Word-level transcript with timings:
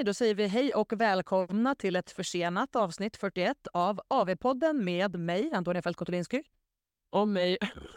Okej, 0.00 0.06
då 0.06 0.14
säger 0.14 0.34
vi 0.34 0.46
hej 0.46 0.74
och 0.74 0.92
välkomna 1.00 1.74
till 1.74 1.96
ett 1.96 2.10
försenat 2.10 2.76
avsnitt 2.76 3.16
41 3.16 3.66
av 3.72 4.00
AV-podden 4.08 4.84
med 4.84 5.18
mig, 5.20 5.52
Antonia 5.52 5.82
Fältkotulinsky. 5.82 6.42
Och 7.10 7.28
mig. 7.28 7.58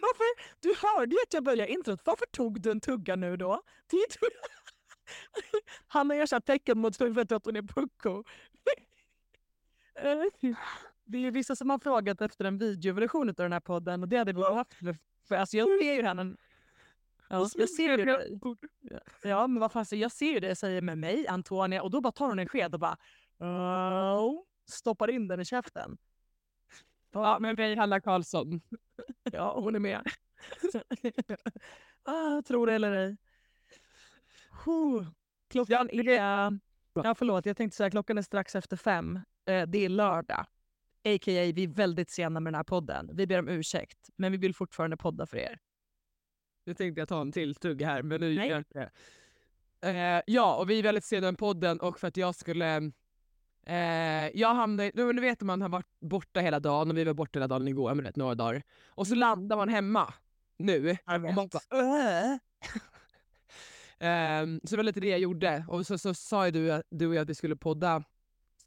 Varför? 0.00 0.26
Du 0.60 0.74
hörde 0.82 1.14
ju 1.14 1.18
att 1.26 1.32
jag 1.34 1.44
började 1.44 1.72
introt. 1.72 2.00
Varför 2.04 2.26
tog 2.26 2.60
du 2.60 2.70
en 2.70 2.80
tugga 2.80 3.16
nu 3.16 3.36
då? 3.36 3.62
Han 5.86 6.10
har 6.10 6.16
ersatt 6.16 6.46
tecken 6.46 6.78
mot 6.78 7.00
huvudet 7.00 7.32
att 7.32 7.44
hon 7.44 7.56
är 7.56 7.62
pucko. 7.62 8.24
Det 11.04 11.26
är 11.26 11.30
vissa 11.30 11.56
som 11.56 11.70
har 11.70 11.78
frågat 11.78 12.20
efter 12.20 12.44
en 12.44 12.58
videoversion 12.58 13.28
av 13.28 13.34
den 13.34 13.52
här 13.52 13.60
podden 13.60 14.02
och 14.02 14.08
det 14.08 14.16
hade 14.16 14.32
vi 14.32 14.42
haft. 14.42 14.74
För 15.28 15.36
alltså 15.36 15.56
jag 15.56 15.68
ser 15.80 15.94
ju 15.94 16.02
henne 16.02 16.36
Ja, 17.28 17.48
jag 17.54 17.70
ser 17.70 17.98
ju 17.98 18.04
dig. 18.04 18.38
Ja, 19.22 19.46
men 19.46 19.60
vad 19.60 19.72
fan, 19.72 19.84
jag 19.90 20.12
ser 20.12 20.32
ju 20.32 20.40
det 20.40 20.48
jag 20.48 20.56
säger 20.56 20.82
med 20.82 20.98
mig, 20.98 21.28
Antonia, 21.28 21.82
och 21.82 21.90
då 21.90 22.00
bara 22.00 22.12
tar 22.12 22.28
hon 22.28 22.38
en 22.38 22.48
sked 22.48 22.74
och 22.74 22.80
bara 22.80 22.96
oh, 23.38 24.42
stoppar 24.70 25.10
in 25.10 25.28
den 25.28 25.40
i 25.40 25.44
käften. 25.44 25.98
Ja, 27.12 27.38
men 27.40 27.56
mig, 27.56 27.76
Hanna 27.76 28.00
Karlsson. 28.00 28.60
Ja, 29.32 29.60
hon 29.60 29.74
är 29.74 29.78
med. 29.78 30.02
ah, 32.02 32.42
tror 32.42 32.66
det 32.66 32.74
eller 32.74 32.92
ej. 32.92 33.16
Klockan 35.48 35.90
är... 35.90 36.58
Ja, 36.94 37.14
förlåt, 37.14 37.46
jag 37.46 37.56
tänkte 37.56 37.76
säga 37.76 37.90
klockan 37.90 38.18
är 38.18 38.22
strax 38.22 38.54
efter 38.54 38.76
fem. 38.76 39.16
Eh, 39.46 39.66
det 39.66 39.84
är 39.84 39.88
lördag. 39.88 40.46
A.k.a. 41.04 41.52
vi 41.54 41.64
är 41.64 41.68
väldigt 41.68 42.10
sena 42.10 42.40
med 42.40 42.52
den 42.52 42.56
här 42.58 42.64
podden. 42.64 43.10
Vi 43.12 43.26
ber 43.26 43.38
om 43.38 43.48
ursäkt, 43.48 44.08
men 44.16 44.32
vi 44.32 44.38
vill 44.38 44.54
fortfarande 44.54 44.96
podda 44.96 45.26
för 45.26 45.36
er. 45.36 45.58
Nu 46.68 46.74
tänkte 46.74 47.00
jag 47.00 47.08
ta 47.08 47.20
en 47.20 47.32
till 47.32 47.54
tugg 47.54 47.82
här, 47.82 48.02
men 48.02 48.20
nu 48.20 48.34
Nej. 48.34 48.48
gör 48.48 48.54
jag 48.54 48.60
inte 48.60 48.78
det. 48.78 48.90
Uh, 49.90 50.22
ja, 50.26 50.56
och 50.56 50.70
vi 50.70 50.78
är 50.78 50.82
väldigt 50.82 51.04
sena 51.04 51.26
med 51.30 51.38
podden 51.38 51.80
och 51.80 52.00
för 52.00 52.08
att 52.08 52.16
jag 52.16 52.34
skulle... 52.34 52.80
Uh, 53.68 54.28
jag 54.34 54.54
hamnade... 54.54 54.90
Nu 54.94 55.20
vet 55.20 55.40
man 55.40 55.62
har 55.62 55.68
varit 55.68 56.00
borta 56.00 56.40
hela 56.40 56.60
dagen 56.60 56.90
och 56.90 56.96
vi 56.96 57.04
var 57.04 57.14
borta 57.14 57.38
hela 57.38 57.48
dagen 57.48 57.68
igår, 57.68 57.94
men 57.94 58.12
några 58.16 58.34
dagar. 58.34 58.62
Och 58.86 59.06
så 59.06 59.14
landar 59.14 59.56
man 59.56 59.68
hemma 59.68 60.14
nu. 60.56 60.78
Vet. 60.78 61.00
Och 61.06 61.20
man 61.20 61.34
bara, 61.34 61.62
um, 64.42 64.60
så 64.64 64.70
det 64.70 64.76
var 64.76 64.82
lite 64.82 65.00
det 65.00 65.08
jag 65.08 65.20
gjorde. 65.20 65.64
Och 65.68 65.86
så, 65.86 65.98
så 65.98 66.14
sa 66.14 66.46
ju 66.46 66.50
du, 66.50 66.82
du 66.90 67.06
och 67.06 67.14
jag 67.14 67.22
att 67.22 67.30
vi 67.30 67.34
skulle 67.34 67.56
podda. 67.56 68.04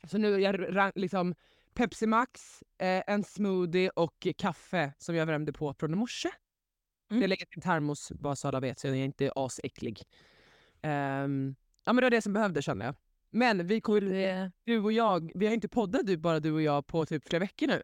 Så 0.04 0.18
nu 0.18 0.40
jag 0.40 0.92
liksom 0.96 1.36
Pepsi 1.74 2.08
Max, 2.08 2.64
eh, 2.78 3.04
en 3.08 3.24
smoothie 3.24 3.90
och 3.90 4.28
kaffe 4.38 4.94
som 4.98 5.16
jag 5.16 5.26
värmde 5.26 5.54
på 5.54 5.74
från 5.74 5.94
i 5.94 5.96
morse. 5.96 6.30
Mm. 7.12 7.22
Jag 7.22 7.30
lägger 7.30 7.48
en 7.50 7.62
termos 7.62 8.12
bara 8.12 8.36
så 8.36 8.48
alla 8.48 8.60
vet 8.60 8.80
så 8.80 8.88
jag 8.88 8.98
är 8.98 9.06
inte 9.06 9.32
asäcklig. 9.36 10.04
Um, 10.84 11.56
ja 11.84 11.94
men 11.94 11.96
det 11.96 12.02
var 12.02 12.10
det 12.10 12.22
som 12.22 12.34
behövdes 12.34 12.66
kände 12.66 12.86
jag. 12.86 12.96
Men 13.30 13.68
vi 13.68 13.82
kommer, 13.82 14.52
du 14.64 14.80
och 14.80 14.92
jag, 14.92 15.32
vi 15.36 15.48
har 15.48 15.54
inte 15.54 15.68
poddat 15.68 16.06
du, 16.06 16.18
bara 16.18 16.40
du 16.40 16.52
och 16.52 16.62
jag 16.62 16.88
på 16.88 17.06
typ 17.06 17.28
flera 17.28 17.40
veckor 17.40 17.68
nu. 17.68 17.84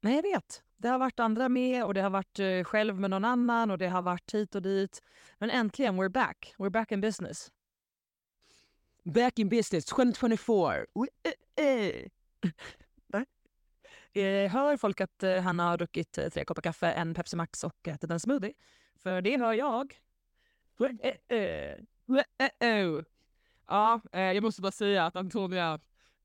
Nej 0.00 0.14
jag 0.14 0.22
vet. 0.22 0.62
Det 0.76 0.88
har 0.88 0.98
varit 0.98 1.20
andra 1.20 1.48
med 1.48 1.84
och 1.84 1.94
det 1.94 2.00
har 2.00 2.10
varit 2.10 2.40
uh, 2.40 2.64
själv 2.64 3.00
med 3.00 3.10
någon 3.10 3.24
annan 3.24 3.70
och 3.70 3.78
det 3.78 3.88
har 3.88 4.02
varit 4.02 4.34
hit 4.34 4.54
och 4.54 4.62
dit. 4.62 5.02
Men 5.38 5.50
äntligen, 5.50 6.00
we're 6.00 6.08
back. 6.08 6.54
We're 6.58 6.70
back 6.70 6.92
in 6.92 7.00
business. 7.00 7.50
Back 9.04 9.38
in 9.38 9.48
business 9.48 9.84
2024. 9.84 10.86
Uh, 10.96 11.04
uh. 11.64 12.08
Eh, 14.18 14.50
hör 14.50 14.76
folk 14.76 15.00
att 15.00 15.22
eh, 15.22 15.40
han 15.40 15.58
har 15.58 15.76
druckit 15.76 16.18
eh, 16.18 16.28
tre 16.28 16.44
koppar 16.44 16.62
kaffe, 16.62 16.90
en 16.90 17.14
Pepsi 17.14 17.36
Max 17.36 17.64
och 17.64 17.88
ätit 17.88 18.10
en 18.10 18.20
smoothie? 18.20 18.52
För 18.96 19.22
det 19.22 19.38
hör 19.38 19.52
jag. 19.52 20.00
Ja, 23.66 24.00
jag 24.12 24.42
måste 24.42 24.62
bara 24.62 24.72
säga 24.72 25.06
att 25.06 25.16
Antonia 25.16 25.80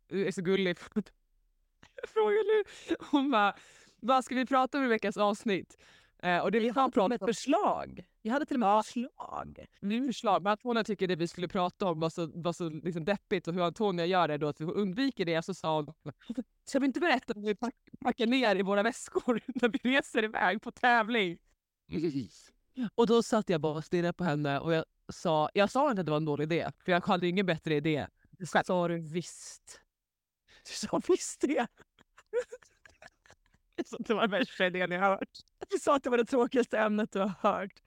är 0.09 0.31
så 0.31 0.41
gullig. 0.41 0.77
Frågar 2.07 2.57
nu. 2.57 2.63
Hon 3.11 3.31
bara, 3.31 3.55
vad 3.99 4.25
ska 4.25 4.35
vi 4.35 4.45
prata 4.45 4.77
om 4.77 4.83
i 4.83 4.87
veckans 4.87 5.17
avsnitt? 5.17 5.77
Och 6.43 6.51
det 6.51 6.59
vi 6.59 6.69
har 6.69 6.89
pratat 6.89 7.21
om... 7.21 7.27
förslag. 7.27 8.05
Jag 8.25 8.33
hade 8.33 8.45
till 8.45 8.55
och 8.55 8.59
med 8.59 8.69
ja. 8.69 8.83
förslag. 8.83 9.65
Mm, 9.81 10.07
förslag. 10.07 10.43
Men 10.43 10.51
Antonia 10.51 10.83
tycker 10.83 11.07
det 11.07 11.15
vi 11.15 11.27
skulle 11.27 11.47
prata 11.47 11.85
om 11.85 11.99
var 11.99 12.09
så, 12.09 12.31
var 12.35 12.53
så 12.53 12.69
liksom 12.69 13.05
deppigt 13.05 13.47
och 13.47 13.53
hur 13.53 13.61
Antonia 13.61 14.05
gör 14.05 14.27
det 14.27 14.37
då, 14.37 14.47
att 14.47 14.61
vi 14.61 14.65
undviker 14.65 15.25
det. 15.25 15.41
Så 15.41 15.53
sa 15.53 15.75
hon, 15.75 15.93
ska 16.65 16.79
vi 16.79 16.85
inte 16.85 16.99
berätta 16.99 17.33
hur 17.35 17.41
vi 17.41 17.55
pack, 17.55 17.75
packar 17.99 18.25
ner 18.25 18.55
i 18.55 18.61
våra 18.61 18.83
väskor 18.83 19.41
när 19.61 19.69
vi 19.69 19.77
reser 19.77 20.23
iväg 20.23 20.61
på 20.61 20.71
tävling? 20.71 21.37
Och 22.95 23.07
då 23.07 23.23
satt 23.23 23.49
jag 23.49 23.61
bara 23.61 23.77
och 23.77 23.85
stirrade 23.85 24.13
på 24.13 24.23
henne 24.23 24.59
och 24.59 24.73
jag 24.73 24.85
sa, 25.09 25.49
jag 25.53 25.71
sa 25.71 25.89
inte 25.89 25.99
att 25.99 26.05
det 26.05 26.11
var 26.11 26.17
en 26.17 26.25
dålig 26.25 26.43
idé, 26.43 26.71
för 26.85 26.91
jag 26.91 27.05
hade 27.05 27.27
ingen 27.27 27.45
bättre 27.45 27.75
idé. 27.75 28.07
Det 28.31 28.65
sa 28.65 28.87
du 28.87 28.99
visst. 28.99 29.81
Du 30.65 30.87
sa 30.87 31.01
visst 31.07 31.41
det. 31.41 31.67
Så 33.85 33.97
det 33.97 34.13
var 34.13 34.21
den 34.21 34.31
värsta 34.31 34.65
idén 34.65 34.91
jag 34.91 34.99
hört. 34.99 35.39
Du 35.69 35.77
sa 35.77 35.95
att 35.95 36.03
det 36.03 36.09
var 36.09 36.17
det 36.17 36.25
tråkigaste 36.25 36.79
ämnet 36.79 37.11
du 37.11 37.19
har 37.19 37.33
hört. 37.39 37.81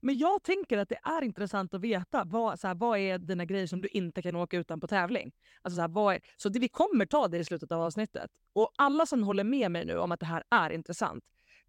Men 0.00 0.18
jag 0.18 0.42
tänker 0.42 0.78
att 0.78 0.88
det 0.88 0.98
är 1.02 1.22
intressant 1.22 1.74
att 1.74 1.80
veta 1.80 2.24
vad, 2.24 2.60
så 2.60 2.66
här, 2.66 2.74
vad 2.74 2.98
är 2.98 3.18
dina 3.18 3.44
grejer 3.44 3.66
som 3.66 3.80
du 3.80 3.88
inte 3.88 4.22
kan 4.22 4.36
åka 4.36 4.56
utan 4.56 4.80
på 4.80 4.86
tävling. 4.86 5.32
Alltså 5.62 5.76
så 5.76 5.80
här, 5.80 5.88
vad 5.88 6.14
är, 6.14 6.20
så 6.36 6.48
det, 6.48 6.58
vi 6.58 6.68
kommer 6.68 7.06
ta 7.06 7.28
det 7.28 7.38
i 7.38 7.44
slutet 7.44 7.72
av 7.72 7.82
avsnittet. 7.82 8.30
Och 8.52 8.72
alla 8.76 9.06
som 9.06 9.22
håller 9.22 9.44
med 9.44 9.70
mig 9.70 9.84
nu 9.84 9.98
om 9.98 10.12
att 10.12 10.20
det 10.20 10.26
här 10.26 10.44
är 10.50 10.70
intressant, 10.70 11.24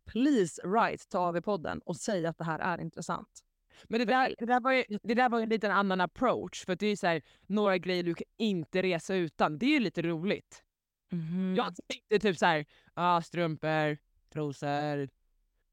please 0.06 0.68
write 0.68 1.08
ta 1.10 1.20
av 1.20 1.38
i 1.38 1.42
podden 1.42 1.80
och 1.80 1.96
säg 1.98 2.26
att 2.26 2.38
det 2.38 2.44
här 2.44 2.60
är 2.60 2.82
intressant. 2.82 3.44
Men 3.84 4.00
det 4.00 4.06
där, 4.06 4.36
det 4.38 4.46
där, 4.46 4.60
var, 4.60 4.72
ju, 4.72 4.84
det 5.04 5.14
där 5.14 5.30
var 5.30 5.40
en 5.40 5.50
liten 5.50 5.72
annan 5.72 6.02
approach, 6.02 6.66
för 6.66 6.76
det 6.76 6.88
är 6.88 6.96
så 6.96 7.08
här, 7.08 7.22
några 7.48 7.78
grejer 7.78 8.04
du 8.04 8.14
kan 8.14 8.26
inte 8.38 8.82
resa 8.82 9.16
utan. 9.16 9.58
Det 9.58 9.66
är 9.66 9.70
ju 9.70 9.80
lite 9.80 10.02
roligt. 10.02 10.64
Mm. 11.12 11.56
Jag 11.56 11.76
tänkte 11.88 12.20
typ 12.20 12.38
så 12.38 12.46
här, 12.46 12.66
ah, 12.94 13.22
strumpor, 13.22 13.98
trosor, 14.34 15.10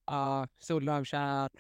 ah, 0.05 0.47
sollamkärr. 0.59 1.51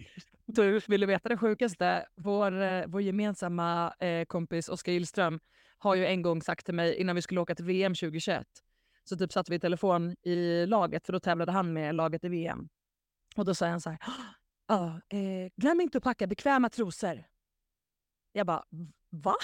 Du, 0.50 0.80
vill 0.88 1.00
du 1.00 1.06
veta 1.06 1.28
det 1.28 1.36
sjukaste? 1.36 2.06
Vår, 2.16 2.62
eh, 2.62 2.86
vår 2.86 3.02
gemensamma 3.02 3.94
eh, 3.98 4.24
kompis 4.24 4.68
Oskar 4.68 4.92
Gillström 4.92 5.40
har 5.78 5.94
ju 5.94 6.06
en 6.06 6.22
gång 6.22 6.42
sagt 6.42 6.64
till 6.64 6.74
mig 6.74 6.96
innan 6.96 7.16
vi 7.16 7.22
skulle 7.22 7.40
åka 7.40 7.54
till 7.54 7.64
VM 7.64 7.94
2021 7.94 8.46
så 9.04 9.16
typ 9.16 9.32
satte 9.32 9.50
vi 9.52 9.56
i 9.56 9.60
telefon 9.60 10.16
i 10.22 10.66
laget 10.66 11.06
för 11.06 11.12
då 11.12 11.20
tävlade 11.20 11.52
han 11.52 11.72
med 11.72 11.94
laget 11.94 12.24
i 12.24 12.28
VM. 12.28 12.68
Och 13.36 13.44
då 13.44 13.54
sa 13.54 13.66
han 13.66 13.80
så 13.80 13.90
här, 13.90 13.98
ah, 14.66 14.90
eh, 15.08 15.50
glöm 15.56 15.80
inte 15.80 15.98
att 15.98 16.04
packa 16.04 16.26
bekväma 16.26 16.68
trosor. 16.68 17.24
Jag 18.32 18.46
bara, 18.46 18.64
va? 19.10 19.34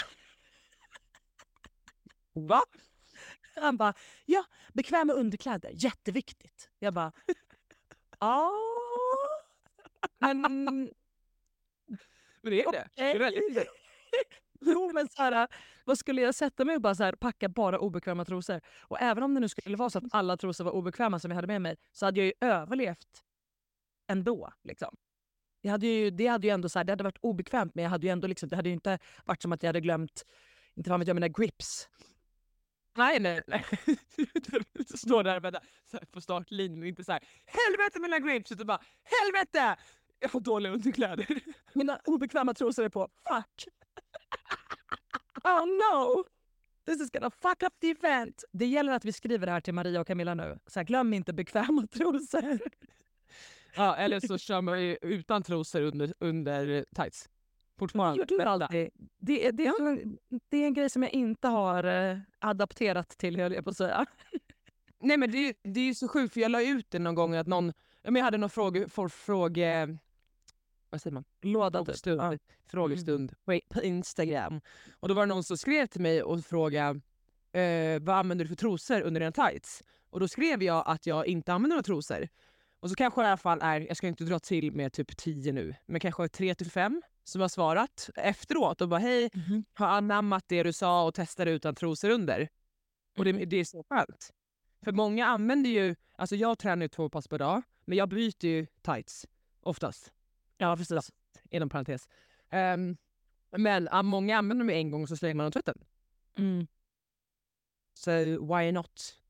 Va? 2.32 2.62
Han 3.56 3.76
bara, 3.76 3.94
ja, 4.24 4.44
bekväma 4.72 5.12
underkläder, 5.12 5.70
jätteviktigt. 5.74 6.70
Jag 6.78 6.94
bara, 6.94 7.12
ja. 8.20 8.52
Men, 10.18 10.40
men 10.40 10.90
det 12.42 12.62
är 12.62 12.72
det. 12.72 12.88
det 12.96 13.02
är 13.02 13.18
väldigt 13.18 13.68
Jo, 14.60 14.90
men 14.94 15.08
så 15.08 15.22
här, 15.22 15.48
vad 15.84 15.98
skulle 15.98 16.22
jag 16.22 16.34
sätta 16.34 16.64
mig 16.64 16.76
och 16.76 16.82
bara 16.82 16.94
så 16.94 17.04
här, 17.04 17.12
packa 17.12 17.48
bara 17.48 17.78
obekväma 17.78 18.24
trosor? 18.24 18.60
Och 18.80 19.00
även 19.00 19.22
om 19.22 19.34
det 19.34 19.40
nu 19.40 19.48
skulle 19.48 19.76
vara 19.76 19.90
så 19.90 19.98
att 19.98 20.04
alla 20.10 20.36
trosor 20.36 20.64
var 20.64 20.72
obekväma 20.72 21.18
som 21.18 21.30
jag 21.30 21.36
hade 21.36 21.46
med 21.46 21.62
mig 21.62 21.76
så 21.92 22.06
hade 22.06 22.20
jag 22.20 22.26
ju 22.26 22.32
överlevt 22.40 23.22
ändå. 24.08 24.52
Liksom. 24.62 24.96
Jag 25.60 25.70
hade 25.70 25.86
ju, 25.86 26.10
det 26.10 26.26
hade 26.26 26.46
ju 26.46 26.50
ändå 26.50 26.68
så 26.68 26.78
här, 26.78 26.84
det 26.84 26.92
hade 26.92 27.04
varit 27.04 27.18
obekvämt 27.20 27.74
men 27.74 27.84
jag 27.84 27.90
hade 27.90 28.06
ju 28.06 28.10
ändå 28.10 28.28
liksom, 28.28 28.48
det 28.48 28.56
hade 28.56 28.68
ju 28.68 28.72
inte 28.72 28.98
varit 29.24 29.42
som 29.42 29.52
att 29.52 29.62
jag 29.62 29.68
hade 29.68 29.80
glömt 29.80 30.24
inte 30.74 30.90
fan 30.90 31.00
vet 31.00 31.08
jag, 31.08 31.14
mina 31.14 31.28
grips 31.28 31.88
Nej, 32.96 33.20
nej, 33.20 33.42
nej. 33.46 33.64
du 34.72 34.84
står 34.98 35.22
där 35.22 35.40
med 35.40 35.56
på 36.10 36.20
startlinjen 36.20 36.82
och 36.82 36.88
inte 36.88 37.04
så 37.04 37.12
här 37.12 37.20
helvete 37.46 38.00
mina 38.00 38.18
grapes 38.18 38.52
utan 38.52 38.66
bara 38.66 38.80
helvete! 39.04 39.82
Jag 40.20 40.28
har 40.28 40.40
dåliga 40.40 40.72
underkläder. 40.72 41.26
Mina 41.72 42.00
obekväma 42.04 42.54
trosor 42.54 42.84
är 42.84 42.88
på. 42.88 43.08
Fuck! 43.28 43.68
Oh 45.46 45.66
no! 45.66 46.24
This 46.86 47.00
is 47.00 47.10
gonna 47.10 47.30
fuck 47.30 47.62
up 47.62 47.72
the 47.80 47.90
event! 47.90 48.44
Det 48.52 48.66
gäller 48.66 48.92
att 48.92 49.04
vi 49.04 49.12
skriver 49.12 49.46
det 49.46 49.52
här 49.52 49.60
till 49.60 49.74
Maria 49.74 50.00
och 50.00 50.06
Camilla 50.06 50.34
nu. 50.34 50.58
Så 50.66 50.78
här, 50.78 50.84
glöm 50.84 51.14
inte 51.14 51.32
bekväma 51.32 51.86
trosor. 51.92 52.58
Ja, 53.76 53.96
eller 53.96 54.20
så 54.20 54.38
kör 54.38 54.60
man 54.60 54.82
ju 54.82 54.96
utan 55.02 55.42
trosor 55.42 55.80
under, 55.82 56.14
under 56.18 56.84
tights 56.94 57.28
fortfarande. 57.78 58.18
Jag 58.18 58.40
alltid. 58.46 58.90
Det, 59.18 59.50
det, 59.50 59.72
det 60.50 60.56
är 60.56 60.66
en 60.66 60.74
grej 60.74 60.90
som 60.90 61.02
jag 61.02 61.12
inte 61.12 61.48
har 61.48 61.84
eh, 61.84 62.18
adapterat 62.38 63.08
till, 63.08 63.40
höll 63.40 63.52
jag 63.52 63.64
på 63.64 63.70
att 63.70 63.76
säga. 63.76 64.06
Nej 65.00 65.16
men 65.16 65.30
det, 65.30 65.54
det 65.62 65.80
är 65.80 65.84
ju 65.84 65.94
så 65.94 66.08
sjukt 66.08 66.34
för 66.34 66.40
jag 66.40 66.50
la 66.50 66.62
ut 66.62 66.90
det 66.90 66.98
någon 66.98 67.14
gång 67.14 67.34
att 67.34 67.46
någon, 67.46 67.72
jag 68.02 68.22
hade 68.22 68.38
någon 68.38 68.50
fråge, 68.50 68.88
för, 68.88 69.08
fråge 69.08 69.98
vad 70.94 71.00
säger 71.00 71.14
man? 71.14 71.24
Låda 71.42 71.78
typ. 71.78 71.86
frågestund, 71.86 72.20
ja. 72.20 72.38
frågestund 72.66 73.34
mm. 73.46 73.60
på 73.68 73.82
Instagram. 73.82 74.60
Och 75.00 75.08
då 75.08 75.14
var 75.14 75.22
det 75.22 75.34
någon 75.34 75.44
som 75.44 75.56
skrev 75.56 75.86
till 75.86 76.00
mig 76.00 76.22
och 76.22 76.44
frågade 76.44 77.00
eh, 77.52 78.02
vad 78.02 78.16
använder 78.16 78.44
du 78.44 78.48
för 78.48 78.56
trosor 78.56 79.00
under 79.00 79.20
dina 79.20 79.32
tights? 79.32 79.82
Och 80.10 80.20
då 80.20 80.28
skrev 80.28 80.62
jag 80.62 80.84
att 80.86 81.06
jag 81.06 81.26
inte 81.26 81.52
använder 81.52 81.76
några 81.76 81.82
trosor. 81.82 82.28
Och 82.80 82.90
så 82.90 82.96
kanske 82.96 83.22
i 83.22 83.26
alla 83.26 83.36
fall 83.36 83.58
är, 83.62 83.80
jag 83.80 83.96
ska 83.96 84.08
inte 84.08 84.24
dra 84.24 84.38
till 84.38 84.72
med 84.72 84.92
typ 84.92 85.16
10 85.16 85.52
nu, 85.52 85.74
men 85.86 86.00
kanske 86.00 86.28
3 86.28 86.54
till 86.54 86.70
5 86.70 87.02
som 87.24 87.40
har 87.40 87.48
svarat 87.48 88.10
efteråt 88.14 88.80
och 88.80 88.88
bara 88.88 89.00
hej, 89.00 89.30
har 89.74 89.86
anammat 89.86 90.44
det 90.46 90.62
du 90.62 90.72
sa 90.72 91.04
och 91.06 91.14
testar 91.14 91.46
utan 91.46 91.74
trosor 91.74 92.10
under. 92.10 92.48
Och 93.18 93.24
det, 93.24 93.32
det 93.32 93.56
är 93.56 93.64
så 93.64 93.84
skönt. 93.88 94.30
För 94.84 94.92
många 94.92 95.26
använder 95.26 95.70
ju, 95.70 95.96
alltså 96.12 96.36
jag 96.36 96.58
tränar 96.58 96.82
ju 96.82 96.88
två 96.88 97.08
pass 97.08 97.28
per 97.28 97.38
dag, 97.38 97.62
men 97.84 97.98
jag 97.98 98.08
byter 98.08 98.44
ju 98.44 98.66
tights 98.82 99.26
oftast. 99.60 100.12
Ja 100.58 100.76
precis. 100.76 101.12
Inom 101.50 101.68
parentes. 101.68 102.08
Ehm, 102.50 102.96
men 103.50 103.88
ah, 103.90 104.02
många 104.02 104.38
använder 104.38 104.64
dem 104.64 104.70
en 104.70 104.90
gång 104.90 105.02
och 105.02 105.08
så 105.08 105.16
slänger 105.16 105.34
man 105.34 105.44
dem 105.44 105.48
i 105.48 105.52
tvätten. 105.52 105.84
Mm. 106.38 106.66
Så 107.94 108.10
why 108.54 108.72
not? 108.72 109.20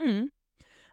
Mm. 0.00 0.30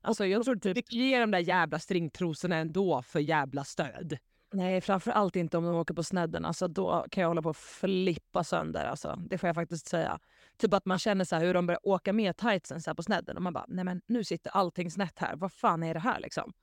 Alltså 0.02 0.26
jag 0.26 0.44
tror 0.44 0.56
typ, 0.56 0.78
Vilka 0.78 0.96
ger 0.96 1.20
de 1.20 1.32
där 1.32 1.40
jävla 1.40 1.80
stringtrosorna 1.80 2.56
ändå 2.56 3.02
för 3.02 3.20
jävla 3.20 3.64
stöd? 3.64 4.18
Nej 4.52 4.82
framför 4.82 5.12
allt 5.12 5.36
inte 5.36 5.58
om 5.58 5.64
de 5.64 5.76
åker 5.76 5.94
på 5.94 6.04
snedden. 6.04 6.46
Alltså 6.46 6.68
då 6.68 7.06
kan 7.12 7.22
jag 7.22 7.28
hålla 7.28 7.42
på 7.42 7.50
att 7.50 7.58
flippa 7.58 8.44
sönder. 8.44 8.86
Alltså. 8.86 9.16
Det 9.30 9.38
får 9.38 9.48
jag 9.48 9.56
faktiskt 9.56 9.88
säga. 9.88 10.20
Typ 10.58 10.74
att 10.74 10.86
man 10.86 11.00
känner 11.00 11.26
så 11.26 11.36
här 11.36 11.46
hur 11.46 11.54
de 11.54 11.66
börjar 11.66 11.88
åka 11.88 12.14
med 12.14 12.38
tightsen 12.38 12.82
så 12.82 12.96
på 12.96 13.04
snedden 13.04 13.38
och 13.38 13.44
man 13.44 13.54
bara, 13.54 13.66
nej 13.68 13.86
men 13.86 14.02
nu 14.08 14.24
sitter 14.24 14.52
allting 14.52 14.92
snett 14.92 15.20
här. 15.20 15.36
Vad 15.36 15.54
fan 15.54 15.84
är 15.84 15.94
det 15.94 16.00
här 16.00 16.20
liksom? 16.20 16.54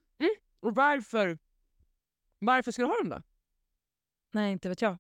Och 0.61 0.75
varför? 0.75 1.39
Varför 2.39 2.73
ska 2.73 2.83
du 2.83 2.89
ha 2.89 2.97
dem 2.97 3.09
då? 3.09 3.23
Nej, 4.33 4.53
inte 4.53 4.69
vet 4.69 4.83
jag. 4.83 4.99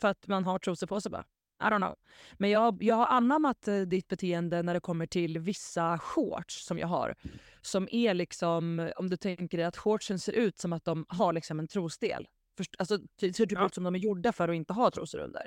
För 0.00 0.08
att 0.08 0.26
man 0.26 0.44
har 0.44 0.58
trosor 0.58 0.86
på 0.86 1.00
sig 1.00 1.10
bara. 1.10 1.24
I 1.60 1.64
don't 1.64 1.78
know. 1.78 1.94
Men 2.38 2.50
jag, 2.50 2.82
jag 2.82 2.96
har 2.96 3.06
anammat 3.06 3.68
eh, 3.68 3.80
ditt 3.80 4.08
beteende 4.08 4.62
när 4.62 4.74
det 4.74 4.80
kommer 4.80 5.06
till 5.06 5.38
vissa 5.38 5.98
shorts 5.98 6.66
som 6.66 6.78
jag 6.78 6.86
har. 6.88 7.14
Som 7.62 7.88
är 7.90 8.14
liksom, 8.14 8.90
om 8.96 9.10
du 9.10 9.16
tänker 9.16 9.58
dig 9.58 9.66
att 9.66 9.76
shortsen 9.76 10.18
ser 10.18 10.32
ut 10.32 10.58
som 10.58 10.72
att 10.72 10.84
de 10.84 11.06
har 11.08 11.32
liksom 11.32 11.58
en 11.58 11.68
trosdel. 11.68 12.26
Först, 12.56 12.74
alltså, 12.78 12.98
det 13.20 13.32
ser 13.36 13.46
typ 13.46 13.58
Ja. 13.58 13.66
ut 13.66 13.74
som 13.74 13.84
de 13.84 13.94
är 13.94 13.98
gjorda 13.98 14.32
för 14.32 14.48
att 14.48 14.54
inte 14.54 14.72
ha 14.72 14.90
trosor 14.90 15.18
under. 15.18 15.46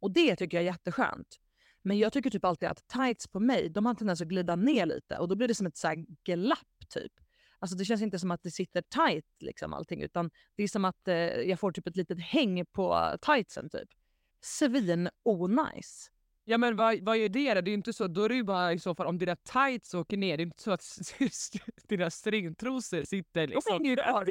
Och 0.00 0.12
det 0.12 0.36
tycker 0.36 0.56
jag 0.56 0.62
är 0.62 0.70
jätteskönt. 0.72 1.38
Men 1.82 1.98
jag 1.98 2.12
tycker 2.12 2.30
typ 2.30 2.44
alltid 2.44 2.68
att 2.68 2.88
tights 2.88 3.28
på 3.28 3.40
mig, 3.40 3.68
de 3.68 3.86
har 3.86 3.90
en 3.90 3.96
tendens 3.96 4.20
att 4.20 4.28
glida 4.28 4.56
ner 4.56 4.86
lite 4.86 5.18
och 5.18 5.28
då 5.28 5.34
blir 5.36 5.48
det 5.48 5.54
som 5.54 5.66
ett 5.66 5.76
så 5.76 5.88
här 5.88 5.96
glapp 6.24 6.88
typ. 6.88 7.12
Alltså 7.58 7.76
det 7.76 7.84
känns 7.84 8.02
inte 8.02 8.18
som 8.18 8.30
att 8.30 8.42
det 8.42 8.50
sitter 8.50 8.82
tight 8.82 9.24
liksom 9.40 9.72
allting 9.72 10.02
utan 10.02 10.30
det 10.56 10.62
är 10.62 10.68
som 10.68 10.84
att 10.84 11.08
eh, 11.08 11.14
jag 11.16 11.60
får 11.60 11.72
typ 11.72 11.86
ett 11.86 11.96
litet 11.96 12.20
häng 12.20 12.66
på 12.66 13.16
tightsen 13.22 13.70
typ. 13.70 13.88
Svin 14.42 15.08
onajs. 15.24 16.10
Ja 16.44 16.58
men 16.58 16.76
vad, 16.76 17.04
vad 17.04 17.16
är 17.16 17.28
det 17.28 17.54
då? 17.54 17.60
Det 17.60 17.68
är 17.68 17.72
ju 17.72 17.76
inte 17.76 17.92
så, 17.92 18.06
då 18.06 18.24
är 18.24 18.28
det 18.28 18.34
ju 18.34 18.44
bara 18.44 18.72
i 18.72 18.78
så 18.78 18.94
fall 18.94 19.06
om 19.06 19.18
dina 19.18 19.36
tights 19.36 19.94
åker 19.94 20.16
ner, 20.16 20.36
det 20.36 20.42
är 20.42 20.44
inte 20.44 20.62
så 20.62 20.70
att 20.70 21.12
dina 21.88 22.10
stringtrosor 22.10 23.02
sitter 23.02 23.40
De 23.40 23.46
liksom. 23.46 23.72
hänger 23.72 23.90
ju 23.90 23.96
kvar. 23.96 24.30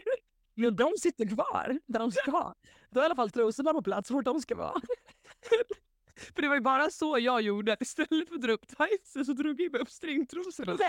Men 0.56 0.76
de 0.76 0.92
sitter 1.00 1.36
kvar 1.36 1.80
där 1.88 2.00
de 2.00 2.12
ska. 2.12 2.54
Då 2.90 3.00
är 3.00 3.04
i 3.04 3.06
alla 3.06 3.16
fall 3.16 3.30
trosorna 3.30 3.74
på 3.74 3.82
plats 3.82 4.12
vart 4.12 4.26
de 4.26 4.42
ska 4.42 4.56
vara. 4.56 4.82
För 6.36 6.42
det 6.42 6.48
var 6.48 6.56
ju 6.56 6.62
bara 6.62 6.90
så 6.90 7.20
jag 7.20 7.42
gjorde, 7.42 7.74
att 7.74 7.82
istället 7.82 8.28
för 8.28 8.36
att 8.36 8.42
dra 8.42 8.52
upp 8.52 8.68
tightsen 8.68 9.26
så 9.26 9.34
drog 9.34 9.62
jag 9.62 9.76
upp 9.76 9.90
stringtrosorna. 9.90 10.78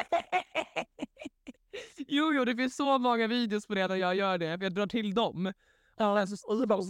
Jo, 1.97 2.33
jo, 2.33 2.45
det 2.45 2.57
finns 2.57 2.77
så 2.77 2.99
många 2.99 3.27
videos 3.27 3.67
på 3.67 3.75
det 3.75 3.89
när 3.89 3.97
jag 3.97 4.15
gör 4.15 4.39
det, 4.39 4.59
för 4.59 4.65
jag 4.65 4.75
drar 4.75 4.87
till 4.87 5.15
dem. 5.15 5.53
Ja, 5.97 6.23
och 6.23 6.29
så 6.29 6.67
bara... 6.67 6.83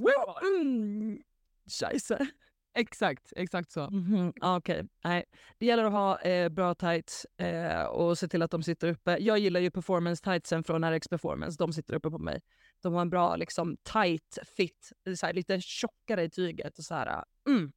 Mm, 1.62 1.90
scheisse. 1.90 2.26
Exakt, 2.74 3.32
exakt 3.36 3.72
så. 3.72 3.90
Mhm, 3.90 4.32
ja, 4.36 4.56
Okej, 4.56 4.84
nej. 5.04 5.24
Det 5.58 5.66
gäller 5.66 5.84
att 5.84 5.92
ha 5.92 6.20
eh, 6.20 6.48
bra 6.48 6.74
tights 6.74 7.24
eh, 7.24 7.84
och 7.84 8.18
se 8.18 8.28
till 8.28 8.42
att 8.42 8.50
de 8.50 8.62
sitter 8.62 8.88
uppe. 8.88 9.16
Jag 9.20 9.38
gillar 9.38 9.60
ju 9.60 9.70
performance 9.70 10.24
tightsen 10.24 10.64
från 10.64 10.84
RX 10.90 11.08
Performance. 11.08 11.56
De 11.58 11.72
sitter 11.72 11.94
uppe 11.94 12.10
på 12.10 12.18
mig. 12.18 12.40
De 12.82 12.94
har 12.94 13.00
en 13.00 13.10
bra 13.10 13.36
liksom, 13.36 13.76
tight 13.82 14.38
fit, 14.56 14.92
så 15.16 15.26
här, 15.26 15.32
lite 15.32 15.60
tjockare 15.60 16.22
i 16.22 16.30
tyget. 16.30 16.78
Och 16.78 16.84
så 16.84 16.94
här, 16.94 17.24
mm. 17.48 17.72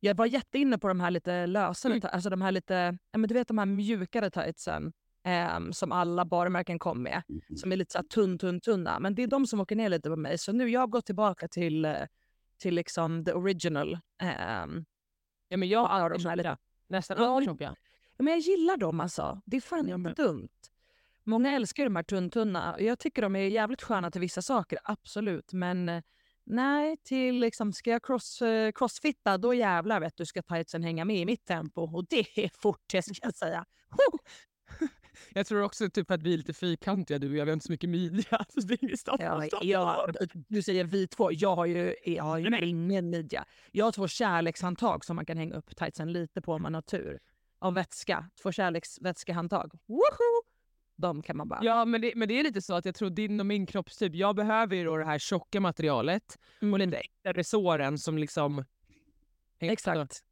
Jag 0.00 0.14
var 0.16 0.26
jätteinne 0.26 0.78
på 0.78 0.88
de 0.88 1.00
här 1.00 1.10
lite 1.10 1.46
lösare, 1.46 1.92
Mm. 1.92 2.08
alltså 2.12 2.30
de 2.30 2.42
här 2.42 2.52
lite, 2.52 2.98
ja, 3.12 3.18
men 3.18 3.28
du 3.28 3.34
vet 3.34 3.48
de 3.48 3.58
här 3.58 3.66
mjukare 3.66 4.30
tightsen 4.30 4.92
ehm, 5.24 5.72
som 5.72 5.92
alla 5.92 6.24
varumärken 6.24 6.78
kom 6.78 7.02
med. 7.02 7.22
Som 7.56 7.72
är 7.72 7.76
lite 7.76 7.92
så 7.92 7.98
här 7.98 8.04
tunn, 8.04 8.38
tunn, 8.38 8.60
tunna. 8.60 8.98
Men 9.00 9.14
det 9.14 9.22
är 9.22 9.26
de 9.26 9.46
som 9.46 9.60
åker 9.60 9.76
ner 9.76 9.88
lite 9.88 10.08
på 10.10 10.16
mig. 10.16 10.38
Så 10.38 10.52
nu 10.52 10.68
jag 10.68 10.80
har 10.80 10.86
gått 10.86 11.06
tillbaka 11.06 11.48
till, 11.48 11.84
eh, 11.84 11.94
till 12.64 12.74
liksom 12.74 13.24
the 13.24 13.32
original. 13.32 13.98
ehm, 14.18 14.84
Ja, 15.48 15.56
men 15.56 15.68
jag 15.68 15.82
Ja, 15.82 15.88
har 15.88 16.10
de 16.10 16.26
här 16.26 16.56
nästan 16.88 17.16
Ja, 17.18 17.36
alla 17.36 17.44
tjocka. 17.44 17.76
Ja, 18.16 18.22
men 18.24 18.32
jag 18.32 18.40
gillar 18.40 18.76
dem 18.76 19.00
alltså. 19.00 19.40
Det 19.44 19.56
är 19.56 19.60
fan 19.60 19.88
inte 19.88 20.22
dumt. 20.22 20.48
Många 21.24 21.52
älskar 21.52 21.82
ju 21.82 21.88
de 21.88 21.96
här 21.96 22.02
tunn-tunna. 22.02 22.76
Jag 22.78 22.98
tycker 22.98 23.22
de 23.22 23.36
är 23.36 23.40
jävligt 23.40 23.82
sköna 23.82 24.10
till 24.10 24.20
vissa 24.20 24.42
saker, 24.42 24.78
absolut. 24.84 25.52
Men 25.52 25.88
eh, 25.88 26.02
nej, 26.44 26.96
till 26.96 27.40
liksom, 27.40 27.72
ska 27.72 27.90
jag 27.90 28.02
cross, 28.04 28.42
eh, 28.42 28.72
crossfitta, 28.72 29.38
då 29.38 29.54
jävlar 29.54 30.00
vet 30.00 30.16
du 30.16 30.26
ska 30.26 30.42
tightsen 30.42 30.82
hänga 30.82 31.04
med 31.04 31.16
i 31.16 31.24
mitt 31.26 31.44
tempo. 31.44 31.82
Och 31.96 32.04
det 32.10 32.38
är 32.38 32.50
fort, 32.62 32.82
det 32.92 33.02
ska 33.02 33.14
jag 33.22 33.34
säga. 33.34 33.64
Jag 35.32 35.46
tror 35.46 35.62
också 35.62 35.90
typ 35.90 36.10
att 36.10 36.22
vi 36.22 36.32
är 36.34 36.36
lite 36.38 36.52
fyrkantiga 36.52 37.18
du 37.18 37.30
och 37.30 37.36
jag, 37.36 37.44
vi 37.44 37.50
har 37.50 37.54
inte 37.54 37.66
så 37.66 37.72
mycket 37.72 37.90
midja. 37.90 38.44
Så 38.48 38.60
det 38.60 38.82
är 38.82 38.96
stopp. 38.96 39.20
Ja, 39.62 40.06
stopp. 40.12 40.30
du 40.48 40.62
säger 40.62 40.84
vi 40.84 41.06
två. 41.06 41.32
Jag 41.32 41.56
har 41.56 41.66
ju, 41.66 41.94
jag 42.04 42.24
har 42.24 42.38
ju 42.38 42.66
ingen 42.66 43.10
midja. 43.10 43.44
Jag 43.72 43.84
har 43.84 43.92
två 43.92 44.08
kärlekshandtag 44.08 45.04
som 45.04 45.16
man 45.16 45.26
kan 45.26 45.36
hänga 45.36 45.54
upp 45.54 45.76
tightsen 45.76 46.12
lite 46.12 46.42
på 46.42 46.52
om 46.52 46.62
man 46.62 46.74
har 46.74 46.82
tur. 46.82 47.20
Av 47.58 47.74
vätska. 47.74 48.30
Två 48.42 48.52
kärleksvätskehandtag. 48.52 49.72
Woho! 49.86 50.42
De 50.96 51.22
kan 51.22 51.36
man 51.36 51.48
bara... 51.48 51.60
Ja 51.62 51.84
men 51.84 52.00
det, 52.00 52.12
men 52.16 52.28
det 52.28 52.40
är 52.40 52.42
lite 52.42 52.62
så 52.62 52.74
att 52.74 52.84
jag 52.84 52.94
tror 52.94 53.10
din 53.10 53.40
och 53.40 53.46
min 53.46 53.66
kroppstyp, 53.66 54.14
jag 54.14 54.36
behöver 54.36 54.76
ju 54.76 54.84
då 54.84 54.96
det 54.96 55.04
här 55.04 55.18
tjocka 55.18 55.60
materialet 55.60 56.38
Mm. 56.62 56.72
och 56.72 56.78
lite 56.78 56.96
äkta 56.96 57.32
resåren 57.32 57.98
som 57.98 58.18
liksom 58.18 58.64
Exakt. 59.58 60.22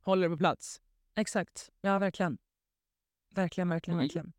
håller 0.00 0.28
på 0.28 0.36
plats. 0.36 0.80
Exakt. 1.16 1.70
Ja, 1.80 1.98
verkligen. 1.98 2.38
Verkligen, 3.34 3.68
verkligen, 3.68 3.94
Mm. 3.98 4.04
verkligen. 4.04 4.32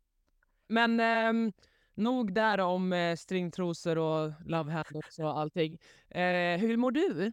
Men 0.68 1.00
ehm, 1.00 1.52
nog 1.94 2.34
där 2.34 2.58
om 2.60 2.92
eh, 2.92 3.16
stringtrosor 3.16 3.98
och 3.98 4.32
love 4.46 4.72
handles 4.72 5.18
och 5.18 5.38
allting. 5.38 5.78
Eh, 6.08 6.58
hur 6.60 6.76
mår 6.76 6.90
du? 6.90 7.32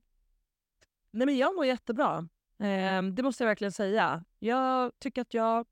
Nej, 1.11 1.25
men 1.25 1.37
jag 1.37 1.55
mår 1.55 1.65
jättebra. 1.65 2.29
Eh, 2.59 3.01
det 3.03 3.23
måste 3.23 3.43
jag 3.43 3.47
verkligen 3.49 3.71
säga. 3.71 4.25
Jag 4.39 4.91
tycker 4.99 5.21
att 5.21 5.33
jag, 5.33 5.67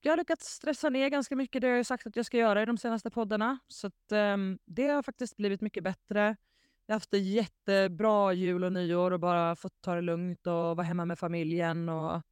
jag 0.00 0.12
har 0.12 0.16
lyckats 0.16 0.46
stressa 0.46 0.88
ner 0.90 1.08
ganska 1.08 1.36
mycket. 1.36 1.62
Det 1.62 1.68
har 1.68 1.76
jag 1.76 1.86
sagt 1.86 2.06
att 2.06 2.16
jag 2.16 2.26
ska 2.26 2.36
göra 2.38 2.62
i 2.62 2.66
de 2.66 2.78
senaste 2.78 3.10
poddarna. 3.10 3.58
Så 3.68 3.86
att, 3.86 4.12
ehm, 4.12 4.58
det 4.64 4.86
har 4.86 5.02
faktiskt 5.02 5.36
blivit 5.36 5.60
mycket 5.60 5.84
bättre. 5.84 6.36
Jag 6.86 6.94
har 6.94 6.96
haft 6.96 7.14
en 7.14 7.24
jättebra 7.24 8.32
jul 8.32 8.64
och 8.64 8.72
nyår 8.72 9.10
och 9.10 9.20
bara 9.20 9.56
fått 9.56 9.80
ta 9.80 9.94
det 9.94 10.00
lugnt 10.00 10.46
och 10.46 10.52
vara 10.54 10.82
hemma 10.82 11.04
med 11.04 11.18
familjen. 11.18 11.88
och 11.88 12.22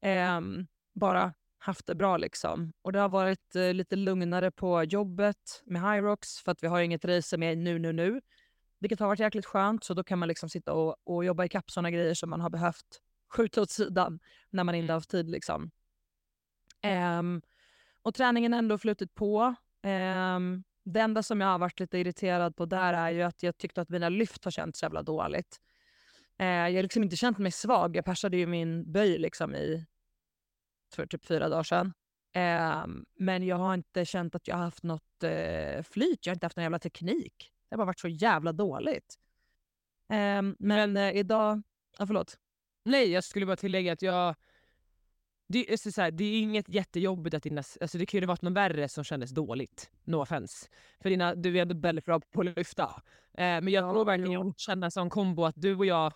ehm, 0.00 0.66
Bara 0.92 1.34
haft 1.62 1.86
det 1.86 1.94
bra 1.94 2.16
liksom. 2.16 2.72
Och 2.82 2.92
det 2.92 2.98
har 2.98 3.08
varit 3.08 3.56
eh, 3.56 3.74
lite 3.74 3.96
lugnare 3.96 4.50
på 4.50 4.84
jobbet 4.84 5.62
med 5.64 5.82
Hyrox 5.82 6.38
för 6.38 6.52
att 6.52 6.62
vi 6.62 6.66
har 6.66 6.80
inget 6.80 7.04
race 7.04 7.36
med 7.36 7.58
nu, 7.58 7.78
nu, 7.78 7.92
nu. 7.92 8.20
Vilket 8.78 9.00
har 9.00 9.06
varit 9.06 9.20
jäkligt 9.20 9.46
skönt. 9.46 9.84
Så 9.84 9.94
då 9.94 10.04
kan 10.04 10.18
man 10.18 10.28
liksom 10.28 10.48
sitta 10.48 10.72
och, 10.72 10.96
och 11.04 11.24
jobba 11.24 11.44
ikapp 11.44 11.70
sådana 11.70 11.90
grejer 11.90 12.14
som 12.14 12.30
man 12.30 12.40
har 12.40 12.50
behövt 12.50 13.00
skjuta 13.32 13.62
åt 13.62 13.70
sidan 13.70 14.20
när 14.50 14.64
man 14.64 14.74
inte 14.74 14.92
har 14.92 14.96
haft 14.96 15.10
tid. 15.10 15.30
Liksom. 15.30 15.70
Ehm, 16.82 17.42
och 18.02 18.14
träningen 18.14 18.52
har 18.52 18.58
ändå 18.58 18.78
flutit 18.78 19.14
på. 19.14 19.54
Ehm, 19.82 20.64
det 20.84 21.00
enda 21.00 21.22
som 21.22 21.40
jag 21.40 21.48
har 21.48 21.58
varit 21.58 21.80
lite 21.80 21.98
irriterad 21.98 22.56
på 22.56 22.66
där 22.66 22.94
är 22.94 23.10
ju 23.10 23.22
att 23.22 23.42
jag 23.42 23.58
tyckte 23.58 23.80
att 23.80 23.88
mina 23.88 24.08
lyft 24.08 24.44
har 24.44 24.50
känts 24.50 24.78
så 24.78 24.84
jävla 24.84 25.02
dåligt. 25.02 25.60
Eh, 26.38 26.46
jag 26.46 26.74
har 26.74 26.82
liksom 26.82 27.02
inte 27.02 27.16
känt 27.16 27.38
mig 27.38 27.52
svag. 27.52 27.96
Jag 27.96 28.04
persade 28.04 28.36
ju 28.36 28.46
min 28.46 28.92
böj 28.92 29.18
liksom 29.18 29.54
i 29.54 29.86
för 30.94 31.06
typ 31.06 31.24
fyra 31.24 31.48
dagar 31.48 31.62
sedan. 31.62 31.92
Ehm, 32.32 33.04
men 33.14 33.46
jag 33.46 33.56
har 33.56 33.74
inte 33.74 34.04
känt 34.04 34.34
att 34.34 34.48
jag 34.48 34.56
har 34.56 34.64
haft 34.64 34.82
något 34.82 35.22
eh, 35.22 35.82
flyt. 35.82 36.26
Jag 36.26 36.30
har 36.30 36.36
inte 36.36 36.46
haft 36.46 36.56
någon 36.56 36.62
jävla 36.62 36.78
teknik. 36.78 37.52
Det 37.68 37.74
har 37.74 37.78
bara 37.78 37.86
varit 37.86 38.00
så 38.00 38.08
jävla 38.08 38.52
dåligt. 38.52 39.18
Ehm, 40.08 40.56
men 40.58 40.96
eh, 40.96 41.16
idag... 41.16 41.62
Ja, 41.98 42.06
förlåt. 42.06 42.38
Nej, 42.84 43.10
jag 43.10 43.24
skulle 43.24 43.46
bara 43.46 43.56
tillägga 43.56 43.92
att 43.92 44.02
jag... 44.02 44.34
Det 45.48 45.72
är, 45.72 45.76
så 45.76 45.92
så 45.92 46.00
här, 46.00 46.10
det 46.10 46.24
är 46.24 46.40
inget 46.40 46.68
jättejobbigt 46.68 47.34
att 47.34 47.42
dina... 47.42 47.62
Alltså 47.80 47.98
det 47.98 48.06
kunde 48.06 48.26
varit 48.26 48.42
något 48.42 48.52
värre 48.52 48.88
som 48.88 49.04
kändes 49.04 49.30
dåligt. 49.30 49.90
No 50.04 50.16
offense. 50.16 50.68
För 51.00 51.10
dina, 51.10 51.34
du 51.34 51.58
är 51.58 51.62
ändå 51.62 51.74
väldigt 51.74 52.04
bra 52.04 52.20
på 52.20 52.40
att 52.40 52.56
lyfta. 52.56 53.02
Eh, 53.32 53.44
men 53.44 53.68
jag 53.68 53.84
Ja, 53.84 53.92
tror 53.92 54.04
verkligen 54.04 54.32
jag 54.32 54.54
känner 54.56 54.90
som 54.90 55.10
kombo 55.10 55.44
att 55.44 55.54
du 55.56 55.76
och 55.76 55.86
jag, 55.86 56.12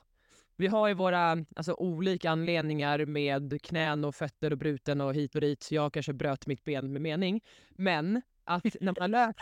vi 0.56 0.66
har 0.66 0.88
ju 0.88 0.94
våra 0.94 1.44
alltså, 1.56 1.74
olika 1.74 2.30
anledningar 2.30 3.06
med 3.06 3.62
knän 3.62 4.04
och 4.04 4.14
fötter 4.14 4.50
och 4.50 4.58
bruten 4.58 5.00
och 5.00 5.14
hit 5.14 5.34
och 5.34 5.40
dit. 5.40 5.68
Jag 5.70 5.92
kanske 5.92 6.12
bröt 6.12 6.46
mitt 6.46 6.64
ben 6.64 6.92
med 6.92 7.02
mening. 7.02 7.40
Men 7.70 8.22
att 8.44 8.64
när 8.80 9.00
man 9.00 9.10
lär... 9.10 9.34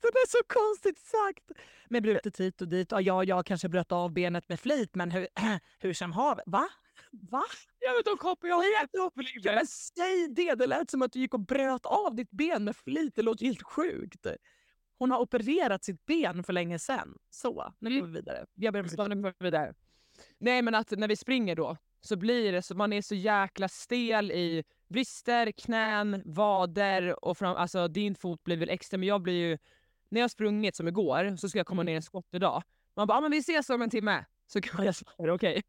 Det 0.00 0.08
är 0.08 0.28
så 0.28 0.38
konstigt 0.46 0.98
sagt. 0.98 1.50
Med 1.88 2.02
brutet 2.02 2.40
hit 2.40 2.60
och 2.60 2.68
dit. 2.68 2.92
Ja, 2.92 3.00
jag, 3.00 3.24
jag 3.24 3.46
kanske 3.46 3.68
bröt 3.68 3.92
av 3.92 4.12
benet 4.12 4.48
med 4.48 4.60
flit, 4.60 4.94
men 4.94 5.10
hur, 5.10 5.28
hur 5.78 5.92
som 5.92 6.12
haver. 6.12 6.44
Va? 6.46 6.68
Va? 7.10 7.42
Jag 7.78 7.92
vet 7.92 8.06
inte, 8.06 8.20
koppar 8.20 8.48
jag 8.48 8.62
helt 8.62 8.94
upp 8.94 9.12
Ja, 9.42 9.52
men 9.52 9.66
säg 9.66 10.28
det! 10.28 10.54
Det 10.54 10.66
lät 10.66 10.90
som 10.90 11.02
att 11.02 11.12
du 11.12 11.20
gick 11.20 11.34
och 11.34 11.40
bröt 11.40 11.86
av 11.86 12.14
ditt 12.14 12.30
ben 12.30 12.64
med 12.64 12.76
flit. 12.76 13.14
Det 13.14 13.22
låter 13.22 13.46
helt 13.46 13.62
sjukt. 13.62 14.26
Hon 15.00 15.10
har 15.10 15.18
opererat 15.18 15.84
sitt 15.84 16.06
ben 16.06 16.44
för 16.44 16.52
länge 16.52 16.78
sedan. 16.78 17.18
Så, 17.30 17.72
nu 17.78 17.90
Mm. 17.90 18.00
går 18.00 18.06
vi 18.06 18.12
vidare. 18.12 18.46
Jag 18.54 18.72
ber 18.72 18.80
om 18.80 18.86
ursäkt. 18.86 19.36
Vidare. 19.38 19.74
Nej 20.38 20.62
men 20.62 20.74
att 20.74 20.90
när 20.90 21.08
vi 21.08 21.16
springer 21.16 21.56
då 21.56 21.76
så 22.00 22.16
blir 22.16 22.52
det 22.52 22.62
så 22.62 22.74
man 22.74 22.92
är 22.92 23.02
så 23.02 23.14
jäkla 23.14 23.68
stel 23.68 24.32
i 24.32 24.64
brister, 24.88 25.52
knän, 25.52 26.22
vader 26.26 27.24
och 27.24 27.38
fram, 27.38 27.56
alltså 27.56 27.88
din 27.88 28.14
fot 28.14 28.44
blir 28.44 28.56
väl 28.56 28.68
extra 28.68 28.98
men 28.98 29.08
jag 29.08 29.22
blir 29.22 29.48
ju 29.48 29.58
när 30.08 30.20
jag 30.20 30.30
sprungit 30.30 30.76
som 30.76 30.88
igår 30.88 31.36
så 31.36 31.48
ska 31.48 31.58
jag 31.58 31.66
komma 31.66 31.82
ner 31.82 31.92
i 31.92 31.96
en 31.96 32.02
skott 32.02 32.34
idag. 32.34 32.62
Man 32.96 33.06
bara 33.06 33.18
ah, 33.18 33.20
men 33.20 33.30
vi 33.30 33.38
ses 33.38 33.70
om 33.70 33.82
en 33.82 33.90
timme. 33.90 34.24
Så 34.46 34.60
kan 34.60 34.84
jag 34.84 34.94
det 35.18 35.32
okej? 35.32 35.62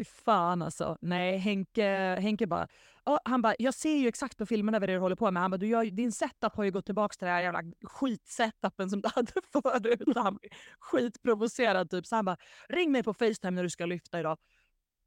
Fy 0.00 0.04
fan 0.04 0.62
alltså. 0.62 0.98
Nej, 1.00 1.38
Henke, 1.38 2.16
Henke 2.20 2.46
bara... 2.46 2.68
Ja, 3.04 3.20
han 3.24 3.42
bara, 3.42 3.54
jag 3.58 3.74
ser 3.74 3.96
ju 3.96 4.08
exakt 4.08 4.38
på 4.38 4.46
filmerna 4.46 4.78
vad 4.78 4.88
det 4.88 4.92
är 4.92 4.94
du 4.94 5.00
håller 5.00 5.16
på 5.16 5.30
med. 5.30 5.42
Han 5.42 5.50
bara, 5.50 5.56
du 5.56 5.66
gör, 5.66 5.84
din 5.84 6.12
setup 6.12 6.56
har 6.56 6.64
ju 6.64 6.70
gått 6.70 6.86
tillbaka 6.86 7.12
till 7.12 7.26
den 7.26 7.34
här 7.34 7.42
jävla 7.42 7.62
skitsetupen 7.82 8.90
som 8.90 9.00
du 9.00 9.08
hade 9.14 9.32
förut. 9.52 10.16
Han 10.16 10.36
blir 10.36 10.50
skitprovocerad 10.78 11.90
typ. 11.90 12.06
Så 12.06 12.16
han 12.16 12.24
bara, 12.24 12.36
ring 12.68 12.92
mig 12.92 13.02
på 13.02 13.14
Facetime 13.14 13.50
när 13.50 13.62
du 13.62 13.70
ska 13.70 13.86
lyfta 13.86 14.20
idag. 14.20 14.38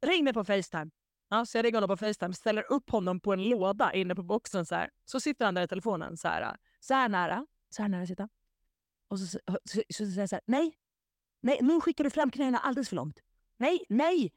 Ring 0.06 0.24
mig 0.24 0.32
på 0.32 0.44
Facetime. 0.44 0.90
Ja, 1.28 1.46
så 1.46 1.58
jag 1.58 1.64
ringer 1.64 1.76
honom 1.76 1.96
på 1.96 2.06
Facetime, 2.06 2.34
ställer 2.34 2.72
upp 2.72 2.90
honom 2.90 3.20
på 3.20 3.32
en 3.32 3.48
låda 3.48 3.92
inne 3.92 4.14
på 4.14 4.22
boxen 4.22 4.66
så 4.66 4.74
här. 4.74 4.90
Så 5.04 5.20
sitter 5.20 5.44
han 5.44 5.54
där 5.54 5.62
i 5.62 5.68
telefonen 5.68 6.16
så 6.16 6.28
här, 6.28 6.56
så 6.80 6.94
här 6.94 7.08
nära. 7.08 7.46
Så 7.70 7.82
här 7.82 7.88
nära 7.88 8.06
sitter 8.06 8.22
han. 8.22 8.30
Och 9.08 9.18
så, 9.18 9.26
så, 9.26 9.38
så, 9.46 9.58
så, 9.64 9.82
så 9.88 10.04
säger 10.04 10.20
jag 10.20 10.28
så 10.28 10.36
här, 10.36 10.42
nej, 10.46 10.74
nej, 11.40 11.58
nu 11.62 11.80
skickar 11.80 12.04
du 12.04 12.10
fram 12.10 12.30
knäna 12.30 12.58
alldeles 12.58 12.88
för 12.88 12.96
långt. 12.96 13.20
Nej, 13.56 13.84
nej, 13.88 14.32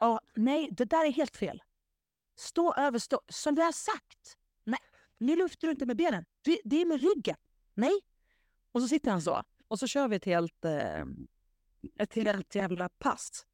Ja, 0.00 0.20
nej, 0.34 0.68
det 0.72 0.84
där 0.84 1.06
är 1.06 1.12
helt 1.12 1.36
fel. 1.36 1.62
Stå 2.36 2.74
över, 2.74 2.98
stå, 2.98 3.20
som 3.28 3.54
vi 3.54 3.62
har 3.62 3.72
sagt. 3.72 4.36
Nej, 4.64 4.80
nu 5.18 5.36
lyfter 5.36 5.66
du 5.66 5.70
inte 5.72 5.86
med 5.86 5.96
benen. 5.96 6.24
Det, 6.42 6.60
det 6.64 6.82
är 6.82 6.86
med 6.86 7.00
ryggen. 7.00 7.36
Nej. 7.74 8.00
Och 8.72 8.82
så 8.82 8.88
sitter 8.88 9.10
han 9.10 9.22
så. 9.22 9.42
Och 9.68 9.78
så 9.78 9.86
kör 9.86 10.08
vi 10.08 10.16
ett 10.16 10.24
helt, 10.24 10.64
eh, 10.64 11.04
ett 11.98 12.14
helt 12.14 12.54
jävla 12.54 12.88
pass 12.88 13.46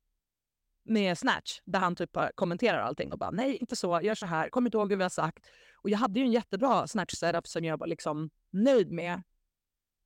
med 0.85 1.19
snatch 1.19 1.61
där 1.65 1.79
han 1.79 1.97
typ 1.97 2.13
bara 2.13 2.31
kommenterar 2.35 2.79
allting 2.79 3.13
och 3.13 3.19
bara 3.19 3.31
nej, 3.31 3.57
inte 3.57 3.77
så, 3.77 4.01
gör 4.03 4.15
så 4.15 4.27
här, 4.27 4.49
kom 4.49 4.67
inte 4.67 4.79
ihåg 4.79 4.91
hur 4.91 4.97
vi 4.97 5.03
har 5.03 5.11
sagt. 5.11 5.47
Och 5.75 5.91
jag 5.91 5.99
hade 5.99 6.21
ju 6.21 6.27
en 6.27 6.33
jättebra 6.33 6.87
snatch 6.87 7.15
setup 7.15 7.47
som 7.47 7.65
jag 7.65 7.79
var 7.79 7.87
liksom 7.87 8.31
nöjd 8.51 8.93
med. 8.93 9.23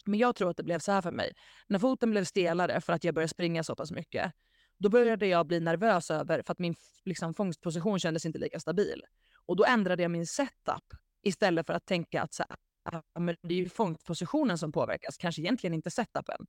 Men 0.05 0.19
jag 0.19 0.37
tror 0.37 0.51
att 0.51 0.57
det 0.57 0.63
blev 0.63 0.79
så 0.79 0.93
här 0.93 1.03
för 1.03 1.13
mig. 1.13 1.33
När 1.67 1.79
foten 1.79 2.11
blev 2.11 2.25
stelare 2.25 2.81
för 2.81 2.93
att 2.93 3.05
jag 3.05 3.15
började 3.15 3.29
springa 3.29 3.65
så 3.65 3.77
pass 3.77 3.93
mycket 3.93 4.33
då 4.81 4.89
började 4.89 5.27
jag 5.27 5.47
bli 5.47 5.61
nervös 5.61 6.11
över 6.11 6.43
för 6.43 6.53
att 6.53 6.59
min 6.59 6.75
liksom, 7.05 7.35
fångstposition 7.35 7.99
kändes 7.99 8.27
inte 8.27 8.39
lika 8.39 8.61
stabil. 8.61 9.03
Och 9.47 9.57
då 9.57 9.65
ändrade 9.65 10.03
jag 10.03 10.11
min 10.11 10.27
setup 10.27 10.85
istället 11.23 11.67
för 11.67 11.75
att 11.75 11.87
tänka 11.87 12.23
att 12.23 12.35
så 12.35 12.45
här, 12.49 13.03
ah, 13.15 13.21
men 13.21 13.37
det 13.43 13.55
är 13.55 13.59
ju 13.59 13.69
fångstpositionen 13.69 14.59
som 14.59 14.73
påverkas, 14.73 15.17
kanske 15.17 15.43
egentligen 15.43 15.75
inte 15.75 15.91
setupen. 15.91 16.47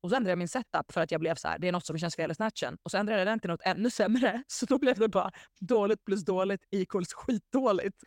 Och 0.00 0.10
så 0.10 0.16
ändrade 0.16 0.30
jag 0.30 0.38
min 0.38 0.48
setup 0.48 0.92
för 0.92 1.00
att 1.00 1.10
jag 1.10 1.20
blev 1.20 1.34
så 1.34 1.48
här, 1.48 1.58
det 1.58 1.68
är 1.68 1.72
något 1.72 1.86
som 1.86 1.98
känns 1.98 2.16
fel 2.16 2.30
i 2.30 2.34
snatchen. 2.34 2.78
Och 2.82 2.90
så 2.90 2.98
ändrade 2.98 3.20
jag 3.20 3.26
den 3.26 3.40
till 3.40 3.50
något 3.50 3.62
ännu 3.64 3.90
sämre. 3.90 4.42
Så 4.48 4.66
då 4.66 4.78
blev 4.78 4.98
det 4.98 5.08
bara 5.08 5.30
dåligt 5.60 6.04
plus 6.04 6.24
dåligt 6.24 6.60
equals 6.70 7.12
skitdåligt. 7.12 8.02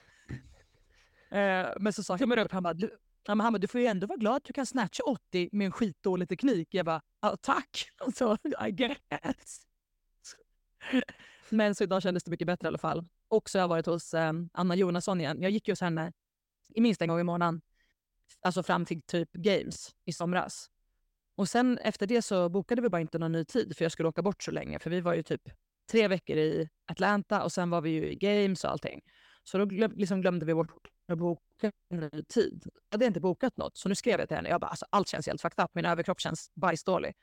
Eh, 1.31 1.67
men 1.79 1.93
så 1.93 2.03
sa 2.03 2.17
jag 2.19 2.39
upp, 2.39 2.51
han 2.51 2.63
bara, 2.63 2.73
du, 2.73 2.97
ja, 3.29 3.35
men 3.35 3.43
han 3.43 3.53
bara, 3.53 3.59
du 3.59 3.67
får 3.67 3.81
ju 3.81 3.87
ändå 3.87 4.07
vara 4.07 4.17
glad 4.17 4.35
att 4.35 4.43
du 4.43 4.53
kan 4.53 4.65
snatcha 4.65 5.03
80 5.03 5.49
med 5.51 5.65
en 5.65 5.71
skitdålig 5.71 6.29
teknik. 6.29 6.73
Jag 6.73 6.85
bara, 6.85 7.01
ja, 7.21 7.37
tack. 7.41 7.89
Så, 8.15 8.37
I 8.67 8.71
guess. 8.71 9.65
Men 11.49 11.75
så 11.75 11.83
idag 11.83 12.01
kändes 12.01 12.23
det 12.23 12.31
mycket 12.31 12.47
bättre 12.47 12.65
i 12.65 12.67
alla 12.67 12.77
fall. 12.77 13.05
Och 13.27 13.49
så 13.49 13.57
har 13.57 13.63
jag 13.63 13.67
varit 13.67 13.85
hos 13.85 14.13
eh, 14.13 14.33
Anna 14.53 14.75
Jonasson 14.75 15.21
igen. 15.21 15.41
Jag 15.41 15.51
gick 15.51 15.67
ju 15.67 15.71
hos 15.71 15.81
henne 15.81 16.13
i 16.73 16.81
minst 16.81 17.01
en 17.01 17.07
gång 17.07 17.19
i 17.19 17.23
månaden. 17.23 17.61
Alltså 18.41 18.63
fram 18.63 18.85
till 18.85 19.01
typ 19.01 19.31
Games 19.31 19.95
i 20.05 20.13
somras. 20.13 20.69
Och 21.35 21.49
sen 21.49 21.77
efter 21.77 22.07
det 22.07 22.21
så 22.21 22.49
bokade 22.49 22.81
vi 22.81 22.89
bara 22.89 23.01
inte 23.01 23.19
någon 23.19 23.31
ny 23.31 23.45
tid 23.45 23.77
för 23.77 23.85
jag 23.85 23.91
skulle 23.91 24.09
åka 24.09 24.21
bort 24.21 24.43
så 24.43 24.51
länge. 24.51 24.79
För 24.79 24.89
vi 24.89 25.01
var 25.01 25.13
ju 25.13 25.23
typ 25.23 25.41
tre 25.91 26.07
veckor 26.07 26.37
i 26.37 26.69
Atlanta 26.85 27.43
och 27.43 27.51
sen 27.51 27.69
var 27.69 27.81
vi 27.81 27.89
ju 27.89 28.11
i 28.11 28.15
Games 28.15 28.63
och 28.63 28.71
allting. 28.71 29.01
Så 29.43 29.57
då 29.57 29.65
glöm, 29.65 29.91
liksom 29.95 30.21
glömde 30.21 30.45
vi 30.45 30.53
bort 30.53 30.89
att 31.11 31.19
boka 31.19 31.71
en 31.89 31.99
ny 31.99 32.23
tid. 32.23 32.63
Jag 32.65 32.97
hade 32.97 33.05
inte 33.05 33.19
bokat 33.19 33.57
något 33.57 33.77
så 33.77 33.89
nu 33.89 33.95
skrev 33.95 34.19
jag 34.19 34.27
till 34.27 34.37
henne. 34.37 34.49
Jag 34.49 34.61
bara, 34.61 34.67
alltså, 34.67 34.85
allt 34.89 35.07
känns 35.07 35.27
helt 35.27 35.41
fucked 35.41 35.63
up. 35.63 35.71
Min 35.73 35.85
överkropp 35.85 36.19
känns 36.19 36.51
bajsdålig. 36.53 37.13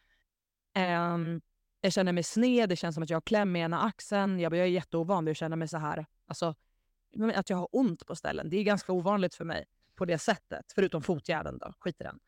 Um, 0.79 1.41
jag 1.81 1.93
känner 1.93 2.13
mig 2.13 2.23
sned, 2.23 2.69
det 2.69 2.77
känns 2.77 2.95
som 2.95 3.03
att 3.03 3.11
jag 3.11 3.17
har 3.17 3.21
kläm 3.21 3.57
i 3.57 3.61
ena 3.61 3.83
axeln. 3.83 4.41
Jag, 4.41 4.53
bara, 4.53 4.57
jag 4.57 4.67
är 4.67 4.71
jätteovan 4.71 5.25
vid 5.25 5.33
att 5.33 5.37
känna 5.37 5.57
mig 5.57 5.69
så 5.69 5.79
här. 5.79 6.07
Alltså, 6.27 6.55
att 7.35 7.51
jag 7.51 7.57
har 7.57 7.69
ont 7.73 8.07
på 8.07 8.17
ställen. 8.17 8.51
Det 8.51 8.57
är 8.57 8.63
ganska 8.63 8.93
ovanligt 8.93 9.35
för 9.35 9.45
mig 9.45 9.65
på 9.95 10.05
det 10.05 10.19
sättet. 10.19 10.73
Förutom 10.75 11.03
fotjäveln 11.03 11.59
då, 11.59 11.73
skit 11.79 12.01
i 12.01 12.05
den. 12.05 12.21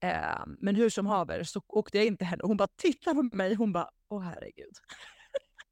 Ehm, 0.00 0.56
men 0.60 0.76
hur 0.76 0.90
som 0.90 1.06
haver 1.06 1.42
så 1.42 1.62
åkte 1.68 1.98
jag 1.98 2.06
in 2.06 2.16
till 2.16 2.26
henne 2.26 2.42
och 2.42 2.48
hon 2.48 2.56
bara 2.56 2.68
tittar 2.76 3.14
på 3.14 3.36
mig. 3.36 3.54
Hon 3.54 3.72
bara, 3.72 3.90
åh 4.08 4.22
herregud. 4.22 4.72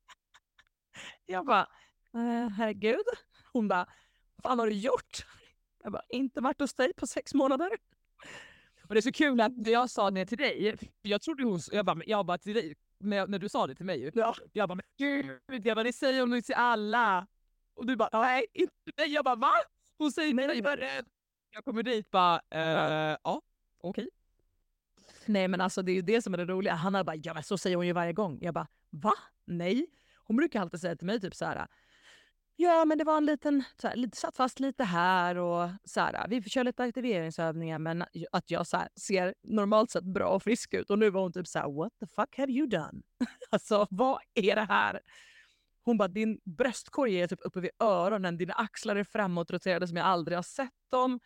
jag 1.26 1.46
bara, 1.46 1.68
eh, 2.14 2.48
herregud. 2.48 3.04
Hon 3.52 3.68
bara, 3.68 3.86
fan 4.42 4.58
har 4.58 4.66
du 4.66 4.72
gjort? 4.72 5.26
Jag 5.82 5.92
bara, 5.92 6.02
inte 6.08 6.40
varit 6.40 6.60
hos 6.60 6.74
dig 6.74 6.92
på 6.94 7.06
sex 7.06 7.34
månader. 7.34 7.70
Och 8.88 8.94
det 8.94 8.98
är 8.98 9.02
så 9.02 9.12
kul 9.12 9.40
att 9.40 9.56
när 9.56 9.70
jag 9.70 9.90
sa 9.90 10.10
det 10.10 10.26
till 10.26 10.38
dig, 10.38 10.78
jag 11.02 11.22
trodde 11.22 11.44
hon, 11.44 11.60
jag 11.72 11.86
bara, 11.86 11.98
jag 12.06 12.26
bara 12.26 12.38
till 12.38 12.54
dig, 12.54 12.74
när, 12.98 13.26
när 13.26 13.38
du 13.38 13.48
sa 13.48 13.66
det 13.66 13.74
till 13.74 13.86
mig 13.86 14.00
ju. 14.00 14.10
Ja. 14.14 14.34
Jag 14.52 14.68
bara, 14.68 14.74
men 14.74 14.84
gud, 14.98 15.66
jag 15.66 15.76
bara, 15.76 15.82
det 15.82 15.92
säger 15.92 16.20
hon 16.20 16.42
till 16.42 16.54
alla. 16.54 17.26
Och 17.74 17.86
du 17.86 17.96
bara, 17.96 18.08
nej, 18.12 18.46
inte 18.52 18.72
mig. 18.96 19.08
Jag 19.08 19.24
bara, 19.24 19.36
va? 19.36 19.52
Hon 19.98 20.12
säger 20.12 20.34
nej, 20.34 20.46
jag, 20.54 20.64
bara, 20.64 21.02
jag 21.50 21.64
kommer 21.64 21.82
dit 21.82 22.10
bara, 22.10 22.40
eh, 22.50 23.16
ja, 23.22 23.42
okej. 23.80 24.08
Nej 25.26 25.48
men 25.48 25.60
alltså 25.60 25.82
det 25.82 25.92
är 25.92 25.94
ju 25.94 26.02
det 26.02 26.22
som 26.22 26.34
är 26.34 26.38
det 26.38 26.44
roliga. 26.44 26.74
Han 26.74 26.94
har 26.94 27.04
bara, 27.04 27.16
ja 27.16 27.34
men 27.34 27.42
så 27.42 27.58
säger 27.58 27.76
hon 27.76 27.86
ju 27.86 27.92
varje 27.92 28.12
gång. 28.12 28.38
Jag 28.40 28.54
bara, 28.54 28.66
va? 28.90 29.12
Nej. 29.44 29.86
Hon 30.24 30.36
brukar 30.36 30.60
alltid 30.60 30.80
säga 30.80 30.96
till 30.96 31.06
mig 31.06 31.20
typ 31.20 31.34
så 31.34 31.44
här. 31.44 31.66
Ja 32.56 32.84
men 32.84 32.98
det 32.98 33.04
var 33.04 33.16
en 33.16 33.26
liten, 33.26 33.64
så 33.80 33.88
här, 33.88 33.96
lite, 33.96 34.16
satt 34.16 34.36
fast 34.36 34.60
lite 34.60 34.84
här 34.84 35.36
och 35.36 35.70
så 35.84 36.00
här, 36.00 36.28
vi 36.28 36.42
kör 36.42 36.64
lite 36.64 36.82
aktiveringsövningar 36.82 37.78
men 37.78 38.04
att 38.32 38.50
jag 38.50 38.66
så 38.66 38.76
här, 38.76 38.88
ser 39.00 39.34
normalt 39.42 39.90
sett 39.90 40.04
bra 40.04 40.28
och 40.28 40.42
frisk 40.42 40.74
ut. 40.74 40.90
Och 40.90 40.98
nu 40.98 41.10
var 41.10 41.22
hon 41.22 41.32
typ 41.32 41.46
så 41.46 41.58
här, 41.58 41.72
what 41.72 41.92
the 42.00 42.06
fuck 42.06 42.36
have 42.36 42.52
you 42.52 42.66
done? 42.66 43.02
alltså 43.50 43.86
vad 43.90 44.18
är 44.34 44.56
det 44.56 44.64
här? 44.68 45.00
Hon 45.84 45.98
bara, 45.98 46.08
din 46.08 46.40
bröstkorg 46.44 47.20
är 47.20 47.26
typ 47.26 47.40
uppe 47.42 47.60
vid 47.60 47.70
öronen, 47.78 48.38
dina 48.38 48.52
axlar 48.54 48.96
är 48.96 49.04
framåtroterade 49.04 49.88
som 49.88 49.96
jag 49.96 50.06
aldrig 50.06 50.38
har 50.38 50.42
sett 50.42 50.70
dem. 50.90 51.20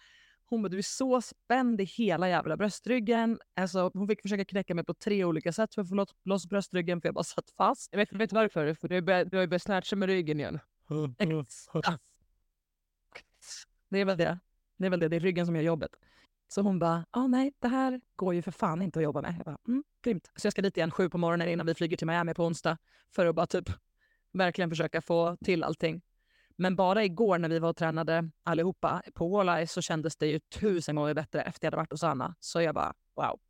Hon 0.49 0.62
bara, 0.62 0.68
du 0.68 0.78
är 0.78 0.83
så 0.83 1.21
spänd 1.21 1.80
i 1.80 1.85
hela 1.85 2.28
jävla 2.28 2.56
bröstryggen. 2.56 3.38
Alltså, 3.56 3.90
hon 3.95 4.09
fick 4.09 4.23
försöka 4.23 4.45
knäcka 4.45 4.75
mig 4.75 4.85
på 4.85 4.95
tre 4.95 5.25
olika 5.25 5.52
sätt 5.52 5.75
för 5.75 5.83
att 5.83 5.88
få 5.88 6.06
loss- 6.25 6.49
bröstryggen 6.49 7.00
för 7.00 7.09
jag 7.09 7.14
bara 7.14 7.25
satt 7.25 7.50
fast. 7.50 7.88
Jag 7.92 7.99
vet, 7.99 8.12
vet 8.12 8.33
varför? 8.33 8.75
För 8.75 8.88
du 8.88 8.95
har 8.95 9.25
du 9.25 9.37
har 9.37 9.42
ju 9.42 9.49
börjat 9.49 9.62
snatcha 9.62 9.97
med 9.97 10.06
ryggen 10.09 10.40
igen. 10.40 10.59
Det 13.88 13.99
är 13.99 14.05
väl 14.05 14.16
det. 14.16 14.38
Det 14.76 14.87
är 14.87 14.90
väl 14.90 15.00
det, 15.00 15.09
det 15.09 15.16
är 15.16 15.21
ryggen 15.21 15.47
som 15.47 15.57
gör 15.57 15.62
jobbet. 15.62 15.90
Så 16.49 16.61
hon 16.61 16.78
bara, 16.78 17.07
ah, 17.11 17.26
nej 17.26 17.52
det 17.59 17.69
här 17.69 18.00
går 18.16 18.35
ju 18.35 18.43
för 18.43 18.50
fan 18.50 18.83
inte 18.83 18.99
att 18.99 19.02
jobba 19.02 19.23
med. 19.23 19.35
Jag 19.37 19.45
bara, 19.45 19.59
mm, 19.69 19.85
grymt. 20.02 20.31
Så 20.37 20.47
jag 20.47 20.52
ska 20.52 20.62
dit 20.62 20.76
igen 20.76 20.90
sju 20.90 21.09
på 21.09 21.19
morgonen 21.19 21.49
innan 21.49 21.66
vi 21.66 21.75
flyger 21.75 21.97
till 21.97 22.07
Miami 22.07 22.35
på 22.35 22.45
onsdag 22.45 22.78
för 23.11 23.26
att 23.26 23.35
bara 23.35 23.47
typ 23.47 23.71
verkligen 24.33 24.71
försöka 24.71 25.00
få 25.02 25.37
till 25.45 25.64
allting. 25.64 26.02
Men 26.57 26.76
bara 26.76 27.05
igår 27.05 27.38
när 27.38 27.49
vi 27.49 27.59
var 27.59 27.69
och 27.69 27.76
tränade 27.76 28.31
allihopa 28.43 29.02
på 29.14 29.28
Walleye 29.28 29.66
så 29.66 29.83
kändes 29.83 30.16
det 30.16 30.26
ju 30.26 30.38
tusen 30.38 30.97
gånger 30.97 31.14
bättre 31.14 31.43
efter 31.43 31.66
jag 31.66 31.71
hade 31.71 31.76
varit 31.76 31.93
hos 31.93 32.02
Anna. 32.05 32.35
Så 32.40 32.61
jag 32.62 32.75
bara, 32.75 32.95
wow. 33.14 33.40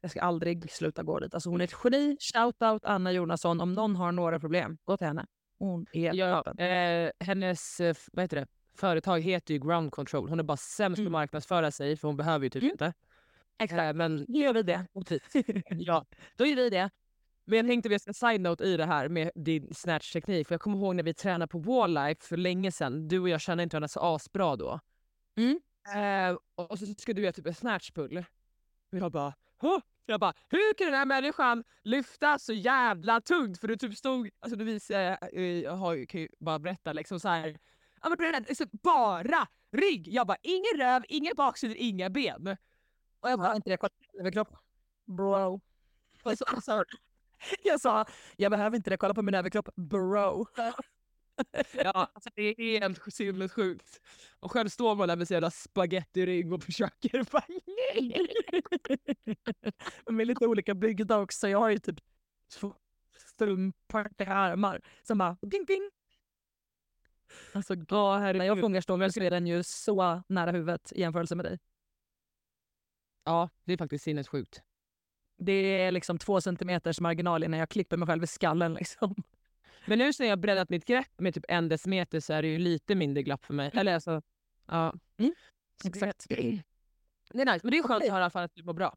Jag 0.00 0.10
ska 0.10 0.20
aldrig 0.20 0.72
sluta 0.72 1.02
gå 1.02 1.18
dit. 1.18 1.34
Alltså 1.34 1.50
hon 1.50 1.60
är 1.60 1.64
ett 1.64 1.74
geni. 1.84 2.16
Shoutout 2.20 2.84
Anna 2.84 3.12
Jonasson. 3.12 3.60
Om 3.60 3.72
någon 3.72 3.96
har 3.96 4.12
några 4.12 4.40
problem, 4.40 4.78
gå 4.84 4.96
till 4.96 5.06
henne. 5.06 5.26
Hon 5.58 5.86
är 5.92 6.14
Ja, 6.14 6.44
eh, 6.58 7.10
hennes 7.20 7.80
eh, 7.80 7.94
vad 8.12 8.22
heter 8.24 8.36
det? 8.36 8.46
företag 8.74 9.20
heter 9.20 9.54
ju 9.54 9.60
Ground 9.60 9.92
Control. 9.92 10.28
Hon 10.28 10.38
är 10.38 10.42
bara 10.42 10.56
sämst 10.56 10.96
på 10.96 11.00
att 11.02 11.06
Mm. 11.06 11.12
marknadsföra 11.12 11.70
sig 11.70 11.96
för 11.96 12.08
hon 12.08 12.16
behöver 12.16 12.44
ju 12.44 12.50
typ 12.50 12.62
Mm. 12.62 12.72
inte. 12.72 12.92
Exakt. 13.58 13.80
Eh, 13.82 13.92
men 13.92 14.24
Nu 14.28 14.38
gör 14.38 14.54
vi 14.54 14.62
det. 14.62 14.86
ja, 15.70 16.06
då 16.36 16.46
gör 16.46 16.56
vi 16.56 16.70
det. 16.70 16.90
Men 17.44 17.56
jag 17.58 17.66
tänkte 17.66 17.88
vi 17.88 17.98
ska 17.98 18.12
side-note 18.12 18.64
i 18.64 18.76
det 18.76 18.86
här 18.86 19.08
med 19.08 19.30
din 19.34 19.74
snatch-teknik. 19.74 20.46
För 20.48 20.54
jag 20.54 20.60
kommer 20.60 20.78
ihåg 20.78 20.94
när 20.96 21.02
vi 21.02 21.14
tränade 21.14 21.46
på 21.48 21.58
Walllife 21.58 22.24
för 22.26 22.36
länge 22.36 22.72
sedan. 22.72 23.08
Du 23.08 23.18
och 23.20 23.28
jag 23.28 23.40
kände 23.40 23.62
inte 23.62 23.74
varandra 23.76 23.88
så 23.88 24.00
asbra 24.00 24.56
då. 24.56 24.80
Mm. 25.36 25.60
Eh, 25.96 26.38
och 26.54 26.78
så 26.78 26.86
skulle 26.86 27.14
du 27.14 27.22
göra 27.22 27.32
typ 27.32 27.46
en 27.46 27.54
snatchpull. 27.54 28.24
Och 28.92 28.98
jag 28.98 29.12
bara, 29.12 29.34
Hå? 29.60 29.80
Jag 30.12 30.20
bara, 30.20 30.34
hur 30.48 30.74
kan 30.74 30.86
den 30.86 30.94
här 30.94 31.06
människan 31.06 31.64
lyfta 31.84 32.38
så 32.38 32.52
jävla 32.52 33.20
tungt? 33.20 33.60
För 33.60 33.68
du 33.68 33.76
typ 33.76 33.96
stod, 33.96 34.30
alltså 34.40 34.56
du 34.58 34.64
visar, 34.64 35.18
eh, 35.32 35.42
jag 35.42 35.72
har, 35.76 35.94
ju- 35.94 36.06
kan 36.06 36.20
ju 36.20 36.28
bara 36.40 36.58
berätta 36.58 36.92
liksom 36.92 37.20
så 37.20 37.28
här. 37.28 37.58
Ja 38.02 38.08
men 38.08 38.18
det 38.18 38.50
är 38.50 38.54
så 38.54 38.64
bara 38.72 39.46
rygg. 39.72 40.08
Jag 40.08 40.26
bara, 40.26 40.36
ingen 40.42 40.76
röv, 40.78 41.02
ingen 41.08 41.32
baksidor, 41.36 41.76
inga 41.76 42.10
ben. 42.10 42.56
Och 43.20 43.30
jag 43.30 43.38
bara, 43.38 43.56
inte 43.56 43.70
det 43.70 43.76
kollat 43.76 43.92
på 44.12 44.18
överkropp? 44.20 44.48
Bro. 45.06 45.60
Du? 46.24 46.84
Jag 47.62 47.80
sa, 47.80 48.04
jag 48.36 48.50
behöver 48.50 48.76
inte 48.76 48.90
det, 48.90 48.96
kolla 48.96 49.14
på 49.14 49.22
min 49.22 49.34
överkropp, 49.34 49.68
bro. 49.76 50.46
Ja, 51.72 51.92
alltså 51.92 52.30
det 52.34 52.42
är 52.42 52.80
helt 52.80 53.14
sinnessjukt. 53.14 54.00
Och 54.40 54.52
själv 54.52 54.68
står 54.68 54.94
man 54.94 55.08
där 55.08 55.16
med 55.16 55.28
sin 55.28 55.34
jävla 55.34 55.50
spagettirygg 55.50 56.52
och 56.52 56.62
försöker 56.68 57.24
bara... 57.32 57.44
Med 60.12 60.26
lite 60.26 60.46
olika 60.46 60.74
byggda 60.74 61.18
också. 61.18 61.48
Jag 61.48 61.58
har 61.58 61.70
ju 61.70 61.78
typ 61.78 62.00
två 62.52 62.74
strumpor 63.18 64.08
till 64.16 64.28
armar 64.28 64.80
som 65.02 65.18
bara 65.18 65.36
ding 65.42 65.64
ding. 65.64 65.90
Alltså 67.52 67.74
Ja, 67.74 68.18
när 68.18 68.18
jag 68.18 68.20
herregud. 68.20 68.58
får 68.60 68.66
ångestångest 68.66 69.14
så 69.14 69.20
är 69.22 69.30
den 69.30 69.46
ju 69.46 69.62
så 69.62 70.22
nära 70.28 70.50
huvudet 70.50 70.92
i 70.92 71.00
jämförelse 71.00 71.34
med 71.34 71.44
dig. 71.44 71.58
Ja, 73.24 73.50
det 73.64 73.72
är 73.72 73.76
faktiskt 73.76 74.04
sinnessjukt. 74.04 74.62
Det 75.38 75.52
är 75.52 75.92
liksom 75.92 76.18
två 76.18 76.40
centimeters 76.40 77.00
marginal 77.00 77.44
innan 77.44 77.58
jag 77.60 77.68
klipper 77.68 77.96
mig 77.96 78.06
själv 78.08 78.24
i 78.24 78.26
skallen 78.26 78.74
liksom. 78.74 79.14
Men 79.88 79.98
nu 79.98 80.10
när 80.18 80.26
jag 80.26 80.38
breddat 80.38 80.68
mitt 80.68 80.84
grepp 80.84 81.20
med 81.20 81.34
typ 81.34 81.44
en 81.48 81.68
decimeter 81.68 82.20
så 82.20 82.32
är 82.32 82.42
det 82.42 82.48
ju 82.48 82.58
lite 82.58 82.94
mindre 82.94 83.22
glapp 83.22 83.44
för 83.44 83.54
mig. 83.54 83.70
Eller 83.74 83.94
alltså, 83.94 84.22
ja. 84.66 84.94
Mm, 85.18 85.34
exakt. 85.84 86.26
Det 87.30 87.42
är 87.42 87.52
nice, 87.52 87.60
men 87.62 87.70
det 87.70 87.78
är 87.78 87.82
skönt 87.82 88.04
att 88.04 88.10
höra 88.10 88.20
i 88.20 88.22
alla 88.22 88.30
fall 88.30 88.44
att 88.44 88.54
du 88.54 88.64
mår 88.64 88.72
bra. 88.72 88.96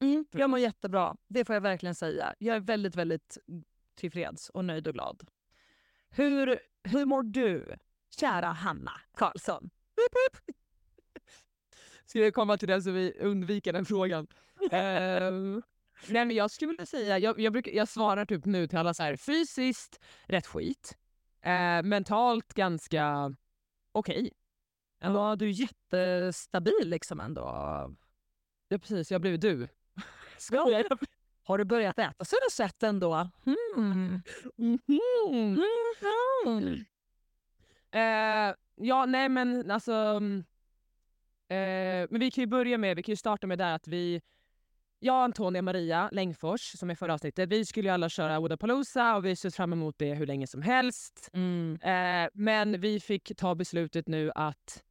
Mm, 0.00 0.24
jag 0.30 0.50
mår 0.50 0.58
jättebra. 0.58 1.16
Det 1.28 1.44
får 1.44 1.54
jag 1.54 1.60
verkligen 1.60 1.94
säga. 1.94 2.34
Jag 2.38 2.56
är 2.56 2.60
väldigt, 2.60 2.96
väldigt 2.96 3.38
tillfreds 3.94 4.50
och 4.50 4.64
nöjd 4.64 4.86
och 4.86 4.94
glad. 4.94 5.28
Hur, 6.08 6.58
hur 6.84 7.04
mår 7.04 7.22
du, 7.22 7.76
kära 8.10 8.46
Hanna 8.46 8.92
Karlsson? 9.14 9.70
Ska 12.04 12.20
vi 12.20 12.32
komma 12.32 12.56
till 12.56 12.68
den 12.68 12.82
så 12.82 12.90
vi 12.90 13.12
undviker 13.20 13.72
den 13.72 13.84
frågan? 13.84 14.26
Ehm, 14.70 15.62
nej 16.08 16.24
men 16.24 16.36
jag 16.36 16.50
skulle 16.50 16.68
vilja 16.68 16.86
säga, 16.86 17.18
jag, 17.18 17.40
jag, 17.40 17.52
brukar, 17.52 17.72
jag 17.72 17.88
svarar 17.88 18.24
typ 18.24 18.44
nu 18.44 18.66
till 18.66 18.78
alla 18.78 18.94
så 18.94 19.02
här 19.02 19.16
fysiskt 19.16 20.00
rätt 20.24 20.46
skit. 20.46 20.96
Eh, 21.42 21.82
mentalt 21.82 22.54
ganska 22.54 23.34
okej. 23.92 24.32
Ja, 25.00 25.36
du 25.36 25.46
är 25.48 25.50
jättestabil 25.50 26.84
liksom 26.84 27.20
ändå. 27.20 27.42
Ja 28.68 28.78
precis, 28.78 29.10
jag 29.10 29.14
har 29.14 29.20
blivit 29.20 29.40
du. 29.40 29.68
Ja. 30.52 30.84
Har 31.44 31.58
du 31.58 31.64
börjat 31.64 31.98
äta 31.98 32.24
så 32.24 32.36
du 32.48 32.50
sett 32.52 32.82
ändå. 32.82 33.30
Mm. 33.46 34.22
Mhm. 34.56 35.60
Mm. 36.46 36.84
Eh, 37.90 38.54
ja, 38.74 39.06
nej 39.06 39.28
men 39.28 39.70
alltså... 39.70 39.92
mm, 39.92 40.44
Eh, 41.48 42.06
men 42.10 42.20
vi 42.20 42.30
kan 42.30 42.42
ju 42.42 42.46
börja 42.46 42.78
med, 42.78 42.96
vi 42.96 43.02
kan 43.02 43.12
ju 43.12 43.16
starta 43.16 43.46
med 43.46 43.58
där 43.58 43.74
att 43.74 43.88
vi... 43.88 44.22
Jag, 44.98 45.24
Antonia, 45.24 45.62
Maria 45.62 46.08
Längfors, 46.12 46.78
som 46.78 46.90
är 46.90 46.94
förra 46.94 47.14
avsnittet, 47.14 47.48
vi 47.48 47.64
skulle 47.64 47.88
ju 47.88 47.94
alla 47.94 48.08
köra 48.08 48.40
Wodapalooza 48.40 49.16
och 49.16 49.24
vi 49.24 49.36
ser 49.36 49.50
fram 49.50 49.72
emot 49.72 49.98
det 49.98 50.14
hur 50.14 50.26
länge 50.26 50.46
som 50.46 50.62
helst. 50.62 51.30
Mm. 51.32 51.78
Eh, 51.82 52.30
men 52.34 52.80
vi 52.80 53.00
fick 53.00 53.36
ta 53.36 53.54
beslutet 53.54 54.08
nu 54.08 54.32
att 54.34 54.82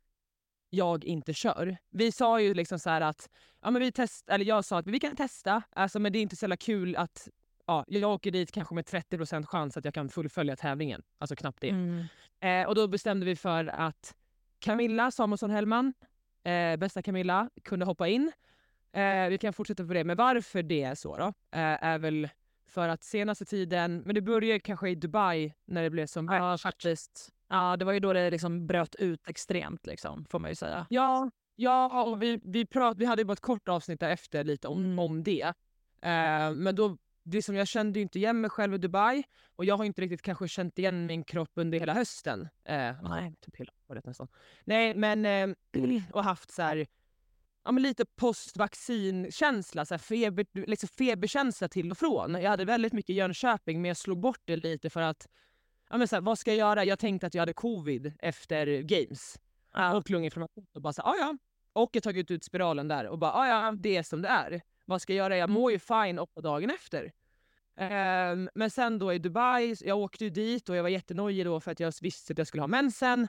jag 0.70 1.06
inte 1.06 1.34
kör. 1.34 1.78
Vi 1.90 2.12
sa 2.12 2.42
ju 2.42 2.54
liksom 2.54 2.80
så 2.80 2.90
att, 2.90 3.30
ja 3.62 3.72
men 3.72 3.82
vi 3.82 3.92
test, 3.92 4.30
eller 4.30 4.46
jag 4.46 4.66
sa 4.66 4.80
att 4.80 4.88
vi 4.88 5.00
kan 5.00 5.16
testa, 5.16 5.62
alltså, 5.72 6.00
men 6.00 6.14
det 6.14 6.20
är 6.20 6.22
inte 6.22 6.36
så 6.36 6.44
jävla 6.44 6.58
kul 6.58 6.96
att 6.96 7.28
ja, 7.66 7.86
jag 7.88 8.12
åker 8.12 8.32
dit 8.32 8.52
kanske 8.52 8.76
med 8.76 8.86
30% 8.86 9.46
chans 9.46 9.78
att 9.78 9.86
jag 9.86 9.94
kan 9.94 10.10
fullfölja 10.10 10.56
tävlingen. 10.56 11.02
Alltså 11.18 11.36
knappt 11.36 11.62
det. 11.62 11.70
Mm. 11.70 12.06
Eh, 12.40 12.68
och 12.68 12.76
då 12.76 12.88
bestämde 12.88 13.26
vi 13.26 13.36
för 13.36 13.66
att 13.66 14.16
Camilla 14.60 15.12
Samuelsson 15.12 15.50
Hellman, 15.50 15.94
eh, 16.44 16.78
bästa 16.78 17.02
Camilla, 17.02 17.50
kunde 17.64 17.86
hoppa 17.86 18.08
in. 18.08 18.32
Eh, 18.96 19.30
vi 19.30 19.38
kan 19.38 19.54
fortsätta 19.54 19.86
på 19.86 19.94
det, 19.94 20.04
men 20.04 20.18
varför 20.18 20.64
det 20.64 20.84
är 20.84 20.96
så 20.96 21.18
då, 21.18 21.26
eh, 21.28 21.34
är 21.84 22.00
väl 22.00 22.30
för 22.68 22.90
att 22.90 23.04
senaste 23.04 23.46
tiden, 23.46 24.04
men 24.06 24.16
det 24.16 24.22
började 24.22 24.60
kanske 24.60 24.90
i 24.90 24.96
Dubai 24.96 25.54
när 25.66 25.84
det 25.84 25.90
blev 25.90 26.06
som 26.06 26.26
Ja, 26.32 26.58
faktiskt. 26.58 27.30
Ja, 27.50 27.78
det 27.78 27.86
var 27.86 27.94
ju 27.94 28.00
då 28.00 28.14
det 28.14 28.30
liksom 28.30 28.68
bröt 28.68 28.96
ut 28.96 29.28
extremt, 29.30 29.86
liksom, 29.86 30.26
får 30.30 30.40
man 30.40 30.52
ju 30.52 30.56
säga. 30.56 30.88
Ja, 30.90 31.32
ja 31.56 32.04
och 32.04 32.22
vi, 32.22 32.40
vi, 32.44 32.66
prat, 32.66 32.98
vi 32.98 33.06
hade 33.06 33.22
ju 33.22 33.26
bara 33.26 33.34
ett 33.34 33.40
kort 33.40 33.68
avsnitt 33.70 34.00
därefter 34.00 34.44
lite 34.44 34.68
om, 34.68 34.86
Mm. 34.86 35.00
om 35.00 35.24
det. 35.24 35.54
Eh, 36.02 36.52
men 36.56 36.76
då, 36.76 36.98
det 37.24 37.42
som 37.42 37.56
jag 37.56 37.68
kände 37.68 38.00
ju 38.00 38.04
inte 38.04 38.20
igen 38.20 38.42
mig 38.42 38.50
själv 38.50 38.74
i 38.74 38.78
Dubai 38.78 39.24
och 39.56 39.66
jag 39.66 39.78
har 39.78 39.86
inte 39.86 40.02
riktigt 40.02 40.22
kanske 40.22 40.48
känt 40.48 40.80
igen 40.80 41.06
min 41.06 41.24
kropp 41.24 41.52
under 41.56 41.80
hela 41.80 41.94
hösten. 41.94 42.42
Eh, 42.66 42.96
Nej. 43.04 43.34
typ 43.42 43.56
hela 43.56 43.72
året 43.88 44.06
nästan. 44.06 44.28
Nej, 44.64 44.96
men 44.96 45.26
eh, 45.26 45.56
och 46.12 46.24
haft 46.24 46.52
så 46.52 46.62
här, 46.62 46.86
ja, 47.66 47.72
men 47.72 47.84
lite 47.84 48.06
postvaccinkänsla, 48.06 49.86
så 49.86 49.94
här 49.94 50.00
feber, 50.00 50.46
liksom 50.68 50.90
feberkänsla 50.90 51.68
till 51.68 51.92
och 51.92 51.98
från. 51.98 52.34
Jag 52.34 52.50
hade 52.50 52.66
väldigt 52.66 52.94
mycket 52.94 53.10
i 53.10 53.14
Jönköping 53.14 53.82
men 53.82 53.88
jag 53.90 53.98
slog 53.98 54.20
bort 54.20 54.42
det 54.46 54.56
lite 54.56 54.90
för 54.90 55.02
att 55.02 55.28
Ja, 55.90 55.98
men 55.98 56.08
så 56.08 56.16
här, 56.16 56.22
vad 56.22 56.40
ska 56.40 56.52
jag 56.52 56.58
göra? 56.58 56.86
Jag 56.86 57.00
tänkte 57.00 57.28
att 57.28 57.34
jag 57.34 57.42
hade 57.42 57.54
covid 57.54 58.14
efter 58.20 58.82
games 58.82 59.40
Ja. 59.74 59.98
och 59.98 60.10
lunginflammation. 60.10 60.66
Och 60.74 60.82
bara 60.82 60.94
så, 60.94 61.02
här, 61.02 61.10
ah, 61.10 61.16
ja. 61.20 61.38
Och 61.74 61.90
jag 61.94 62.04
tagit 62.04 62.32
ut 62.32 62.44
spiralen 62.44 62.88
där 62.88 63.08
och 63.08 63.20
bara, 63.20 63.34
ah, 63.34 63.48
ja, 63.48 63.72
det 63.72 63.98
är 63.98 64.04
som 64.04 64.22
det 64.22 64.28
är. 64.28 64.62
Vad 64.86 65.02
ska 65.02 65.14
jag 65.14 65.18
göra? 65.18 65.38
Jag 65.38 65.50
mår 65.50 65.72
ju 65.72 65.80
fine 65.80 66.20
åtta 66.20 66.42
dagen 66.42 66.70
efter. 66.70 67.12
Um, 67.78 68.50
men 68.56 68.70
sen 68.70 69.00
då 69.00 69.14
i 69.14 69.20
Dubai, 69.20 69.76
jag 69.82 69.98
åkte 69.98 70.24
ju 70.24 70.30
dit 70.30 70.70
och 70.70 70.76
jag 70.76 70.84
var 70.84 70.90
jättenojig 70.90 71.46
då 71.46 71.60
för 71.60 71.72
att 71.72 71.80
jag 71.80 71.94
visste 72.02 72.34
att 72.34 72.38
jag 72.38 72.48
skulle 72.48 72.64
ha 72.64 72.68
mensen. 72.68 73.28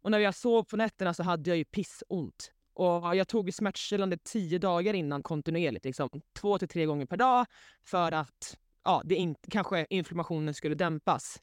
Och 0.00 0.10
när 0.10 0.18
jag 0.18 0.34
sov 0.34 0.64
på 0.64 0.76
nätterna 0.76 1.14
så 1.14 1.22
hade 1.22 1.50
jag 1.50 1.56
ju 1.56 1.64
pissont. 1.64 2.52
Och 2.76 3.16
jag 3.16 3.28
tog 3.28 3.54
smärtstillande 3.54 4.16
tio 4.16 4.58
dagar 4.58 4.94
innan 4.94 5.22
kontinuerligt, 5.22 5.84
liksom 5.84 6.08
två 6.32 6.58
till 6.58 6.68
tre 6.68 6.86
gånger 6.86 7.06
per 7.06 7.16
dag 7.16 7.46
för 7.84 8.12
att 8.12 8.58
ja, 8.84 9.02
det 9.04 9.14
inte, 9.14 9.50
kanske 9.50 9.86
inflammationen 9.90 10.54
skulle 10.54 10.74
dämpas. 10.74 11.42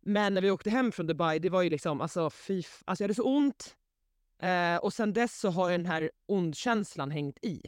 Men 0.00 0.34
när 0.34 0.40
vi 0.40 0.50
åkte 0.50 0.70
hem 0.70 0.92
från 0.92 1.06
Dubai, 1.06 1.38
det 1.38 1.50
var 1.50 1.62
ju 1.62 1.70
liksom, 1.70 2.00
alltså 2.00 2.30
fy, 2.30 2.62
alltså 2.84 3.02
jag 3.02 3.08
hade 3.08 3.14
så 3.14 3.36
ont. 3.36 3.76
Eh, 4.38 4.76
och 4.76 4.92
sen 4.92 5.12
dess 5.12 5.40
så 5.40 5.50
har 5.50 5.70
den 5.70 5.86
här 5.86 6.10
ondkänslan 6.26 7.10
hängt 7.10 7.44
i. 7.44 7.62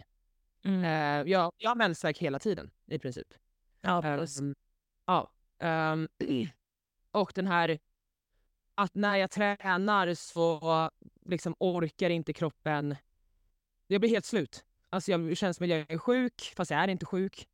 Mm. 0.65 0.85
Eh, 0.85 1.33
jag, 1.33 1.53
jag 1.57 1.71
har 1.71 1.77
mensvärk 1.77 2.19
hela 2.19 2.39
tiden 2.39 2.71
i 2.87 2.99
princip. 2.99 3.29
Ja, 3.81 4.03
precis. 4.03 4.41
Ehm, 4.41 4.55
ja. 5.07 5.33
ehm, 5.59 6.09
och 7.11 7.33
den 7.35 7.47
här 7.47 7.79
att 8.75 8.95
när 8.95 9.17
jag 9.17 9.31
tränar 9.31 10.15
så 10.15 10.91
liksom 11.27 11.55
orkar 11.59 12.11
inte 12.11 12.33
kroppen. 12.33 12.97
Jag 13.87 14.01
blir 14.01 14.11
helt 14.11 14.25
slut. 14.25 14.65
Alltså 14.91 15.11
jag 15.11 15.37
känns 15.37 15.57
som 15.57 15.65
att 15.65 15.71
jag 15.71 15.91
är 15.93 15.99
sjuk 15.99 16.53
fast 16.57 16.71
jag 16.71 16.81
är 16.81 16.89
inte 16.89 17.07
sjuk. 17.07 17.47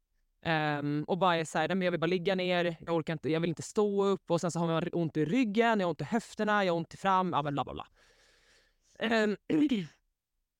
Ehm, 0.42 1.04
och 1.09 1.18
bara 1.18 1.37
är 1.37 1.44
så 1.44 1.59
här, 1.59 1.68
"Nej, 1.68 1.74
men 1.74 1.85
jag 1.85 1.90
vill 1.90 2.00
bara 2.00 2.07
ligga 2.07 2.35
ner, 2.35 2.76
jag 2.81 2.94
orkar 2.96 3.12
inte, 3.12 3.31
jag 3.31 3.40
vill 3.40 3.48
inte 3.48 3.62
stå 3.62 4.04
upp 4.04 4.31
och 4.31 4.40
sen 4.40 4.50
så 4.50 4.59
har 4.59 4.66
man 4.66 4.88
ont 4.92 5.16
i 5.16 5.24
ryggen, 5.24 5.81
jag 5.81 5.87
har 5.87 5.90
ont 5.90 6.00
i 6.00 6.04
höfterna, 6.04 6.64
jag 6.64 6.72
har 6.72 6.78
ont 6.78 6.94
i 6.94 6.96
fram, 6.96 7.33
ja 7.33 7.42
men 7.42 7.54
bla 7.54 7.64
bla 7.64 7.74
bla. 7.74 7.87
Ehm, 8.98 9.37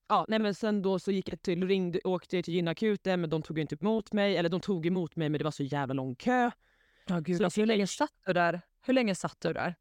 ja, 0.09 0.25
nej 0.29 0.38
men 0.38 0.55
sen 0.55 0.83
då 0.83 0.99
så 0.99 1.11
gick 1.12 1.33
jag 1.33 1.42
till, 1.42 1.68
ringde, 1.68 2.01
åkte 2.05 2.37
jag 2.37 2.44
till 2.44 2.55
gynakuten 2.55 3.21
men 3.21 3.31
de 3.31 3.42
tog 3.42 3.59
inte 3.59 3.77
emot 3.81 4.12
mig, 4.12 4.37
eller 4.37 4.49
de 4.49 4.61
tog 4.61 4.87
emot 4.87 5.16
mig 5.16 5.29
men 5.29 5.38
det 5.38 5.44
var 5.44 5.51
så 5.51 5.62
jävla 5.62 5.94
lång 5.94 6.14
kö. 6.14 6.51
Ja, 7.07 7.21
gud. 7.21 7.37
Så- 7.38 7.44
Alltså, 7.44 7.61
hur 7.61 7.66
länge 7.66 7.87
satt 7.87 8.12
du 8.27 8.33
där? 8.33 8.61
Hur 8.83 8.94
länge 8.94 9.14
satt 9.14 9.40
du 9.40 9.53
där? 9.53 9.75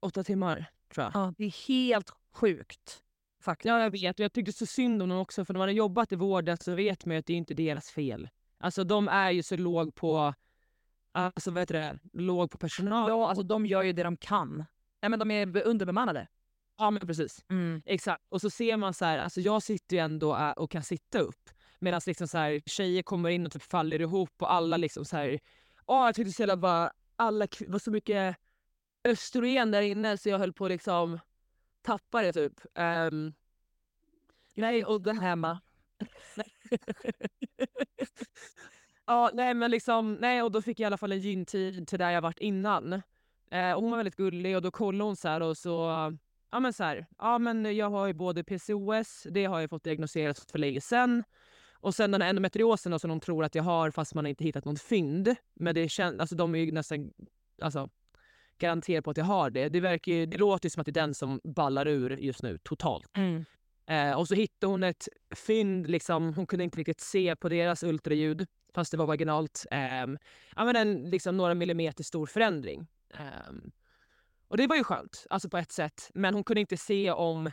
Åtta 0.00 0.24
timmar 0.24 0.64
tror 0.94 1.04
jag. 1.04 1.10
Ja, 1.14 1.34
det 1.38 1.44
är 1.44 1.68
helt 1.68 2.10
sjukt. 2.32 3.02
Faktiskt. 3.42 3.66
Ja, 3.66 3.80
jag 3.80 3.90
vet. 3.90 4.18
Och 4.20 4.24
jag 4.24 4.32
tyckte 4.32 4.52
så 4.52 4.66
synd 4.66 5.02
om 5.02 5.08
dem 5.08 5.18
också, 5.18 5.44
för 5.44 5.54
när 5.54 5.58
man 5.58 5.68
har 5.68 5.74
jobbat 5.74 6.12
i 6.12 6.16
vården 6.16 6.56
så 6.56 6.74
vet 6.74 7.04
man 7.04 7.14
ju 7.14 7.18
att 7.18 7.26
det 7.26 7.32
är 7.32 7.36
inte 7.36 7.54
deras 7.54 7.90
fel. 7.90 8.28
Alltså 8.58 8.84
de 8.84 9.08
är 9.08 9.30
ju 9.30 9.42
så 9.42 9.56
låg 9.56 9.94
på, 9.94 10.34
alltså 11.12 11.50
vad 11.50 11.62
heter 11.62 11.74
det, 11.74 11.98
låg 12.12 12.50
på 12.50 12.58
personal. 12.58 13.10
Ja, 13.10 13.28
alltså, 13.28 13.42
de 13.42 13.66
gör 13.66 13.82
ju 13.82 13.92
det 13.92 14.02
de 14.02 14.16
kan. 14.16 14.64
Nej, 15.02 15.08
men 15.10 15.18
de 15.18 15.30
är 15.30 15.46
be- 15.46 15.62
underbemannade. 15.62 16.28
Ja 16.78 16.90
men 16.90 17.06
precis. 17.06 17.44
Mm. 17.50 17.82
Exakt. 17.86 18.24
Och 18.28 18.40
så 18.40 18.50
ser 18.50 18.76
man 18.76 18.94
så 18.94 19.04
här, 19.04 19.18
alltså 19.18 19.40
jag 19.40 19.62
sitter 19.62 19.96
ju 19.96 20.00
ändå 20.02 20.52
och 20.56 20.70
kan 20.70 20.82
sitta 20.82 21.18
upp. 21.18 21.50
Medan 21.78 22.00
liksom 22.06 22.28
så 22.28 22.38
här, 22.38 22.60
tjejer 22.66 23.02
kommer 23.02 23.28
in 23.28 23.46
och 23.46 23.52
typ 23.52 23.62
faller 23.62 24.00
ihop 24.00 24.42
och 24.42 24.52
alla 24.52 24.76
liksom 24.76 25.04
så 25.04 25.16
här, 25.16 25.40
åh 25.86 26.04
jag 26.06 26.14
tyckte 26.14 26.32
så 26.32 26.42
jävla 26.42 26.56
bara, 26.56 26.92
alla 27.16 27.46
var 27.68 27.78
så 27.78 27.90
mycket 27.90 28.36
östrogen 29.08 29.70
där 29.70 29.82
inne 29.82 30.18
så 30.18 30.28
jag 30.28 30.38
höll 30.38 30.52
på 30.52 30.64
att 30.64 30.70
liksom 30.70 31.18
tappa 31.82 32.22
det 32.22 32.32
typ. 32.32 32.60
Ehm, 32.74 33.32
Nej, 34.54 34.84
och 34.84 35.02
det 35.02 35.12
hemma. 35.12 35.60
Ja, 39.06 39.30
nej 39.34 39.54
men 39.54 39.70
liksom, 39.70 40.14
nej 40.14 40.42
och 40.42 40.52
då 40.52 40.62
fick 40.62 40.80
jag 40.80 40.84
i 40.84 40.86
alla 40.86 40.96
fall 40.96 41.12
en 41.12 41.20
gintid 41.20 41.88
till 41.88 41.98
där 41.98 42.10
jag 42.10 42.20
varit 42.22 42.38
innan. 42.38 42.92
Eh, 43.50 43.72
och 43.72 43.82
hon 43.82 43.90
var 43.90 43.96
väldigt 43.96 44.16
gullig 44.16 44.56
och 44.56 44.62
då 44.62 44.70
kollade 44.70 45.04
hon 45.04 45.16
så 45.16 45.28
här 45.28 45.40
och 45.40 45.56
så, 45.56 45.72
ja 46.50 46.60
men 46.60 46.72
så 46.72 46.84
här, 46.84 47.06
ja 47.18 47.38
men 47.38 47.76
jag 47.76 47.90
har 47.90 48.06
ju 48.06 48.12
både 48.12 48.44
PCOS, 48.44 49.26
det 49.30 49.44
har 49.44 49.60
jag 49.60 49.70
fått 49.70 49.84
diagnoserat 49.84 50.50
för 50.50 50.58
länge 50.58 50.80
sedan. 50.80 51.24
Och 51.72 51.94
sen 51.94 52.10
den 52.10 52.22
här 52.22 52.28
endometriosen 52.28 52.92
då, 52.92 52.98
som 52.98 53.08
de 53.10 53.20
tror 53.20 53.44
att 53.44 53.54
jag 53.54 53.62
har 53.62 53.90
fast 53.90 54.14
man 54.14 54.26
inte 54.26 54.44
hittat 54.44 54.64
något 54.64 54.82
fynd. 54.82 55.34
Men 55.54 55.74
det 55.74 55.88
känns, 55.88 56.20
alltså 56.20 56.36
de 56.36 56.54
är 56.54 56.58
ju 56.58 56.72
nästan, 56.72 57.12
alltså 57.62 57.88
garanterar 58.58 59.00
på 59.00 59.10
att 59.10 59.16
jag 59.16 59.24
har 59.24 59.50
det. 59.50 59.68
Det, 59.68 59.80
verkar 59.80 60.12
ju, 60.12 60.26
det 60.26 60.38
låter 60.38 60.66
ju 60.66 60.70
som 60.70 60.80
att 60.80 60.86
det 60.86 60.90
är 60.90 61.02
den 61.02 61.14
som 61.14 61.40
ballar 61.44 61.88
ur 61.88 62.16
just 62.16 62.42
nu 62.42 62.58
totalt. 62.58 63.16
Mm. 63.16 63.44
Eh, 63.86 64.18
och 64.18 64.28
så 64.28 64.34
hittade 64.34 64.70
hon 64.70 64.82
ett 64.82 65.08
fynd, 65.36 65.90
liksom, 65.90 66.34
hon 66.34 66.46
kunde 66.46 66.64
inte 66.64 66.78
riktigt 66.78 67.00
se 67.00 67.36
på 67.36 67.48
deras 67.48 67.82
ultraljud 67.82 68.46
fast 68.74 68.90
det 68.90 68.96
var 68.96 69.06
vaginalt. 69.06 69.66
Eh, 69.70 70.06
ja, 70.56 70.64
men 70.64 70.76
en 70.76 71.10
liksom, 71.10 71.36
några 71.36 71.54
millimeter 71.54 72.04
stor 72.04 72.26
förändring. 72.26 72.86
Eh, 73.14 73.54
Och 74.48 74.56
det 74.56 74.66
var 74.66 74.76
ju 74.76 74.84
skönt, 74.84 75.26
alltså 75.30 75.48
på 75.48 75.58
ett 75.58 75.72
sätt. 75.72 76.10
Men 76.14 76.34
hon 76.34 76.44
kunde 76.44 76.60
inte 76.60 76.76
se 76.76 77.10
om, 77.10 77.50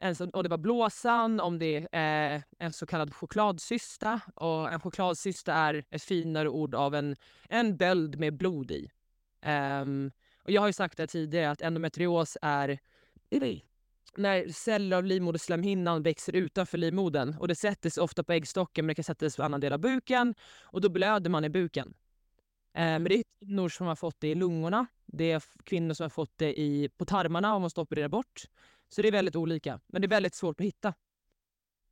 ens 0.00 0.20
om 0.20 0.42
det 0.42 0.48
var 0.48 0.58
blåsan, 0.58 1.40
om 1.40 1.58
det 1.58 1.88
är 1.92 2.42
en 2.58 2.72
så 2.72 2.86
kallad 2.86 3.14
chokladcysta. 3.14 4.20
Och 4.34 4.72
en 4.72 4.80
chokladcysta 4.80 5.54
är 5.54 5.84
ett 5.90 6.02
finare 6.02 6.48
ord 6.48 6.74
av 6.74 6.94
en, 6.94 7.16
en 7.48 7.76
böld 7.76 8.18
med 8.18 8.36
blod 8.36 8.70
i. 8.70 8.90
Um, 9.46 10.10
och 10.42 10.50
jag 10.50 10.60
har 10.60 10.68
ju 10.68 10.72
sagt 10.72 10.96
det 10.96 11.06
tidigare 11.06 11.50
att 11.50 11.62
endometrios 11.62 12.38
är 12.42 12.78
när 14.16 14.48
celler 14.48 14.96
av 14.96 15.04
livmoderslemhinnan 15.04 16.02
växer 16.02 16.36
utanför 16.36 16.78
livmodern 16.78 17.36
och 17.38 17.48
det 17.48 17.54
sätter 17.54 17.90
sig 17.90 18.02
ofta 18.02 18.24
på 18.24 18.32
äggstocken 18.32 18.86
men 18.86 18.88
det 18.88 18.94
kan 18.94 19.04
sätta 19.04 19.30
sig 19.30 19.36
på 19.36 19.42
annan 19.42 19.60
del 19.60 19.72
av 19.72 19.78
buken 19.78 20.34
och 20.62 20.80
då 20.80 20.88
blöder 20.88 21.30
man 21.30 21.44
i 21.44 21.48
buken. 21.48 21.94
Eh, 22.74 22.82
men 22.82 23.04
det 23.04 23.14
är 23.14 23.24
kvinnor 23.38 23.68
som 23.68 23.86
har 23.86 23.96
fått 23.96 24.20
det 24.20 24.28
i 24.28 24.34
lungorna. 24.34 24.86
Det 25.06 25.32
är 25.32 25.42
kvinnor 25.64 25.94
som 25.94 26.04
har 26.04 26.10
fått 26.10 26.32
det 26.38 26.60
i, 26.60 26.88
på 26.96 27.04
tarmarna 27.04 27.48
om 27.48 27.52
man 27.52 27.62
måste 27.62 27.80
operera 27.80 28.08
bort. 28.08 28.42
Så 28.88 29.02
det 29.02 29.08
är 29.08 29.12
väldigt 29.12 29.36
olika, 29.36 29.80
men 29.86 30.02
det 30.02 30.06
är 30.06 30.10
väldigt 30.10 30.34
svårt 30.34 30.60
att 30.60 30.66
hitta. 30.66 30.94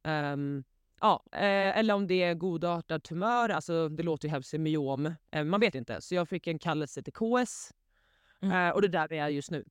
Um, 0.05 0.65
ja, 1.01 1.25
eh, 1.33 1.79
eller 1.79 1.95
om 1.95 2.07
det 2.07 2.23
är 2.23 2.35
godartad 2.35 3.03
tumör, 3.03 3.49
alltså 3.49 3.89
det 3.89 4.03
låter 4.03 4.29
ju 4.29 4.33
hemskt, 4.33 4.53
myom. 4.53 5.15
Eh, 5.31 5.45
man 5.45 5.61
vet 5.61 5.75
inte. 5.75 6.01
Så 6.01 6.15
jag 6.15 6.29
fick 6.29 6.47
en 6.47 6.59
kallelse 6.59 7.03
till 7.03 7.13
KS 7.13 7.73
mm. 8.42 8.68
eh, 8.68 8.74
och 8.74 8.81
det 8.83 8.87
är 8.87 8.92
där 8.92 9.09
vi 9.09 9.18
är 9.18 9.29
just 9.29 9.50
nu. 9.50 9.64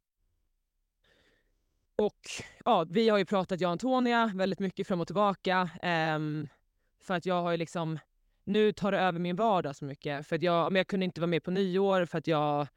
Och 1.99 2.19
ja, 2.65 2.85
vi 2.89 3.09
har 3.09 3.17
ju 3.17 3.25
pratat, 3.25 3.61
jag 3.61 3.67
och 3.67 3.71
Antonia, 3.71 4.31
väldigt 4.35 4.59
mycket 4.59 4.87
fram 4.87 5.01
och 5.01 5.07
tillbaka. 5.07 5.69
Um, 6.15 6.47
för 7.01 7.13
att 7.13 7.25
jag 7.25 7.41
har 7.41 7.51
ju 7.51 7.57
liksom, 7.57 7.99
nu 8.43 8.71
tar 8.71 8.91
det 8.91 8.99
över 8.99 9.19
min 9.19 9.35
vardag 9.35 9.75
så 9.75 9.85
mycket. 9.85 10.27
För 10.27 10.35
att 10.35 10.41
jag, 10.41 10.71
men 10.71 10.79
jag 10.79 10.87
kunde 10.87 11.05
inte 11.05 11.21
vara 11.21 11.27
med 11.27 11.43
på 11.43 11.51
nyår 11.51 12.05
för 12.05 12.17
att 12.17 12.27
jag 12.27 12.67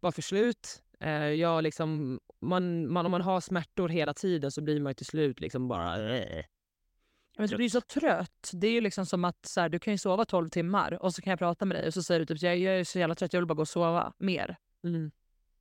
var 0.00 0.10
för 0.10 0.22
slut. 0.22 0.82
Uh, 1.04 1.10
jag 1.12 1.62
liksom, 1.62 2.20
man, 2.40 2.92
man, 2.92 3.06
om 3.06 3.12
man 3.12 3.22
har 3.22 3.40
smärtor 3.40 3.88
hela 3.88 4.14
tiden 4.14 4.50
så 4.50 4.60
blir 4.62 4.80
man 4.80 4.90
ju 4.90 4.94
till 4.94 5.06
slut 5.06 5.40
liksom 5.40 5.68
bara... 5.68 6.16
Äh. 6.18 6.44
Men 7.38 7.48
du 7.48 7.56
blir 7.56 7.68
så 7.68 7.80
trött. 7.80 8.50
Det 8.52 8.66
är 8.66 8.72
ju 8.72 8.80
liksom 8.80 9.06
som 9.06 9.24
att 9.24 9.46
så 9.46 9.60
här, 9.60 9.68
du 9.68 9.78
kan 9.78 9.94
ju 9.94 9.98
sova 9.98 10.24
12 10.24 10.48
timmar 10.48 11.02
och 11.02 11.14
så 11.14 11.22
kan 11.22 11.30
jag 11.30 11.38
prata 11.38 11.64
med 11.64 11.76
dig 11.76 11.86
och 11.86 11.94
så 11.94 12.02
säger 12.02 12.20
du 12.20 12.26
typ 12.26 12.42
jag, 12.42 12.58
jag 12.58 12.80
är 12.80 12.84
så 12.84 12.98
jävla 12.98 13.14
trött, 13.14 13.32
jag 13.32 13.40
vill 13.40 13.46
bara 13.46 13.54
gå 13.54 13.62
och 13.62 13.68
sova 13.68 14.12
mer. 14.18 14.56
Mm. 14.84 15.10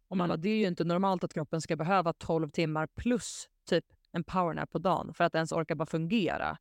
Och 0.10 0.18
man 0.18 0.42
det 0.42 0.50
är 0.50 0.58
ju 0.58 0.68
inte 0.68 0.84
normalt 0.84 1.24
att 1.24 1.34
kroppen 1.34 1.62
ska 1.62 1.76
behöva 1.76 2.14
12 2.14 2.50
timmar 2.50 2.88
plus 2.88 3.50
typ 3.70 3.86
en 4.12 4.24
powernap 4.24 4.72
på 4.72 4.80
dagen 4.80 5.14
för 5.14 5.24
att 5.24 5.36
ens 5.36 5.52
orka 5.52 5.76
bara 5.76 5.86
fungera. 5.86 6.58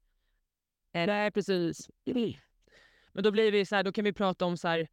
Eh, 0.93 1.07
Nej, 1.07 1.31
precis. 1.31 1.91
Men 3.13 3.25
då 3.25 3.31
blir 3.31 3.53
vi 3.53 3.65
så 3.65 3.77
här, 3.77 3.83
då 3.83 3.93
kan 3.93 4.05
vi 4.05 4.13
prata 4.13 4.45
om 4.45 4.57
så 4.57 4.69
här, 4.69 4.89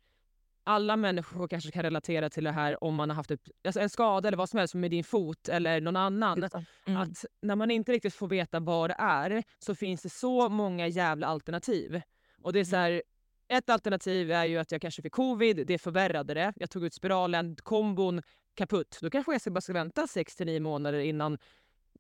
alla 0.64 0.98
människor 0.98 1.48
kanske 1.48 1.72
kan 1.72 1.84
relatera 1.84 2.30
till 2.30 2.44
det 2.44 2.52
här 2.52 2.84
om 2.84 2.96
man 2.96 3.10
har 3.10 3.16
haft 3.16 3.32
ett, 3.32 3.50
alltså 3.64 3.80
en 3.80 3.90
skada 3.90 4.28
eller 4.28 4.38
vad 4.38 4.50
som 4.50 4.60
helst 4.60 4.74
med 4.74 4.92
din 4.92 5.04
fot 5.04 5.50
eller 5.50 5.82
någon 5.82 5.96
annan. 5.96 6.50
Mm. 6.86 7.02
Att 7.02 7.26
när 7.42 7.56
man 7.56 7.72
inte 7.72 7.92
riktigt 7.92 8.14
får 8.14 8.28
veta 8.28 8.60
vad 8.60 8.90
det 8.90 8.96
är 9.00 9.44
så 9.60 9.76
finns 9.76 10.02
det 10.02 10.10
så 10.10 10.50
många 10.50 10.88
jävla 10.88 11.28
alternativ. 11.28 12.02
Och 12.42 12.54
det 12.54 12.60
är 12.60 12.66
så 12.66 12.76
här, 12.76 13.02
ett 13.48 13.70
alternativ 13.70 14.32
är 14.32 14.46
ju 14.46 14.58
att 14.58 14.72
jag 14.72 14.82
kanske 14.82 15.02
fick 15.02 15.14
covid, 15.14 15.68
det 15.68 15.78
förvärrade 15.78 16.34
det. 16.34 16.54
Jag 16.56 16.70
tog 16.70 16.86
ut 16.86 16.94
spiralen, 16.94 17.56
kombon 17.56 18.22
kaputt. 18.56 18.98
Då 19.02 19.10
kanske 19.10 19.34
jag 19.34 19.54
bara 19.54 19.62
ska 19.62 19.74
vänta 19.74 20.08
6 20.08 20.40
9 20.40 20.60
månader 20.60 21.00
innan 21.00 21.38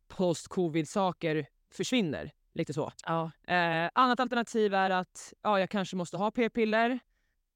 post-covid-saker 0.08 1.48
försvinner. 1.72 2.32
Lite 2.54 2.74
så. 2.74 2.91
Ja. 3.06 3.32
Eh, 3.48 3.89
annat 3.94 4.20
alternativ 4.20 4.74
är 4.74 4.89
att 4.89 5.34
ja, 5.41 5.60
jag 5.60 5.70
kanske 5.70 5.96
måste 5.96 6.18
ha 6.18 6.32
p-piller. 6.32 7.00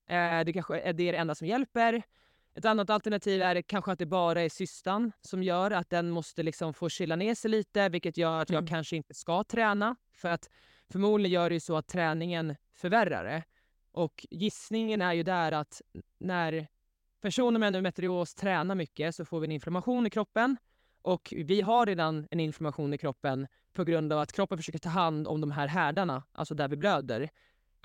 Eh, 0.07 0.39
det 0.45 0.53
kanske 0.53 0.79
är 0.79 0.93
det 0.93 1.15
enda 1.15 1.35
som 1.35 1.47
hjälper. 1.47 2.03
Ett 2.55 2.65
annat 2.65 2.89
alternativ 2.89 3.41
är 3.41 3.61
kanske 3.61 3.91
att 3.91 3.99
det 3.99 4.05
bara 4.05 4.41
är 4.41 4.49
cystan 4.49 5.11
som 5.21 5.43
gör 5.43 5.71
att 5.71 5.89
den 5.89 6.09
måste 6.09 6.43
liksom 6.43 6.73
få 6.73 6.89
chilla 6.89 7.15
ner 7.15 7.35
sig 7.35 7.51
lite, 7.51 7.89
vilket 7.89 8.17
gör 8.17 8.41
att 8.41 8.49
jag 8.49 8.57
mm. 8.57 8.67
kanske 8.67 8.95
inte 8.95 9.13
ska 9.13 9.43
träna. 9.43 9.95
För 10.13 10.29
att 10.29 10.49
förmodligen 10.91 11.33
gör 11.33 11.49
det 11.49 11.53
ju 11.53 11.59
så 11.59 11.77
att 11.77 11.87
träningen 11.87 12.55
förvärrar 12.73 13.23
det. 13.23 13.43
Och 13.91 14.25
gissningen 14.29 15.01
är 15.01 15.13
ju 15.13 15.23
där 15.23 15.51
att 15.51 15.81
när 16.17 16.67
personer 17.21 17.59
med 17.59 17.67
endometrios 17.67 18.35
tränar 18.35 18.75
mycket 18.75 19.15
så 19.15 19.25
får 19.25 19.39
vi 19.39 19.45
en 19.45 19.51
inflammation 19.51 20.07
i 20.07 20.09
kroppen. 20.09 20.57
Och 21.01 21.33
vi 21.37 21.61
har 21.61 21.85
redan 21.85 22.27
en 22.31 22.39
inflammation 22.39 22.93
i 22.93 22.97
kroppen 22.97 23.47
på 23.73 23.83
grund 23.83 24.13
av 24.13 24.19
att 24.19 24.33
kroppen 24.33 24.57
försöker 24.57 24.79
ta 24.79 24.89
hand 24.89 25.27
om 25.27 25.41
de 25.41 25.51
här 25.51 25.67
härdarna, 25.67 26.23
alltså 26.31 26.55
där 26.55 26.67
vi 26.67 26.77
blöder. 26.77 27.29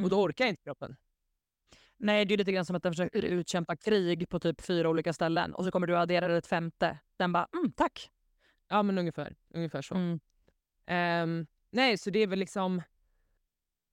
Och 0.03 0.11
då 0.11 0.17
mm. 0.17 0.25
orkar 0.25 0.47
inte 0.47 0.63
kroppen. 0.63 0.97
Nej, 1.97 2.25
det 2.25 2.35
är 2.35 2.39
lite 2.39 2.53
grann 2.53 2.65
som 2.65 2.77
att 2.77 2.83
den 2.83 2.93
försöker 2.93 3.23
utkämpa 3.23 3.77
krig 3.77 4.29
på 4.29 4.41
typ 4.41 4.61
fyra 4.61 4.89
olika 4.89 5.13
ställen 5.13 5.55
och 5.55 5.65
så 5.65 5.71
kommer 5.71 5.87
du 5.87 5.97
addera 5.97 6.37
ett 6.37 6.47
femte. 6.47 6.99
Den 7.17 7.33
bara, 7.33 7.49
mm, 7.53 7.73
tack. 7.73 8.11
Ja, 8.69 8.83
men 8.83 8.99
ungefär, 8.99 9.35
ungefär 9.55 9.83
så. 9.83 9.95
Mm. 9.95 10.21
Um, 11.31 11.47
nej, 11.71 11.99
så 11.99 12.11
det 12.11 12.19
är 12.19 12.27
väl 12.27 12.39
liksom... 12.39 12.83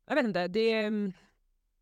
Jag 0.08 0.16
vet 0.16 0.26
inte, 0.26 0.48
det 0.48 0.72
är... 0.74 1.14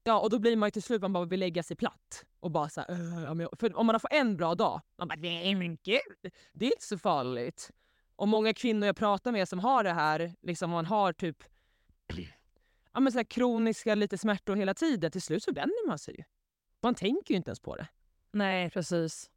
Ja, 0.10 0.20
och 0.20 0.30
då 0.30 0.40
blir 0.40 0.56
man 0.56 0.68
ju 0.68 0.72
till 0.72 0.84
slut, 0.84 1.02
man 1.02 1.14
bara 1.14 1.26
vill 1.26 1.40
lägga 1.40 1.64
sig 1.64 1.78
platt. 1.78 2.26
Och 2.40 2.52
bara 2.52 2.70
så 2.70 2.82
här, 2.82 3.56
för 3.56 3.76
om 3.76 3.86
man 3.86 3.96
har 3.96 4.00
fått 4.00 4.14
en 4.14 4.38
bra 4.38 4.56
dag, 4.56 4.82
man 4.98 5.08
bara 5.08 5.20
nej 5.20 5.56
men 5.56 5.78
gud, 5.84 6.32
det 6.54 6.66
är 6.66 6.72
inte 6.72 6.86
så 6.86 6.98
farligt. 6.98 7.72
Och 8.16 8.28
många 8.28 8.54
kvinnor 8.54 8.86
jag 8.86 8.96
pratar 8.96 9.32
med 9.32 9.50
som 9.50 9.60
har 9.60 9.84
det 9.84 9.94
här, 9.94 10.36
liksom 10.42 10.70
man 10.70 10.86
har 10.86 11.14
typ 11.14 11.44
ja, 12.94 13.00
men 13.00 13.12
så 13.12 13.20
här 13.20 13.24
kroniska 13.24 13.96
lite 13.96 14.18
smärtor 14.18 14.56
hela 14.56 14.74
tiden, 14.74 15.12
till 15.12 15.22
slut 15.22 15.44
så 15.44 15.52
vänjer 15.52 15.88
man 15.88 16.00
sig 16.00 16.16
ju. 16.18 16.24
Man 16.82 16.96
tänker 16.96 17.34
ju 17.34 17.38
inte 17.38 17.50
ens 17.50 17.60
på 17.60 17.76
det. 17.76 17.88
Nej, 18.32 18.70
precis. 18.70 19.30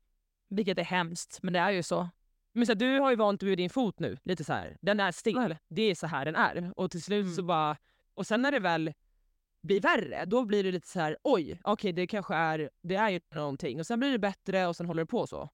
Vilket 0.48 0.78
är 0.78 0.84
hemskt, 0.84 1.38
men 1.42 1.52
det 1.52 1.58
är 1.58 1.70
ju 1.70 1.82
så. 1.82 2.08
Men 2.52 2.66
så 2.66 2.72
här, 2.72 2.78
du 2.78 2.98
har 2.98 3.10
ju 3.10 3.16
vant 3.16 3.40
dig 3.40 3.48
vid 3.48 3.58
din 3.58 3.70
fot 3.70 3.98
nu, 3.98 4.18
lite 4.22 4.44
så 4.44 4.52
här. 4.52 4.76
Den 4.80 5.00
är 5.00 5.12
stel, 5.12 5.56
det 5.68 5.82
är 5.82 5.94
så 5.94 6.06
här 6.06 6.24
den 6.24 6.36
är. 6.36 6.72
Och 6.76 6.90
till 6.90 7.02
slut 7.02 7.24
mm. 7.24 7.34
så 7.34 7.42
bara... 7.42 7.76
Och 8.14 8.26
sen 8.26 8.42
när 8.42 8.52
det 8.52 8.60
väl 8.60 8.92
blir 9.62 9.80
värre, 9.80 10.24
då 10.24 10.44
blir 10.44 10.64
det 10.64 10.72
lite 10.72 10.88
så 10.88 11.00
här, 11.00 11.16
oj, 11.22 11.52
okej 11.52 11.72
okay, 11.72 11.92
det 11.92 12.06
kanske 12.06 12.34
är, 12.34 12.70
det 12.82 12.94
är 12.94 13.10
ju 13.10 13.20
någonting. 13.34 13.80
Och 13.80 13.86
sen 13.86 14.00
blir 14.00 14.12
det 14.12 14.18
bättre 14.18 14.66
och 14.66 14.76
sen 14.76 14.86
håller 14.86 15.02
det 15.02 15.06
på 15.06 15.26
så. 15.26 15.48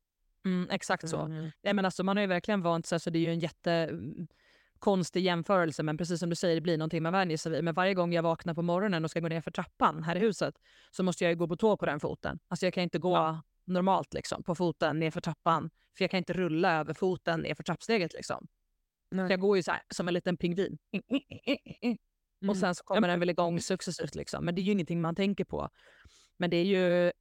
Mm, 0.44 0.70
exakt 0.70 1.08
så. 1.08 1.20
Mm. 1.20 1.50
Nej, 1.62 1.74
men 1.74 1.84
alltså, 1.84 2.04
man 2.04 2.16
har 2.16 2.22
ju 2.22 2.26
verkligen 2.26 2.62
vant 2.62 2.86
sig, 2.86 3.00
så 3.00 3.10
det 3.10 3.18
är 3.18 3.20
ju 3.20 3.32
en 3.32 3.38
jättekonstig 3.38 5.22
jämförelse, 5.22 5.82
men 5.82 5.96
precis 5.96 6.20
som 6.20 6.30
du 6.30 6.36
säger, 6.36 6.54
det 6.54 6.60
blir 6.60 6.78
någonting 6.78 7.02
man 7.02 7.12
vänjer 7.12 7.36
sig 7.36 7.52
vid. 7.52 7.64
Men 7.64 7.74
varje 7.74 7.94
gång 7.94 8.12
jag 8.12 8.22
vaknar 8.22 8.54
på 8.54 8.62
morgonen 8.62 9.04
och 9.04 9.10
ska 9.10 9.20
gå 9.20 9.28
ner 9.28 9.40
för 9.40 9.50
trappan 9.50 10.02
här 10.02 10.16
i 10.16 10.18
huset 10.18 10.54
så 10.90 11.02
måste 11.02 11.24
jag 11.24 11.38
gå 11.38 11.48
på 11.48 11.56
tå 11.56 11.76
på 11.76 11.86
den 11.86 12.00
foten. 12.00 12.38
Alltså 12.48 12.66
jag 12.66 12.74
kan 12.74 12.82
inte 12.82 12.98
gå 12.98 13.14
ja. 13.14 13.42
normalt 13.64 14.14
liksom, 14.14 14.42
på 14.42 14.54
foten 14.54 14.98
ner 14.98 15.10
för 15.10 15.20
trappan, 15.20 15.70
för 15.96 16.04
jag 16.04 16.10
kan 16.10 16.18
inte 16.18 16.32
rulla 16.32 16.80
över 16.80 16.94
foten 16.94 17.40
ner 17.40 17.54
för 17.54 17.62
trappsteget. 17.62 18.14
Liksom. 18.14 18.46
Jag 19.10 19.40
går 19.40 19.56
ju 19.56 19.62
så 19.62 19.70
här, 19.70 19.82
som 19.94 20.08
en 20.08 20.14
liten 20.14 20.36
pingvin. 20.36 20.78
Mm. 22.42 22.50
Och 22.50 22.56
sen 22.56 22.74
så 22.74 22.84
kommer 22.84 23.08
den 23.08 23.20
väl 23.20 23.30
igång 23.30 23.60
successivt. 23.60 24.14
Liksom. 24.14 24.44
Men 24.44 24.54
det 24.54 24.60
är 24.60 24.62
ju 24.62 24.72
ingenting 24.72 25.00
man 25.00 25.14
tänker 25.14 25.44
på. 25.44 25.68
Men 26.36 26.50
det 26.50 26.56
är 26.56 26.64
ju 26.64 27.12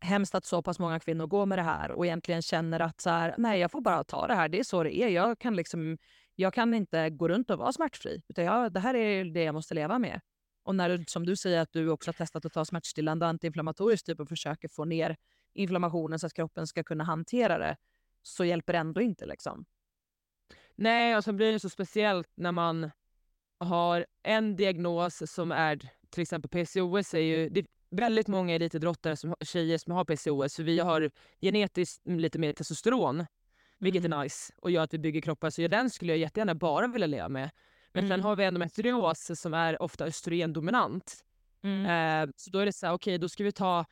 hemskt 0.00 0.34
att 0.34 0.44
så 0.44 0.62
pass 0.62 0.78
många 0.78 1.00
kvinnor 1.00 1.26
går 1.26 1.46
med 1.46 1.58
det 1.58 1.62
här 1.62 1.90
och 1.90 2.06
egentligen 2.06 2.42
känner 2.42 2.80
att 2.80 3.00
så 3.00 3.10
här, 3.10 3.34
nej, 3.38 3.60
jag 3.60 3.70
får 3.70 3.80
bara 3.80 4.04
ta 4.04 4.26
det 4.26 4.34
här. 4.34 4.48
Det 4.48 4.58
är 4.58 4.64
så 4.64 4.82
det 4.82 4.96
är. 4.96 5.08
Jag 5.08 5.38
kan, 5.38 5.56
liksom, 5.56 5.98
jag 6.34 6.54
kan 6.54 6.74
inte 6.74 7.10
gå 7.10 7.28
runt 7.28 7.50
och 7.50 7.58
vara 7.58 7.72
smärtfri. 7.72 8.22
Utan 8.28 8.44
jag, 8.44 8.72
det 8.72 8.80
här 8.80 8.94
är 8.94 9.24
det 9.24 9.42
jag 9.42 9.54
måste 9.54 9.74
leva 9.74 9.98
med. 9.98 10.20
Och 10.62 10.74
när 10.74 10.88
du, 10.88 11.04
som 11.06 11.26
du 11.26 11.36
säger 11.36 11.60
att 11.60 11.72
du 11.72 11.88
också 11.88 12.08
har 12.08 12.12
testat 12.12 12.44
att 12.44 12.52
ta 12.52 12.64
smärtstillande 12.64 13.26
antiinflammatoriskt 13.26 14.06
typ 14.06 14.20
och 14.20 14.28
försöker 14.28 14.68
få 14.68 14.84
ner 14.84 15.16
inflammationen 15.54 16.18
så 16.18 16.26
att 16.26 16.34
kroppen 16.34 16.66
ska 16.66 16.84
kunna 16.84 17.04
hantera 17.04 17.58
det, 17.58 17.76
så 18.22 18.44
hjälper 18.44 18.72
det 18.72 18.78
ändå 18.78 19.00
inte. 19.00 19.26
Liksom. 19.26 19.64
Nej, 20.74 21.16
och 21.16 21.24
så 21.24 21.32
blir 21.32 21.52
det 21.52 21.60
så 21.60 21.68
speciellt 21.68 22.30
när 22.34 22.52
man 22.52 22.90
har 23.58 24.06
en 24.22 24.56
diagnos 24.56 25.22
som 25.32 25.52
är 25.52 25.80
till 26.10 26.22
exempel 26.22 26.50
PCOS 26.50 27.14
är 27.14 27.18
ju 27.18 27.48
det 27.48 27.60
är 27.60 27.66
väldigt 27.90 28.28
många 28.28 28.54
elitidrottare, 28.54 29.16
som, 29.16 29.34
tjejer 29.40 29.78
som 29.78 29.92
har 29.92 30.04
PCOS, 30.04 30.56
för 30.56 30.62
vi 30.62 30.78
har 30.78 31.10
genetiskt 31.40 32.06
lite 32.06 32.38
mer 32.38 32.52
testosteron, 32.52 33.26
vilket 33.78 34.04
mm. 34.04 34.18
är 34.18 34.22
nice 34.22 34.52
och 34.56 34.70
gör 34.70 34.82
att 34.82 34.94
vi 34.94 34.98
bygger 34.98 35.20
kroppar. 35.20 35.50
Så 35.50 35.68
den 35.68 35.90
skulle 35.90 36.12
jag 36.12 36.18
jättegärna 36.18 36.54
bara 36.54 36.86
vilja 36.86 37.06
leva 37.06 37.28
med. 37.28 37.50
Men 37.92 38.04
mm. 38.04 38.16
sen 38.16 38.24
har 38.24 38.36
vi 38.36 38.44
endometrios 38.44 39.40
som 39.40 39.54
är 39.54 39.82
ofta 39.82 40.04
östrogendominant. 40.04 41.24
Mm. 41.62 41.86
Eh, 41.86 42.32
så 42.36 42.50
då 42.50 42.58
är 42.58 42.66
det 42.66 42.72
så 42.72 42.86
här, 42.86 42.92
okej 42.92 43.12
okay, 43.12 43.18
då 43.18 43.28
ska 43.28 43.44
vi 43.44 43.52
ta 43.52 43.84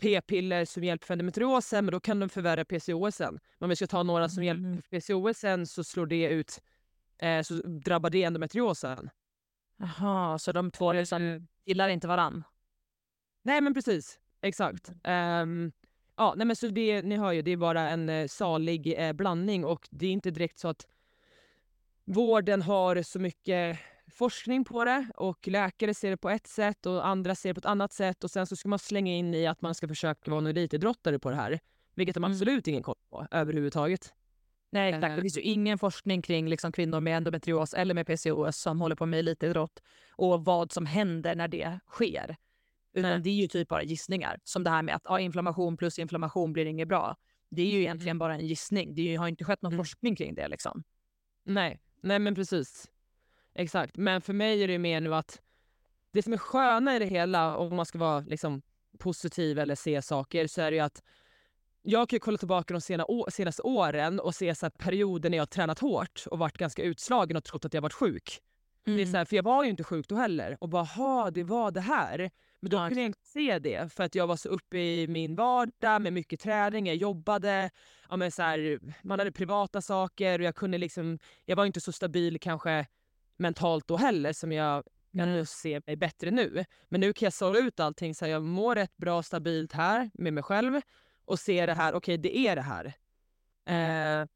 p-piller 0.00 0.64
som 0.64 0.84
hjälper 0.84 1.06
för 1.06 1.14
endometriosen, 1.14 1.84
men 1.84 1.92
då 1.92 2.00
kan 2.00 2.20
de 2.20 2.28
förvärra 2.28 2.64
PCOSen. 2.64 3.38
Men 3.58 3.66
om 3.66 3.70
vi 3.70 3.76
ska 3.76 3.86
ta 3.86 4.02
några 4.02 4.28
som 4.28 4.44
hjälper 4.44 4.64
mm. 4.64 4.82
för 4.82 5.00
PCOSen 5.00 5.66
så 5.66 5.84
slår 5.84 6.06
det 6.06 6.28
ut 6.28 6.60
eh, 7.18 7.42
så 7.42 7.54
drabbar 7.54 8.10
det 8.10 8.22
endometriosen. 8.22 9.10
Jaha, 9.76 10.38
så 10.38 10.52
de 10.52 10.70
två 10.70 10.92
liksom 10.92 11.48
gillar 11.64 11.88
inte 11.88 12.08
varann? 12.08 12.44
Nej 13.42 13.60
men 13.60 13.74
precis, 13.74 14.20
exakt. 14.40 14.88
Um, 14.88 15.72
ja, 16.16 16.34
nej 16.36 16.46
men 16.46 16.56
så 16.56 16.66
det, 16.66 17.02
ni 17.02 17.16
hör 17.16 17.32
ju, 17.32 17.42
det 17.42 17.50
är 17.50 17.56
bara 17.56 17.90
en 17.90 18.08
eh, 18.08 18.26
salig 18.26 18.94
eh, 18.98 19.12
blandning 19.12 19.64
och 19.64 19.88
det 19.90 20.06
är 20.06 20.10
inte 20.10 20.30
direkt 20.30 20.58
så 20.58 20.68
att 20.68 20.86
vården 22.04 22.62
har 22.62 23.02
så 23.02 23.18
mycket 23.18 23.78
forskning 24.10 24.64
på 24.64 24.84
det 24.84 25.06
och 25.16 25.48
läkare 25.48 25.94
ser 25.94 26.10
det 26.10 26.16
på 26.16 26.30
ett 26.30 26.46
sätt 26.46 26.86
och 26.86 27.06
andra 27.06 27.34
ser 27.34 27.48
det 27.48 27.54
på 27.54 27.58
ett 27.58 27.66
annat 27.66 27.92
sätt 27.92 28.24
och 28.24 28.30
sen 28.30 28.46
så 28.46 28.56
ska 28.56 28.68
man 28.68 28.78
slänga 28.78 29.12
in 29.12 29.34
i 29.34 29.46
att 29.46 29.60
man 29.60 29.74
ska 29.74 29.88
försöka 29.88 30.30
vara 30.30 30.38
en 30.38 30.46
elitidrottare 30.46 31.18
på 31.18 31.30
det 31.30 31.36
här. 31.36 31.60
Vilket 31.94 32.14
de 32.14 32.24
mm. 32.24 32.32
absolut 32.32 32.66
ingen 32.66 32.82
koll 32.82 32.96
på 33.10 33.26
överhuvudtaget. 33.30 34.14
Nej 34.70 34.92
exakt, 34.94 35.16
det 35.16 35.22
finns 35.22 35.36
ju 35.36 35.40
ingen 35.42 35.78
forskning 35.78 36.22
kring 36.22 36.48
liksom, 36.48 36.72
kvinnor 36.72 37.00
med 37.00 37.16
endometrios 37.16 37.74
eller 37.74 37.94
med 37.94 38.06
PCOS 38.06 38.56
som 38.56 38.80
håller 38.80 38.96
på 38.96 39.06
med 39.06 39.18
elitidrott 39.18 39.82
och 40.16 40.44
vad 40.44 40.72
som 40.72 40.86
händer 40.86 41.34
när 41.34 41.48
det 41.48 41.80
sker. 41.86 42.36
Utan 42.92 43.10
Nej. 43.10 43.20
det 43.20 43.30
är 43.30 43.34
ju 43.34 43.46
typ 43.48 43.68
bara 43.68 43.82
gissningar. 43.82 44.40
Som 44.44 44.64
det 44.64 44.70
här 44.70 44.82
med 44.82 44.94
att 44.94 45.02
ja, 45.04 45.20
inflammation 45.20 45.76
plus 45.76 45.98
inflammation 45.98 46.52
blir 46.52 46.66
inget 46.66 46.88
bra. 46.88 47.16
Det 47.50 47.62
är 47.62 47.66
ju 47.66 47.80
egentligen 47.80 48.18
bara 48.18 48.34
en 48.34 48.46
gissning. 48.46 48.94
Det 48.94 49.02
ju- 49.02 49.18
har 49.18 49.28
inte 49.28 49.44
skett 49.44 49.62
någon 49.62 49.72
Mm. 49.72 49.84
forskning 49.84 50.16
kring 50.16 50.34
det. 50.34 50.48
Liksom. 50.48 50.82
Nej, 51.44 51.80
nej 52.02 52.18
men 52.18 52.34
precis. 52.34 52.90
Exakt. 53.54 53.96
Men 53.96 54.20
för 54.20 54.32
mig 54.32 54.62
är 54.64 54.68
det 54.68 54.78
mer 54.78 55.00
nu 55.00 55.14
att 55.14 55.40
det 56.12 56.22
som 56.22 56.32
är 56.32 56.36
sköna 56.36 56.96
i 56.96 56.98
det 56.98 57.06
hela, 57.06 57.56
om 57.56 57.76
man 57.76 57.86
ska 57.86 57.98
vara 57.98 58.20
liksom 58.20 58.62
positiv 58.98 59.58
eller 59.58 59.74
se 59.74 60.02
saker, 60.02 60.46
så 60.46 60.62
är 60.62 60.70
det 60.70 60.76
ju 60.76 60.82
att 60.82 61.02
jag 61.90 62.08
kan 62.08 62.16
ju 62.16 62.20
kolla 62.20 62.38
tillbaka 62.38 62.74
de 62.74 62.80
sena 62.80 63.04
senaste 63.30 63.62
åren 63.62 64.20
och 64.20 64.34
se 64.34 64.54
så 64.54 64.66
här 64.66 64.70
perioder 64.70 65.30
när 65.30 65.36
jag 65.38 65.42
har 65.42 65.46
tränat 65.46 65.78
hårt 65.78 66.24
och 66.30 66.38
varit 66.38 66.58
ganska 66.58 66.82
utslagen 66.82 67.36
och 67.36 67.44
trott 67.44 67.64
att 67.64 67.74
jag 67.74 67.82
varit 67.82 67.92
sjuk. 67.92 68.40
Det 68.84 68.90
är 68.90 68.94
Mm. 68.94 69.10
så 69.12 69.16
här, 69.16 69.24
för 69.24 69.36
jag 69.36 69.42
var 69.42 69.64
ju 69.64 69.70
inte 69.70 69.84
sjuk 69.84 70.08
då 70.08 70.14
heller. 70.14 70.56
Och 70.60 70.68
bara, 70.68 70.82
ha 70.82 71.30
det 71.30 71.44
var 71.44 71.70
det 71.70 71.80
här. 71.80 72.30
Men 72.60 72.70
då 72.70 72.76
Ja, 72.76 72.88
kunde 72.88 73.00
jag 73.00 73.06
inte 73.06 73.26
se 73.26 73.58
det 73.58 73.92
för 73.92 74.04
att 74.04 74.14
jag 74.14 74.26
var 74.26 74.36
så 74.36 74.48
uppe 74.48 74.78
i 74.78 75.08
min 75.08 75.34
vardag 75.34 76.02
med 76.02 76.12
mycket 76.12 76.40
träning, 76.40 76.86
jag 76.86 76.96
jobbade, 76.96 77.70
ja, 78.08 78.16
men 78.16 78.30
så 78.30 78.42
här, 78.42 78.78
man 79.02 79.18
hade 79.18 79.32
privata 79.32 79.82
saker 79.82 80.38
och 80.38 80.44
jag 80.44 80.54
kunde 80.54 80.78
liksom, 80.78 81.18
jag 81.44 81.56
var 81.56 81.66
inte 81.66 81.80
så 81.80 81.92
stabil 81.92 82.38
kanske 82.40 82.86
mentalt 83.36 83.88
då 83.88 83.96
heller 83.96 84.32
som 84.32 84.52
jag 84.52 84.84
nu 85.10 85.44
ser 85.46 85.82
mig 85.86 85.96
bättre 85.96 86.30
nu. 86.30 86.64
Men 86.88 87.00
nu 87.00 87.12
kan 87.12 87.26
jag 87.26 87.32
sålla 87.32 87.58
ut 87.58 87.80
allting 87.80 88.14
så 88.14 88.24
här, 88.24 88.32
jag 88.32 88.42
mår 88.42 88.74
rätt 88.74 88.96
bra 88.96 89.22
stabilt 89.22 89.72
här 89.72 90.10
med 90.14 90.32
mig 90.32 90.42
själv 90.42 90.80
och 91.28 91.38
se 91.38 91.66
det 91.66 91.74
här, 91.74 91.94
okej 91.94 92.18
det 92.18 92.36
är 92.36 92.56
det 92.56 92.62
här. 92.62 92.92
Eh, 93.66 94.26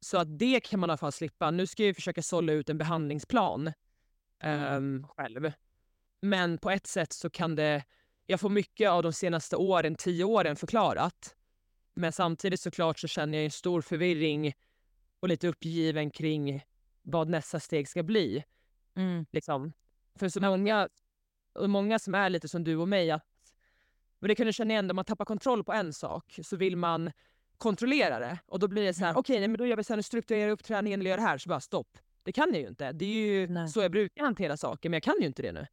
så 0.00 0.18
att 0.18 0.38
det 0.38 0.60
kan 0.60 0.80
man 0.80 0.90
i 0.90 0.90
alla 0.90 0.96
fall 0.96 1.12
slippa. 1.12 1.50
Nu 1.50 1.66
ska 1.66 1.84
jag 1.84 1.96
försöka 1.96 2.22
sålla 2.22 2.52
ut 2.52 2.68
en 2.68 2.78
behandlingsplan 2.78 3.72
ehm, 4.40 5.06
själv. 5.08 5.52
Men 6.20 6.58
på 6.58 6.70
ett 6.70 6.86
sätt 6.86 7.12
så 7.12 7.30
kan 7.30 7.56
det... 7.56 7.84
Jag 8.26 8.40
får 8.40 8.50
mycket 8.50 8.90
av 8.90 9.02
de 9.02 9.12
senaste 9.12 9.56
åren, 9.56 9.94
tio 9.94 10.24
åren 10.24 10.56
förklarat. 10.56 11.36
Men 11.94 12.12
samtidigt 12.12 12.60
såklart 12.60 12.98
så 12.98 13.08
känner 13.08 13.38
jag 13.38 13.44
en 13.44 13.50
stor 13.50 13.80
förvirring 13.80 14.52
och 15.20 15.28
lite 15.28 15.48
uppgiven 15.48 16.10
kring 16.10 16.64
vad 17.02 17.28
nästa 17.28 17.60
steg 17.60 17.88
ska 17.88 18.02
bli. 18.02 18.44
Mm. 18.94 19.26
Liksom. 19.30 19.72
För 20.14 20.28
så 20.28 20.40
många, 20.40 20.88
och 21.52 21.70
många 21.70 21.98
som 21.98 22.14
är 22.14 22.30
lite 22.30 22.48
som 22.48 22.64
du 22.64 22.76
och 22.76 22.88
mig, 22.88 23.10
att, 23.10 23.24
men 24.18 24.28
det 24.28 24.34
kan 24.34 24.46
du 24.46 24.52
känna 24.52 24.72
igen, 24.72 24.86
när 24.86 24.94
man 24.94 25.04
tappar 25.04 25.24
kontroll 25.24 25.64
på 25.64 25.72
en 25.72 25.92
sak 25.92 26.38
så 26.42 26.56
vill 26.56 26.76
man 26.76 27.12
kontrollera 27.58 28.18
det. 28.18 28.38
Och 28.46 28.58
då 28.58 28.68
blir 28.68 28.82
det 28.82 28.94
så 28.94 29.04
här, 29.04 29.16
okej 29.16 29.38
nej, 29.38 29.48
men 29.48 29.58
då 29.58 29.66
gör 29.66 29.76
vi 29.76 29.84
så 29.84 29.92
här, 29.92 29.96
nu 29.96 30.02
strukturerar 30.02 30.50
upp 30.50 30.64
träningen 30.64 31.00
eller 31.00 31.10
gör 31.10 31.16
det 31.16 31.22
här, 31.22 31.38
så 31.38 31.48
bara 31.48 31.60
stopp. 31.60 31.98
Det 32.22 32.32
kan 32.32 32.48
jag 32.52 32.60
ju 32.60 32.68
inte. 32.68 32.92
Det 32.92 33.04
är 33.04 33.26
ju 33.26 33.46
Nej. 33.46 33.68
så 33.68 33.82
jag 33.82 33.90
brukar 33.90 34.24
hantera 34.24 34.56
saker, 34.56 34.88
men 34.88 34.96
jag 34.96 35.02
kan 35.02 35.16
ju 35.20 35.26
inte 35.26 35.42
det 35.42 35.52
nu. 35.52 35.66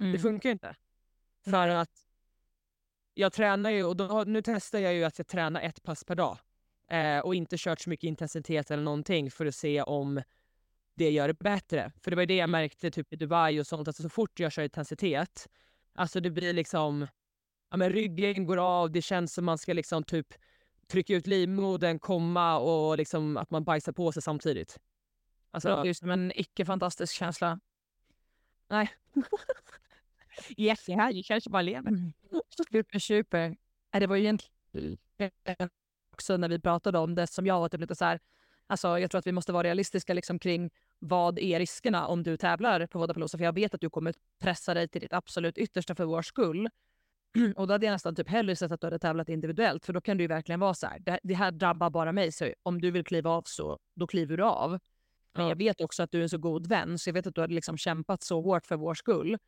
Mm. 0.00 0.12
Det 0.12 0.18
funkar 0.18 0.48
ju 0.48 0.52
inte. 0.52 0.76
För 1.44 1.68
att 1.68 1.90
jag 3.14 3.32
tränar 3.32 3.70
ju, 3.70 3.84
och 3.84 3.96
då, 3.96 4.24
nu 4.26 4.42
testar 4.42 4.78
jag 4.78 4.94
ju 4.94 5.04
att 5.04 5.18
jag 5.18 5.26
tränar 5.26 5.60
ett 5.60 5.82
pass 5.82 6.04
per 6.04 6.14
dag. 6.14 6.38
Eh, 6.90 7.18
och 7.18 7.34
inte 7.34 7.56
kört 7.58 7.80
så 7.80 7.90
mycket 7.90 8.08
intensitet 8.08 8.70
eller 8.70 8.82
någonting 8.82 9.30
för 9.30 9.46
att 9.46 9.54
se 9.54 9.82
om 9.82 10.22
det 10.94 11.10
gör 11.10 11.28
det 11.28 11.34
bättre. 11.34 11.92
För 12.02 12.10
det 12.10 12.14
var 12.14 12.22
ju 12.22 12.26
det 12.26 12.36
jag 12.36 12.50
märkte 12.50 12.90
typ 12.90 13.12
i 13.12 13.16
Dubai 13.16 13.60
och 13.60 13.66
sånt, 13.66 13.88
att 13.88 13.96
så 13.96 14.08
fort 14.08 14.40
jag 14.40 14.52
kör 14.52 14.62
intensitet, 14.62 15.48
alltså 15.94 16.20
det 16.20 16.30
blir 16.30 16.52
liksom, 16.52 17.06
ja 17.70 17.76
men 17.76 17.90
ryggen 17.90 18.46
går 18.46 18.56
av, 18.56 18.90
det 18.92 19.02
känns 19.02 19.34
som 19.34 19.44
man 19.44 19.58
ska 19.58 19.72
liksom 19.72 20.04
typ 20.04 20.34
trycka 20.86 21.14
ut 21.14 21.26
livmodern, 21.26 21.98
komma 21.98 22.58
och 22.58 22.96
liksom 22.98 23.36
att 23.36 23.50
man 23.50 23.64
bajsar 23.64 23.92
på 23.92 24.12
sig 24.12 24.22
samtidigt. 24.22 24.74
Det 24.74 24.80
Alltså, 25.50 25.68
låter 25.68 25.84
ju 25.84 25.94
som 25.94 26.10
en 26.10 26.32
icke-fantastisk 26.34 27.14
känsla. 27.14 27.60
nej. 28.68 28.90
yes, 30.56 30.84
det 30.86 30.94
här 30.94 31.22
kanske 31.22 31.50
bara 31.50 31.62
lever. 31.62 31.88
Mm. 31.88 32.12
Super, 32.70 32.98
super. 32.98 33.56
Det 33.92 34.06
var 34.06 34.16
ju 34.16 34.22
egentligen 34.22 35.70
också 36.12 36.36
när 36.36 36.48
vi 36.48 36.60
pratade 36.60 36.98
om 36.98 37.14
det 37.14 37.26
som 37.26 37.46
jag 37.46 37.60
var 37.60 37.68
typ 37.68 37.80
lite 37.80 37.94
så 37.94 38.04
här, 38.04 38.20
alltså 38.66 38.98
jag 38.98 39.10
tror 39.10 39.18
att 39.18 39.26
vi 39.26 39.32
måste 39.32 39.52
vara 39.52 39.62
realistiska 39.62 40.14
liksom 40.14 40.38
kring 40.38 40.70
vad 40.98 41.38
är 41.38 41.58
riskerna 41.58 42.06
om 42.06 42.22
du 42.22 42.36
tävlar 42.36 42.86
på 42.86 42.98
Vodapalooza? 42.98 43.38
För 43.38 43.44
jag 43.44 43.52
vet 43.54 43.74
att 43.74 43.80
du 43.80 43.90
kommer 43.90 44.14
pressa 44.38 44.74
dig 44.74 44.88
till 44.88 45.00
ditt 45.00 45.12
absolut 45.12 45.58
yttersta 45.58 45.94
för 45.94 46.04
vår 46.04 46.22
skull. 46.22 46.68
Och 47.56 47.66
då 47.66 47.74
hade 47.74 47.86
jag 47.86 47.92
nästan 47.92 48.14
typ 48.14 48.28
hellre 48.28 48.56
sett 48.56 48.72
att 48.72 48.80
du 48.80 48.86
hade 48.86 48.98
tävlat 48.98 49.28
individuellt 49.28 49.86
för 49.86 49.92
då 49.92 50.00
kan 50.00 50.16
det 50.16 50.22
ju 50.22 50.28
verkligen 50.28 50.60
vara 50.60 50.74
så 50.74 50.86
här, 50.86 50.98
det, 50.98 51.18
det 51.22 51.34
här 51.34 51.50
drabbar 51.50 51.90
bara 51.90 52.12
mig 52.12 52.32
så 52.32 52.52
om 52.62 52.80
du 52.80 52.90
vill 52.90 53.04
kliva 53.04 53.30
av 53.30 53.42
så 53.46 53.78
då 53.94 54.06
kliver 54.06 54.36
du 54.36 54.44
av. 54.44 54.70
Men 54.70 55.44
Ja. 55.44 55.48
jag 55.48 55.56
vet 55.56 55.80
också 55.80 56.02
att 56.02 56.10
du 56.10 56.18
är 56.18 56.22
en 56.22 56.28
så 56.28 56.38
god 56.38 56.66
vän 56.66 56.98
så 56.98 57.08
jag 57.08 57.14
vet 57.14 57.26
att 57.26 57.34
du 57.34 57.40
hade 57.40 57.54
liksom 57.54 57.76
kämpat 57.76 58.22
så 58.22 58.40
hårt 58.40 58.66
för 58.66 58.76
vår 58.76 58.94
skull. 58.94 59.38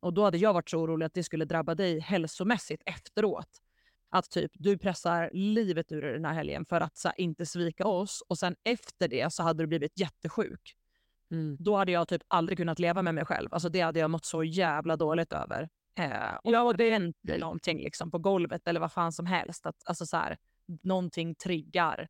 Och 0.00 0.14
då 0.14 0.24
hade 0.24 0.38
jag 0.38 0.52
varit 0.52 0.70
så 0.70 0.78
orolig 0.78 1.06
att 1.06 1.14
det 1.14 1.22
skulle 1.22 1.44
drabba 1.44 1.74
dig 1.74 2.00
hälsomässigt 2.00 2.82
efteråt. 2.86 3.48
Att 4.10 4.30
typ 4.30 4.50
du 4.54 4.78
pressar 4.78 5.30
livet 5.32 5.92
ur 5.92 6.02
den 6.02 6.24
här 6.24 6.32
helgen 6.34 6.64
för 6.64 6.80
att 6.80 6.96
så 6.96 7.08
här, 7.08 7.20
inte 7.20 7.46
svika 7.46 7.86
oss 7.86 8.22
och 8.28 8.38
sen 8.38 8.56
efter 8.64 9.08
det 9.08 9.32
så 9.32 9.42
hade 9.42 9.62
du 9.62 9.66
blivit 9.66 10.00
jättesjuk. 10.00 10.76
Mm. 11.30 11.56
Då 11.60 11.76
hade 11.76 11.92
jag 11.92 12.08
typ 12.08 12.22
aldrig 12.28 12.58
kunnat 12.58 12.78
leva 12.78 13.02
med 13.02 13.14
mig 13.14 13.24
själv. 13.24 13.54
Alltså 13.54 13.68
det 13.68 13.80
hade 13.80 14.00
jag 14.00 14.10
mått 14.10 14.24
så 14.24 14.44
jävla 14.44 14.96
dåligt 14.96 15.32
över. 15.32 15.68
Eh, 15.98 16.34
och 16.44 16.52
ja, 16.52 16.72
det 16.72 16.90
händer 16.90 17.38
någonting 17.38 17.78
liksom 17.78 18.10
på 18.10 18.18
golvet 18.18 18.68
eller 18.68 18.80
vad 18.80 18.92
fan 18.92 19.12
som 19.12 19.26
helst. 19.26 19.66
Att, 19.66 19.76
alltså 19.84 20.06
så 20.06 20.16
här, 20.16 20.36
någonting 20.82 21.34
triggar. 21.34 22.08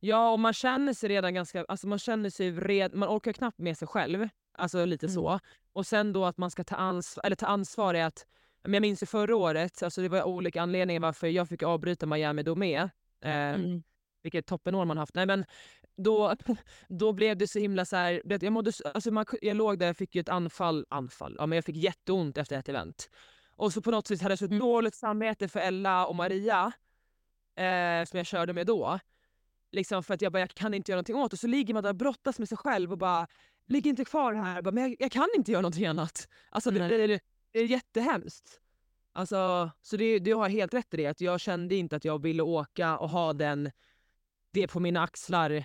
Ja, 0.00 0.30
och 0.32 0.40
man 0.40 0.52
känner 0.52 0.92
sig 0.92 1.08
redan 1.08 1.34
ganska, 1.34 1.64
alltså 1.68 1.86
man 1.88 1.98
känner 1.98 2.30
sig 2.30 2.50
red, 2.52 2.94
man 2.94 3.08
orkar 3.08 3.32
knappt 3.32 3.58
med 3.58 3.78
sig 3.78 3.88
själv. 3.88 4.28
Alltså 4.58 4.84
lite 4.84 5.06
Mm. 5.06 5.14
så. 5.14 5.38
Och 5.72 5.86
sen 5.86 6.12
då 6.12 6.24
att 6.24 6.38
man 6.38 6.50
ska 6.50 6.64
ta 6.64 6.76
ansvar, 6.76 7.24
eller 7.26 7.36
ta 7.36 7.46
ansvar 7.46 7.94
är 7.94 8.04
att, 8.04 8.26
men 8.62 8.74
jag 8.74 8.80
minns 8.80 9.02
ju 9.02 9.06
förra 9.06 9.36
året, 9.36 9.82
alltså 9.82 10.02
det 10.02 10.08
var 10.08 10.22
olika 10.22 10.62
anledningar 10.62 11.00
varför 11.00 11.26
jag 11.26 11.48
fick 11.48 11.62
avbryta 11.62 12.06
Miami 12.06 12.42
då 12.42 12.54
med. 12.54 12.82
Eh, 13.24 13.30
Mm. 13.54 13.82
vilket 14.22 14.46
toppenår 14.46 14.84
man 14.84 14.98
haft. 14.98 15.14
Nej 15.14 15.26
men 15.26 15.44
då, 16.02 16.34
då 16.88 17.12
blev 17.12 17.36
det 17.36 17.48
så 17.48 17.58
himla 17.58 17.84
så 17.84 17.96
här, 17.96 18.22
jag, 18.24 18.52
mådde, 18.52 18.72
så- 18.72 18.88
alltså 18.88 19.10
man, 19.10 19.24
jag 19.42 19.56
låg 19.56 19.78
där 19.78 19.90
och 19.90 19.96
fick 19.96 20.14
ju 20.14 20.20
ett 20.20 20.28
anfall, 20.28 20.86
anfall, 20.88 21.36
ja 21.38 21.46
men 21.46 21.56
jag 21.56 21.64
fick 21.64 21.76
jätteont 21.76 22.38
efter 22.38 22.58
ett 22.58 22.68
event. 22.68 23.10
Och 23.56 23.72
så 23.72 23.82
på 23.82 23.90
något 23.90 24.06
sätt 24.06 24.22
hade 24.22 24.32
jag 24.32 24.38
så 24.38 24.46
dåligt 24.46 24.94
samvete 24.94 25.48
för 25.48 25.60
Ella 25.60 26.06
och 26.06 26.16
Maria, 26.16 26.72
eh, 27.56 28.04
som 28.06 28.16
jag 28.16 28.26
körde 28.26 28.52
med 28.52 28.66
då. 28.66 28.98
Liksom 29.72 30.02
för 30.02 30.14
att 30.14 30.22
jag 30.22 30.32
bara, 30.32 30.40
jag 30.40 30.50
kan 30.50 30.74
inte 30.74 30.92
göra 30.92 30.96
någonting 30.96 31.16
åt 31.16 31.30
det. 31.30 31.36
Så 31.36 31.46
ligger 31.46 31.74
man 31.74 31.82
där 31.82 31.90
och 31.90 31.96
brottas 31.96 32.38
med 32.38 32.48
sig 32.48 32.58
själv 32.58 32.92
och 32.92 32.98
bara, 32.98 33.26
ligg 33.66 33.86
inte 33.86 34.04
kvar 34.04 34.32
här. 34.34 34.62
Bara, 34.62 34.70
men 34.70 34.82
jag, 34.82 34.96
jag 34.98 35.12
kan 35.12 35.28
inte 35.36 35.52
göra 35.52 35.62
någonting 35.62 35.86
annat. 35.86 36.28
Alltså 36.50 36.70
det, 36.70 36.88
det, 36.88 37.06
det, 37.06 37.20
det 37.52 37.58
är 37.58 37.64
jättehemskt. 37.64 38.60
Alltså, 39.12 39.70
så 39.82 39.96
det, 39.96 40.18
du 40.18 40.34
har 40.34 40.48
helt 40.48 40.74
rätt 40.74 40.94
i 40.94 40.96
det. 40.96 41.06
Att 41.06 41.20
jag 41.20 41.40
kände 41.40 41.74
inte 41.74 41.96
att 41.96 42.04
jag 42.04 42.22
ville 42.22 42.42
åka 42.42 42.98
och 42.98 43.10
ha 43.10 43.32
den, 43.32 43.70
det 44.52 44.68
på 44.68 44.80
mina 44.80 45.02
axlar. 45.02 45.64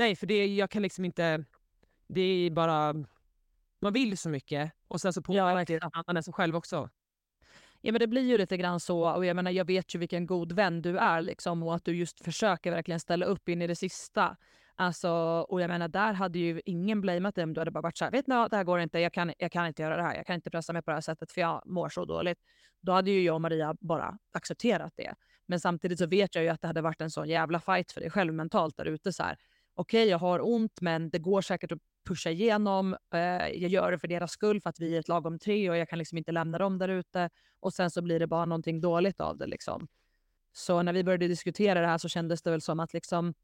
Nej, 0.00 0.16
för 0.16 0.26
det, 0.26 0.46
jag 0.46 0.70
kan 0.70 0.82
liksom 0.82 1.04
inte... 1.04 1.44
Det 2.08 2.20
är 2.20 2.50
bara... 2.50 2.94
Man 3.80 3.92
vill 3.92 4.18
så 4.18 4.28
mycket 4.28 4.72
och 4.88 5.00
sen 5.00 5.12
så 5.12 5.20
Ja, 5.20 5.22
påverkar 5.22 5.54
verkligen. 5.54 5.80
det 5.80 6.02
annan 6.06 6.22
sig 6.22 6.34
själv 6.34 6.56
också. 6.56 6.90
Ja 7.80 7.92
men 7.92 7.98
det 7.98 8.06
blir 8.06 8.22
ju 8.22 8.38
lite 8.38 8.56
grann 8.56 8.80
så 8.80 9.10
och 9.10 9.24
jag 9.24 9.36
menar 9.36 9.50
jag 9.50 9.64
vet 9.64 9.94
ju 9.94 9.98
vilken 9.98 10.26
god 10.26 10.52
vän 10.52 10.82
du 10.82 10.98
är 10.98 11.22
liksom 11.22 11.62
och 11.62 11.74
att 11.74 11.84
du 11.84 11.96
just 11.96 12.24
försöker 12.24 12.70
verkligen 12.70 13.00
ställa 13.00 13.26
upp 13.26 13.48
in 13.48 13.62
i 13.62 13.66
det 13.66 13.76
sista. 13.76 14.36
Alltså 14.74 15.10
och 15.48 15.60
jag 15.60 15.68
menar 15.68 15.88
där 15.88 16.12
hade 16.12 16.38
ju 16.38 16.60
ingen 16.64 17.00
blamat 17.00 17.34
dig 17.34 17.44
om 17.44 17.54
du 17.54 17.60
hade 17.60 17.70
bara 17.70 17.80
varit 17.82 17.98
så 17.98 18.04
här, 18.04 18.12
vet 18.12 18.26
ni 18.26 18.34
vad, 18.34 18.50
det 18.50 18.56
här 18.56 18.64
går 18.64 18.80
inte, 18.80 18.98
jag 19.00 19.12
kan, 19.12 19.32
jag 19.38 19.52
kan 19.52 19.66
inte 19.66 19.82
göra 19.82 19.96
det 19.96 20.02
här, 20.02 20.16
jag 20.16 20.26
kan 20.26 20.34
inte 20.34 20.50
pressa 20.50 20.72
mig 20.72 20.82
på 20.82 20.90
det 20.90 20.96
här 20.96 21.00
sättet 21.00 21.32
för 21.32 21.40
jag 21.40 21.62
mår 21.66 21.88
så 21.88 22.04
dåligt. 22.04 22.38
Då 22.80 22.92
hade 22.92 23.10
ju 23.10 23.22
jag 23.22 23.34
och 23.34 23.40
Maria 23.40 23.76
bara 23.80 24.18
accepterat 24.32 24.92
det. 24.96 25.14
Men 25.46 25.60
samtidigt 25.60 25.98
så 25.98 26.06
vet 26.06 26.34
jag 26.34 26.44
ju 26.44 26.50
att 26.50 26.60
det 26.60 26.66
hade 26.66 26.82
varit 26.82 27.00
en 27.00 27.10
sån 27.10 27.28
jävla 27.28 27.60
fight 27.60 27.92
för 27.92 28.00
dig 28.00 28.10
själv 28.10 28.34
mentalt 28.34 28.76
där 28.76 28.84
ute 28.84 29.12
så 29.12 29.22
här. 29.22 29.38
Okej, 29.74 30.08
jag 30.08 30.18
har 30.18 30.48
ont 30.52 30.80
men 30.80 31.10
det 31.10 31.18
går 31.18 31.40
säkert 31.40 31.72
att 31.72 31.78
pusha 32.08 32.30
igenom. 32.30 32.96
Eh, 33.14 33.20
jag 33.48 33.70
gör 33.70 33.92
det 33.92 33.98
för 33.98 34.08
deras 34.08 34.30
skull 34.30 34.60
för 34.60 34.70
att 34.70 34.80
vi 34.80 34.94
är 34.94 35.00
ett 35.00 35.08
lag 35.08 35.26
om 35.26 35.38
tre 35.38 35.70
och 35.70 35.76
jag 35.76 35.88
kan 35.88 35.98
liksom 35.98 36.18
inte 36.18 36.32
lämna 36.32 36.58
dem 36.58 36.78
där 36.78 36.88
ute 36.88 37.30
och 37.60 37.72
sen 37.72 37.90
så 37.90 38.02
blir 38.02 38.18
det 38.18 38.26
bara 38.26 38.44
någonting 38.44 38.80
dåligt 38.80 39.20
av 39.20 39.38
det. 39.38 39.46
Liksom. 39.46 39.88
Så 40.52 40.82
när 40.82 40.92
vi 40.92 41.04
började 41.04 41.28
diskutera 41.28 41.80
det 41.80 41.86
här 41.86 41.98
så 41.98 42.08
kändes 42.08 42.42
det 42.42 42.50
väl 42.50 42.60
som 42.60 42.80
att 42.80 42.92
liksom, 42.92 43.34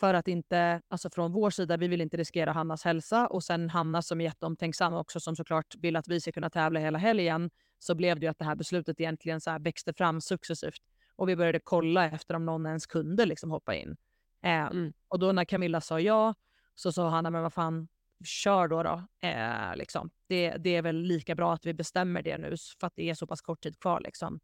för 0.00 0.14
att 0.14 0.28
inte, 0.28 0.82
alltså 0.88 1.10
från 1.10 1.32
vår 1.32 1.50
sida, 1.50 1.76
vi 1.76 1.88
vill 1.88 2.00
inte 2.00 2.16
riskera 2.16 2.52
Hannas 2.52 2.84
hälsa 2.84 3.26
och 3.26 3.44
sen 3.44 3.70
Hanna 3.70 4.02
som 4.02 4.20
är 4.20 4.24
jätteomtänksam 4.24 4.94
också 4.94 5.20
som 5.20 5.36
såklart 5.36 5.74
vill 5.78 5.96
att 5.96 6.08
vi 6.08 6.20
ska 6.20 6.32
kunna 6.32 6.50
tävla 6.50 6.80
hela 6.80 6.98
helgen 6.98 7.50
så 7.78 7.94
blev 7.94 8.20
det 8.20 8.24
ju 8.26 8.30
att 8.30 8.38
det 8.38 8.44
här 8.44 8.54
beslutet 8.54 9.00
egentligen 9.00 9.40
så 9.40 9.50
här 9.50 9.58
växte 9.58 9.92
fram 9.92 10.20
successivt 10.20 10.82
och 11.16 11.28
vi 11.28 11.36
började 11.36 11.60
kolla 11.64 12.10
efter 12.10 12.34
om 12.34 12.44
någon 12.44 12.66
ens 12.66 12.86
kunde 12.86 13.26
liksom 13.26 13.50
hoppa 13.50 13.74
in. 13.74 13.96
Eh, 14.42 14.66
Mm. 14.66 14.92
Och 15.08 15.18
då 15.18 15.32
när 15.32 15.44
Camilla 15.44 15.80
sa 15.80 16.00
ja 16.00 16.34
så 16.74 16.92
sa 16.92 17.08
Hanna, 17.08 17.30
men 17.30 17.42
vad 17.42 17.52
fan, 17.52 17.88
kör 18.24 18.68
då. 18.68 18.82
då. 18.82 19.02
Eh, 19.28 19.76
liksom. 19.76 20.10
det, 20.26 20.50
det 20.50 20.76
är 20.76 20.82
väl 20.82 20.96
lika 20.96 21.34
bra 21.34 21.52
att 21.52 21.66
vi 21.66 21.74
bestämmer 21.74 22.22
det 22.22 22.38
nu 22.38 22.54
för 22.80 22.86
att 22.86 22.96
det 22.96 23.10
är 23.10 23.14
så 23.14 23.26
pass 23.26 23.40
kort 23.40 23.60
tid 23.60 23.80
kvar. 23.80 24.00
Liksom. 24.00 24.40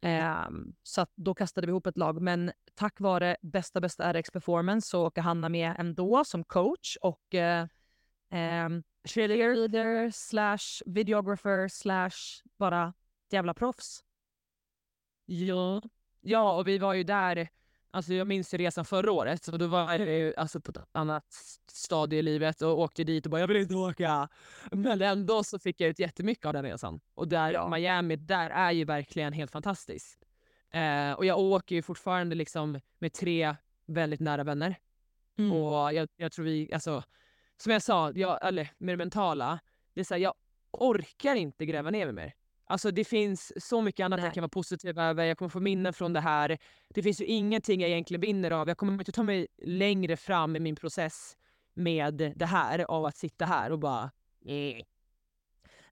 Ehm, 0.00 0.74
så 0.82 1.06
då 1.14 1.34
kastade 1.34 1.66
vi 1.66 1.70
ihop 1.70 1.86
ett 1.86 1.96
lag. 1.96 2.22
Men 2.22 2.52
tack 2.74 3.00
vare 3.00 3.36
bästa 3.42 3.80
bästa 3.80 4.12
RX 4.12 4.30
Performance 4.30 4.88
så 4.88 5.06
åker 5.06 5.22
Hanna 5.22 5.48
med 5.48 5.74
ändå 5.78 6.24
som 6.24 6.44
coach 6.44 6.96
och 7.00 7.34
eh, 7.34 7.66
cheerleader 9.04 10.10
slash 10.10 10.82
videographer 10.86 11.68
slash 11.68 12.42
bara 12.58 12.94
jävla 13.30 13.54
proffs. 13.54 14.04
Ja. 15.26 15.82
ja, 16.20 16.56
och 16.56 16.68
vi 16.68 16.78
var 16.78 16.94
ju 16.94 17.04
där, 17.04 17.48
alltså 17.90 18.14
jag 18.14 18.26
minns 18.26 18.54
ju 18.54 18.58
resan 18.58 18.84
förra 18.84 19.12
året, 19.12 19.44
så 19.44 19.56
då 19.56 19.66
var 19.66 19.92
jag 19.92 20.08
ju 20.08 20.34
alltså 20.36 20.60
på 20.60 20.70
ett 20.70 20.78
annat 20.92 21.26
stadie 21.72 22.18
i 22.18 22.22
livet 22.22 22.62
och 22.62 22.78
åkte 22.78 23.04
dit 23.04 23.26
och 23.26 23.30
bara 23.30 23.40
jag 23.40 23.48
vill 23.48 23.56
inte 23.56 23.74
åka. 23.74 24.28
Men 24.72 25.02
ändå 25.02 25.44
så 25.44 25.58
fick 25.58 25.80
jag 25.80 25.90
ut 25.90 25.98
jättemycket 25.98 26.46
av 26.46 26.52
den 26.52 26.62
resan. 26.62 27.00
Och 27.14 27.28
där 27.28 27.52
Ja. 27.52 27.68
Miami, 27.68 28.16
där 28.16 28.50
är 28.50 28.72
ju 28.72 28.84
verkligen 28.84 29.32
helt 29.32 29.50
fantastiskt. 29.50 30.18
Eh, 30.70 31.12
och 31.12 31.24
jag 31.24 31.38
åker 31.38 31.74
ju 31.74 31.82
fortfarande 31.82 32.34
liksom 32.34 32.80
med 32.98 33.12
tre 33.12 33.56
väldigt 33.86 34.20
nära 34.20 34.44
vänner. 34.44 34.76
Mm. 35.38 35.52
Och 35.52 35.94
jag, 35.94 36.08
jag 36.16 36.32
tror 36.32 36.44
vi, 36.44 36.72
alltså, 36.72 37.02
som 37.56 37.72
jag 37.72 37.82
sa, 37.82 38.12
jag, 38.14 38.46
eller 38.48 38.70
med 38.78 38.92
det 38.92 38.96
mentala, 38.96 39.58
det 39.94 40.00
är 40.00 40.04
så 40.04 40.14
här, 40.14 40.20
jag 40.20 40.34
orkar 40.70 41.34
inte 41.34 41.66
gräva 41.66 41.90
ner 41.90 42.06
mig 42.06 42.14
mer. 42.14 42.34
Alltså 42.68 42.90
det 42.90 43.04
finns 43.04 43.68
så 43.68 43.82
mycket 43.82 44.04
annat 44.04 44.18
Nej. 44.18 44.26
jag 44.26 44.34
kan 44.34 44.40
vara 44.42 44.48
positiv 44.48 44.98
över, 44.98 45.24
jag 45.24 45.38
kommer 45.38 45.48
få 45.48 45.60
minnen 45.60 45.92
från 45.92 46.12
det 46.12 46.20
här. 46.20 46.58
Det 46.88 47.02
finns 47.02 47.20
ju 47.20 47.24
ingenting 47.24 47.80
jag 47.80 47.90
egentligen 47.90 48.20
vinner 48.20 48.50
av, 48.50 48.68
jag 48.68 48.76
kommer 48.76 48.92
inte 48.92 49.12
ta 49.12 49.22
mig 49.22 49.46
längre 49.62 50.16
fram 50.16 50.56
i 50.56 50.60
min 50.60 50.76
process 50.76 51.36
med 51.74 52.32
det 52.36 52.46
här, 52.46 52.78
av 52.90 53.04
att 53.04 53.16
sitta 53.16 53.44
här 53.44 53.72
och 53.72 53.78
bara... 53.78 54.10
eh. 54.46 54.84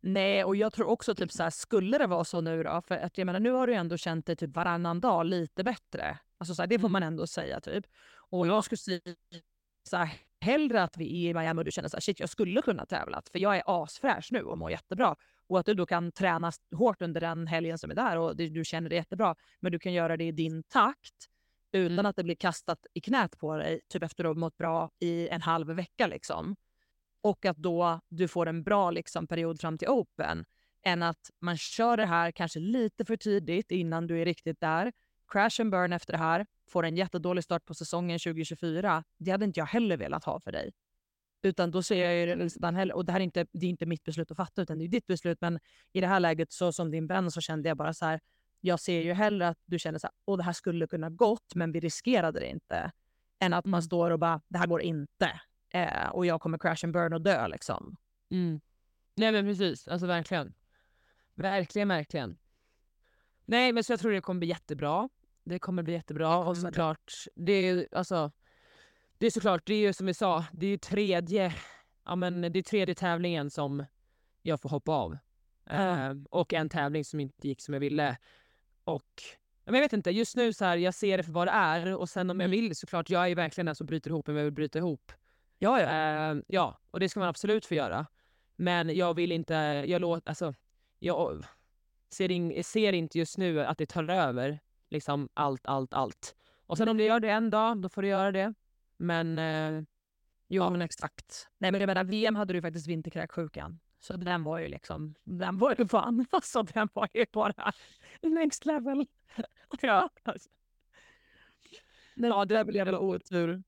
Nej, 0.01 0.45
och 0.45 0.57
jag 0.57 0.73
tror 0.73 0.87
också 0.89 1.15
typ 1.15 1.33
så 1.33 1.43
här, 1.43 1.51
skulle 1.51 1.99
det 1.99 2.07
vara 2.07 2.25
så 2.25 2.41
nu 2.41 2.63
då, 2.63 2.83
för 2.83 2.95
att 2.97 3.19
jag 3.19 3.27
menar 3.27 3.41
nu 3.41 3.51
har 3.51 3.67
du 3.67 3.75
ändå 3.75 3.97
känt 3.97 4.27
dig 4.27 4.37
typ 4.37 4.57
varannan 4.57 5.01
dag 5.01 5.27
lite 5.27 5.65
bättre. 5.65 6.19
Alltså 6.39 6.55
så 6.55 6.63
här, 6.63 6.67
det 6.67 6.79
får 6.79 6.89
man 6.89 7.03
ändå 7.03 7.27
säga 7.27 7.61
typ. 7.61 7.87
Och 8.15 8.47
jag 8.47 8.65
skulle 8.65 8.79
säga 8.79 9.01
så 9.83 9.97
här, 9.97 10.11
hellre 10.41 10.83
att 10.83 10.97
vi 10.97 11.27
är 11.27 11.31
i 11.31 11.35
Miami 11.35 11.61
och 11.61 11.65
du 11.65 11.71
känner 11.71 11.89
så 11.89 11.97
här, 11.97 12.01
shit 12.01 12.21
jag 12.21 12.29
skulle 12.29 12.63
kunna 12.63 12.87
tävla, 12.87 13.23
för 13.33 13.39
jag 13.39 13.57
är 13.57 13.63
asfräsch 13.67 14.29
nu 14.31 14.43
och 14.43 14.59
mår 14.59 14.71
jättebra. 14.71 15.17
Och 15.55 15.61
att 15.61 15.67
du 15.67 15.75
då 15.75 15.87
kan 15.87 16.13
träna 16.13 16.53
hårt 16.77 17.03
under 17.03 17.21
den 17.21 17.47
helgen 17.47 17.79
som 17.79 17.91
är 17.91 17.95
där 17.95 18.19
och 18.19 18.37
du, 18.37 18.49
du 18.49 18.65
känner 18.65 18.89
dig 18.89 18.99
jättebra, 18.99 19.35
men 19.61 19.73
du 19.73 19.79
kan 19.79 19.93
göra 19.93 20.17
det 20.17 20.25
i 20.25 20.33
din 20.33 20.63
takt 20.63 21.15
utan 21.73 21.93
Mm. 21.93 22.07
att 22.07 22.17
det 22.17 22.25
blir 22.25 22.35
kastat 22.35 22.87
i 22.95 23.01
knät 23.01 23.39
på 23.39 23.57
dig, 23.57 23.81
typ 23.89 24.03
efter 24.03 24.25
att 24.25 24.29
ha 24.29 24.35
mått 24.35 24.57
bra 24.57 24.91
i 25.01 25.29
en 25.29 25.43
halv 25.43 25.67
vecka 25.67 26.07
liksom 26.07 26.57
och 27.23 27.45
att 27.45 27.57
då 27.57 28.01
du 28.09 28.29
får 28.29 28.47
en 28.47 28.63
bra 28.63 28.91
liksom, 28.91 29.27
period 29.27 29.61
fram 29.61 29.79
till 29.79 29.89
Open 29.89 30.45
än 30.85 31.03
att 31.03 31.31
man 31.41 31.57
kör 31.57 31.97
det 31.97 32.07
här 32.07 32.31
kanske 32.31 32.61
lite 32.61 33.05
för 33.05 33.17
tidigt 33.17 33.71
innan 33.71 34.07
du 34.07 34.21
är 34.21 34.25
riktigt 34.25 34.61
där. 34.61 34.93
Crash 35.29 35.61
and 35.61 35.71
burn 35.71 35.93
efter 35.93 36.13
det 36.13 36.19
här, 36.19 36.47
får 36.71 36.85
en 36.85 36.97
jättedålig 36.97 37.45
start 37.45 37.65
på 37.65 37.75
säsongen 37.75 38.19
2024. 38.19 39.05
Det 39.19 39.31
hade 39.31 39.45
inte 39.45 39.61
jag 39.61 39.67
heller 39.67 39.97
velat 39.97 40.25
ha 40.25 40.41
för 40.41 40.53
dig. 40.53 40.73
Utan 41.45 41.71
då 41.71 41.83
ser 41.83 42.05
jag 42.05 42.29
ju 42.29 42.37
nästan 42.37 42.77
heller, 42.77 42.95
och 42.95 43.05
det 43.05 43.13
här 43.13 43.21
är 43.21 43.25
inte, 43.25 43.47
det 43.53 43.67
är 43.67 43.71
inte 43.71 43.87
mitt 43.87 44.05
beslut 44.05 44.31
att 44.31 44.37
fatta 44.37 44.63
utan 44.63 44.79
det 44.79 44.85
är 44.85 44.89
ditt 44.89 45.07
beslut. 45.07 45.41
Men 45.41 45.61
i 45.93 46.01
det 46.01 46.07
här 46.07 46.21
läget 46.21 46.53
så 46.53 46.73
som 46.73 46.91
din 46.91 47.07
vän 47.07 47.31
så 47.31 47.41
kände 47.41 47.69
jag 47.69 47.77
bara 47.77 47.95
så 47.95 48.05
här. 48.05 48.21
Jag 48.61 48.81
ser 48.81 49.01
ju 49.01 49.13
hellre 49.13 49.49
att 49.49 49.59
du 49.65 49.79
känner 49.79 49.99
så 49.99 50.07
här, 50.07 50.15
åh 50.25 50.37
det 50.37 50.43
här 50.43 50.53
skulle 50.53 50.87
kunna 50.87 51.11
gått 51.11 51.55
men 51.55 51.73
vi 51.73 51.81
riskerade 51.81 52.41
det 52.41 52.49
inte. 52.49 52.93
Än 53.41 53.53
att 53.53 53.65
man 53.65 53.83
står 53.83 54.11
och 54.11 54.19
bara, 54.19 54.41
det 54.49 54.59
här 54.59 54.67
går 54.67 54.83
inte. 54.83 55.41
Eh, 55.71 56.09
och 56.09 56.27
jag 56.27 56.41
kommer 56.41 56.59
crash 56.59 56.85
and 56.85 56.93
burn 56.93 57.13
och 57.13 57.21
dö 57.21 57.49
liksom. 57.49 57.97
Mm. 58.31 58.61
Nej 59.15 59.33
men 59.33 59.45
precis, 59.45 59.89
alltså 59.89 60.07
verkligen. 60.07 60.55
Verkligen, 61.35 61.89
verkligen. 61.89 62.39
Nej 63.45 63.73
men 63.73 63.85
så 63.85 63.93
jag 63.93 64.01
tror 64.01 64.13
det 64.13 64.21
kommer 64.21 64.39
bli 64.39 64.49
jättebra. 64.49 65.09
Det 65.45 65.59
kommer 65.59 65.83
bli 65.83 65.93
jättebra 65.93 66.39
och 66.39 66.57
såklart, 66.57 67.13
det 67.35 67.53
är 67.53 67.89
alltså 67.93 68.33
det 69.19 69.27
är 69.27 69.31
såklart, 69.31 69.67
det 69.67 69.75
är 69.75 69.79
ju 69.79 69.93
som 69.93 70.07
vi 70.07 70.15
sa, 70.15 70.45
det 70.53 70.67
är 70.67 70.71
ju 70.71 70.79
tredje, 70.79 71.55
ja 72.05 72.17
men 72.17 72.41
det 72.41 72.59
är 72.59 72.63
tredje 72.63 72.95
tävlingen 72.95 73.51
som 73.51 73.85
jag 74.43 74.61
får 74.61 74.69
hoppa 74.69 74.93
av. 74.93 75.19
Ja. 75.65 76.11
Eh, 76.11 76.17
och 76.31 76.53
en 76.53 76.69
tävling 76.69 77.05
som 77.05 77.21
inte 77.21 77.49
gick 77.49 77.61
som 77.61 77.75
jag 77.75 77.81
ville. 77.81 78.19
Och 78.85 79.23
men 79.65 79.75
jag 79.75 79.83
vet 79.83 79.93
inte, 79.93 80.11
just 80.11 80.37
nu 80.37 80.53
så 80.53 80.65
här, 80.65 80.77
jag 80.77 80.95
ser 80.95 81.17
det 81.17 81.23
för 81.23 81.33
vad 81.33 81.47
det 81.47 81.53
är 81.53 81.97
och 81.97 82.09
sen 82.09 82.31
om 82.31 82.41
jag 82.41 82.49
Mm. 82.49 82.61
vill 82.61 82.77
såklart, 82.77 83.11
jag 83.11 83.23
är 83.23 83.27
ju 83.27 83.35
verkligen 83.35 83.67
den 83.67 83.75
som 83.75 83.87
bryter 83.87 84.11
ihop 84.11 84.29
om 84.29 84.37
jag 84.37 84.45
vill 84.45 84.53
bryta 84.53 84.79
ihop. 84.79 85.13
Ja, 85.59 85.81
ja. 85.81 85.89
Eh, 85.89 86.37
ja, 86.47 86.79
och 86.91 87.01
det 87.01 87.09
ska 87.09 87.21
man 87.21 87.29
absolut 87.29 87.67
få 87.67 87.75
göra. 87.75 88.07
Men 88.57 88.97
jag 88.97 89.15
vill 89.15 89.33
inte, 89.33 89.55
jag 89.87 90.01
låter, 90.01 90.29
alltså, 90.29 90.55
jag 90.99 91.45
ser, 92.11 92.31
in, 92.31 92.65
ser 92.65 92.93
inte 92.93 93.19
just 93.19 93.39
nu 93.39 93.65
att 93.65 93.79
det 93.79 93.87
tar 93.87 94.11
över 94.11 94.61
liksom 94.91 95.29
allt, 95.35 95.67
allt, 95.67 95.95
allt. 95.95 96.37
Och 96.67 96.79
sen 96.79 96.89
om 96.89 96.97
det 96.97 97.05
gör 97.05 97.21
det 97.21 97.31
en 97.31 97.51
dag, 97.51 97.83
då 97.83 97.89
får 97.89 98.03
det 98.03 98.09
göra 98.09 98.33
det. 98.33 98.55
Men 98.97 99.39
eh, 99.39 99.83
Jo, 100.49 100.71
men 100.71 100.83
exakt. 100.83 101.49
Nej, 101.59 101.73
men 101.73 101.81
jag 101.81 101.87
menar, 101.89 102.05
VM 102.05 102.37
hade 102.37 102.53
du 102.53 102.63
faktiskt 102.63 102.87
vinterkräksjukan. 102.87 103.81
Så 104.01 104.17
den 104.17 104.45
var 104.45 104.59
ju 104.59 104.69
liksom, 104.69 105.15
den 105.25 105.59
var 105.59 105.75
ju 105.79 105.87
fan, 105.87 106.27
alltså 106.31 106.63
den 106.63 106.89
var 106.93 107.09
ju 107.15 107.27
bara 107.33 107.73
next 108.23 108.67
level. 108.67 109.07
ja, 109.81 110.11
alltså. 110.23 110.49
ja, 112.15 112.45
det 112.45 112.65
blev 112.65 112.87
väl 112.87 112.95
otur. 112.95 113.63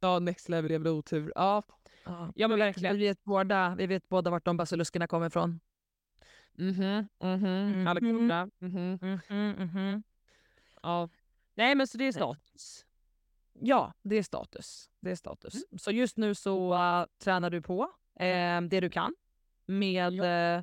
Ja, 0.00 0.18
next 0.18 0.48
level 0.48 0.82
väl 0.82 0.86
otur. 0.92 1.32
Ja, 1.34 1.62
Ja. 2.04 2.32
ja 2.34 2.48
men 2.48 2.56
Vi 2.56 2.64
verkligen. 2.64 2.98
vet, 2.98 3.24
båda, 3.24 3.74
vi 3.74 3.86
vet 3.86 4.08
båda 4.08 4.30
vart 4.30 4.44
de 4.44 4.56
basiluskerna 4.56 5.06
kommer 5.06 5.26
ifrån. 5.26 5.60
Mhm, 6.52 7.08
mhm. 7.18 7.86
Alla 7.86 8.00
Mhm. 8.00 8.50
Mhm. 8.58 8.98
Mhm, 9.28 9.50
mhm. 9.58 10.02
Ja. 10.82 11.08
Nej 11.54 11.74
men 11.74 11.86
så 11.86 11.98
det 11.98 12.04
är 12.04 12.12
status. 12.12 12.84
Ja, 13.60 13.92
det 14.02 14.16
är 14.16 14.22
status. 14.22 14.90
Det 15.00 15.10
är 15.10 15.14
status. 15.14 15.54
Så 15.78 15.90
just 15.90 16.16
nu 16.16 16.34
så 16.34 16.74
äh, 16.74 17.04
tränar 17.24 17.50
du 17.50 17.62
på 17.62 17.82
eh, 18.20 18.60
det 18.60 18.80
du 18.80 18.90
kan 18.90 19.14
med 19.66 20.20
eh, 20.20 20.62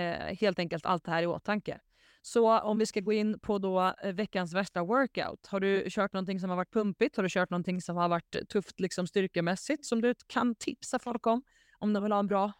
eh, 0.00 0.36
helt 0.36 0.58
enkelt 0.58 0.86
allt 0.86 1.04
det 1.04 1.10
här 1.10 1.22
i 1.22 1.26
åtanke. 1.26 1.80
Så 2.22 2.60
om 2.60 2.78
vi 2.78 2.86
ska 2.86 3.00
gå 3.00 3.12
in 3.12 3.38
på 3.38 3.58
då 3.58 3.94
eh, 4.02 4.12
veckans 4.12 4.54
värsta 4.54 4.82
workout. 4.82 5.46
Har 5.46 5.60
du 5.60 5.86
kört 5.90 6.12
någonting 6.12 6.40
som 6.40 6.50
har 6.50 6.56
varit 6.56 6.70
pumpigt? 6.72 7.16
Har 7.16 7.22
du 7.22 7.28
kört 7.28 7.50
någonting 7.50 7.80
som 7.80 7.96
har 7.96 8.08
varit 8.08 8.48
tufft 8.48 8.80
liksom 8.80 9.06
styrkemässigt 9.06 9.86
som 9.86 10.00
du 10.00 10.14
kan 10.26 10.54
tipsa 10.54 10.98
folk 10.98 11.26
om? 11.26 11.42
Om 11.78 11.92
de 11.92 12.02
vill 12.02 12.12
ha 12.12 12.18
en 12.18 12.26
bra 12.26 12.52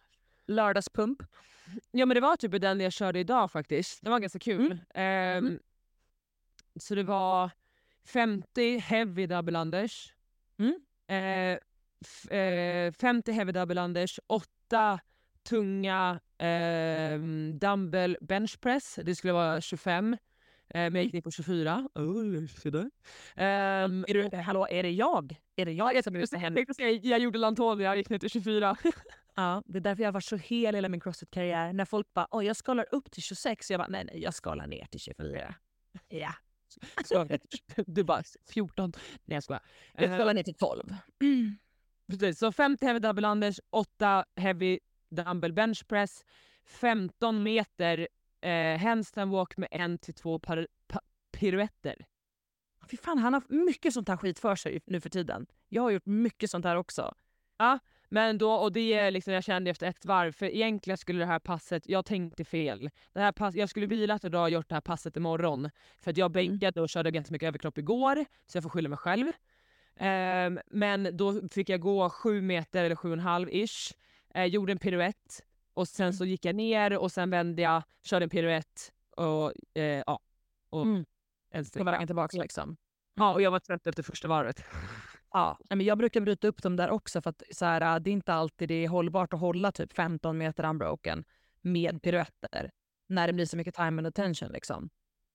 lördagspump? 0.47 1.23
Ja 1.91 2.05
men 2.05 2.15
det 2.15 2.21
var 2.21 2.35
typ 2.37 2.61
den 2.61 2.79
jag 2.79 2.93
körde 2.93 3.19
idag 3.19 3.51
faktiskt. 3.51 4.03
Det 4.03 4.09
var 4.09 4.19
ganska 4.19 4.39
kul. 4.39 4.79
Ehm, 4.93 5.59
Så 6.75 6.95
det 6.95 7.03
var 7.03 7.51
50 8.05 8.77
heavy 8.77 9.27
double 9.27 9.59
unders. 9.59 10.13
Mm. 10.57 10.73
Eh, 11.07 11.57
f- 12.05 12.31
eh, 12.31 12.91
50 12.93 13.31
heavy 13.31 13.51
double 13.51 13.81
unders, 13.81 14.19
8 14.27 14.99
tunga 15.49 16.19
eh, 16.37 17.19
dumbbell 17.53 18.17
bench 18.21 18.59
press. 18.61 18.99
Det 19.03 19.15
skulle 19.15 19.33
vara 19.33 19.61
25. 19.61 20.13
Eh, 20.13 20.17
men 20.69 20.95
jag 20.95 21.03
gick 21.03 21.13
ner 21.13 21.21
på 21.21 21.31
24. 21.31 21.89
Oh, 21.95 22.45
så 22.47 22.69
där. 22.69 22.89
Ehm, 23.35 24.05
Är 24.07 24.13
du, 24.13 24.37
hallå, 24.37 24.67
är 24.69 24.83
det 24.83 24.91
jag? 24.91 25.35
Är 25.55 25.65
det 25.65 25.71
jag 25.71 26.03
som 26.03 26.15
är 26.15 26.27
jag, 26.31 26.39
henne? 26.39 26.55
tänkte 26.55 26.73
säga, 26.73 26.89
jag 27.03 27.19
gjorde 27.19 27.39
Lantonia, 27.39 27.85
jag 27.85 27.97
gick 27.97 28.09
ner 28.09 28.19
till 28.19 28.29
24. 28.29 28.75
Ja, 29.35 29.63
det 29.65 29.77
är 29.77 29.81
därför 29.81 30.03
jag 30.03 30.07
har 30.07 30.13
varit 30.13 30.23
så 30.23 30.35
hel 30.37 30.75
hela 30.75 30.89
min 30.89 30.99
crossfit-karriär. 30.99 31.73
När 31.73 31.85
folk 31.85 32.13
bara 32.13 32.27
Oj, 32.31 32.45
jag 32.45 32.55
skalar 32.55 32.85
upp 32.91 33.11
till 33.11 33.23
26, 33.23 33.71
jag 33.71 33.79
bara 33.79 33.87
nej, 33.87 34.03
nej, 34.03 34.21
jag 34.21 34.33
skalar 34.33 34.67
ner 34.67 34.85
till 34.85 34.99
24. 34.99 35.55
Ja, 36.09 36.33
Så, 37.05 37.27
du 37.87 38.03
bara 38.03 38.23
14. 38.49 38.91
Nej 39.25 39.35
jag 39.35 39.43
skojar. 39.43 39.63
jag 39.93 40.03
Eh, 40.03 40.15
skalar 40.15 40.33
ner 40.33 40.43
till 40.43 40.55
12. 40.55 40.95
Precis, 42.07 42.39
så 42.39 42.51
50 42.51 42.85
heavy 42.85 42.99
double 42.99 43.27
unders, 43.27 43.59
8 43.69 44.25
heavy 44.35 44.79
dumbbell 45.09 45.53
bench 45.53 45.87
press, 45.87 46.25
15 46.65 47.43
meter 47.43 48.07
eh, 48.41 48.77
handstand 48.79 49.31
walk 49.31 49.57
med 49.57 49.69
en 49.71 49.97
till 49.97 50.13
två 50.13 50.39
par, 50.39 50.67
pa, 50.87 50.99
piruetter. 51.31 52.05
Fy 52.89 52.97
fan, 52.97 53.17
han 53.17 53.33
har 53.33 53.43
mycket 53.47 53.93
sånt 53.93 54.09
här 54.09 54.17
skit 54.17 54.39
för 54.39 54.55
sig 54.55 54.81
nu 54.85 55.01
för 55.01 55.09
tiden. 55.09 55.45
Jag 55.69 55.81
har 55.81 55.91
gjort 55.91 56.05
mycket 56.05 56.49
sånt 56.49 56.65
här 56.65 56.75
också. 56.75 57.15
Men 58.13 58.37
då, 58.37 58.51
och 58.53 58.71
det 58.71 58.93
är 58.93 59.11
liksom, 59.11 59.33
jag 59.33 59.43
kände 59.43 59.71
efter 59.71 59.87
ett 59.87 60.05
varv, 60.05 60.31
för 60.31 60.45
egentligen 60.45 60.97
skulle 60.97 61.19
det 61.19 61.25
här 61.25 61.39
passet, 61.39 61.89
jag 61.89 62.05
tänkte 62.05 62.43
fel. 62.45 62.89
Det 63.13 63.19
här 63.19 63.31
pass, 63.31 63.55
jag 63.55 63.69
skulle 63.69 63.85
vilat 63.85 64.23
idag 64.23 64.43
och 64.43 64.49
gjort 64.49 64.69
det 64.69 64.75
här 64.75 64.81
passet 64.81 65.17
imorgon. 65.17 65.69
För 66.01 66.11
att 66.11 66.17
jag 66.17 66.31
bänkade 66.31 66.81
och 66.81 66.89
körde 66.89 67.11
ganska 67.11 67.31
mycket 67.33 67.47
överkropp 67.47 67.77
igår, 67.77 68.25
så 68.47 68.57
jag 68.57 68.63
får 68.63 68.69
skylla 68.69 68.89
mig 68.89 68.97
själv. 68.97 69.27
Ehm, 69.95 70.59
men 70.67 71.17
då 71.17 71.47
fick 71.51 71.69
jag 71.69 71.79
gå 71.81 72.09
sju 72.09 72.41
meter 72.41 72.83
eller 72.83 72.95
sju 72.95 73.07
och 73.09 73.13
en 73.13 73.19
halv 73.19 73.49
ish, 73.51 73.93
eh, 74.35 74.45
gjorde 74.45 74.71
en 74.71 74.79
piruett 74.79 75.43
och 75.73 75.87
sen 75.87 76.13
så 76.13 76.25
gick 76.25 76.45
jag 76.45 76.55
ner 76.55 76.97
och 76.97 77.11
sen 77.11 77.29
vände 77.29 77.61
jag, 77.61 77.83
körde 78.03 78.25
en 78.25 78.29
piruett 78.29 78.91
och 79.17 79.53
eh, 79.77 80.03
ja. 80.07 80.19
Och 80.69 80.81
Mm. 80.85 81.05
en 81.51 81.63
På 81.63 81.67
sträcka. 81.69 81.83
vägen 81.91 82.07
tillbaka 82.07 82.37
liksom. 82.41 82.77
Ja, 83.15 83.33
och 83.33 83.41
jag 83.41 83.51
var 83.51 83.59
trött 83.59 83.87
efter 83.87 84.03
första 84.03 84.27
varvet. 84.27 84.63
Ja, 85.35 85.59
men 85.69 85.81
jag 85.81 85.97
brukar 85.97 86.21
bryta 86.21 86.47
upp 86.47 86.63
dem 86.63 86.75
där 86.75 86.89
också 86.89 87.21
för 87.21 87.29
att 87.29 87.43
så 87.51 87.65
här, 87.65 87.95
äh, 87.95 87.99
det 87.99 88.09
är 88.09 88.11
inte 88.11 88.33
alltid 88.33 88.67
det 88.67 88.85
är 88.85 88.87
hållbart 88.87 89.33
att 89.33 89.39
hålla 89.39 89.71
typ 89.71 89.93
15 89.93 90.37
meter 90.37 90.65
unbroken 90.65 91.23
med 91.61 92.01
piruetter 92.01 92.71
när 93.07 93.27
det 93.27 93.33
blir 93.33 93.45
så 93.45 93.57
mycket 93.57 93.75
time 93.75 93.99
and 93.99 94.07
attention. 94.07 94.51
Liksom. 94.51 94.89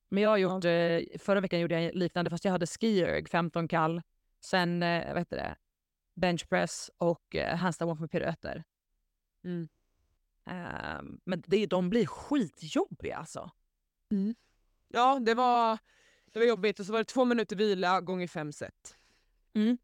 Men 0.09 0.22
jag 0.22 0.30
har 0.30 0.36
gjort, 0.36 0.64
eh, 0.64 1.18
förra 1.18 1.40
veckan 1.40 1.61
gjorde 1.61 1.82
jag 1.82 1.94
liknande 1.94 2.30
fast 2.30 2.44
jag 2.44 2.53
hade 2.53 2.66
skierg, 2.66 3.26
15 3.28 3.68
kall. 3.68 4.03
Sen, 4.44 4.82
eh, 4.82 5.09
vad 5.09 5.18
heter 5.18 5.36
det, 5.36 5.57
benchpress 6.14 6.90
och 6.99 7.36
eh, 7.36 7.57
handstand 7.57 8.01
med 8.01 8.11
piruetter. 8.11 8.64
Mm. 9.44 9.68
Ehm, 10.46 11.20
men 11.24 11.42
det, 11.46 11.66
de 11.66 11.90
blir 11.90 12.07
skitjobbiga 12.07 13.16
alltså. 13.16 13.51
Ja, 14.88 15.18
det 15.18 15.34
var, 15.34 15.78
det 16.32 16.38
var 16.38 16.46
jobbigt 16.46 16.80
och 16.80 16.86
så 16.86 16.92
var 16.92 16.99
det 16.99 17.05
två 17.05 17.24
minuter 17.24 17.57
vila 17.57 18.01
gånger 18.01 18.26
fem 18.26 18.53
set. 18.53 18.96
Mm, 19.55 19.78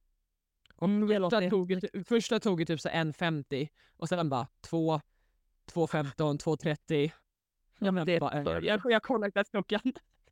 det 0.87 1.19
låter 1.19 1.41
första, 1.41 1.51
tog, 1.51 2.07
första 2.07 2.41
tog 2.41 2.61
ju 2.61 2.67
typ 2.67 2.81
så 2.81 2.89
1.50 2.89 3.69
och 3.97 4.09
sen 4.09 4.29
bara 4.29 4.47
2, 4.61 5.01
2.15, 5.73 6.13
2.30. 6.15 7.11
Ja, 7.79 7.93
men 7.93 8.07
det, 8.07 8.21
Bara, 8.21 8.61
jag, 8.61 8.81
jag 8.85 9.03
kollar 9.03 9.27
inte 9.27 9.39
ens 9.39 9.51
klockan. 9.51 9.81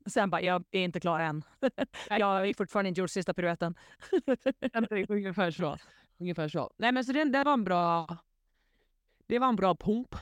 sen 0.06 0.30
bara, 0.30 0.42
jag 0.42 0.64
är 0.70 0.84
inte 0.84 1.00
klar 1.00 1.20
än. 1.20 1.42
jag 2.08 2.48
är 2.48 2.54
fortfarande 2.54 2.88
inte 2.88 3.00
gjort 3.00 3.10
sista 3.10 3.34
piruetten. 3.34 3.74
Ungefär 5.08 5.50
så. 5.50 5.78
Ungefär 6.18 6.48
så. 6.48 6.70
Nej 6.76 6.92
men 6.92 7.04
så 7.04 7.12
det, 7.12 7.24
det 7.24 7.44
var 7.44 7.52
en 7.52 7.64
bra... 7.64 8.16
Det 9.26 9.38
var 9.38 9.48
en 9.48 9.56
bra 9.56 9.74
pump. 9.74 10.14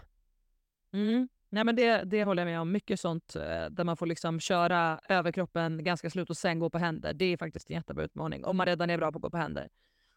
Mm. 0.93 1.29
Nej 1.49 1.65
men 1.65 1.77
det, 1.77 2.03
det 2.05 2.25
håller 2.25 2.43
jag 2.43 2.51
med 2.51 2.61
om. 2.61 2.73
Mycket 2.73 3.01
sånt 3.01 3.37
eh, 3.37 3.67
där 3.71 3.85
man 3.85 3.97
får 3.97 4.07
liksom 4.07 4.41
köra 4.41 5.01
överkroppen 5.09 5.85
ganska 5.85 6.11
slut 6.11 6.31
och 6.31 6.37
sen 6.37 6.59
gå 6.59 6.71
på 6.71 6.79
händer. 6.79 7.15
Det 7.15 7.25
är 7.25 7.37
faktiskt 7.37 7.71
en 7.71 7.77
jättebra 7.77 8.05
utmaning. 8.05 8.45
Om 8.45 8.57
man 8.57 8.67
redan 8.67 8.91
är 8.91 8.99
bra 8.99 9.13
på 9.13 9.19
att 9.19 9.23
gå 9.23 9.31
på 9.31 9.37
händer 9.37 9.69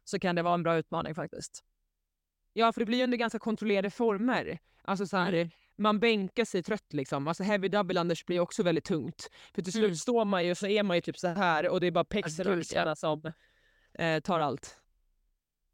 så 0.03 0.19
kan 0.19 0.35
det 0.35 0.41
vara 0.41 0.53
en 0.53 0.63
bra 0.63 0.75
utmaning 0.77 1.15
faktiskt. 1.15 1.63
Ja 2.53 2.71
för 2.71 2.81
det 2.81 2.85
blir 2.85 2.97
ju 2.97 3.03
under 3.03 3.17
ganska 3.17 3.39
kontrollerade 3.39 3.89
former. 3.89 4.59
Alltså 4.81 5.07
så 5.07 5.17
här, 5.17 5.49
man 5.75 5.99
bänkar 5.99 6.45
sig 6.45 6.63
trött 6.63 6.93
liksom. 6.93 7.27
Alltså 7.27 7.43
heavy 7.43 7.67
double 7.69 8.01
unders 8.01 8.25
blir 8.25 8.39
också 8.39 8.63
väldigt 8.63 8.83
tungt. 8.85 9.29
För 9.55 9.61
till 9.61 9.73
slut 9.73 9.83
Mm. 9.85 9.95
står 9.95 10.25
man 10.25 10.45
ju 10.45 10.51
och 10.51 10.57
så 10.57 10.67
är 10.67 10.83
man 10.83 10.97
ju 10.97 11.01
typ 11.01 11.17
så 11.17 11.27
här 11.27 11.69
och 11.69 11.79
det 11.79 11.87
är 11.87 11.91
bara 11.91 12.03
pexrörelserna 12.05 12.95
som 12.95 13.31
eh, 13.93 14.19
tar 14.19 14.39
allt. 14.39 14.79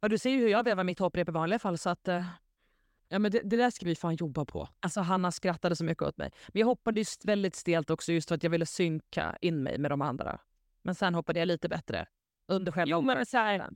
Ja, 0.00 0.08
du 0.08 0.18
ser 0.18 0.30
ju 0.30 0.38
hur 0.38 0.48
jag 0.48 0.64
vevar 0.64 0.84
mitt 0.84 0.98
hopprep 0.98 1.28
i 1.28 1.32
vanliga 1.32 1.58
fall 1.58 1.78
så 1.78 1.90
att 1.90 2.08
eh, 2.08 2.24
Ja 3.08 3.18
men 3.18 3.30
det, 3.32 3.40
det 3.44 3.56
där 3.56 3.70
ska 3.70 3.86
vi 3.86 3.94
fan 3.96 4.14
jobba 4.14 4.44
på. 4.44 4.68
alltså 4.80 5.00
Hanna 5.00 5.32
skrattade 5.32 5.76
så 5.76 5.84
mycket 5.84 6.02
åt 6.02 6.16
mig. 6.16 6.30
Men 6.48 6.60
jag 6.60 6.66
hoppade 6.66 7.00
just 7.00 7.24
väldigt 7.24 7.54
stelt 7.54 7.90
också 7.90 8.12
just 8.12 8.28
för 8.28 8.34
att 8.34 8.42
jag 8.42 8.50
ville 8.50 8.66
synka 8.66 9.36
in 9.40 9.62
mig 9.62 9.78
med 9.78 9.90
de 9.90 10.02
andra. 10.02 10.40
Men 10.82 10.94
sen 10.94 11.14
hoppade 11.14 11.38
jag 11.38 11.46
lite 11.46 11.68
bättre 11.68 12.06
under 12.48 12.72
själva 12.72 12.90
Jo 12.90 13.00
men 13.02 13.26
så 13.26 13.36
här, 13.36 13.70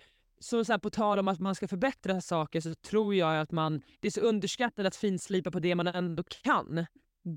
så, 0.44 0.64
så 0.64 0.72
här, 0.72 0.78
på 0.78 0.90
tal 0.90 1.18
om 1.18 1.28
att 1.28 1.40
man 1.40 1.54
ska 1.54 1.68
förbättra 1.68 2.20
saker 2.20 2.60
så 2.60 2.74
tror 2.74 3.14
jag 3.14 3.40
att 3.40 3.52
man, 3.52 3.82
det 4.00 4.08
är 4.08 4.12
så 4.12 4.20
underskattat 4.20 4.86
att 4.86 4.96
finslipa 4.96 5.50
på 5.50 5.60
det 5.60 5.74
man 5.74 5.86
ändå 5.86 6.22
kan. 6.22 6.86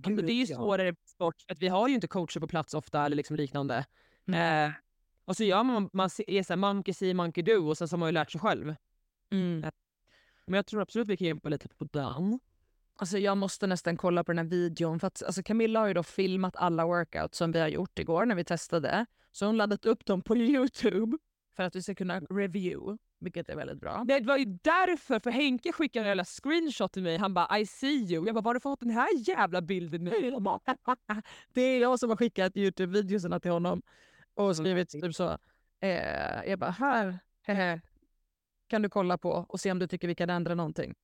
Alltså, 0.06 0.26
det 0.26 0.32
är 0.32 0.36
ju 0.36 0.48
svårare 0.48 0.96
sport, 1.06 1.36
att 1.48 1.60
vi 1.60 1.68
har 1.68 1.88
ju 1.88 1.96
inte 1.96 2.08
coacher 2.08 2.40
på 2.40 2.48
plats 2.48 2.74
ofta 2.74 3.06
eller 3.06 3.16
liksom 3.16 3.36
liknande. 3.36 3.86
Mm. 4.28 4.70
Eh, 4.70 4.76
och 5.26 5.38
så 5.38 5.44
gör 5.44 5.64
man, 5.64 5.90
man 5.94 6.10
är 6.28 6.44
såhär 6.44 6.58
monkey 6.58 6.94
see, 6.94 7.14
monkey 7.14 7.44
do 7.44 7.70
och 7.70 7.78
sen 7.78 7.88
så 7.88 7.94
har 7.94 8.00
man 8.00 8.08
ju 8.08 8.14
lärt 8.14 8.32
sig 8.32 8.42
själv. 8.42 8.76
Mm. 9.32 9.72
Men 10.46 10.54
jag 10.58 10.66
tror 10.66 10.82
absolut 10.82 11.08
vi 11.08 11.18
kan 11.18 11.28
jobba 11.28 11.50
lite 11.50 11.68
på 11.68 11.86
den. 11.92 12.40
Alltså 12.96 13.18
jag 13.18 13.38
måste 13.38 13.68
nästan 13.68 13.98
kolla 13.98 14.24
på 14.24 14.32
den 14.32 14.38
här 14.38 14.46
videon 14.46 15.00
för 15.00 15.08
att 15.08 15.24
alltså 15.24 15.44
Camilla 15.44 15.80
har 15.80 15.88
ju 15.88 15.94
då 15.94 16.04
filmat 16.04 16.56
alla 16.56 16.86
workouts 16.86 17.38
som 17.38 17.52
vi 17.52 17.60
har 17.60 17.68
gjort 17.68 18.00
igår 18.00 18.26
när 18.26 18.36
vi 18.36 18.44
testade. 18.44 19.06
Så 19.32 19.46
hon 19.46 19.58
laddat 19.58 19.86
upp 19.86 20.06
dem 20.06 20.22
på 20.22 20.38
Youtube 20.38 21.18
för 21.58 21.64
att 21.64 21.76
vi 21.76 21.82
ska 21.82 21.96
kunna 21.96 22.20
review, 22.20 22.98
vilket 23.20 23.50
är 23.50 23.56
väldigt 23.56 23.80
bra. 23.80 24.04
Det 24.08 24.20
var 24.20 24.38
ju 24.38 24.46
därför, 24.46 25.20
för 25.20 25.32
Henke 25.32 25.72
skickade 25.72 26.04
en 26.04 26.08
jävla 26.08 26.26
screenshot 26.26 26.94
till 26.94 27.04
mig. 27.04 27.18
Han 27.18 27.34
bara 27.34 27.60
I 27.60 27.66
see 27.66 27.88
you. 27.88 28.26
Jag 28.26 28.36
bara, 28.36 28.42
var 28.42 28.50
har 28.50 28.54
du 28.54 28.60
fått 28.60 28.80
den 28.80 28.90
här 28.90 29.30
jävla 29.30 29.62
bilden 29.62 30.04
nu? 30.04 30.12
Det 31.54 31.62
är 31.62 31.82
jag 31.82 32.00
som 32.00 32.10
har 32.10 32.18
skickat 32.18 32.58
Youtube-videorna 32.58 33.40
till 33.40 33.52
honom 33.52 33.82
och 34.34 34.56
skrivit 34.56 34.90
typ 34.90 35.16
så. 35.16 35.38
Eh, 35.80 36.50
jag 36.50 36.60
bara, 36.60 36.72
här 36.72 37.20
hehe, 37.42 37.82
kan 38.68 38.82
du 38.82 38.90
kolla 38.90 39.18
på 39.18 39.32
och 39.32 39.60
se 39.60 39.72
om 39.72 39.80
du 39.80 39.88
tycker 39.88 40.08
vi 40.08 40.16
kan 40.16 40.30
ändra 40.30 40.56
någonting. 40.56 40.96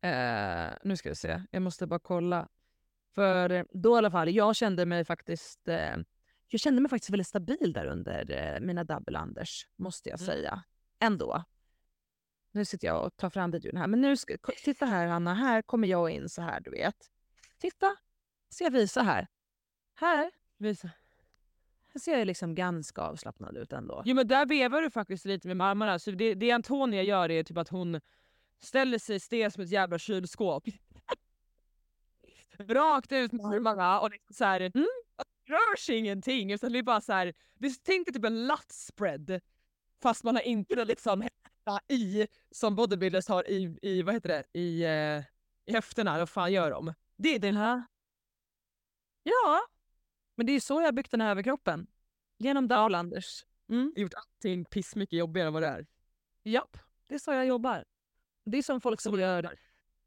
Eh, 0.00 0.68
nu 0.82 0.96
ska 0.96 1.08
vi 1.08 1.14
se, 1.14 1.42
jag 1.50 1.62
måste 1.62 1.86
bara 1.86 1.98
kolla. 1.98 2.48
För 3.14 3.52
eh, 3.52 3.64
då 3.70 3.94
i 3.94 3.98
alla 3.98 4.10
fall, 4.10 4.30
jag 4.30 4.56
kände 4.56 4.86
mig 4.86 5.04
faktiskt 5.04 5.68
eh, 5.68 5.96
jag 6.48 6.60
kände 6.60 6.82
mig 6.82 6.88
faktiskt 6.90 7.10
väldigt 7.10 7.26
stabil 7.26 7.72
där 7.72 7.86
under 7.86 8.30
eh, 8.30 8.60
mina 8.60 8.84
double 8.84 9.18
unders, 9.20 9.66
måste 9.76 10.08
jag 10.08 10.20
Mm. 10.20 10.26
säga. 10.26 10.64
Ändå. 10.98 11.44
Nu 12.50 12.64
sitter 12.64 12.86
jag 12.88 13.06
och 13.06 13.16
tar 13.16 13.30
fram 13.30 13.50
videon 13.50 13.76
här. 13.76 13.86
Men 13.86 14.00
nu 14.00 14.16
ska, 14.16 14.36
titta 14.64 14.86
här 14.86 15.06
Hanna, 15.06 15.34
här 15.34 15.62
kommer 15.62 15.88
jag 15.88 16.10
in 16.10 16.28
så 16.28 16.42
här 16.42 16.60
du 16.60 16.70
vet. 16.70 17.10
Titta, 17.58 17.96
ska 18.48 18.64
jag 18.64 18.70
visa 18.70 19.02
här. 19.02 19.26
Här, 19.94 20.30
Visa. 20.58 20.90
här 21.94 22.00
ser 22.00 22.18
jag 22.18 22.26
liksom 22.26 22.54
ganska 22.54 23.02
avslappnad 23.02 23.56
ut 23.56 23.72
ändå. 23.72 24.02
Jo 24.04 24.14
men 24.14 24.28
där 24.28 24.46
vevar 24.46 24.82
du 24.82 24.90
faktiskt 24.90 25.24
lite 25.24 25.54
med 25.54 25.66
armarna. 25.66 25.98
Så 25.98 26.10
det, 26.10 26.34
det 26.34 26.50
Antonia 26.50 27.02
gör 27.02 27.30
är 27.30 27.42
typ 27.42 27.56
att 27.58 27.68
hon 27.68 28.00
ställer 28.62 28.98
sig 28.98 29.20
stel 29.20 29.52
som 29.52 29.62
ett 29.62 29.70
jävla 29.70 29.98
kylskåp. 29.98 30.64
Rakt 32.58 33.12
ut 33.12 33.32
med 33.32 33.46
armarna 33.46 34.00
och 34.00 34.10
liksom 34.10 34.34
så 34.34 34.44
här, 34.44 34.60
mm, 34.60 34.86
rör 35.46 35.76
sig 35.76 35.96
ingenting. 35.96 36.52
Utan 36.52 36.72
det 36.72 36.78
är 36.78 36.82
bara 36.82 37.00
så 37.00 37.12
här, 37.12 37.34
det, 37.54 37.84
tänk 37.84 38.06
dig 38.06 38.14
typ 38.14 38.24
en 38.24 38.46
lat-spread. 38.46 39.40
Fast 40.02 40.24
man 40.24 40.34
har 40.34 40.42
inte 40.42 40.84
liksom 40.84 41.20
händerna 41.20 41.80
i, 41.88 42.26
som 42.50 42.74
bodybuilders 42.76 43.28
har 43.28 43.50
i, 43.50 43.78
i 43.82 44.02
vad 44.02 44.14
heter 44.14 44.28
det, 44.28 44.60
i, 44.60 44.82
eh, 44.82 45.24
i 45.66 45.72
höfterna. 45.72 46.18
Vad 46.18 46.28
fan 46.28 46.52
gör 46.52 46.70
de? 46.70 46.94
Det 47.16 47.34
är 47.34 47.38
den 47.38 47.56
här. 47.56 47.82
Ja, 49.22 49.60
men 50.34 50.46
det 50.46 50.52
är 50.52 50.60
så 50.60 50.82
jag 50.82 50.94
byggt 50.94 51.10
den 51.10 51.20
här 51.20 51.30
överkroppen. 51.30 51.86
Genom 52.38 52.68
double 52.68 52.98
unders. 52.98 53.46
Mm. 53.68 53.92
Gjort 53.96 54.14
allting 54.14 54.64
pissmycket 54.64 55.18
jobbigare 55.18 55.46
än 55.46 55.52
vad 55.52 55.62
det 55.62 55.68
är. 55.68 55.86
Japp, 56.42 56.78
det 57.06 57.14
är 57.14 57.18
så 57.18 57.32
jag 57.32 57.46
jobbar. 57.46 57.84
Det 58.44 58.58
är 58.58 58.62
som 58.62 58.80
folk 58.80 59.00
som 59.00 59.20
gör... 59.20 59.56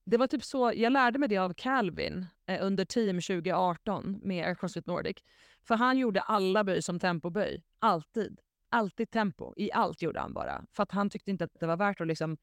Det 0.10 0.18
var 0.18 0.28
typ 0.28 0.44
så, 0.44 0.74
jag 0.76 0.92
lärde 0.92 1.20
mig 1.20 1.30
det 1.30 1.38
av 1.38 1.54
Calvin 1.54 2.26
eh, 2.46 2.66
under 2.66 2.86
team 2.86 3.22
2018 3.22 4.20
med 4.24 4.60
Crossfit 4.60 4.86
Nordic. 4.86 5.18
För 5.62 5.76
han 5.76 5.98
gjorde 5.98 6.22
alla 6.22 6.64
böj 6.64 6.82
som 6.82 7.00
tempoböj. 7.00 7.64
Alltid. 7.80 8.40
Alltid 8.70 9.12
tempo. 9.12 9.54
I 9.58 9.72
allt 9.72 10.02
gjorde 10.02 10.20
han 10.20 10.34
bara. 10.34 10.66
För 10.72 10.84
att 10.84 10.92
han 10.92 11.10
tyckte 11.10 11.32
inte 11.32 11.44
att 11.44 11.60
det 11.60 11.68
var 11.68 11.78
värt 11.78 12.02
att 12.02 12.08
liksom 12.08 12.38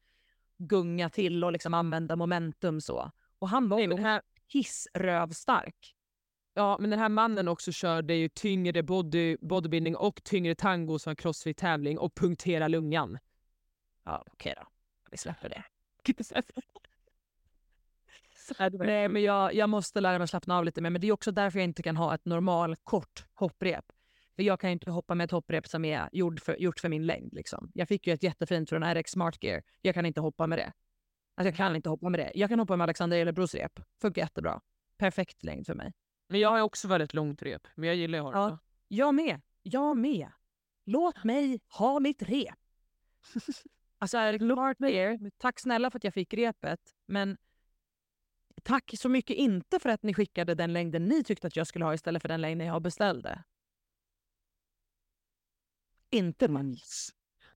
gunga 0.57 1.09
till 1.09 1.43
och 1.43 1.51
liksom 1.51 1.73
använda 1.73 2.15
momentum 2.15 2.81
så. 2.81 3.11
Och 3.39 3.49
han 3.49 3.69
var 3.69 3.79
ju 3.79 3.97
här, 3.97 4.21
hissrövstark. 4.47 5.95
Ja, 6.53 6.77
men 6.79 6.89
den 6.89 6.99
här 6.99 7.09
mannen 7.09 7.47
också 7.47 7.71
körde 7.71 8.13
ju 8.13 8.29
tyngre 8.29 8.83
body, 8.83 9.37
bodybuilding 9.41 9.95
och 9.95 10.23
tyngre 10.23 10.55
tango 10.55 10.99
som 10.99 11.15
crossfit-tävling 11.15 11.97
och 11.97 12.15
punktera 12.15 12.67
lungan. 12.67 13.19
Ja, 14.03 14.23
okej 14.31 14.53
då. 14.57 14.67
Vi 15.11 15.17
släpper 15.17 15.49
det. 15.49 15.63
Nej, 18.73 19.09
men 19.09 19.21
jag, 19.21 19.53
jag 19.53 19.69
måste 19.69 20.01
lära 20.01 20.17
mig 20.17 20.27
slappna 20.27 20.57
av 20.57 20.65
lite 20.65 20.81
mer. 20.81 20.89
Men 20.89 21.01
det 21.01 21.07
är 21.07 21.11
också 21.11 21.31
därför 21.31 21.59
jag 21.59 21.63
inte 21.63 21.83
kan 21.83 21.97
ha 21.97 22.15
ett 22.15 22.25
normal 22.25 22.75
kort 22.83 23.25
hopprep. 23.33 23.85
För 24.35 24.43
jag 24.43 24.59
kan 24.59 24.69
inte 24.69 24.91
hoppa 24.91 25.15
med 25.15 25.25
ett 25.25 25.31
hopprep 25.31 25.67
som 25.67 25.85
är 25.85 26.09
gjord 26.11 26.41
för, 26.41 26.55
gjort 26.55 26.79
för 26.79 26.89
min 26.89 27.05
längd. 27.05 27.33
Liksom. 27.33 27.71
Jag 27.73 27.87
fick 27.87 28.07
ju 28.07 28.13
ett 28.13 28.23
jättefint 28.23 28.69
från 28.69 28.93
RX 28.93 29.11
Smart 29.11 29.43
Gear. 29.43 29.61
Jag 29.81 29.95
kan 29.95 30.05
inte 30.05 30.21
hoppa 30.21 30.47
med 30.47 30.59
det. 30.59 30.73
Alltså 31.35 31.47
jag 31.47 31.55
kan 31.55 31.75
inte 31.75 31.89
hoppa 31.89 32.09
med 32.09 32.19
det. 32.19 32.31
Jag 32.35 32.49
kan 32.49 32.59
hoppa 32.59 32.75
med 32.75 32.83
Alexander 32.85 33.17
Elebros 33.17 33.55
rep. 33.55 33.79
Funkar 34.01 34.21
jättebra. 34.21 34.61
Perfekt 34.97 35.43
längd 35.43 35.65
för 35.65 35.73
mig. 35.73 35.93
Men 36.29 36.39
jag 36.39 36.49
har 36.49 36.61
också 36.61 36.87
väldigt 36.87 37.13
långt 37.13 37.41
rep, 37.41 37.67
men 37.75 37.87
jag 37.87 37.95
gillar 37.95 38.19
att 38.19 38.23
ha 38.23 38.31
det 38.31 38.37
Ja. 38.39 38.59
Jag 38.87 39.15
med. 39.15 39.41
Jag 39.63 39.97
med. 39.97 40.29
Låt 40.85 41.23
mig 41.23 41.59
ha 41.77 41.99
mitt 41.99 42.21
rep. 42.21 42.55
alltså 43.99 44.17
Smart 44.39 44.77
Gear, 44.79 45.31
tack 45.37 45.59
snälla 45.59 45.91
för 45.91 45.99
att 45.99 46.03
jag 46.03 46.13
fick 46.13 46.33
repet. 46.33 46.79
Men 47.05 47.37
tack 48.67 48.93
så 48.97 49.09
mycket 49.09 49.37
inte 49.37 49.79
för 49.79 49.89
att 49.89 50.03
ni 50.03 50.13
skickade 50.13 50.55
den 50.55 50.73
längden 50.73 51.05
ni 51.05 51.23
tyckte 51.23 51.47
att 51.47 51.55
jag 51.55 51.67
skulle 51.67 51.85
ha 51.85 51.93
istället 51.93 52.21
för 52.21 52.29
den 52.29 52.41
längden 52.41 52.67
jag 52.67 52.81
beställde. 52.81 53.43
Inte 56.09 56.47
man. 56.47 56.77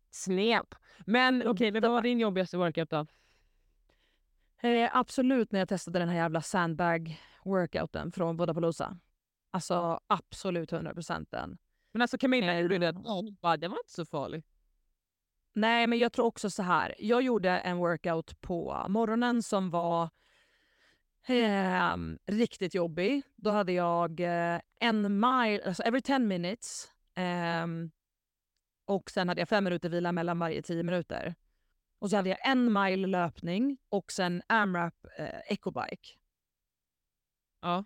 Snäp. 0.09 0.75
Men 1.05 1.47
okej, 1.47 1.71
men 1.71 1.81
vad 1.81 1.91
var 1.91 2.01
din 2.01 2.19
jobbigaste 2.19 2.57
workout 2.57 2.89
då? 2.89 3.05
Eh, 4.61 4.89
absolut 4.93 5.51
när 5.51 5.59
jag 5.59 5.69
testade 5.69 5.99
den 5.99 6.09
här 6.09 6.15
jävla 6.15 6.41
sandbag-workouten 6.41 8.11
från 8.11 8.37
Vodapalooza. 8.37 8.99
Alltså 9.51 9.99
absolut 10.07 10.71
100 10.71 10.93
procent 10.93 11.31
den. 11.31 11.57
Men 11.91 12.01
alltså 12.01 12.17
Camilla 12.17 12.53
det. 12.53 13.01
Ja, 13.05 13.23
bara, 13.41 13.57
det 13.57 13.67
var 13.67 13.77
inte 13.77 13.93
så 13.93 14.05
farligt. 14.05 14.45
Nej, 15.53 15.87
men 15.87 15.99
jag 15.99 16.13
tror 16.13 16.25
också 16.25 16.49
så 16.49 16.63
här. 16.63 16.95
Jag 16.99 17.21
gjorde 17.21 17.49
en 17.49 17.77
workout 17.77 18.41
på 18.41 18.85
morgonen 18.89 19.43
som 19.43 19.69
var 19.69 20.09
ehm, 21.27 22.19
riktigt 22.25 22.75
jobbig. 22.75 23.23
Då 23.35 23.49
hade 23.49 23.71
jag 23.71 24.19
eh, 24.19 24.61
en 24.79 25.19
mile, 25.19 25.61
alltså 25.65 25.83
every 25.83 26.01
10 26.01 26.19
minutes. 26.19 26.91
ehm, 27.15 27.91
och 28.85 29.11
sen 29.11 29.27
hade 29.27 29.41
jag 29.41 29.49
fem 29.49 29.63
minuter 29.63 29.89
vila 29.89 30.11
mellan 30.11 30.39
varje 30.39 30.61
10 30.61 30.83
minuter. 30.83 31.35
Och 31.99 32.09
så 32.09 32.15
hade 32.15 32.29
jag 32.29 32.49
en 32.49 32.73
mile 32.73 33.07
löpning 33.07 33.77
och 33.89 34.11
sen 34.11 34.41
AMRAP 34.47 34.95
eh, 35.17 35.39
ecobike. 35.47 36.09
Ja. 37.61 37.85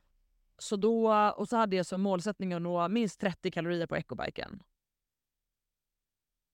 Så 0.57 0.75
då, 0.75 1.13
och 1.37 1.49
så 1.49 1.57
hade 1.57 1.75
jag 1.75 1.85
som 1.85 2.01
målsättning 2.01 2.53
att 2.53 2.61
nå 2.61 2.87
minst 2.87 3.19
30 3.19 3.51
kalorier 3.51 3.87
på 3.87 3.95
ecobiken. 3.95 4.63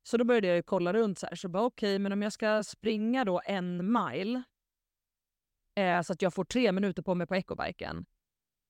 Så 0.03 0.17
då 0.17 0.23
började 0.23 0.47
jag 0.47 0.65
kolla 0.65 0.93
runt 0.93 1.19
så 1.19 1.27
här. 1.27 1.35
Så 1.35 1.49
bara 1.49 1.63
okej, 1.63 1.95
okay, 1.95 1.99
men 1.99 2.11
om 2.11 2.21
jag 2.21 2.33
ska 2.33 2.63
springa 2.63 3.25
då 3.25 3.41
en 3.45 3.91
mile 3.91 4.43
eh, 5.75 6.01
så 6.01 6.13
att 6.13 6.21
jag 6.21 6.33
får 6.33 6.43
tre 6.43 6.71
minuter 6.71 7.03
på 7.03 7.15
mig 7.15 7.27
på 7.27 7.35
ecobiken. 7.35 8.05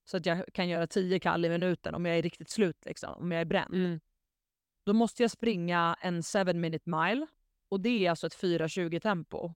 Så 0.03 0.17
att 0.17 0.25
jag 0.25 0.45
kan 0.53 0.69
göra 0.69 0.87
10 0.87 1.19
kall 1.19 1.45
i 1.45 1.49
minuten 1.49 1.95
om 1.95 2.05
jag 2.05 2.17
är 2.17 2.21
riktigt 2.21 2.49
slut, 2.49 2.85
liksom, 2.85 3.13
om 3.13 3.31
jag 3.31 3.41
är 3.41 3.45
bränd. 3.45 3.73
Mm. 3.73 3.99
Då 4.83 4.93
måste 4.93 5.23
jag 5.23 5.31
springa 5.31 5.95
en 6.01 6.23
7 6.23 6.53
minute 6.53 6.89
mile 6.89 7.27
och 7.69 7.81
det 7.81 8.05
är 8.05 8.09
alltså 8.09 8.27
ett 8.27 8.41
4.20 8.41 8.99
tempo 8.99 9.53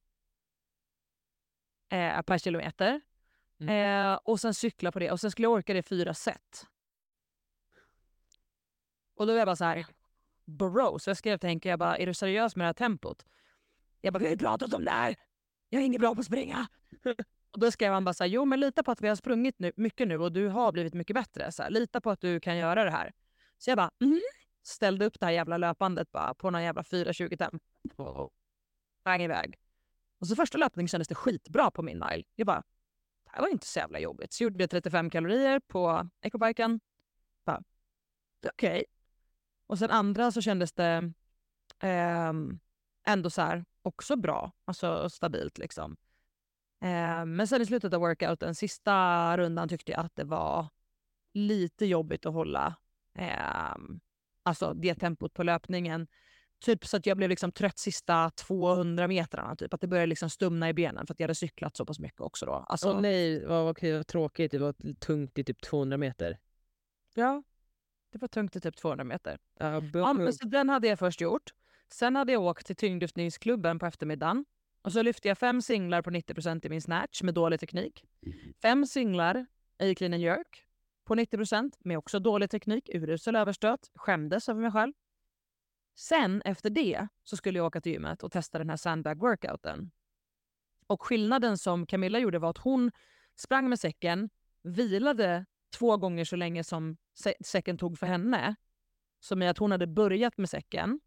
eh, 1.89 2.21
per 2.21 2.37
kilometer. 2.37 3.01
Mm. 3.59 4.11
Eh, 4.11 4.19
och 4.23 4.39
sen 4.39 4.53
cykla 4.53 4.91
på 4.91 4.99
det 4.99 5.11
och 5.11 5.19
sen 5.19 5.31
skulle 5.31 5.45
jag 5.45 5.51
orka 5.51 5.73
det 5.73 5.83
fyra 5.83 6.13
set. 6.13 6.67
Och 9.15 9.27
då 9.27 9.33
var 9.33 9.39
jag 9.39 9.47
bara 9.47 9.55
så 9.55 9.65
här, 9.65 9.85
bro. 10.45 10.99
Så 10.99 11.09
jag 11.09 11.17
skrev 11.17 11.37
till 11.37 11.49
Henke, 11.49 11.69
jag 11.69 11.79
bara, 11.79 11.97
är 11.97 12.05
du 12.05 12.13
seriös 12.13 12.55
med 12.55 12.63
det 12.63 12.67
här 12.67 12.73
tempot? 12.73 13.25
Jag 14.01 14.13
bara, 14.13 14.19
vi 14.19 14.25
har 14.25 14.31
ju 14.31 14.37
pratat 14.37 14.73
om 14.73 14.85
det 14.85 14.91
här. 14.91 15.15
Jag 15.75 15.81
är 15.81 15.85
ingen 15.85 16.01
bra 16.01 16.15
på 16.15 16.19
att 16.19 16.25
springa. 16.25 16.67
och 17.51 17.59
då 17.59 17.71
skrev 17.71 17.93
han 17.93 18.05
bara 18.05 18.13
så 18.13 18.23
här, 18.23 18.29
jo 18.31 18.45
men 18.45 18.59
lita 18.59 18.83
på 18.83 18.91
att 18.91 19.01
vi 19.01 19.07
har 19.07 19.15
sprungit 19.15 19.59
nu, 19.59 19.71
mycket 19.75 20.07
nu 20.07 20.17
och 20.17 20.31
du 20.31 20.47
har 20.47 20.71
blivit 20.71 20.93
mycket 20.93 21.13
bättre. 21.13 21.51
Så 21.51 21.63
här, 21.63 21.69
lita 21.69 22.01
på 22.01 22.11
att 22.11 22.21
du 22.21 22.39
kan 22.39 22.57
göra 22.57 22.83
det 22.83 22.91
här. 22.91 23.13
Så 23.57 23.69
jag 23.69 23.77
bara, 23.77 23.91
mm. 24.01 24.21
ställde 24.63 25.05
upp 25.05 25.19
det 25.19 25.25
här 25.25 25.33
jävla 25.33 25.57
löpandet 25.57 26.11
bara 26.11 26.33
på 26.33 26.49
någon 26.49 26.63
jävla 26.63 26.81
4.20 26.81 27.37
tempo. 27.37 28.29
Sprang 29.01 29.21
iväg. 29.21 29.55
Och 30.19 30.27
så 30.27 30.35
första 30.35 30.57
löpningen 30.57 30.87
kändes 30.87 31.07
det 31.07 31.15
skitbra 31.15 31.71
på 31.71 31.81
min 31.81 31.99
mile. 32.09 32.23
Jag 32.35 32.47
bara, 32.47 32.63
det 33.23 33.31
här 33.31 33.41
var 33.41 33.47
inte 33.47 33.67
så 33.67 33.79
jävla 33.79 33.99
jobbigt. 33.99 34.33
Så 34.33 34.43
gjorde 34.43 34.63
jag 34.63 34.69
35 34.69 35.09
kalorier 35.09 35.59
på 35.59 36.09
ecobiken. 36.21 36.79
Okej, 38.47 38.69
okay. 38.69 38.83
Och 39.67 39.79
sen 39.79 39.91
andra 39.91 40.31
så 40.31 40.41
kändes 40.41 40.73
det 40.73 41.13
eh, 41.79 42.33
ändå 43.05 43.29
så 43.29 43.41
här, 43.41 43.65
också 43.85 44.15
bra, 44.15 44.51
alltså 44.65 45.09
stabilt 45.09 45.57
liksom. 45.57 45.97
Eh, 46.81 47.25
men 47.25 47.47
sen 47.47 47.61
i 47.61 47.65
slutet 47.65 47.93
av 47.93 47.99
workouten, 47.99 48.55
sista 48.55 49.37
rundan 49.37 49.69
tyckte 49.69 49.91
jag 49.91 50.05
att 50.05 50.15
det 50.15 50.23
var 50.23 50.67
lite 51.33 51.85
jobbigt 51.85 52.25
att 52.25 52.33
hålla 52.33 52.75
eh, 53.17 53.75
alltså 54.43 54.73
det 54.73 54.95
tempot 54.95 55.33
på 55.33 55.43
löpningen. 55.43 56.07
Typ 56.59 56.85
så 56.85 56.97
att 56.97 57.05
jag 57.05 57.17
blev 57.17 57.29
liksom 57.29 57.51
trött 57.51 57.79
sista 57.79 58.29
200 58.29 59.07
metrarna. 59.07 59.55
Typ. 59.55 59.73
Att 59.73 59.81
det 59.81 59.87
började 59.87 60.07
liksom 60.07 60.29
stumna 60.29 60.69
i 60.69 60.73
benen 60.73 61.07
för 61.07 61.13
att 61.13 61.19
jag 61.19 61.23
hade 61.23 61.35
cyklat 61.35 61.77
så 61.77 61.85
pass 61.85 61.99
mycket 61.99 62.21
också. 62.21 62.45
Då. 62.45 62.53
Alltså, 62.53 62.91
oh, 62.91 63.01
nej, 63.01 63.45
vad, 63.45 63.65
vad, 63.65 63.83
vad 63.83 64.07
tråkigt. 64.07 64.51
Det 64.51 64.57
var 64.57 64.95
tungt 64.99 65.37
i 65.37 65.43
typ 65.43 65.61
200 65.61 65.97
meter. 65.97 66.39
Ja, 67.13 67.43
det 68.11 68.17
var 68.17 68.27
tungt 68.27 68.55
i 68.55 68.61
typ 68.61 68.77
200 68.77 69.03
meter. 69.03 69.39
Ja, 69.59 69.81
ja, 69.93 70.31
så 70.31 70.47
den 70.47 70.69
hade 70.69 70.87
jag 70.87 70.99
först 70.99 71.21
gjort. 71.21 71.53
Sen 71.95 72.15
hade 72.15 72.31
jag 72.31 72.41
åkt 72.43 72.65
till 72.65 72.75
tyngdlyftningsklubben 72.75 73.79
på 73.79 73.85
eftermiddagen. 73.85 74.45
Och 74.81 74.91
så 74.91 75.01
lyfte 75.01 75.27
jag 75.27 75.37
fem 75.37 75.61
singlar 75.61 76.01
på 76.01 76.09
90% 76.09 76.65
i 76.65 76.69
min 76.69 76.81
snatch 76.81 77.23
med 77.23 77.33
dålig 77.33 77.59
teknik. 77.59 78.05
Mm. 78.25 78.53
Fem 78.61 78.85
singlar 78.85 79.45
i 79.79 79.95
clean 79.95 80.13
and 80.13 80.21
jerk 80.21 80.65
på 81.05 81.15
90% 81.15 81.71
med 81.79 81.97
också 81.97 82.19
dålig 82.19 82.49
teknik, 82.49 82.89
urusel 82.93 83.35
överstöt. 83.35 83.91
Skämdes 83.95 84.49
över 84.49 84.61
mig 84.61 84.71
själv. 84.71 84.93
Sen 85.95 86.41
efter 86.41 86.69
det 86.69 87.07
så 87.23 87.37
skulle 87.37 87.59
jag 87.59 87.65
åka 87.65 87.81
till 87.81 87.91
gymmet 87.91 88.23
och 88.23 88.31
testa 88.31 88.57
den 88.57 88.69
här 88.69 88.77
sandbag 88.77 89.19
workouten. 89.19 89.91
Och 90.87 91.03
skillnaden 91.03 91.57
som 91.57 91.85
Camilla 91.85 92.19
gjorde 92.19 92.39
var 92.39 92.49
att 92.49 92.57
hon 92.57 92.91
sprang 93.35 93.69
med 93.69 93.79
säcken, 93.79 94.29
vilade 94.63 95.45
två 95.77 95.97
gånger 95.97 96.25
så 96.25 96.35
länge 96.35 96.63
som 96.63 96.97
säcken 97.45 97.77
tog 97.77 97.97
för 97.97 98.07
henne. 98.07 98.55
Som 99.19 99.41
i 99.41 99.47
att 99.47 99.57
hon 99.57 99.71
hade 99.71 99.87
börjat 99.87 100.37
med 100.37 100.49
säcken 100.49 100.99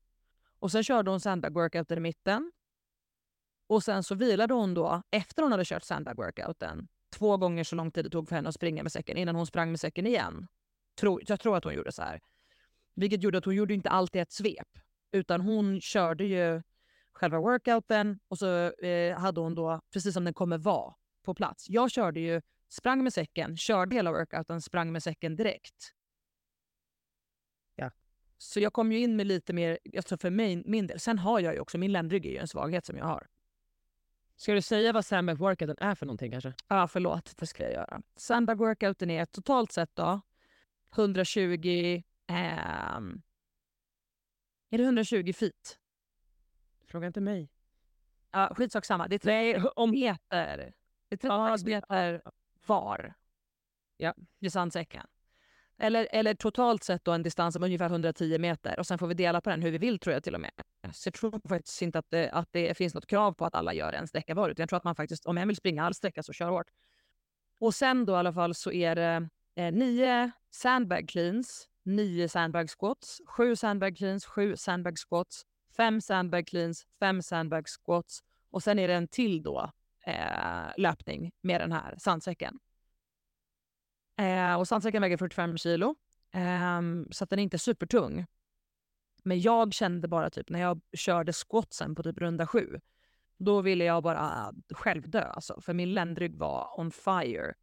och 0.58 0.72
sen 0.72 0.84
körde 0.84 1.10
hon 1.10 1.20
sandbag 1.20 1.54
workouten 1.54 1.98
i 1.98 2.00
mitten. 2.00 2.52
Och 3.66 3.82
sen 3.82 4.02
så 4.02 4.14
vilade 4.14 4.54
hon 4.54 4.74
då, 4.74 5.02
efter 5.10 5.42
hon 5.42 5.52
hade 5.52 5.64
kört 5.64 5.82
sandbag 5.82 6.16
workouten, 6.16 6.88
två 7.16 7.36
gånger 7.36 7.64
så 7.64 7.76
lång 7.76 7.90
tid 7.90 8.04
det 8.04 8.10
tog 8.10 8.28
för 8.28 8.36
henne 8.36 8.48
att 8.48 8.54
springa 8.54 8.82
med 8.82 8.92
säcken 8.92 9.16
innan 9.16 9.36
hon 9.36 9.46
sprang 9.46 9.70
med 9.70 9.80
säcken 9.80 10.06
igen. 10.06 10.48
Tro, 11.00 11.20
jag 11.26 11.40
tror 11.40 11.56
att 11.56 11.64
hon 11.64 11.74
gjorde 11.74 11.92
så 11.92 12.02
här. 12.02 12.20
Vilket 12.94 13.22
gjorde 13.22 13.38
att 13.38 13.44
hon 13.44 13.54
gjorde 13.54 13.74
inte 13.74 13.90
alltid 13.90 14.22
ett 14.22 14.32
svep. 14.32 14.68
Utan 15.12 15.40
hon 15.40 15.80
körde 15.80 16.24
ju 16.24 16.62
själva 17.12 17.40
workouten 17.40 18.18
och 18.28 18.38
så 18.38 18.72
eh, 18.72 19.18
hade 19.18 19.40
hon 19.40 19.54
då, 19.54 19.80
precis 19.92 20.14
som 20.14 20.24
den 20.24 20.34
kommer 20.34 20.58
vara, 20.58 20.94
på 21.24 21.34
plats. 21.34 21.68
Jag 21.68 21.90
körde 21.90 22.20
ju 22.20 22.42
sprang 22.68 23.02
med 23.02 23.12
säcken, 23.12 23.56
körde 23.56 23.96
hela 23.96 24.12
workouten, 24.12 24.60
sprang 24.60 24.92
med 24.92 25.02
säcken 25.02 25.36
direkt. 25.36 25.94
Så 28.48 28.60
jag 28.60 28.72
kom 28.72 28.92
ju 28.92 28.98
in 28.98 29.16
med 29.16 29.26
lite 29.26 29.52
mer, 29.52 29.78
alltså 29.96 30.16
för 30.16 30.30
mig, 30.30 30.62
min 30.66 30.86
del. 30.86 31.00
Sen 31.00 31.18
har 31.18 31.40
jag 31.40 31.54
ju 31.54 31.60
också, 31.60 31.78
min 31.78 31.92
ländrygg 31.92 32.26
är 32.26 32.30
ju 32.30 32.38
en 32.38 32.48
svaghet 32.48 32.86
som 32.86 32.96
jag 32.96 33.04
har. 33.04 33.26
Ska 34.36 34.54
du 34.54 34.62
säga 34.62 34.92
vad 34.92 35.04
sandbag 35.04 35.38
workouten 35.38 35.76
är 35.80 35.94
för 35.94 36.06
någonting 36.06 36.32
kanske? 36.32 36.54
Ja, 36.68 36.88
förlåt. 36.88 37.36
Det 37.36 37.46
ska 37.46 37.62
jag 37.62 37.72
göra. 37.72 38.02
Sandbag 38.16 38.58
workouten 38.58 39.10
är 39.10 39.24
totalt 39.24 39.72
sett 39.72 39.96
då 39.96 40.20
120... 40.94 42.02
Ähm, 42.26 43.22
är 44.70 44.78
det 44.78 44.84
120 44.84 45.32
feet? 45.32 45.78
Fråga 46.86 47.06
inte 47.06 47.20
mig. 47.20 47.50
Ja, 48.30 48.54
skitsak 48.54 48.84
samma. 48.84 49.08
Det 49.08 49.14
är 49.14 49.18
tre 49.18 49.62
om 49.76 49.90
meter. 49.90 50.72
Det 51.08 51.24
är 51.24 51.56
36 51.56 51.64
meter 51.64 52.22
var 52.66 53.14
ja. 53.96 54.14
i 54.40 54.50
sandsäcken. 54.50 55.06
Eller, 55.80 56.08
eller 56.10 56.34
totalt 56.34 56.84
sett 56.84 57.04
då 57.04 57.12
en 57.12 57.22
distans 57.22 57.56
om 57.56 57.62
ungefär 57.62 57.86
110 57.86 58.38
meter 58.38 58.78
och 58.78 58.86
sen 58.86 58.98
får 58.98 59.06
vi 59.06 59.14
dela 59.14 59.40
på 59.40 59.50
den 59.50 59.62
hur 59.62 59.70
vi 59.70 59.78
vill 59.78 59.98
tror 59.98 60.14
jag 60.14 60.24
till 60.24 60.34
och 60.34 60.40
med. 60.40 60.50
Så 60.92 61.06
jag 61.06 61.14
tror 61.14 61.48
faktiskt 61.48 61.82
inte 61.82 61.98
att 61.98 62.10
det, 62.10 62.30
att 62.30 62.48
det 62.50 62.76
finns 62.76 62.94
något 62.94 63.06
krav 63.06 63.32
på 63.32 63.44
att 63.44 63.54
alla 63.54 63.74
gör 63.74 63.92
en 63.92 64.08
sträcka 64.08 64.34
var 64.34 64.48
utan 64.48 64.62
jag 64.62 64.68
tror 64.68 64.76
att 64.76 64.84
man 64.84 64.94
faktiskt, 64.94 65.26
om 65.26 65.38
en 65.38 65.48
vill 65.48 65.56
springa 65.56 65.84
all 65.84 65.94
sträcka 65.94 66.22
så 66.22 66.32
kör 66.32 66.48
hårt. 66.48 66.70
Och 67.60 67.74
sen 67.74 68.04
då 68.04 68.12
i 68.12 68.16
alla 68.16 68.32
fall 68.32 68.54
så 68.54 68.72
är 68.72 68.94
det 68.94 69.28
eh, 69.56 69.72
nio 69.72 70.30
sandbag 70.50 71.08
cleans, 71.08 71.68
nio 71.84 72.28
sandbag 72.28 72.70
squats, 72.70 73.20
sju 73.26 73.56
sandbag 73.56 73.96
cleans, 73.96 74.24
sju 74.26 74.56
sandbag 74.56 74.98
squats, 74.98 75.42
fem 75.76 76.00
sandbag 76.00 76.46
cleans, 76.46 76.86
fem 77.00 77.22
sandbag 77.22 77.64
squats 77.68 78.22
och 78.50 78.62
sen 78.62 78.78
är 78.78 78.88
det 78.88 78.94
en 78.94 79.08
till 79.08 79.42
då 79.42 79.70
eh, 80.06 80.14
löpning 80.76 81.32
med 81.40 81.60
den 81.60 81.72
här 81.72 81.94
sandsäcken. 81.98 82.58
Eh, 84.18 84.54
och 84.54 84.68
sandsäcken 84.68 85.02
väger 85.02 85.16
45 85.16 85.58
kilo, 85.58 85.94
eh, 86.34 86.80
så 87.10 87.24
den 87.24 87.38
är 87.38 87.42
inte 87.42 87.58
supertung. 87.58 88.26
Men 89.22 89.40
jag 89.40 89.72
kände 89.72 90.08
bara 90.08 90.30
typ 90.30 90.50
när 90.50 90.60
jag 90.60 90.80
körde 90.92 91.32
squatsen 91.32 91.94
på 91.94 92.02
typ 92.02 92.18
runda 92.18 92.46
sju, 92.46 92.80
då 93.36 93.60
ville 93.60 93.84
jag 93.84 94.02
bara 94.02 94.52
själv 94.70 95.10
dö 95.10 95.22
alltså, 95.22 95.60
för 95.60 95.74
min 95.74 95.94
ländrygg 95.94 96.36
var 96.36 96.80
on 96.80 96.90
fire. 96.90 97.54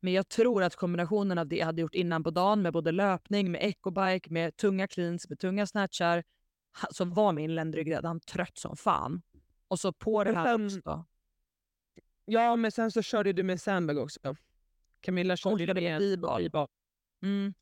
Men 0.00 0.12
jag 0.12 0.28
tror 0.28 0.62
att 0.62 0.76
kombinationen 0.76 1.38
av 1.38 1.46
det 1.46 1.56
jag 1.56 1.66
hade 1.66 1.80
gjort 1.80 1.94
innan 1.94 2.24
på 2.24 2.30
dagen 2.30 2.62
med 2.62 2.72
både 2.72 2.92
löpning, 2.92 3.50
med 3.50 3.60
ecobike, 3.64 4.32
med 4.32 4.56
tunga 4.56 4.88
cleans, 4.88 5.28
med 5.28 5.38
tunga 5.38 5.66
snatchar, 5.66 6.24
så 6.90 7.04
var 7.04 7.32
min 7.32 7.54
ländrygg 7.54 7.90
redan 7.90 8.20
trött 8.20 8.58
som 8.58 8.76
fan. 8.76 9.22
Och 9.68 9.80
så 9.80 9.92
på 9.92 10.24
det 10.24 10.32
här 10.32 10.64
också. 10.66 11.04
Ja, 12.24 12.56
men 12.56 12.72
sen 12.72 12.90
så 12.90 13.02
körde 13.02 13.32
du 13.32 13.42
med 13.42 13.60
sandbag 13.60 13.98
också. 13.98 14.36
Camilla 15.00 15.36
fribar. 15.98 16.68
Mm. 17.22 17.54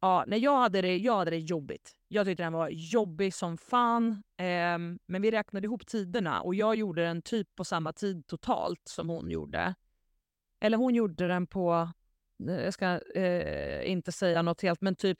Ja, 0.00 0.24
nej, 0.26 0.38
jag, 0.38 0.58
hade 0.58 0.82
det, 0.82 0.96
jag 0.96 1.16
hade 1.16 1.30
det 1.30 1.38
jobbigt. 1.38 1.92
Jag 2.08 2.26
tyckte 2.26 2.42
den 2.42 2.52
var 2.52 2.68
jobbig 2.68 3.34
som 3.34 3.58
fan. 3.58 4.10
Eh, 4.36 4.78
men 5.06 5.22
vi 5.22 5.30
räknade 5.30 5.64
ihop 5.64 5.86
tiderna 5.86 6.40
och 6.40 6.54
jag 6.54 6.76
gjorde 6.76 7.02
den 7.02 7.22
typ 7.22 7.54
på 7.54 7.64
samma 7.64 7.92
tid 7.92 8.26
totalt 8.26 8.88
som 8.88 9.08
hon 9.08 9.30
gjorde. 9.30 9.74
Eller 10.60 10.76
hon 10.76 10.94
gjorde 10.94 11.28
den 11.28 11.46
på, 11.46 11.92
jag 12.36 12.74
ska 12.74 13.00
eh, 13.14 13.90
inte 13.90 14.12
säga 14.12 14.42
något 14.42 14.62
helt, 14.62 14.80
men 14.80 14.96
typ 14.96 15.18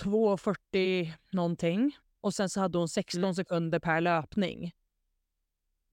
2.40 0.00 1.12
någonting. 1.30 1.96
Och 2.20 2.34
sen 2.34 2.48
så 2.48 2.60
hade 2.60 2.78
hon 2.78 2.88
16 2.88 3.22
mm. 3.24 3.34
sekunder 3.34 3.78
per 3.78 4.00
löpning. 4.00 4.72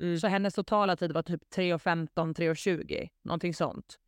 Mm. 0.02 0.20
Så 0.20 0.28
hennes 0.28 0.54
totala 0.54 0.96
tid 0.96 1.12
var 1.12 1.24
typ 1.24 1.42
3.15, 1.56 2.10
3.20, 2.14 3.10
någonting 3.22 3.54
sånt. 3.54 4.00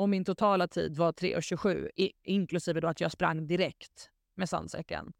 Och 0.00 0.08
min 0.08 0.24
totala 0.24 0.68
tid 0.68 0.96
var 0.96 1.12
3.27, 1.12 1.90
inklusive 2.22 2.80
då 2.80 2.88
att 2.88 3.00
jag 3.00 3.12
sprang 3.12 3.46
direkt 3.46 4.10
med 4.34 4.48
sandsäcken. 4.48 5.12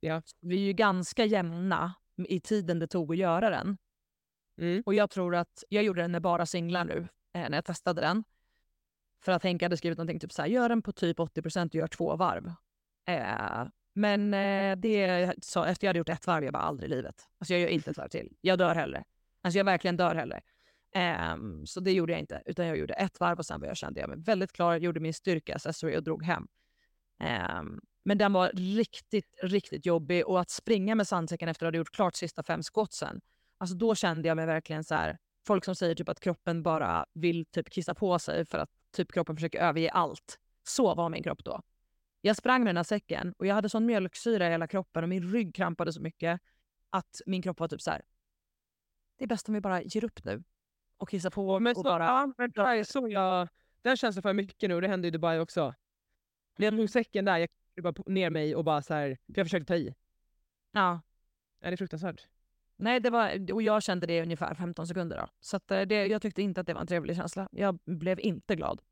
Ja. 0.00 0.22
Vi 0.40 0.56
är 0.56 0.60
ju 0.60 0.72
ganska 0.72 1.24
jämna 1.24 1.94
i 2.28 2.40
tiden 2.40 2.78
det 2.78 2.86
tog 2.86 3.12
att 3.12 3.18
göra 3.18 3.50
den. 3.50 3.78
Mm. 4.58 4.82
Och 4.86 4.94
jag 4.94 5.10
tror 5.10 5.34
att 5.34 5.64
jag 5.68 5.84
gjorde 5.84 6.02
den 6.02 6.12
med 6.12 6.22
bara 6.22 6.46
singlar 6.46 6.84
nu 6.84 7.08
eh, 7.34 7.40
när 7.40 7.54
jag 7.54 7.64
testade 7.64 8.00
den. 8.00 8.24
För 9.24 9.32
att 9.32 9.42
Henke 9.42 9.64
hade 9.64 9.76
skrivit 9.76 9.98
någonting 9.98 10.20
typ 10.20 10.32
så 10.32 10.42
här, 10.42 10.48
gör 10.48 10.68
den 10.68 10.82
på 10.82 10.92
typ 10.92 11.20
80 11.20 11.42
och 11.64 11.74
gör 11.74 11.86
två 11.86 12.16
varv. 12.16 12.52
Eh, 13.06 13.66
men 13.92 14.34
eh, 14.34 14.76
det 14.76 15.34
så 15.42 15.64
efter 15.64 15.86
jag 15.86 15.88
hade 15.88 15.98
gjort 15.98 16.08
ett 16.08 16.26
varv, 16.26 16.44
jag 16.44 16.52
bara 16.52 16.62
aldrig 16.62 16.90
i 16.90 16.94
livet. 16.94 17.28
Alltså 17.38 17.54
jag 17.54 17.60
gör 17.60 17.68
inte 17.68 17.90
ett 17.90 17.98
varv 17.98 18.08
till. 18.08 18.36
Jag 18.40 18.58
dör 18.58 18.74
hellre. 18.74 19.04
Alltså 19.40 19.58
jag 19.58 19.64
verkligen 19.64 19.96
dör 19.96 20.14
hellre. 20.14 20.40
Um, 20.94 21.66
så 21.66 21.80
det 21.80 21.92
gjorde 21.92 22.12
jag 22.12 22.20
inte, 22.20 22.42
utan 22.46 22.66
jag 22.66 22.76
gjorde 22.76 22.94
ett 22.94 23.20
varv 23.20 23.38
och 23.38 23.46
sen 23.46 23.60
var 23.60 23.66
jag, 23.68 23.76
kände 23.76 24.00
jag 24.00 24.08
mig 24.08 24.18
väldigt 24.18 24.52
klar, 24.52 24.76
gjorde 24.76 25.00
min 25.00 25.14
styrkeaccessory 25.14 25.96
och 25.96 26.02
drog 26.02 26.22
hem. 26.22 26.48
Um, 27.60 27.80
men 28.04 28.18
den 28.18 28.32
var 28.32 28.50
riktigt, 28.54 29.38
riktigt 29.42 29.86
jobbig 29.86 30.26
och 30.26 30.40
att 30.40 30.50
springa 30.50 30.94
med 30.94 31.08
sandsäcken 31.08 31.48
efter 31.48 31.66
att 31.66 31.74
ha 31.74 31.78
gjort 31.78 31.90
klart 31.90 32.14
sista 32.14 32.42
fem 32.42 32.62
skottsen, 32.62 33.20
alltså 33.58 33.76
då 33.76 33.94
kände 33.94 34.28
jag 34.28 34.36
mig 34.36 34.46
verkligen 34.46 34.84
så 34.84 34.94
här, 34.94 35.18
folk 35.46 35.64
som 35.64 35.74
säger 35.74 35.94
typ 35.94 36.08
att 36.08 36.20
kroppen 36.20 36.62
bara 36.62 37.06
vill 37.12 37.46
typ 37.46 37.70
kissa 37.70 37.94
på 37.94 38.18
sig 38.18 38.44
för 38.44 38.58
att 38.58 38.70
typ 38.96 39.12
kroppen 39.12 39.36
försöker 39.36 39.58
överge 39.58 39.90
allt. 39.90 40.38
Så 40.68 40.94
var 40.94 41.08
min 41.08 41.22
kropp 41.22 41.44
då. 41.44 41.62
Jag 42.20 42.36
sprang 42.36 42.60
med 42.60 42.68
den 42.68 42.76
här 42.76 42.84
säcken 42.84 43.34
och 43.38 43.46
jag 43.46 43.54
hade 43.54 43.68
sån 43.68 43.86
mjölksyra 43.86 44.48
i 44.48 44.50
hela 44.50 44.66
kroppen 44.66 45.02
och 45.02 45.08
min 45.08 45.32
rygg 45.32 45.54
krampade 45.54 45.92
så 45.92 46.00
mycket 46.00 46.40
att 46.90 47.20
min 47.26 47.42
kropp 47.42 47.60
var 47.60 47.68
typ 47.68 47.80
så 47.80 47.90
här. 47.90 48.02
Det 49.16 49.24
är 49.24 49.28
bäst 49.28 49.48
om 49.48 49.54
vi 49.54 49.60
bara 49.60 49.82
ger 49.82 50.04
upp 50.04 50.24
nu 50.24 50.42
och 50.98 51.08
kissar 51.08 51.30
på 51.30 51.60
Men 51.60 51.70
och 51.70 51.76
så, 51.76 51.82
bara... 51.82 52.04
ja, 52.04 52.32
men 52.38 52.50
det 52.50 52.62
här 52.62 52.76
är 52.76 52.84
så 52.84 53.08
jag, 53.08 53.48
den 53.82 53.96
känslan 53.96 54.22
jag 54.24 54.36
mycket 54.36 54.70
nu, 54.70 54.80
det 54.80 54.88
hände 54.88 55.08
i 55.08 55.10
Dubai 55.10 55.38
också. 55.38 55.74
När 56.56 56.66
jag 56.66 56.76
tog 56.76 56.90
säcken 56.90 57.24
där, 57.24 57.48
jag 57.74 57.84
bara 57.84 58.02
ner 58.06 58.30
mig 58.30 58.56
och 58.56 58.64
bara 58.64 58.82
så 58.82 58.94
här, 58.94 59.18
för 59.26 59.38
jag 59.38 59.46
försökte 59.46 59.66
ta 59.66 59.76
i. 59.76 59.94
Ja. 60.72 61.00
Är 61.60 61.70
det 61.70 61.76
fruktansvärt? 61.76 62.26
Nej, 62.76 63.00
det 63.00 63.10
var, 63.10 63.52
och 63.52 63.62
jag 63.62 63.82
kände 63.82 64.06
det 64.06 64.16
i 64.16 64.22
ungefär 64.22 64.54
15 64.54 64.86
sekunder. 64.86 65.16
Då. 65.16 65.28
Så 65.40 65.56
eh, 65.56 65.86
det, 65.86 66.06
jag 66.06 66.22
tyckte 66.22 66.42
inte 66.42 66.60
att 66.60 66.66
det 66.66 66.74
var 66.74 66.80
en 66.80 66.86
trevlig 66.86 67.16
känsla. 67.16 67.48
Jag 67.52 67.78
blev 67.84 68.20
inte 68.20 68.56
glad. 68.56 68.82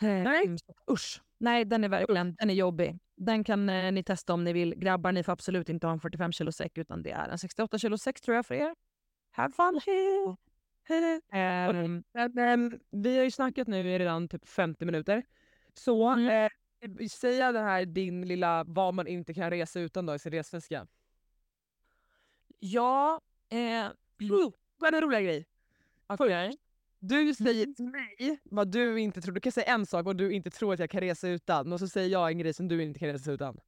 Nej. 0.00 0.46
Mm, 0.46 0.56
Usch. 0.90 1.22
Nej, 1.38 1.64
den 1.64 1.84
är 1.84 1.88
verkligen 1.88 2.34
den 2.34 2.50
är 2.50 2.54
jobbig. 2.54 2.98
Den 3.16 3.44
kan 3.44 3.68
eh, 3.68 3.92
ni 3.92 4.02
testa 4.02 4.34
om 4.34 4.44
ni 4.44 4.52
vill. 4.52 4.74
Grabbar, 4.74 5.12
ni 5.12 5.22
får 5.22 5.32
absolut 5.32 5.68
inte 5.68 5.86
ha 5.86 5.92
en 5.92 6.00
45 6.00 6.32
kilo 6.32 6.52
säck 6.52 6.78
utan 6.78 7.02
det 7.02 7.10
är 7.10 7.28
en 7.28 7.38
68 7.38 7.78
kilo 7.78 7.98
säck 7.98 8.20
tror 8.20 8.34
jag 8.34 8.46
för 8.46 8.54
er. 8.54 8.74
Have 9.30 9.52
fun! 9.52 9.80
Ehm, 11.32 12.04
Men, 12.14 12.38
ehm, 12.38 12.80
vi 12.90 13.16
har 13.16 13.24
ju 13.24 13.30
snackat 13.30 13.68
nu 13.68 13.78
i 13.90 13.98
redan 13.98 14.28
typ 14.28 14.48
50 14.48 14.84
minuter. 14.84 15.22
Så 15.74 16.08
Mm. 16.08 16.28
eh, 16.28 17.06
säga 17.08 17.52
det 17.52 17.60
här 17.60 17.86
din 17.86 18.26
lilla 18.28 18.64
vad 18.64 18.94
man 18.94 19.06
inte 19.06 19.34
kan 19.34 19.50
resa 19.50 19.80
utan 19.80 20.06
då 20.06 20.14
i 20.14 20.18
sin 20.18 20.32
resväska. 20.32 20.86
ja, 22.58 23.20
eh, 23.50 23.90
Oh, 24.30 24.52
vad 24.76 24.94
är 24.94 24.98
en 24.98 25.02
rolig 25.02 25.24
grej. 25.24 25.46
okej. 26.08 26.56
Du 26.98 27.34
säger 27.34 27.66
till 27.66 27.84
mig 27.84 28.38
vad 28.44 28.68
du 28.72 29.00
inte 29.00 29.20
tror. 29.20 29.34
Du 29.34 29.40
kan 29.40 29.52
säga 29.52 29.74
en 29.74 29.86
sak 29.86 30.04
vad 30.04 30.16
du 30.18 30.32
inte 30.32 30.50
tror 30.50 30.74
att 30.74 30.80
jag 30.80 30.90
kan 30.90 31.00
resa 31.00 31.28
utan 31.28 31.72
och 31.72 31.80
så 31.80 31.88
säger 31.88 32.08
jag 32.08 32.30
en 32.30 32.38
grej 32.38 32.54
som 32.54 32.68
du 32.68 32.82
inte 32.82 32.98
kan 33.00 33.08
resa 33.08 33.32
utan. 33.32 33.60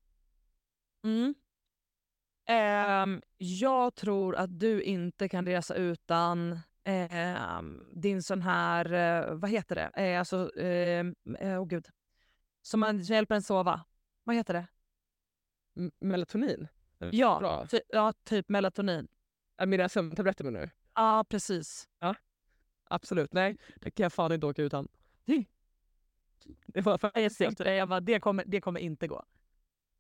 Mm. 1.04 1.34
Ehm, 2.48 3.22
jag 3.38 3.94
tror 3.94 4.36
att 4.36 4.60
du 4.60 4.82
inte 4.82 5.28
kan 5.28 5.46
resa 5.46 5.74
utan 5.74 6.60
ehm, 6.87 7.84
din 7.93 8.22
sån 8.22 8.43
här, 8.43 8.93
eh, 8.93 9.34
vad 9.34 9.51
heter 9.51 9.74
det, 9.74 10.03
eh, 10.03 10.18
alltså, 10.18 10.59
ehm, 10.59 11.14
eh, 11.41 11.62
oh 11.62 11.66
gud, 11.66 11.87
som 12.62 12.80
man 12.80 13.05
som 13.05 13.14
hjälper 13.14 13.34
en 13.34 13.43
sova. 13.43 13.84
Vad 14.24 14.37
heter 14.37 14.55
det? 14.55 14.66
M- 15.76 15.93
melatonin? 16.01 16.68
Ja, 17.12 17.66
ty, 17.70 17.80
ja 17.89 18.12
typ 18.24 18.49
melatonin. 18.49 19.09
Äh, 19.61 19.66
Mina 19.66 19.89
sömntabletter 19.89 20.45
menar 20.45 20.61
du? 20.61 20.70
Ja, 20.95 21.24
precis. 21.28 21.89
Absolut, 22.89 23.32
nej. 23.32 23.57
Det 23.76 23.91
kan 23.91 24.03
jag 24.05 24.12
fan 24.12 24.32
inte 24.32 24.47
åka 24.47 24.62
utan. 24.62 24.89
Det 26.66 26.80
var 26.80 26.99
för... 26.99 27.11
Jag 27.14 27.57
dig, 27.57 27.76
jag 27.76 27.89
bara, 27.89 28.01
det 28.01 28.20
kommer, 28.20 28.45
det 28.47 28.61
kommer 28.61 28.80
inte 28.80 29.07
gå. 29.09 29.24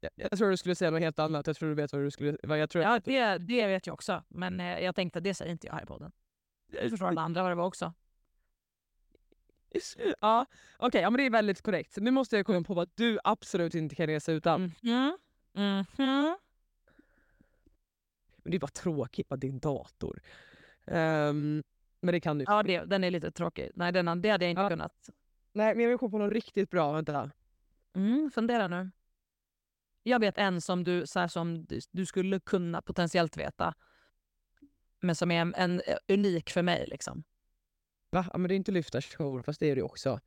jag, 0.00 0.10
jag 0.14 0.38
tror 0.38 0.50
du 0.50 0.56
skulle 0.56 0.74
säga 0.74 0.90
något 0.90 1.00
helt 1.00 1.18
annat. 1.18 1.46
Jag 1.46 1.56
tror 1.56 1.68
du 1.68 1.74
vet 1.74 1.92
vad 1.92 2.02
du 2.02 2.10
skulle... 2.10 2.38
Jag 2.42 2.70
tror 2.70 2.84
Ja, 2.84 3.00
det, 3.04 3.38
det 3.38 3.66
vet 3.66 3.86
jag 3.86 3.94
också. 3.94 4.22
Men 4.28 4.60
eh, 4.60 4.80
jag 4.80 4.94
tänkte 4.94 5.18
att 5.18 5.24
det 5.24 5.34
säger 5.34 5.52
inte 5.52 5.66
jag 5.66 5.74
här 5.74 5.82
i 5.82 5.86
podden. 5.86 6.12
Jag 6.66 6.90
förstår 6.90 7.06
alla 7.06 7.20
andra 7.20 7.42
vad 7.42 7.50
det 7.50 7.54
var 7.54 7.66
också. 7.66 7.92
Ja, 10.20 10.46
okej, 10.76 11.00
ja, 11.02 11.10
men 11.10 11.18
det 11.18 11.26
är 11.26 11.30
väldigt 11.30 11.62
korrekt. 11.62 11.96
Nu 11.96 12.10
måste 12.10 12.36
jag 12.36 12.46
komma 12.46 12.62
på 12.62 12.74
vad 12.74 12.90
du 12.94 13.18
absolut 13.24 13.74
inte 13.74 13.94
kan 13.94 14.06
resa 14.06 14.32
utan. 14.32 14.72
Mhm. 14.82 15.18
Mhm. 15.52 15.84
Men 18.36 18.50
det 18.50 18.56
är 18.56 18.58
bara 18.58 18.66
tråkigt 18.66 19.30
med 19.30 19.38
din 19.38 19.58
dator. 19.58 20.20
Ehm, 20.86 21.62
men 22.00 22.12
det 22.12 22.20
kan 22.20 22.38
du. 22.38 22.44
Ja, 22.48 22.62
det, 22.62 22.84
den 22.84 23.04
är 23.04 23.10
lite 23.10 23.30
tråkig. 23.30 23.70
Nej, 23.74 23.92
den, 23.92 24.22
det 24.22 24.30
hade 24.30 24.44
jag 24.44 24.50
inte 24.50 24.62
Ja. 24.62 24.68
kunnat. 24.68 25.10
Nej, 25.52 25.74
men 25.74 25.82
jag 25.82 25.88
vill 25.90 25.98
komma 25.98 26.10
på 26.10 26.18
något 26.18 26.32
riktigt 26.32 26.70
bra. 26.70 26.92
Vänta. 26.92 27.30
Mm, 27.94 28.30
fundera 28.34 28.68
nu. 28.68 28.90
Jag 30.02 30.18
vet 30.20 30.38
en 30.38 30.60
som 30.60 30.84
du, 30.84 31.06
så 31.06 31.28
som 31.28 31.66
du 31.90 32.06
skulle 32.06 32.40
kunna 32.40 32.82
potentiellt 32.82 33.36
veta. 33.36 33.74
Men 35.00 35.16
som 35.16 35.30
är 35.30 35.40
en, 35.40 35.54
en 35.54 35.80
eh, 35.80 35.96
unik 36.08 36.50
för 36.50 36.62
mig. 36.62 36.86
Liksom. 36.86 37.24
Va? 38.10 38.26
Ja, 38.32 38.38
men 38.38 38.48
det 38.48 38.54
är 38.54 38.56
inte 38.56 38.72
lyfta 38.72 39.00
show, 39.02 39.42
fast 39.42 39.60
det 39.60 39.70
är 39.70 39.76
det 39.76 39.82
också. 39.82 40.20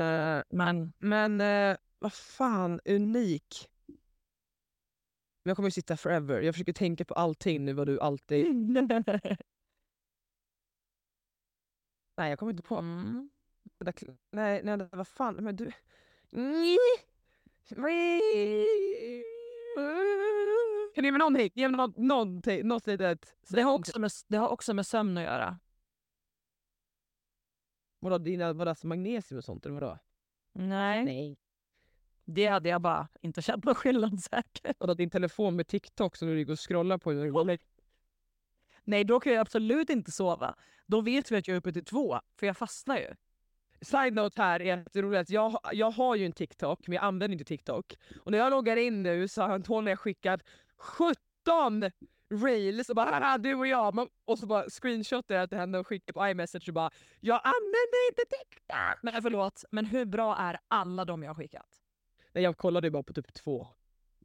Eh, 0.00 0.42
Men 0.50 0.92
men 0.98 1.40
eh, 1.40 1.76
vad 1.98 2.12
fan, 2.12 2.80
unik. 2.84 3.68
Jag 5.42 5.56
kommer 5.56 5.66
ju 5.66 5.70
sitta 5.70 5.96
forever. 5.96 6.40
Jag 6.40 6.54
försöker 6.54 6.72
tänka 6.72 7.04
på 7.04 7.14
allting 7.14 7.64
nu 7.64 7.72
vad 7.72 7.86
du 7.86 8.00
alltid... 8.00 8.46
Nej, 12.16 12.30
jag 12.30 12.38
kommer 12.38 12.52
inte 12.52 12.62
på. 12.62 12.76
mm. 12.76 13.30
Nej, 14.30 14.60
nej, 14.64 14.88
vad 14.92 15.08
fan, 15.08 15.34
men 15.34 15.56
du... 15.56 15.72
Kan 20.94 21.02
du 21.02 21.08
ge 21.08 21.12
mig 21.12 21.18
någonting? 21.18 21.50
Ge 21.54 21.68
mig 21.68 21.76
något, 21.76 21.96
någonting, 21.96 22.66
något 22.68 22.86
litet... 22.86 23.34
det, 23.48 23.62
har 23.62 23.72
också 23.72 23.98
med, 24.00 24.10
det 24.28 24.36
har 24.36 24.48
också 24.48 24.74
med 24.74 24.86
sömn 24.86 25.16
att 25.16 25.24
göra. 25.24 25.58
Vadå, 27.98 28.18
dina, 28.18 28.52
vadå, 28.52 28.68
alltså 28.68 28.86
magnesium 28.86 29.38
och 29.38 29.44
sånt, 29.44 29.66
eller 29.66 29.74
vadå? 29.80 29.98
Nej. 30.52 31.04
Nej. 31.04 31.36
Det 32.24 32.46
hade 32.46 32.68
jag 32.68 32.80
bara 32.80 33.08
inte 33.20 33.42
känt 33.42 33.64
någon 33.64 33.74
skillnad 33.74 34.22
säkert. 34.22 34.76
Vadå, 34.80 34.94
din 34.94 35.10
telefon 35.10 35.56
med 35.56 35.66
TikTok 35.66 36.16
som 36.16 36.28
du 36.28 36.34
ligger 36.36 36.52
och 36.52 36.60
scrollar 36.68 36.98
på? 36.98 37.12
går- 37.12 37.58
Nej, 38.84 39.04
då 39.04 39.20
kan 39.20 39.32
jag 39.32 39.40
absolut 39.40 39.90
inte 39.90 40.10
sova. 40.12 40.54
Då 40.86 41.00
vet 41.00 41.30
vi 41.32 41.36
att 41.36 41.48
jag 41.48 41.54
är 41.54 41.58
uppe 41.58 41.72
till 41.72 41.84
två, 41.84 42.20
för 42.36 42.46
jag 42.46 42.56
fastnar 42.56 42.98
ju. 42.98 43.14
Side 43.82 44.14
note 44.14 44.42
här 44.42 44.62
är 44.62 44.78
att 44.78 45.20
att 45.20 45.30
jag, 45.30 45.60
jag 45.72 45.90
har 45.90 46.16
ju 46.16 46.26
en 46.26 46.32
TikTok, 46.32 46.88
men 46.88 46.94
jag 46.94 47.04
använder 47.04 47.32
inte 47.32 47.44
TikTok. 47.44 47.94
Och 48.20 48.30
när 48.30 48.38
jag 48.38 48.50
loggar 48.50 48.76
in 48.76 49.02
nu 49.02 49.28
så 49.28 49.42
har 49.42 49.48
Antonija 49.48 49.96
skickat 49.96 50.42
17 50.80 51.90
reels 52.30 52.88
och 52.88 52.96
bara 52.96 53.10
"Haha, 53.10 53.38
du 53.38 53.54
och 53.54 53.66
jag. 53.66 53.94
Man- 53.94 54.08
Och 54.24 54.38
så 54.38 54.46
bara 54.46 54.64
screenshotar 54.70 55.34
jag 55.34 55.48
till 55.48 55.58
henne 55.58 55.78
och 55.78 55.86
skickar 55.86 56.12
på 56.12 56.28
iMessage 56.28 56.68
och 56.68 56.74
bara 56.74 56.90
jag 57.20 57.40
använder 57.44 58.08
inte 58.10 58.22
TikTok. 58.22 59.02
Men 59.02 59.22
förlåt, 59.22 59.64
men 59.70 59.86
hur 59.86 60.04
bra 60.04 60.36
är 60.36 60.58
alla 60.68 61.04
de 61.04 61.22
jag 61.22 61.30
har 61.30 61.34
skickat? 61.34 61.66
Nej, 62.32 62.44
jag 62.44 62.56
kollade 62.56 62.86
ju 62.86 62.90
bara 62.90 63.02
på 63.02 63.12
typ 63.12 63.34
två. 63.34 63.66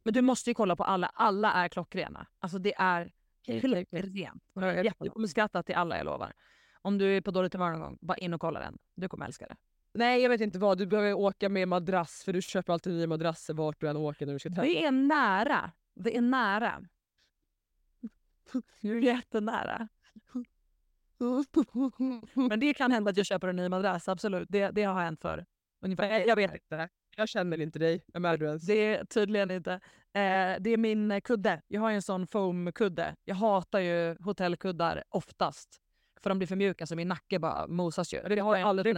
Men 0.04 0.14
du 0.14 0.22
måste 0.22 0.50
ju 0.50 0.54
kolla 0.54 0.76
på 0.76 0.84
alla. 0.84 1.06
Alla 1.06 1.52
är 1.52 1.68
klockrena. 1.68 2.26
Alltså 2.38 2.58
det 2.58 2.74
är 2.78 3.12
klockrent. 3.60 4.42
Jag 5.06 5.12
kommer 5.12 5.26
skratta 5.28 5.62
till 5.62 5.74
alla, 5.74 5.96
jag 5.96 6.04
lovar. 6.04 6.32
Om 6.82 6.98
du 6.98 7.16
är 7.16 7.20
på 7.20 7.30
dåligt 7.30 7.52
humör 7.52 7.70
någon 7.70 7.80
gång, 7.80 7.98
bara 8.00 8.16
in 8.18 8.34
och 8.34 8.40
kolla 8.40 8.60
den. 8.60 8.78
Du 8.94 9.08
kommer 9.08 9.26
älska 9.26 9.46
det. 9.46 9.56
Nej 9.92 10.22
jag 10.22 10.28
vet 10.30 10.40
inte 10.40 10.58
vad, 10.58 10.78
du 10.78 10.86
behöver 10.86 11.12
åka 11.14 11.48
med 11.48 11.68
madrass 11.68 12.24
för 12.24 12.32
du 12.32 12.42
köper 12.42 12.72
alltid 12.72 12.92
nya 12.94 13.06
madrasser 13.06 13.54
vart 13.54 13.80
du 13.80 13.88
än 13.88 13.96
åker 13.96 14.26
när 14.26 14.32
du 14.32 14.38
ska 14.38 14.48
träffa. 14.48 14.62
Det 14.62 14.84
är 14.84 14.90
nära. 14.90 15.70
Det 15.96 16.16
är 16.16 16.20
nära. 16.20 16.84
Det 18.80 18.88
är 18.88 18.94
jättenära. 18.94 19.88
Men 22.34 22.60
det 22.60 22.74
kan 22.74 22.92
hända 22.92 23.10
att 23.10 23.16
jag 23.16 23.26
köper 23.26 23.48
en 23.48 23.56
ny 23.56 23.68
madrass, 23.68 24.08
absolut. 24.08 24.48
Det, 24.50 24.70
det 24.70 24.82
har 24.82 25.02
hänt 25.02 25.20
för 25.20 25.46
ungefär. 25.80 26.28
Jag 26.28 26.36
vet 26.36 26.54
inte. 26.54 26.88
Jag 27.16 27.28
känner 27.28 27.60
inte 27.60 27.78
dig. 27.78 28.04
Vem 28.12 28.24
är 28.24 28.36
du 28.36 28.46
ens? 28.46 28.62
Det 28.62 28.94
är 28.94 29.04
tydligen 29.04 29.50
inte. 29.50 29.72
Eh, 29.72 29.80
det 30.60 30.70
är 30.70 30.76
min 30.76 31.10
eh, 31.10 31.20
kudde. 31.20 31.62
Jag 31.68 31.80
har 31.80 31.90
ju 31.90 31.96
en 31.96 32.02
sån 32.02 32.26
foamkudde. 32.26 33.16
Jag 33.24 33.34
hatar 33.34 33.80
ju 33.80 34.16
hotellkuddar 34.20 35.04
oftast. 35.08 35.80
För 36.22 36.30
de 36.30 36.38
blir 36.38 36.48
för 36.48 36.56
mjuka 36.56 36.86
så 36.86 36.96
min 36.96 37.08
nacke 37.08 37.38
bara 37.38 37.66
mosas 37.66 38.14
ju. 38.14 38.22
Det 38.22 38.38
har 38.38 38.56
jag 38.56 38.68
aldrig. 38.68 38.94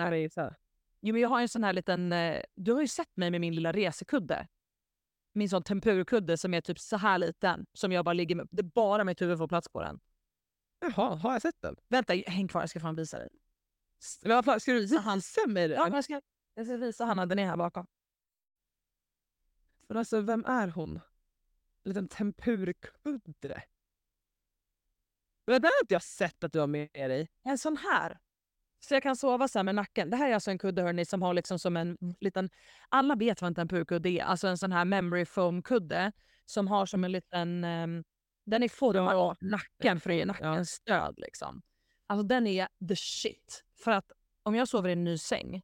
Jo, 1.00 1.12
men 1.12 1.22
jag 1.22 1.28
har 1.28 1.40
en 1.40 1.48
sån 1.48 1.64
här 1.64 1.72
liten... 1.72 2.12
Eh, 2.12 2.42
du 2.54 2.72
har 2.72 2.80
ju 2.80 2.88
sett 2.88 3.16
mig 3.16 3.30
med 3.30 3.40
min 3.40 3.54
lilla 3.54 3.72
resekudde. 3.72 4.46
Min 5.38 5.48
sån 5.48 5.62
tempurkudde 5.62 6.36
som 6.36 6.54
är 6.54 6.60
typ 6.60 6.78
så 6.78 6.96
här 6.96 7.18
liten. 7.18 7.66
Som 7.72 7.92
jag 7.92 8.04
bara 8.04 8.12
ligger 8.12 8.34
med. 8.34 8.48
Det 8.50 8.60
är 8.60 8.70
bara 8.74 9.04
mitt 9.04 9.22
huvud 9.22 9.38
får 9.38 9.48
plats 9.48 9.68
på 9.68 9.82
den. 9.82 10.00
Jaha, 10.80 11.14
har 11.14 11.32
jag 11.32 11.42
sett 11.42 11.62
den? 11.62 11.76
Vänta, 11.88 12.14
häng 12.26 12.48
kvar. 12.48 12.60
Jag 12.62 12.70
ska 12.70 12.80
fan 12.80 12.96
visa 12.96 13.18
dig. 13.18 13.28
Ska 14.60 14.72
du 14.72 14.80
visa 14.80 15.46
mig 15.46 15.70
Ja, 15.70 15.84
den? 15.84 15.94
jag 15.94 16.04
ska, 16.04 16.20
jag 16.54 16.66
ska 16.66 16.76
visa 16.76 17.04
Hanna. 17.04 17.26
Den 17.26 17.38
är 17.38 17.46
här 17.46 17.56
bakom. 17.56 17.86
Men 19.88 19.96
alltså, 19.96 20.20
vem 20.20 20.44
är 20.44 20.68
hon? 20.68 20.96
En 21.82 21.90
liten 21.90 22.08
tempurkudde. 22.08 23.62
Men 25.46 25.52
det 25.52 25.58
där 25.58 25.68
har 25.68 25.82
inte 25.82 25.94
jag 25.94 26.02
sett 26.02 26.44
att 26.44 26.52
du 26.52 26.60
har 26.60 26.66
med 26.66 26.88
dig. 26.92 27.28
En 27.42 27.58
sån 27.58 27.76
här. 27.76 28.18
Så 28.80 28.94
jag 28.94 29.02
kan 29.02 29.16
sova 29.16 29.48
så 29.48 29.58
här 29.58 29.64
med 29.64 29.74
nacken. 29.74 30.10
Det 30.10 30.16
här 30.16 30.30
är 30.30 30.34
alltså 30.34 30.50
en 30.50 30.58
kudde 30.58 30.82
hörni, 30.82 31.04
som 31.04 31.22
har 31.22 31.34
liksom 31.34 31.58
som 31.58 31.76
en 31.76 31.96
liten... 32.20 32.50
Alla 32.88 33.14
vet 33.14 33.42
vad 33.42 33.48
en 33.48 33.54
tempurkudde 33.54 34.08
är. 34.08 34.22
Alltså 34.22 34.48
en 34.48 34.58
sån 34.58 34.72
här 34.72 34.84
memory 34.84 35.24
foam 35.24 35.62
kudde 35.62 36.12
som 36.46 36.68
har 36.68 36.86
som 36.86 37.04
en 37.04 37.12
liten... 37.12 37.64
ehm, 37.64 38.04
den 38.46 38.62
är 38.62 38.68
formad 38.68 39.16
av 39.16 39.36
nacken 39.40 40.00
för 40.00 40.10
att 40.10 40.16
ge 40.16 40.24
nacken 40.24 40.66
stöd. 40.66 41.14
Liksom. 41.18 41.62
Alltså 42.06 42.26
den 42.26 42.46
är 42.46 42.68
the 42.88 42.96
shit. 42.96 43.64
För 43.84 43.90
att 43.90 44.12
om 44.42 44.54
jag 44.54 44.68
sover 44.68 44.88
i 44.88 44.92
en 44.92 45.04
ny 45.04 45.18
säng 45.18 45.62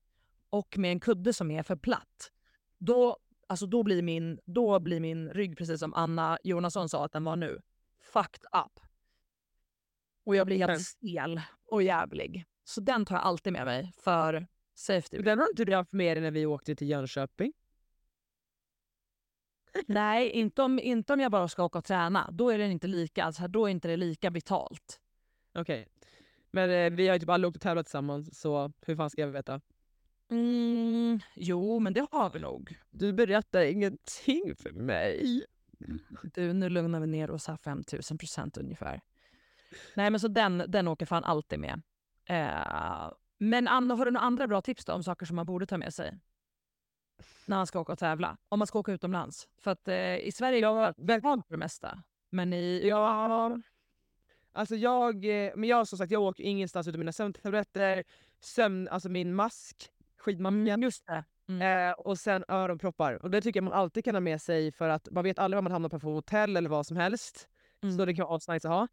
och 0.51 0.79
med 0.79 0.93
en 0.93 1.01
kudde 1.01 1.33
som 1.33 1.51
är 1.51 1.63
för 1.63 1.77
platt, 1.77 2.33
då, 2.79 3.17
alltså 3.49 3.67
då, 3.67 3.83
blir, 3.83 4.03
min, 4.03 4.41
då 4.45 4.81
blir 4.81 5.01
min 5.01 5.29
rygg, 5.31 5.59
precis 5.59 5.81
som 5.81 5.95
Anna 5.95 6.39
Jonasson 6.45 6.89
sa 6.89 7.05
att 7.05 7.13
den 7.13 7.25
var 7.25 7.37
nu, 7.37 7.61
fucked 8.01 8.45
up. 8.65 8.81
Och 10.25 10.37
jag 10.37 10.47
blir 10.47 10.59
helt 10.59 10.83
stel 10.83 11.41
och 11.71 11.83
jävlig. 11.83 12.45
Så 12.65 12.81
den 12.81 13.05
tar 13.05 13.17
jag 13.17 13.25
alltid 13.25 13.53
med 13.53 13.65
mig 13.65 13.93
för 13.97 14.47
safety. 14.75 15.19
Den 15.19 15.39
har 15.39 15.49
inte 15.49 15.65
du 15.65 15.75
haft 15.75 15.93
med 15.93 16.17
dig 16.17 16.23
när 16.23 16.31
vi 16.31 16.47
åkte 16.47 16.75
till 16.75 16.89
Jönköping? 16.89 17.53
Nej, 19.87 20.31
inte 20.31 20.63
om, 20.63 20.79
inte 20.79 21.13
om 21.13 21.21
jag 21.21 21.33
bara 21.33 21.49
ska 21.49 21.65
åka 21.65 21.79
och 21.79 21.85
träna. 21.85 22.31
Då 22.33 22.51
är 22.51 22.59
den 22.59 22.71
inte 22.71 22.87
lika, 22.87 23.25
alltså, 23.25 23.49
då 23.49 23.67
är 23.67 23.71
inte 23.71 23.89
det 23.89 23.97
lika 23.97 24.31
vitalt. 24.31 25.01
Okej. 25.55 25.81
Okay. 25.81 25.93
Men 26.51 26.71
eh, 26.71 26.97
vi 26.97 27.09
har 27.09 27.15
ju 27.15 27.21
typ 27.21 27.29
aldrig 27.29 27.49
åkt 27.49 27.57
och 27.57 27.63
tävlat 27.63 27.87
tillsammans, 27.87 28.41
så 28.41 28.73
hur 28.87 28.97
fan 28.97 29.11
ska 29.11 29.21
jag 29.21 29.29
veta? 29.29 29.61
Mm, 30.31 31.21
jo, 31.35 31.79
men 31.79 31.93
det 31.93 32.07
har 32.11 32.31
vi 32.31 32.39
nog. 32.39 32.79
Du 32.91 33.13
berättar 33.13 33.63
ingenting 33.63 34.55
för 34.57 34.71
mig. 34.71 35.45
Du, 36.35 36.53
nu 36.53 36.69
lugnar 36.69 37.01
vi 37.01 37.07
ner 37.07 37.31
oss 37.31 37.47
här 37.47 37.57
5000 37.57 38.19
procent 38.19 38.57
ungefär. 38.57 39.01
Nej, 39.95 40.11
men 40.11 40.21
så 40.21 40.29
den, 40.29 40.65
den 40.69 40.89
åker 40.89 41.07
fan 41.07 41.25
alltid 41.25 41.59
med. 41.59 41.83
Eh, 42.27 43.13
men 43.39 43.69
Anna, 43.69 43.95
har 43.95 44.05
du 44.05 44.11
några 44.11 44.27
andra 44.27 44.47
bra 44.47 44.61
tips 44.61 44.89
om 44.89 45.03
saker 45.03 45.27
som 45.27 45.37
man 45.37 45.47
borde 45.47 45.67
ta 45.67 45.79
med 45.79 45.95
sig? 45.95 46.19
När 47.47 47.57
man 47.57 47.67
ska 47.67 47.81
åka 47.81 47.93
och 47.93 47.99
tävla. 47.99 48.37
Om 48.49 48.59
man 48.59 48.67
ska 48.67 48.79
åka 48.79 48.93
utomlands. 48.93 49.49
För 49.59 49.71
att 49.71 49.89
eh, 49.89 50.17
i 50.17 50.33
Sverige 50.33 50.59
är 50.59 50.63
jag 50.63 50.95
välkommen 50.97 51.43
för 51.43 51.55
det 51.55 51.59
mesta. 51.59 52.03
Men 52.31 52.53
i... 52.53 52.89
Ja, 52.89 53.59
Alltså 54.57 54.77
jag, 54.77 55.25
eh, 55.25 55.53
men 55.57 55.69
jag 55.69 55.89
som 55.89 55.99
sagt, 55.99 56.11
jag 56.11 56.23
åker 56.23 56.45
ingenstans 56.45 56.89
utan 56.89 56.99
mina 56.99 57.13
sömntabletter, 57.13 58.05
sömn, 58.41 58.89
alltså 58.89 59.09
min 59.09 59.35
mask, 59.35 59.91
skidmasken. 60.19 60.69
Mm, 60.69 60.83
just 60.83 61.07
det. 61.07 61.25
Mm. 61.49 61.91
Eh, 61.91 61.93
och 61.93 62.19
sen 62.19 62.45
öronproppar. 62.49 63.23
Och 63.23 63.31
det 63.31 63.41
tycker 63.41 63.59
jag 63.59 63.65
man 63.65 63.73
alltid 63.73 64.05
kan 64.05 64.15
ha 64.15 64.21
med 64.21 64.43
sig 64.43 64.73
för 64.73 64.89
att 64.89 65.09
man 65.11 65.25
vet 65.25 65.39
aldrig 65.39 65.57
vad 65.57 65.65
man 65.65 65.73
hamnar 65.73 65.89
på 65.89 66.01
för 66.01 66.09
hotell 66.09 66.57
eller 66.57 66.69
vad 66.69 66.87
som 66.87 66.97
helst. 66.97 67.49
Mm. 67.83 67.97
Så 67.97 68.05
det 68.05 68.15
kan 68.15 68.27
vara 68.27 68.37
asnice 68.37 68.69
att 68.69 68.75
ha. 68.75 68.89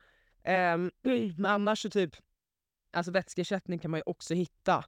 Eh, 0.51 0.77
men 1.37 1.45
annars 1.45 1.81
så 1.81 1.89
typ, 1.89 2.15
alltså 2.91 3.11
vätskeersättning 3.11 3.79
kan 3.79 3.91
man 3.91 3.97
ju 3.97 4.03
också 4.05 4.33
hitta. 4.33 4.85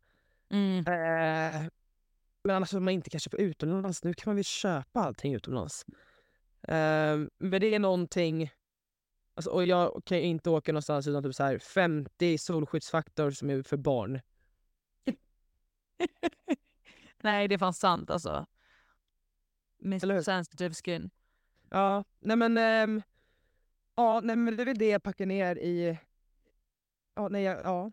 Mm. 0.49 0.77
Eh, 0.77 1.61
men 2.43 2.55
annars 2.55 2.73
om 2.73 2.85
man 2.85 2.93
inte 2.93 3.09
kanske 3.09 3.29
på 3.29 3.37
utomlands, 3.37 4.03
nu 4.03 4.13
kan 4.13 4.23
man 4.31 4.35
väl 4.35 4.45
köpa 4.45 4.99
allting 4.99 5.33
utomlands. 5.33 5.85
Eh, 6.67 7.17
men 7.37 7.61
det 7.61 7.75
är 7.75 7.79
någonting 7.79 8.49
Alltså, 9.35 9.51
och 9.51 9.65
jag 9.65 10.01
kan 10.05 10.17
ju 10.17 10.23
inte 10.23 10.49
åka 10.49 10.71
någonstans 10.71 11.07
utan 11.07 11.23
typ 11.23 11.35
så 11.35 11.43
här 11.43 11.57
50 11.57 12.37
solskyddsfaktor 12.37 13.31
som 13.31 13.49
är 13.49 13.63
för 13.63 13.77
barn. 13.77 14.19
nej, 17.23 17.47
det 17.47 17.55
är 17.55 17.59
fan 17.59 17.73
sant 17.73 18.09
alltså. 18.09 18.45
Med 19.77 20.25
sensitive 20.25 20.73
skin. 20.73 21.09
Ja, 21.69 22.03
nej 22.19 22.37
men... 22.37 22.57
Ähm, 22.57 23.01
ja, 23.95 24.21
nej 24.23 24.35
men 24.35 24.57
det 24.57 24.63
är 24.63 24.65
väl 24.65 24.77
det 24.77 24.89
jag 24.89 25.03
packar 25.03 25.25
ner 25.25 25.55
i... 25.55 25.97
Ja, 27.16 27.28
nej, 27.30 27.43
jag, 27.43 27.61
ja. 27.64 27.91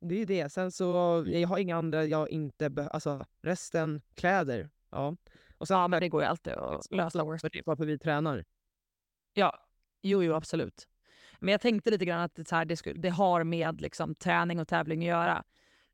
Det 0.00 0.14
är 0.14 0.18
ju 0.18 0.24
det. 0.24 0.52
Sen 0.52 0.72
så, 0.72 1.24
jag 1.26 1.48
har 1.48 1.58
inga 1.58 1.76
andra 1.76 2.04
jag 2.04 2.30
inte 2.30 2.70
behöver. 2.70 2.94
Alltså 2.94 3.26
resten, 3.42 4.02
kläder. 4.14 4.70
Ja. 4.90 5.16
Och 5.58 5.68
sen, 5.68 5.78
ja, 5.78 5.88
men 5.88 6.00
det 6.00 6.08
går 6.08 6.22
ju 6.22 6.28
alltid 6.28 6.52
att 6.52 6.90
lösa. 6.90 7.24
Varför 7.64 7.84
vi 7.84 7.98
tränar. 7.98 8.44
Ja, 9.34 9.58
Jo, 10.02 10.22
jo, 10.22 10.34
absolut. 10.34 10.88
Men 11.38 11.52
jag 11.52 11.60
tänkte 11.60 11.90
lite 11.90 12.04
grann 12.04 12.20
att 12.20 12.34
det, 12.34 12.50
här, 12.50 12.64
det, 12.64 12.76
skulle, 12.76 13.00
det 13.00 13.08
har 13.08 13.44
med 13.44 13.80
liksom, 13.80 14.14
träning 14.14 14.60
och 14.60 14.68
tävling 14.68 15.00
att 15.00 15.06
göra. 15.06 15.44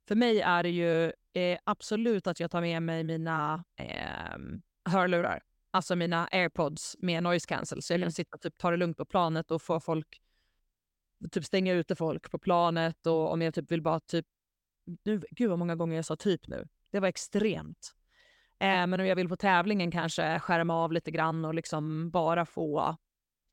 För 0.09 0.15
mig 0.15 0.41
är 0.41 0.63
det 0.63 0.71
ju 0.71 1.13
eh, 1.33 1.59
absolut 1.65 2.27
att 2.27 2.41
jag 2.41 2.51
tar 2.51 2.61
med 2.61 2.83
mig 2.83 3.05
mina 3.05 3.65
eh, 3.77 4.39
hörlurar. 4.85 5.43
Alltså 5.71 5.97
mina 5.97 6.29
airpods 6.33 6.97
med 6.99 7.23
noise 7.23 7.47
cancel. 7.47 7.83
Så 7.83 7.93
jag 7.93 7.99
kan 7.99 8.03
mm. 8.03 8.13
sitta 8.13 8.35
och 8.37 8.41
typ, 8.41 8.59
ta 8.59 8.71
det 8.71 8.77
lugnt 8.77 8.97
på 8.97 9.05
planet 9.05 9.51
och 9.51 9.63
få 9.63 9.81
folk... 9.81 10.21
Typ 11.31 11.45
stänga 11.45 11.73
ute 11.73 11.97
folk 11.97 12.31
på 12.31 12.39
planet 12.39 13.07
och 13.07 13.33
om 13.33 13.43
jag 13.43 13.55
typ 13.55 13.71
vill 13.71 13.83
bara 13.83 14.01
typ... 14.01 14.27
Nu, 15.05 15.23
gud 15.31 15.51
vad 15.51 15.59
många 15.59 15.77
gånger 15.77 15.97
jag 15.97 16.05
sa 16.05 16.17
typ 16.17 16.49
nu. 16.49 16.69
Det 16.91 17.01
var 17.01 17.09
extremt. 17.09 17.95
Eh, 18.59 18.87
men 18.87 19.01
om 19.01 19.07
jag 19.07 19.17
vill 19.17 19.29
på 19.29 19.37
tävlingen 19.37 19.91
kanske 19.91 20.41
skärma 20.41 20.75
av 20.75 20.93
lite 20.93 21.11
grann 21.11 21.45
och 21.45 21.55
liksom 21.55 22.11
bara 22.11 22.47
få 22.47 22.97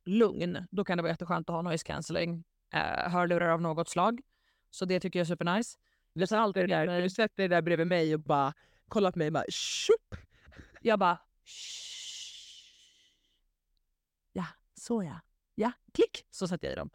lugn, 0.06 0.68
då 0.72 0.84
kan 0.84 0.98
det 0.98 1.02
vara 1.02 1.12
jätteskönt 1.12 1.50
att 1.50 1.54
ha 1.54 1.62
noise 1.62 1.86
cancelling 1.86 2.44
eh, 2.74 3.12
hörlurar 3.12 3.50
av 3.50 3.62
något 3.62 3.90
slag. 3.90 4.22
Så 4.70 4.86
det 4.86 5.00
tycker 5.00 5.20
jag 5.20 5.24
är 5.24 5.28
supernice. 5.28 5.78
Det 6.14 6.32
är 6.32 6.38
alltid 6.38 6.64
det 6.64 6.68
där, 6.68 7.02
du 7.02 7.10
sätter 7.10 7.36
dig 7.36 7.48
där 7.48 7.62
bredvid 7.62 7.88
mig 7.88 8.14
och 8.14 8.20
bara 8.20 8.54
kollar 8.88 9.12
på 9.12 9.20
mig 9.20 9.28
och 9.28 9.34
bara 9.34 9.46
Shup! 9.52 10.22
Jag 10.82 11.00
bara 11.00 11.20
Ja, 14.34 14.46
så 14.74 15.04
ja. 15.04 15.20
Ja, 15.56 15.72
klick! 15.94 16.26
Så 16.32 16.48
sätter 16.48 16.68
jag 16.68 16.74
i 16.74 16.76
dem. 16.76 16.90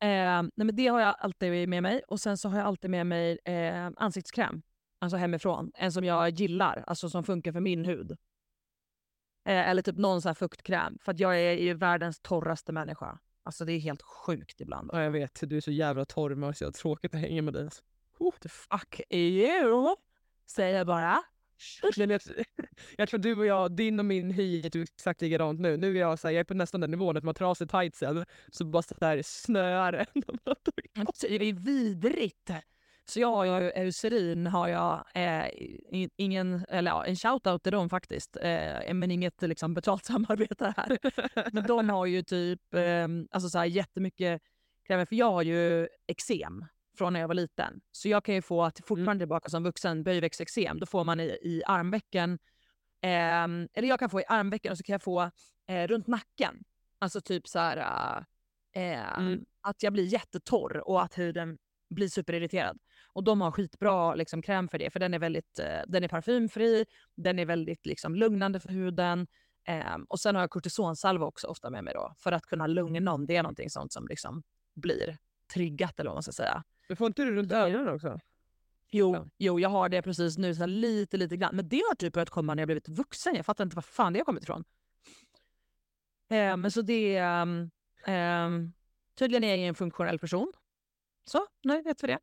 Eh, 0.00 0.42
nej 0.42 0.52
men 0.54 0.76
det 0.76 0.86
har 0.86 1.00
jag 1.00 1.16
alltid 1.18 1.68
med 1.68 1.82
mig. 1.82 2.02
Och 2.08 2.20
sen 2.20 2.38
så 2.38 2.48
har 2.48 2.58
jag 2.58 2.66
alltid 2.66 2.90
med 2.90 3.06
mig 3.06 3.38
eh, 3.44 3.90
ansiktskräm. 3.96 4.62
Alltså 4.98 5.16
hemifrån. 5.16 5.72
En 5.74 5.92
som 5.92 6.04
jag 6.04 6.30
gillar, 6.30 6.84
alltså 6.86 7.10
som 7.10 7.24
funkar 7.24 7.52
för 7.52 7.60
min 7.60 7.84
hud. 7.84 8.10
Eh, 9.44 9.68
eller 9.68 9.82
typ 9.82 9.96
någon 9.96 10.22
sån 10.22 10.28
här 10.28 10.34
fuktkräm. 10.34 10.98
För 11.02 11.12
att 11.12 11.20
jag 11.20 11.40
är 11.40 11.52
ju 11.52 11.74
världens 11.74 12.20
torraste 12.20 12.72
människa. 12.72 13.18
Alltså 13.42 13.64
det 13.64 13.72
är 13.72 13.78
helt 13.78 14.02
sjukt 14.02 14.60
ibland. 14.60 14.90
Ja, 14.92 15.02
jag 15.02 15.10
vet. 15.10 15.40
Du 15.42 15.56
är 15.56 15.60
så 15.60 15.70
jävla 15.70 16.04
torr 16.04 16.34
men 16.34 16.54
så 16.54 16.72
tråkigt 16.72 17.14
att 17.14 17.20
hänga 17.20 17.42
med 17.42 17.54
dig. 17.54 17.68
Oh. 18.18 18.34
The 18.34 18.48
fuck 18.48 19.00
you! 19.10 19.96
Säger 20.46 20.78
jag 20.78 20.86
bara. 20.86 21.22
Jag, 22.96 23.08
tror 23.08 23.20
du 23.20 23.36
och 23.36 23.46
jag, 23.46 23.76
din 23.76 23.98
och 23.98 24.04
min 24.04 24.30
hy 24.30 24.66
är 24.66 24.70
typ 24.70 24.88
exakt 24.94 25.22
likadant 25.22 25.60
nu. 25.60 25.76
Nu 25.76 25.96
är 25.96 26.00
jag, 26.00 26.18
så 26.18 26.28
här, 26.28 26.32
jag 26.34 26.40
är 26.40 26.44
på 26.44 26.54
nästan 26.54 26.80
den 26.80 26.90
nivån 26.90 27.16
att 27.16 27.24
man 27.24 27.34
tar 27.34 27.46
av 27.46 27.54
sig 27.54 27.68
tightsen 27.68 28.24
så 28.52 28.64
bara 28.64 28.82
så 28.82 28.94
här 29.00 29.22
snöar 29.24 29.92
det. 29.92 30.06
är 31.28 31.52
vidrigt. 31.52 32.50
Så 33.06 33.20
jag 33.20 33.28
har 33.28 33.44
ju 33.44 33.70
Eucerin 33.70 34.46
har 34.46 34.68
jag 34.68 35.04
eh, 35.14 35.46
ingen, 36.16 36.64
eller 36.68 36.90
ja, 36.90 37.04
en 37.04 37.16
shoutout 37.16 37.62
till 37.62 37.72
dem 37.72 37.90
faktiskt, 37.90 38.36
eh, 38.36 38.94
men 38.94 39.10
inget 39.10 39.42
liksom, 39.42 39.74
betalt 39.74 40.04
samarbete 40.04 40.74
här. 40.76 40.98
men 41.52 41.66
de 41.66 41.88
har 41.88 42.06
ju 42.06 42.22
typ 42.22 42.74
eh, 42.74 43.08
alltså 43.30 43.48
så 43.48 43.58
här, 43.58 43.66
jättemycket 43.66 44.42
krämer, 44.86 45.04
för 45.04 45.16
jag 45.16 45.30
har 45.30 45.42
ju 45.42 45.88
eksem 46.06 46.64
från 46.98 47.12
när 47.12 47.20
jag 47.20 47.28
var 47.28 47.34
liten. 47.34 47.80
Så 47.92 48.08
jag 48.08 48.24
kan 48.24 48.34
ju 48.34 48.42
få, 48.42 48.64
att 48.64 48.78
fortfarande 48.78 49.10
mm. 49.10 49.18
tillbaka 49.18 49.48
som 49.48 49.62
vuxen, 49.64 50.02
böjväxteksem. 50.02 50.80
Då 50.80 50.86
får 50.86 51.04
man 51.04 51.20
i, 51.20 51.24
i 51.24 51.62
armvecken, 51.66 52.38
eh, 53.00 53.44
eller 53.74 53.84
jag 53.84 53.98
kan 53.98 54.10
få 54.10 54.20
i 54.20 54.24
armvecken 54.28 54.72
och 54.72 54.78
så 54.78 54.84
kan 54.84 54.92
jag 54.92 55.02
få 55.02 55.30
eh, 55.68 55.86
runt 55.86 56.06
nacken. 56.06 56.64
Alltså 56.98 57.20
typ 57.20 57.48
så 57.48 57.58
här, 57.58 57.78
eh, 58.72 59.18
mm. 59.18 59.44
att 59.60 59.82
jag 59.82 59.92
blir 59.92 60.04
jättetorr 60.04 60.88
och 60.88 61.02
att 61.02 61.18
huden 61.18 61.58
blir 61.90 62.08
superirriterad. 62.08 62.78
Och 63.12 63.24
de 63.24 63.40
har 63.40 63.50
skitbra 63.50 64.14
liksom, 64.14 64.42
kräm 64.42 64.68
för 64.68 64.78
det, 64.78 64.90
för 64.90 65.00
den 65.00 65.14
är, 65.14 65.18
väldigt, 65.18 65.58
eh, 65.58 65.80
den 65.86 66.04
är 66.04 66.08
parfymfri, 66.08 66.86
den 67.14 67.38
är 67.38 67.46
väldigt 67.46 67.86
liksom, 67.86 68.14
lugnande 68.14 68.60
för 68.60 68.68
huden. 68.68 69.26
Eh, 69.68 69.96
och 70.08 70.20
sen 70.20 70.34
har 70.34 70.42
jag 70.42 70.50
kortisonsalva 70.50 71.26
också 71.26 71.46
ofta 71.46 71.70
med 71.70 71.84
mig 71.84 71.94
då, 71.94 72.14
för 72.18 72.32
att 72.32 72.46
kunna 72.46 72.66
lugna 72.66 73.12
om 73.12 73.26
det 73.26 73.36
är 73.36 73.42
någonting 73.42 73.70
sånt 73.70 73.92
som 73.92 74.08
liksom, 74.08 74.42
blir 74.74 75.18
triggat 75.52 76.00
eller 76.00 76.10
vad 76.10 76.16
man 76.16 76.22
ska 76.22 76.32
säga. 76.32 76.64
Men 76.88 76.96
får 76.96 77.06
inte 77.06 77.24
du 77.24 77.34
runt 77.34 77.52
ögonen 77.52 77.88
också? 77.88 78.20
Jo, 78.90 79.14
ja. 79.14 79.26
jo, 79.38 79.60
jag 79.60 79.68
har 79.68 79.88
det 79.88 80.02
precis 80.02 80.38
nu, 80.38 80.54
så 80.54 80.66
lite, 80.66 81.16
lite 81.16 81.36
grann. 81.36 81.56
Men 81.56 81.68
det 81.68 81.82
har 81.88 81.94
typ 81.94 82.12
börjat 82.12 82.30
komma 82.30 82.54
när 82.54 82.60
jag 82.60 82.68
blivit 82.68 82.88
vuxen. 82.88 83.34
Jag 83.34 83.46
fattar 83.46 83.64
inte 83.64 83.76
var 83.76 83.82
fan 83.82 84.12
det 84.12 84.18
har 84.18 84.24
kommit 84.24 84.42
ifrån. 84.42 84.64
Eh, 86.30 86.56
men 86.56 86.70
så 86.70 86.82
det... 86.82 87.16
Eh, 88.06 88.48
tydligen 89.18 89.44
är 89.44 89.56
jag 89.56 89.68
en 89.68 89.74
funktionell 89.74 90.18
person. 90.18 90.52
Så, 91.24 91.46
nu 91.62 91.82
vet 91.82 92.02
vi 92.02 92.06
det. 92.06 92.18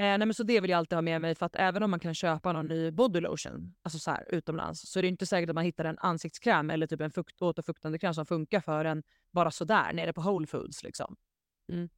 Eh, 0.00 0.18
nej, 0.18 0.18
men 0.18 0.34
så 0.34 0.42
det 0.42 0.60
vill 0.60 0.70
jag 0.70 0.78
alltid 0.78 0.96
ha 0.96 1.02
med 1.02 1.20
mig 1.20 1.34
för 1.34 1.46
att 1.46 1.56
även 1.56 1.82
om 1.82 1.90
man 1.90 2.00
kan 2.00 2.14
köpa 2.14 2.52
någon 2.52 2.66
ny 2.66 2.90
body 2.90 3.20
lotion 3.20 3.74
alltså 3.82 3.98
så 3.98 4.10
här, 4.10 4.26
utomlands 4.28 4.90
så 4.90 4.98
är 4.98 5.02
det 5.02 5.08
inte 5.08 5.26
säkert 5.26 5.48
att 5.48 5.54
man 5.54 5.64
hittar 5.64 5.84
en 5.84 5.98
ansiktskräm 5.98 6.70
eller 6.70 6.86
typ 6.86 7.00
en 7.00 7.10
fukt, 7.10 7.42
återfuktande 7.42 7.98
kräm 7.98 8.14
som 8.14 8.26
funkar 8.26 8.60
för 8.60 8.84
en 8.84 9.02
bara 9.30 9.50
sådär 9.50 9.92
nere 9.92 10.12
på 10.12 10.20
Whole 10.20 10.46
Foods. 10.46 10.82
Liksom. 10.82 11.16
Mm. 11.72 11.88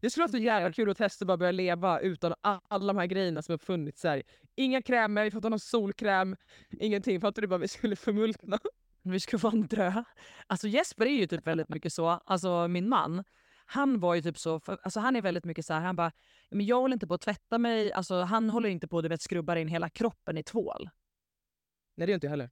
Det 0.00 0.10
skulle 0.10 0.22
vara 0.22 0.30
så 0.30 0.38
jävla 0.38 0.72
kul 0.72 0.90
att 0.90 0.96
testa 0.96 1.22
att 1.22 1.26
bara 1.26 1.36
börja 1.36 1.52
leva 1.52 2.00
utan 2.00 2.34
alla 2.42 2.92
de 2.92 2.96
här 2.96 3.06
grejerna 3.06 3.42
som 3.42 3.52
har 3.52 3.58
funnits. 3.58 4.04
Här. 4.04 4.22
Inga 4.54 4.82
krämer, 4.82 5.24
vi 5.24 5.30
får 5.30 5.38
inte 5.38 5.46
ha 5.46 5.50
någon 5.50 5.60
solkräm, 5.60 6.36
ingenting. 6.70 7.20
Fattar 7.20 7.42
du 7.42 7.48
bara 7.48 7.58
vi 7.58 7.68
skulle 7.68 7.96
förmultna? 7.96 8.58
Vi 9.02 9.20
skulle 9.20 9.40
fan 9.40 9.62
dö. 9.62 10.04
Alltså 10.46 10.68
Jesper 10.68 11.06
är 11.06 11.10
ju 11.10 11.26
typ 11.26 11.46
väldigt 11.46 11.68
mycket 11.68 11.92
så. 11.92 12.08
Alltså 12.08 12.68
min 12.68 12.88
man 12.88 13.24
han 13.72 14.00
var 14.00 14.14
ju 14.14 14.22
typ 14.22 14.38
så, 14.38 14.60
för, 14.60 14.78
alltså 14.82 15.00
han 15.00 15.16
är 15.16 15.22
väldigt 15.22 15.44
mycket 15.44 15.66
så 15.66 15.72
här, 15.74 15.80
han 15.80 15.96
bara, 15.96 16.12
men 16.50 16.66
jag 16.66 16.80
håller 16.80 16.92
inte 16.92 17.06
på 17.06 17.14
att 17.14 17.20
tvätta 17.20 17.58
mig, 17.58 17.92
alltså 17.92 18.20
han 18.20 18.50
håller 18.50 18.68
inte 18.68 18.88
på 18.88 18.98
att 18.98 19.22
skrubba 19.22 19.58
in 19.58 19.68
hela 19.68 19.88
kroppen 19.88 20.38
i 20.38 20.42
tvål. 20.42 20.90
Nej 21.96 22.06
det 22.06 22.10
gör 22.10 22.14
inte 22.14 22.26
jag 22.26 22.30
heller. 22.30 22.50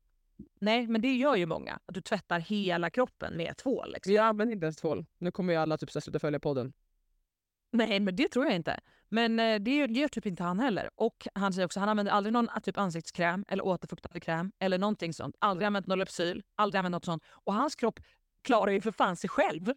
Nej 0.61 0.87
men 0.87 1.01
det 1.01 1.15
gör 1.15 1.37
ju 1.37 1.47
många, 1.47 1.81
att 1.87 1.95
du 1.95 2.01
tvättar 2.01 2.41
hela 2.41 2.91
kroppen 2.91 3.37
med 3.37 3.57
tvål. 3.57 3.93
Liksom. 3.93 4.13
Jag 4.13 4.25
använder 4.25 4.53
inte 4.53 4.65
ens 4.65 4.77
tvål. 4.77 5.07
Nu 5.19 5.31
kommer 5.31 5.53
ju 5.53 5.59
alla 5.59 5.79
typ 5.79 5.91
sluta 5.91 6.19
följa 6.19 6.41
podden. 6.41 6.73
Nej, 7.71 8.01
men 8.01 8.17
det 8.17 8.29
tror 8.29 8.45
jag 8.45 8.55
inte. 8.55 8.81
Men 9.09 9.41
eh, 9.41 9.61
det 9.61 9.77
gör, 9.77 10.09
typ 10.09 10.27
inte 10.27 10.43
han 10.43 10.61
heller. 10.61 10.91
Och 10.95 11.29
han 11.35 11.53
säger 11.53 11.67
också 11.67 11.81
han 11.81 11.89
använder 11.89 12.13
aldrig 12.13 12.33
någon 12.33 12.49
typ 12.63 12.79
ansiktskräm 12.79 13.45
eller 13.49 13.67
återfuktande 13.67 14.21
kräm 14.21 14.53
eller 14.59 14.79
någonting 14.79 15.13
sånt. 15.13 15.37
Aldrig 15.39 15.67
använt 15.67 15.87
någon 15.87 15.99
Lypsyl, 15.99 16.43
aldrig 16.57 16.79
använt 16.79 16.93
något 16.93 17.05
sånt. 17.05 17.23
Och 17.45 17.55
hans 17.55 17.75
kropp 17.75 18.01
klarar 18.43 18.71
ju 18.73 18.81
för 18.81 18.93
fan 18.93 19.17
sig 19.17 19.31
själv. 19.31 19.73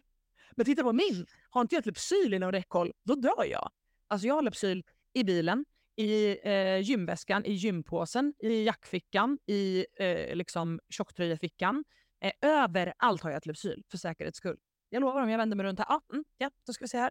Men 0.50 0.66
titta 0.66 0.82
på 0.82 0.92
min. 0.92 1.26
Har 1.50 1.60
inte 1.60 1.74
jag 1.74 1.84
typ 1.84 1.86
Lypsyl 1.86 2.34
inom 2.34 2.52
räckhåll, 2.52 2.92
då 3.04 3.14
dör 3.14 3.44
jag. 3.50 3.70
Alltså 4.08 4.26
jag 4.26 4.34
har 4.34 4.42
Lypsyl 4.42 4.82
i 5.12 5.24
bilen, 5.24 5.64
i 5.96 6.38
eh, 6.48 6.80
gymväskan, 6.80 7.44
i 7.44 7.52
gympåsen, 7.52 8.34
i 8.38 8.64
jackfickan, 8.64 9.38
i 9.46 9.86
eh, 9.98 10.36
liksom 10.36 10.80
tjocktröjefickan. 10.90 11.84
Eh, 12.20 12.32
överallt 12.40 13.22
har 13.22 13.30
jag 13.30 13.36
ett 13.36 13.46
Lypsyl 13.46 13.82
för 13.90 13.98
säkerhets 13.98 14.38
skull. 14.38 14.58
Jag 14.88 15.00
lovar 15.00 15.22
om 15.22 15.30
jag 15.30 15.38
vänder 15.38 15.56
mig 15.56 15.66
runt 15.66 15.78
här. 15.78 15.86
Ah, 15.88 16.00
mm, 16.12 16.24
ja, 16.38 16.50
då 16.66 16.72
ska 16.72 16.84
vi 16.84 16.88
se 16.88 16.98
här. 16.98 17.10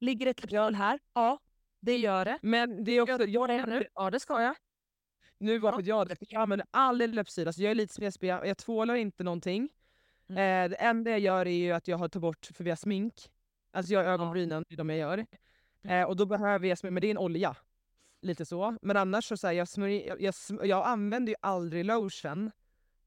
Ligger 0.00 0.26
ett 0.26 0.42
Lypsyl 0.42 0.74
här? 0.74 0.98
Ja, 1.14 1.38
det 1.80 1.96
gör 1.96 2.24
det. 2.24 2.38
Men 2.42 2.84
det 2.84 2.92
är 2.92 3.00
också, 3.00 3.24
jag, 3.26 3.48
det 3.48 3.66
nu? 3.66 3.84
Ja, 3.94 4.10
det 4.10 4.20
ska 4.20 4.42
jag. 4.42 4.54
nu 5.38 5.58
var 5.58 5.82
det 5.82 5.88
jag, 5.88 6.16
jag 6.20 6.42
använder 6.42 6.66
aldrig 6.70 7.14
Lypsyl, 7.14 7.46
alltså 7.46 7.62
jag 7.62 7.70
är 7.70 7.74
lite 7.74 7.94
som 7.94 8.12
jag, 8.20 8.46
jag 8.46 8.58
tvålar 8.58 8.94
inte 8.94 9.24
någonting. 9.24 9.68
Mm. 10.28 10.64
Eh, 10.64 10.70
det 10.70 10.76
enda 10.76 11.10
jag 11.10 11.20
gör 11.20 11.46
är 11.46 11.50
ju 11.50 11.72
att 11.72 11.88
jag 11.88 11.98
har 11.98 12.08
tagit 12.08 12.22
bort, 12.22 12.48
för 12.54 12.64
vi 12.64 12.70
har 12.70 12.76
smink, 12.76 13.14
alltså 13.72 13.92
jag 13.92 14.04
har 14.04 14.10
ögonbrynen, 14.10 14.64
det 14.68 14.74
är 14.74 14.76
de 14.76 14.90
jag 14.90 14.98
gör. 14.98 15.26
Eh, 15.82 16.02
och 16.02 16.16
då 16.16 16.26
behöver 16.26 16.68
jag 16.68 16.78
smörja, 16.78 16.92
men 16.92 17.00
det 17.00 17.06
är 17.06 17.10
en 17.10 17.18
olja. 17.18 17.56
Lite 18.22 18.44
så. 18.46 18.76
Men 18.82 18.96
annars 18.96 19.24
så, 19.24 19.36
så 19.36 19.46
här, 19.46 19.54
jag, 19.54 19.68
smörjer, 19.68 20.06
jag, 20.06 20.20
jag, 20.22 20.32
sm- 20.32 20.64
jag 20.64 20.86
använder 20.86 21.30
ju 21.30 21.36
aldrig 21.40 21.84
lotion. 21.84 22.50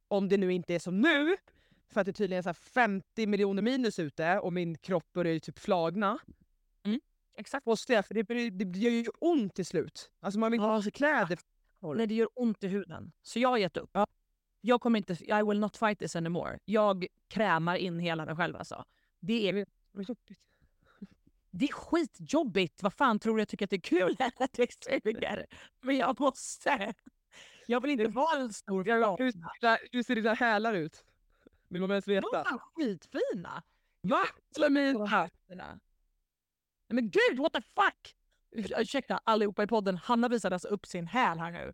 Om 0.08 0.30
det 0.30 0.38
nu 0.38 0.54
inte 0.54 0.76
är 0.76 0.80
som 0.80 1.02
nu. 1.02 1.38
För 1.90 2.02
att 2.02 2.06
det 2.06 2.14
tydligen 2.14 2.38
är 2.40 2.44
så 2.44 2.50
här 2.50 2.54
50 2.54 3.28
miljoner 3.28 3.62
minus 3.62 4.00
ute 4.00 4.40
och 4.40 4.54
min 4.54 4.78
kropp 4.78 5.14
börjar 5.14 5.34
ju 5.34 5.40
typ 5.40 5.60
flagna. 5.60 6.20
Exakt. 7.36 7.66
Jag, 7.88 8.06
för 8.06 8.14
det, 8.14 8.24
blir- 8.24 8.52
det 8.52 8.80
gör 8.80 8.92
ju 8.92 9.06
ont 9.20 9.56
till 9.56 9.66
slut. 9.66 10.12
Alltså 10.20 10.40
man 10.40 10.52
vill 10.52 10.60
ha 10.62 10.82
sig 10.84 10.92
kläder. 10.92 11.40
Nej, 11.96 12.08
det 12.08 12.14
gör 12.14 12.30
ont 12.36 12.64
i 12.64 12.68
huden. 12.68 13.12
Så 13.22 13.40
jag 13.40 13.50
har 13.50 13.58
gett 13.58 13.78
upp. 13.78 13.98
Jag 14.62 14.82
kommer 14.82 14.98
inte, 15.00 15.14
I 15.14 15.44
will 15.44 15.60
not 15.60 15.78
fight 15.78 16.00
this 16.00 16.16
anymore. 16.16 16.60
Jag 16.66 17.06
krämar 17.28 17.76
in 17.76 18.00
hela 18.00 18.26
mig 18.26 18.36
själv 18.36 18.56
alltså. 18.56 18.86
Det 19.20 19.50
är, 19.50 19.66
det 21.52 21.66
är 21.66 21.72
skitjobbigt. 21.72 22.84
Vad 22.84 22.94
fan 22.94 23.20
tror 23.20 23.36
du 23.36 23.42
jag 23.42 23.48
tycker 23.48 23.66
att 23.66 23.70
det 23.70 23.76
är 23.76 23.82
kul 23.82 24.16
att 24.40 24.58
jag 24.58 24.74
suger? 24.74 25.46
Men 25.82 25.98
jag 25.98 26.20
måste. 26.20 26.94
Jag 27.68 27.82
vill 27.82 27.92
inte 27.92 28.08
vara 28.08 28.40
en 28.40 28.54
stor 28.54 28.84
flata. 28.84 29.78
hur 29.92 30.04
ser 30.04 30.16
dina 30.16 30.34
hälar 30.34 30.74
ut? 30.74 31.06
Vill 31.68 31.82
man 31.82 31.92
ens 31.92 32.06
De 32.06 32.12
veta? 32.14 32.40
är 32.40 32.58
skitfina. 32.58 33.64
Va? 34.02 34.22
Mina 34.70 35.08
fötterna. 35.08 35.80
Nej 35.80 35.80
men 36.94 37.10
gud, 37.10 37.40
what 37.40 37.54
the 37.54 37.62
fuck! 37.62 38.16
Ur- 38.52 38.82
Ursäkta 38.82 39.18
allihopa 39.24 39.64
i 39.64 39.68
podden, 39.68 39.98
Hanna 39.98 40.28
visade 40.28 40.56
alltså 40.56 40.68
upp 40.68 40.86
sin 40.86 41.08
häl 41.08 41.40
här 41.40 41.52
nu. 41.52 41.74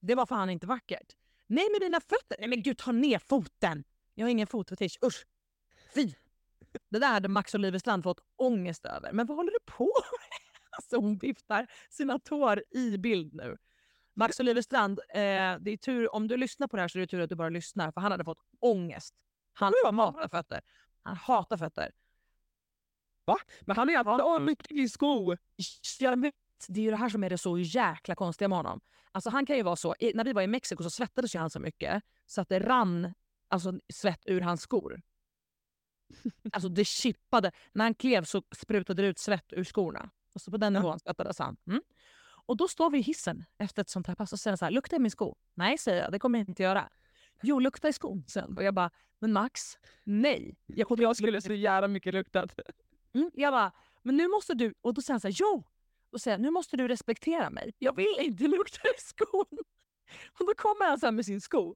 Det 0.00 0.14
var 0.14 0.26
fan 0.26 0.50
inte 0.50 0.66
vackert. 0.66 1.16
Nej 1.46 1.68
men 1.72 1.80
dina 1.80 2.00
fötter! 2.00 2.36
Nej 2.38 2.48
men 2.48 2.62
gud, 2.62 2.78
ta 2.78 2.92
ner 2.92 3.18
foten! 3.18 3.84
Jag 4.14 4.24
har 4.26 4.30
ingen 4.30 4.46
fotfetisch, 4.46 4.98
usch! 5.04 5.26
Fy! 5.94 6.14
Det 6.88 6.98
där 6.98 7.08
hade 7.08 7.28
Max 7.28 7.54
Oliverstrand 7.54 8.02
fått 8.02 8.20
ångest 8.36 8.86
över. 8.86 9.12
Men 9.12 9.26
vad 9.26 9.36
håller 9.36 9.52
du 9.52 9.58
på 9.66 9.84
med? 9.84 10.38
Alltså 10.70 10.96
hon 10.96 11.18
viftar 11.18 11.66
sina 11.90 12.18
tår 12.18 12.62
i 12.70 12.98
bild 12.98 13.34
nu. 13.34 13.56
Max 14.14 14.40
Oliverstrand, 14.40 15.00
eh, 15.08 15.14
det 15.60 15.70
är 15.70 15.76
tur, 15.76 16.14
om 16.14 16.28
du 16.28 16.36
lyssnar 16.36 16.68
på 16.68 16.76
det 16.76 16.82
här 16.82 16.88
så 16.88 16.98
är 16.98 17.00
det 17.00 17.06
tur 17.06 17.20
att 17.20 17.28
du 17.28 17.34
bara 17.36 17.48
lyssnar 17.48 17.92
för 17.92 18.00
han 18.00 18.12
hade 18.12 18.24
fått 18.24 18.38
ångest. 18.60 19.14
Han 19.52 19.72
hatar 19.84 20.28
fötter. 20.28 20.60
Han 21.02 21.16
hatar 21.16 21.56
fötter. 21.56 21.90
Men 23.60 23.76
han 23.76 23.88
är 23.88 24.08
åh 24.08 24.40
mycket 24.40 24.70
i 24.70 24.88
sko. 24.88 25.36
Jag 26.00 26.20
vet, 26.20 26.34
det 26.68 26.80
är 26.80 26.84
ju 26.84 26.90
det 26.90 26.96
här 26.96 27.08
som 27.08 27.24
är 27.24 27.30
det 27.30 27.38
så 27.38 27.58
jäkla 27.58 28.14
konstiga 28.14 28.48
med 28.48 28.58
honom. 28.58 28.80
Alltså 29.12 29.30
han 29.30 29.46
kan 29.46 29.56
ju 29.56 29.62
vara 29.62 29.76
så, 29.76 29.94
i, 30.00 30.12
när 30.14 30.24
vi 30.24 30.32
var 30.32 30.42
i 30.42 30.46
Mexiko 30.46 30.82
så 30.82 30.90
svettades 30.90 31.34
ju 31.34 31.38
han 31.38 31.50
så 31.50 31.60
mycket 31.60 32.02
så 32.26 32.40
att 32.40 32.48
det 32.48 32.58
rann 32.58 33.14
alltså, 33.48 33.80
svett 33.92 34.22
ur 34.24 34.40
hans 34.40 34.62
skor. 34.62 35.02
Alltså 36.52 36.68
det 36.68 36.84
chippade. 36.84 37.52
När 37.72 37.84
han 37.84 37.94
klev 37.94 38.24
så 38.24 38.42
sprutade 38.56 39.02
det 39.02 39.08
ut 39.08 39.18
svett 39.18 39.52
ur 39.52 39.64
skorna. 39.64 40.10
Och 40.34 40.40
så 40.40 40.50
på 40.50 40.56
den 40.56 40.72
nivån 40.72 40.98
svettades 40.98 41.38
han. 41.38 41.56
Mm. 41.66 41.82
Och 42.46 42.56
då 42.56 42.68
står 42.68 42.90
vi 42.90 42.98
i 42.98 43.02
hissen 43.02 43.44
efter 43.58 43.82
ett 43.82 43.88
sånt 43.88 44.06
här 44.06 44.14
pass 44.14 44.32
och 44.32 44.40
säger 44.40 44.56
så 44.56 44.64
här, 44.64 44.72
lukta 44.72 44.96
i 44.96 44.98
min 44.98 45.10
sko. 45.10 45.36
Nej, 45.54 45.78
säger 45.78 46.02
jag, 46.02 46.12
det 46.12 46.18
kommer 46.18 46.38
jag 46.38 46.48
inte 46.48 46.62
göra. 46.62 46.88
Jo, 47.42 47.58
lukta 47.58 47.88
i 47.88 47.92
skon 47.92 48.24
sen. 48.28 48.56
Och 48.56 48.64
jag 48.64 48.74
bara, 48.74 48.90
men 49.18 49.32
Max, 49.32 49.60
nej. 50.04 50.56
Jag, 50.66 51.00
Jag 51.00 51.16
skulle 51.16 51.40
så 51.40 51.52
jävla 51.52 51.88
mycket 51.88 52.14
luktat. 52.14 52.58
Mm, 53.18 53.30
jag 53.34 53.52
bara, 53.52 53.72
men 54.02 54.16
nu 54.16 54.28
måste 54.28 54.54
du... 54.54 54.74
Och 54.80 54.94
då 54.94 55.02
säger 55.02 55.14
han 55.14 55.20
så 55.20 55.28
här, 55.28 55.36
jo! 55.38 55.64
Och 56.12 56.20
säger 56.20 56.38
nu 56.38 56.50
måste 56.50 56.76
du 56.76 56.88
respektera 56.88 57.50
mig. 57.50 57.72
Jag 57.78 57.96
vill 57.96 58.16
inte 58.20 58.44
lukta 58.44 58.88
i 58.88 59.00
skon. 59.00 59.58
Och 60.38 60.46
då 60.46 60.54
kommer 60.56 60.86
han 60.86 61.00
så 61.00 61.06
här 61.06 61.12
med 61.12 61.24
sin 61.24 61.40
sko. 61.40 61.74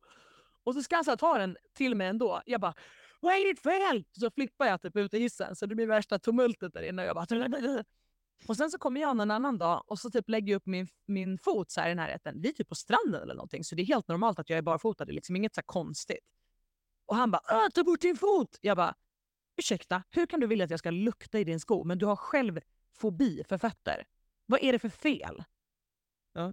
Och 0.64 0.74
så 0.74 0.82
ska 0.82 0.96
han 0.96 1.04
så 1.04 1.10
här 1.10 1.16
ta 1.16 1.38
den 1.38 1.56
till 1.74 1.94
mig 1.94 2.06
ändå. 2.06 2.42
Jag 2.46 2.60
bara, 2.60 2.74
vad 3.20 3.34
är 3.34 3.48
ditt 3.48 3.62
fel? 3.62 4.04
Så 4.20 4.30
flippar 4.30 4.66
jag 4.66 4.82
typ 4.82 4.96
ut 4.96 5.14
i 5.14 5.18
hissen 5.18 5.56
så 5.56 5.66
det 5.66 5.74
blir 5.74 5.86
värsta 5.86 6.18
tumultet 6.18 6.72
där 6.72 6.82
inne. 6.82 7.02
Och, 7.02 7.08
jag 7.08 7.16
bara, 7.16 7.84
och 8.48 8.56
sen 8.56 8.70
så 8.70 8.78
kommer 8.78 9.00
jag 9.00 9.20
en 9.20 9.30
annan 9.30 9.58
dag 9.58 9.84
och 9.86 9.98
så 9.98 10.10
typ 10.10 10.28
lägger 10.28 10.52
jag 10.52 10.56
upp 10.56 10.66
min, 10.66 10.88
min 11.06 11.38
fot 11.38 11.70
så 11.70 11.80
här 11.80 11.90
i 11.90 11.94
närheten. 11.94 12.40
Vi 12.40 12.48
är 12.48 12.52
typ 12.52 12.68
på 12.68 12.74
stranden 12.74 13.22
eller 13.22 13.34
någonting 13.34 13.64
så 13.64 13.74
det 13.74 13.82
är 13.82 13.86
helt 13.86 14.08
normalt 14.08 14.38
att 14.38 14.50
jag 14.50 14.58
är 14.58 14.62
barfota. 14.62 15.04
Det 15.04 15.12
är 15.12 15.14
liksom 15.14 15.36
inget 15.36 15.54
så 15.54 15.58
här 15.58 15.66
konstigt. 15.66 16.24
Och 17.06 17.16
han 17.16 17.30
bara, 17.30 17.70
ta 17.74 17.84
bort 17.84 18.00
din 18.00 18.16
fot! 18.16 18.58
Jag 18.60 18.76
bara, 18.76 18.94
ursäkta, 19.56 20.02
hur 20.10 20.26
kan 20.26 20.40
du 20.40 20.46
vilja 20.46 20.64
att 20.64 20.70
jag 20.70 20.78
ska 20.78 20.90
lukta 20.90 21.38
i 21.38 21.44
din 21.44 21.60
sko 21.60 21.84
men 21.84 21.98
du 21.98 22.06
har 22.06 22.16
själv 22.16 22.60
fobi 22.94 23.42
för 23.48 23.58
fötter? 23.58 24.06
Vad 24.46 24.62
är 24.62 24.72
det 24.72 24.78
för 24.78 24.88
fel? 24.88 25.44
Ja. 26.32 26.52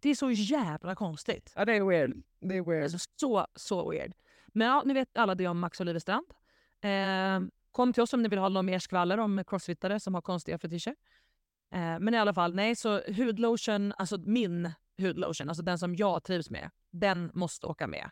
Det 0.00 0.10
är 0.10 0.14
så 0.14 0.30
jävla 0.30 0.94
konstigt. 0.94 1.52
Ja 1.56 1.64
det 1.64 1.72
är 1.72 1.84
weird. 1.84 2.22
Det 2.40 2.56
är 2.56 2.62
weird. 2.62 2.82
Alltså, 2.82 2.98
så, 3.16 3.46
så 3.54 3.90
weird. 3.90 4.12
Men 4.46 4.68
ja, 4.68 4.82
ni 4.86 4.94
vet 4.94 5.16
alla 5.16 5.34
det 5.34 5.48
om 5.48 5.58
Max 5.58 5.80
Oliverstrand. 5.80 6.26
Eh, 6.80 7.40
kom 7.70 7.92
till 7.92 8.02
oss 8.02 8.12
om 8.12 8.22
ni 8.22 8.28
vill 8.28 8.38
ha 8.38 8.48
något 8.48 8.64
mer 8.64 8.78
skvaller 8.78 9.18
om 9.18 9.44
crossfittare 9.46 10.00
som 10.00 10.14
har 10.14 10.22
konstiga 10.22 10.58
fetischer. 10.58 10.96
Eh, 11.70 11.98
men 12.00 12.14
i 12.14 12.18
alla 12.18 12.34
fall, 12.34 12.54
nej, 12.54 12.76
så 12.76 13.00
hudlotion, 13.12 13.92
alltså 13.92 14.18
min 14.18 14.72
hudlotion, 14.98 15.48
alltså 15.48 15.62
den 15.62 15.78
som 15.78 15.94
jag 15.96 16.24
trivs 16.24 16.50
med, 16.50 16.70
den 16.90 17.30
måste 17.34 17.66
åka 17.66 17.86
med. 17.86 18.10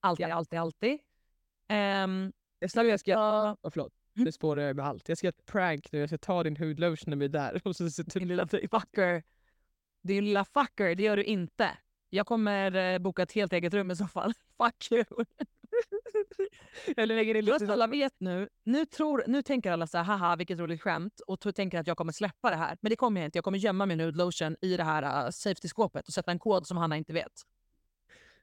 Alltid, 0.00 0.26
alltid, 0.26 0.58
alltid. 0.58 0.98
Ehm, 1.68 2.32
Jag 2.64 2.70
ska, 2.70 2.84
jag 2.84 3.00
ska, 3.00 3.10
ja, 3.10 3.56
oh, 3.62 3.70
förlåt. 3.70 3.92
Mm. 4.16 4.24
Nu 4.24 4.32
spårar 4.32 4.62
jag 4.62 4.76
med 4.76 4.86
allt. 4.86 5.08
Jag 5.08 5.18
ska 5.18 5.26
göra 5.26 5.34
ett 5.38 5.46
prank 5.46 5.92
nu. 5.92 5.98
Jag 5.98 6.08
ska 6.08 6.18
ta 6.18 6.42
din 6.42 6.56
hudlotion 6.56 7.10
när 7.10 7.16
vi 7.16 7.24
är 7.24 7.28
där. 7.28 7.60
Och 7.64 7.76
så, 7.76 7.90
så, 7.90 8.02
din 8.02 8.28
lilla 8.28 8.46
fucker. 8.46 9.22
Din 10.02 10.24
lilla 10.24 10.44
fucker, 10.44 10.94
det 10.94 11.02
gör 11.02 11.16
du 11.16 11.24
inte. 11.24 11.70
Jag 12.10 12.26
kommer 12.26 12.74
eh, 12.74 12.98
boka 12.98 13.22
ett 13.22 13.32
helt 13.32 13.52
eget 13.52 13.74
rum 13.74 13.90
i 13.90 13.96
så 13.96 14.06
fall. 14.06 14.32
Fuck 14.56 14.92
you. 14.92 15.04
Eller 16.96 17.14
lägger 17.14 17.34
Just 17.34 17.60
lite... 17.60 17.72
alla 17.72 17.86
vet 17.86 18.14
nu, 18.18 18.48
nu, 18.64 18.86
tror, 18.86 19.24
nu 19.26 19.42
tänker 19.42 19.72
alla 19.72 19.86
så 19.86 19.98
här, 19.98 20.04
haha 20.04 20.36
vilket 20.36 20.58
roligt 20.58 20.82
skämt 20.82 21.20
och 21.26 21.54
tänker 21.54 21.80
att 21.80 21.86
jag 21.86 21.96
kommer 21.96 22.12
släppa 22.12 22.50
det 22.50 22.56
här. 22.56 22.78
Men 22.80 22.90
det 22.90 22.96
kommer 22.96 23.20
jag 23.20 23.28
inte. 23.28 23.38
Jag 23.38 23.44
kommer 23.44 23.58
gömma 23.58 23.86
min 23.86 23.98
nude-lotion 23.98 24.56
i 24.60 24.76
det 24.76 24.84
här 24.84 25.24
uh, 25.24 25.30
safety-skåpet 25.30 26.08
och 26.08 26.14
sätta 26.14 26.30
en 26.30 26.38
kod 26.38 26.66
som 26.66 26.76
Hanna 26.76 26.96
inte 26.96 27.12
vet. 27.12 27.42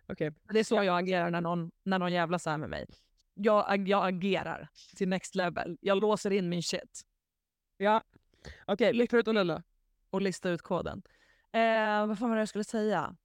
Okej. 0.07 0.31
Det 0.53 0.59
är 0.59 0.63
så 0.63 0.75
jag 0.75 0.99
agerar 0.99 1.31
när 1.31 1.41
någon, 1.41 1.71
när 1.83 1.99
någon 1.99 2.13
jävlar 2.13 2.37
så 2.37 2.49
här 2.49 2.57
med 2.57 2.69
mig. 2.69 2.85
Jag, 3.43 3.65
ag- 3.71 3.87
jag 3.87 4.07
agerar 4.07 4.69
till 4.95 5.07
next 5.09 5.35
level. 5.35 5.77
Jag 5.81 6.01
låser 6.01 6.31
in 6.31 6.49
min 6.49 6.63
shit 6.63 7.01
Ja. 7.77 8.03
Okej, 8.65 8.89
okay, 8.93 9.07
förutom 9.07 9.35
den 9.35 9.47
då. 9.47 9.61
och 10.09 10.21
listar 10.21 10.51
ut 10.51 10.61
koden. 10.61 11.01
Eh, 11.51 12.07
vad 12.07 12.19
fan 12.19 12.29
var 12.29 12.35
det 12.35 12.41
jag 12.41 12.49
skulle 12.49 12.63
säga? 12.63 13.15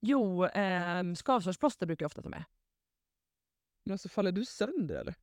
Jo, 0.00 0.44
eh, 0.44 1.14
skavsårsplåster 1.14 1.86
brukar 1.86 2.04
jag 2.04 2.08
ofta 2.08 2.22
ta 2.22 2.28
med. 2.28 2.44
Men 3.84 3.92
alltså 3.92 4.08
faller 4.08 4.32
du 4.32 4.44
sönder 4.44 4.94
eller? 4.94 5.14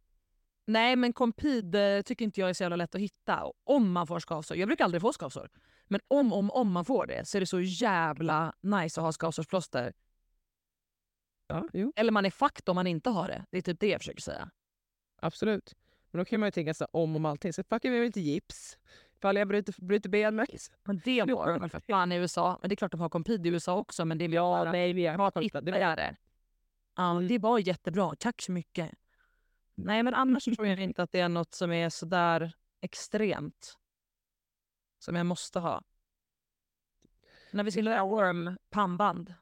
Nej, 0.65 0.95
men 0.95 1.13
Compid 1.13 1.75
eh, 1.75 2.01
tycker 2.01 2.25
inte 2.25 2.39
jag 2.39 2.49
är 2.49 2.53
så 2.53 2.63
jävla 2.63 2.75
lätt 2.75 2.95
att 2.95 3.01
hitta. 3.01 3.51
Om 3.63 3.91
man 3.91 4.07
får 4.07 4.19
skavsår. 4.19 4.57
Jag 4.57 4.67
brukar 4.67 4.85
aldrig 4.85 5.01
få 5.01 5.13
skavsår. 5.13 5.49
Men 5.87 5.99
om, 6.07 6.33
om, 6.33 6.51
om 6.51 6.71
man 6.71 6.85
får 6.85 7.05
det 7.05 7.27
så 7.27 7.37
är 7.37 7.39
det 7.39 7.45
så 7.45 7.61
jävla 7.61 8.53
nice 8.61 9.01
att 9.01 9.05
ha 9.05 9.11
skavsårsplåster. 9.11 9.93
Ja, 11.53 11.67
jo. 11.73 11.93
Eller 11.95 12.11
man 12.11 12.25
är 12.25 12.29
fucked 12.31 12.69
om 12.69 12.75
man 12.75 12.87
inte 12.87 13.09
har 13.09 13.27
det. 13.27 13.45
Det 13.51 13.57
är 13.57 13.61
typ 13.61 13.79
det 13.79 13.87
jag 13.87 14.01
försöker 14.01 14.21
säga. 14.21 14.49
Absolut. 15.21 15.75
Men 16.11 16.19
då 16.19 16.25
kan 16.25 16.39
man 16.39 16.47
ju 16.47 16.51
tänka 16.51 16.73
så 16.73 16.85
om 16.91 17.15
om 17.15 17.25
allting. 17.25 17.53
Så 17.53 17.63
fucking 17.63 17.93
jag 17.93 18.05
inte 18.05 18.21
gips. 18.21 18.77
Ifall 19.17 19.35
jag 19.35 19.47
bryter, 19.47 19.75
bryter 19.85 20.09
benet. 20.09 20.49
Men 20.83 21.01
det 21.05 21.21
var 21.33 21.67
för 21.69 21.79
fan 21.79 22.11
i 22.11 22.15
USA. 22.15 22.57
Men 22.61 22.69
det 22.69 22.73
är 22.73 22.75
klart 22.77 22.91
de 22.91 22.99
har 23.01 23.09
Compid 23.09 23.45
i 23.45 23.49
USA 23.49 23.77
också. 23.77 24.05
Men 24.05 24.17
det 24.17 24.25
är 24.25 24.29
Ja, 24.29 24.71
nej, 24.71 24.93
vi 24.93 25.05
har 25.05 25.41
Hitta 25.41 25.61
det. 25.61 25.71
var- 25.71 25.95
det. 25.95 26.15
Ja, 26.95 27.13
det 27.29 27.37
var 27.39 27.59
jättebra. 27.59 28.15
Tack 28.19 28.41
så 28.41 28.51
mycket. 28.51 28.91
Nej, 29.75 30.03
men 30.03 30.13
annars 30.13 30.43
tror 30.43 30.67
jag 30.67 30.79
inte 30.79 31.03
att 31.03 31.11
det 31.11 31.19
är 31.19 31.29
något 31.29 31.53
som 31.53 31.71
är 31.71 31.89
sådär 31.89 32.53
extremt. 32.81 33.77
Som 34.99 35.15
jag 35.15 35.25
måste 35.25 35.59
ha. 35.59 35.81
När 37.51 37.63
vi 37.63 37.71
skulle 37.71 37.89
göra 37.91 38.05
worm 38.05 38.57
pannband. 38.69 39.33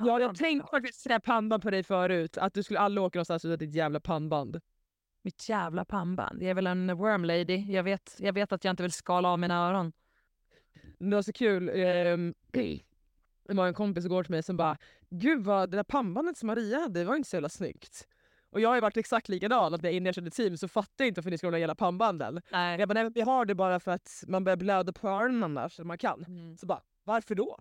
Ja, 0.00 0.20
jag 0.20 0.36
tänkte 0.36 0.70
faktiskt 0.70 1.00
säga 1.00 1.20
pannband 1.20 1.62
på 1.62 1.70
dig 1.70 1.82
förut. 1.82 2.38
Att 2.38 2.54
du 2.54 2.62
skulle 2.62 2.78
aldrig 2.78 3.04
åka 3.04 3.18
någonstans 3.18 3.44
utan 3.44 3.58
ditt 3.58 3.74
jävla 3.74 4.00
pannband. 4.00 4.60
Mitt 5.22 5.48
jävla 5.48 5.84
pannband. 5.84 6.42
Jag 6.42 6.50
är 6.50 6.54
väl 6.54 6.66
en 6.66 6.96
worm 6.96 7.24
lady. 7.24 7.56
Jag 7.72 7.82
vet, 7.82 8.16
jag 8.18 8.32
vet 8.32 8.52
att 8.52 8.64
jag 8.64 8.72
inte 8.72 8.82
vill 8.82 8.92
skala 8.92 9.28
av 9.28 9.38
mina 9.38 9.68
öron. 9.68 9.92
Det 10.98 11.14
var 11.14 11.22
så 11.22 11.32
kul. 11.32 11.70
ehm, 11.74 12.34
det 13.48 13.54
var 13.54 13.66
en 13.66 13.74
kompis 13.74 14.04
igår 14.04 14.24
till 14.24 14.30
mig 14.30 14.42
som 14.42 14.56
bara 14.56 14.76
“Gud 15.10 15.44
vad 15.44 15.70
det 15.70 15.76
där 15.76 15.84
pannbandet 15.84 16.36
som 16.36 16.46
Maria 16.46 16.78
hade 16.78 17.04
var 17.04 17.16
inte 17.16 17.28
så 17.28 17.36
jävla 17.36 17.48
snyggt”. 17.48 18.08
Och 18.50 18.60
jag 18.60 18.68
har 18.68 18.74
ju 18.74 18.80
varit 18.80 18.96
exakt 18.96 19.28
likadan, 19.28 19.74
att 19.74 19.82
när 19.82 19.88
jag 19.88 19.94
är 19.94 19.96
inne 19.96 20.08
i 20.10 20.26
ett 20.26 20.34
team 20.34 20.56
så 20.56 20.68
fattar 20.68 21.04
jag 21.04 21.08
inte 21.08 21.20
varför 21.20 21.30
ni 21.30 21.38
ska 21.38 21.46
hålla 21.46 21.58
hela 21.58 21.74
pannbanden. 21.74 22.40
Nej. 22.52 22.80
Jag 22.80 22.88
bara, 22.88 23.02
nej 23.02 23.12
vi 23.14 23.20
har 23.20 23.44
det 23.44 23.54
bara 23.54 23.80
för 23.80 23.90
att 23.90 24.24
man 24.26 24.44
börjar 24.44 24.56
blöda 24.56 24.92
på 24.92 25.08
öronen 25.08 25.42
annars, 25.42 25.78
man 25.78 25.98
kan. 25.98 26.24
Mm. 26.24 26.56
Så 26.56 26.66
bara, 26.66 26.82
varför 27.04 27.34
då? 27.34 27.58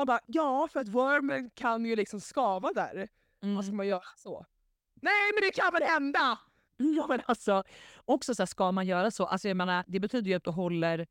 Man 0.00 0.06
bara, 0.06 0.20
ja 0.26 0.68
för 0.72 0.80
att 0.80 0.88
wormen 0.88 1.50
kan 1.50 1.84
ju 1.84 1.96
liksom 1.96 2.20
skava 2.20 2.72
där. 2.72 3.08
Vad 3.40 3.64
ska 3.64 3.68
Mm. 3.70 3.76
man 3.76 3.86
göra 3.86 4.02
så? 4.16 4.46
Nej 4.94 5.32
men 5.34 5.40
det 5.48 5.52
kan 5.54 5.72
väl 5.72 5.82
hända! 5.82 6.38
Ja 6.96 7.06
men 7.08 7.20
alltså, 7.26 7.64
också 8.04 8.34
så 8.34 8.42
här, 8.42 8.46
ska 8.46 8.72
man 8.72 8.86
göra 8.86 9.10
så, 9.10 9.26
alltså 9.26 9.48
jag 9.48 9.56
menar, 9.56 9.84
det 9.86 10.00
betyder 10.00 10.30
ju 10.30 10.34
att 10.36 10.44
du 10.44 10.50
håller 10.50 11.06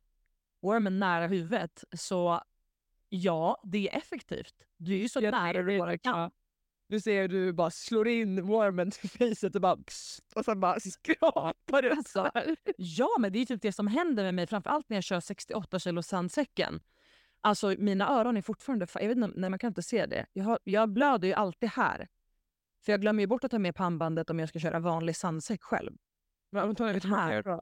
wormen 0.62 1.00
nära 1.00 1.28
huvudet. 1.28 1.84
Så 1.98 2.42
ja, 3.10 3.62
det 3.64 3.90
är 3.90 3.98
effektivt. 3.98 4.56
Du 4.78 4.94
är 4.94 4.98
ju 4.98 5.10
så 5.10 5.20
Jag 5.22 5.32
nära 5.32 5.64
du 5.64 5.80
bara 5.80 5.98
kan. 5.98 6.32
Du 6.88 7.00
ser 7.00 7.22
hur 7.22 7.28
du 7.28 7.54
bara 7.54 7.72
slår 7.72 8.08
in 8.08 8.46
wormen 8.48 8.92
till 8.92 9.10
facet 9.10 9.56
och 9.56 9.62
bara 9.62 9.78
och 10.36 10.46
sen 10.46 10.60
bara 10.60 10.80
skrapar 10.80 11.82
du 11.82 11.92
Alltså. 11.92 12.32
Ja, 12.78 13.10
men 13.20 13.32
det 13.34 13.38
är 13.38 13.40
ju 13.40 13.46
typ 13.46 13.62
det 13.62 13.72
som 13.72 13.88
händer 13.88 14.24
med 14.24 14.34
mig, 14.34 14.48
framförallt 14.48 14.90
när 14.90 14.98
jag 14.98 15.04
kör 15.04 15.20
68 15.20 15.80
kilo 15.80 16.04
sandsäcken. 16.04 16.80
Alltså 17.42 17.76
mina 17.78 18.10
öron 18.10 18.38
är 18.38 18.42
fortfarande... 18.42 18.86
fa- 18.86 19.02
Jag 19.02 19.08
vet 19.08 19.18
inte, 19.18 19.32
nej, 19.40 19.50
man 19.50 19.60
kan 19.60 19.68
inte 19.68 19.84
se 19.84 20.06
det. 20.06 20.26
Jag, 20.34 20.44
har, 20.44 20.60
jag 20.64 20.90
blöder 20.90 21.28
ju 21.28 21.34
alltid 21.34 21.70
här. 21.70 22.08
För 22.86 22.92
jag 22.94 23.02
glömmer 23.02 23.24
ju 23.24 23.28
bort 23.28 23.44
att 23.44 23.52
ta 23.52 23.60
med 23.60 23.76
pannbandet 23.76 24.30
om 24.30 24.40
jag 24.40 24.50
ska 24.50 24.60
köra 24.60 24.80
vanlig 24.80 25.16
sandsäck 25.16 25.64
själv. 25.64 25.98
Men 26.52 26.74
Det 26.74 26.94
lite 26.94 27.08
här. 27.08 27.62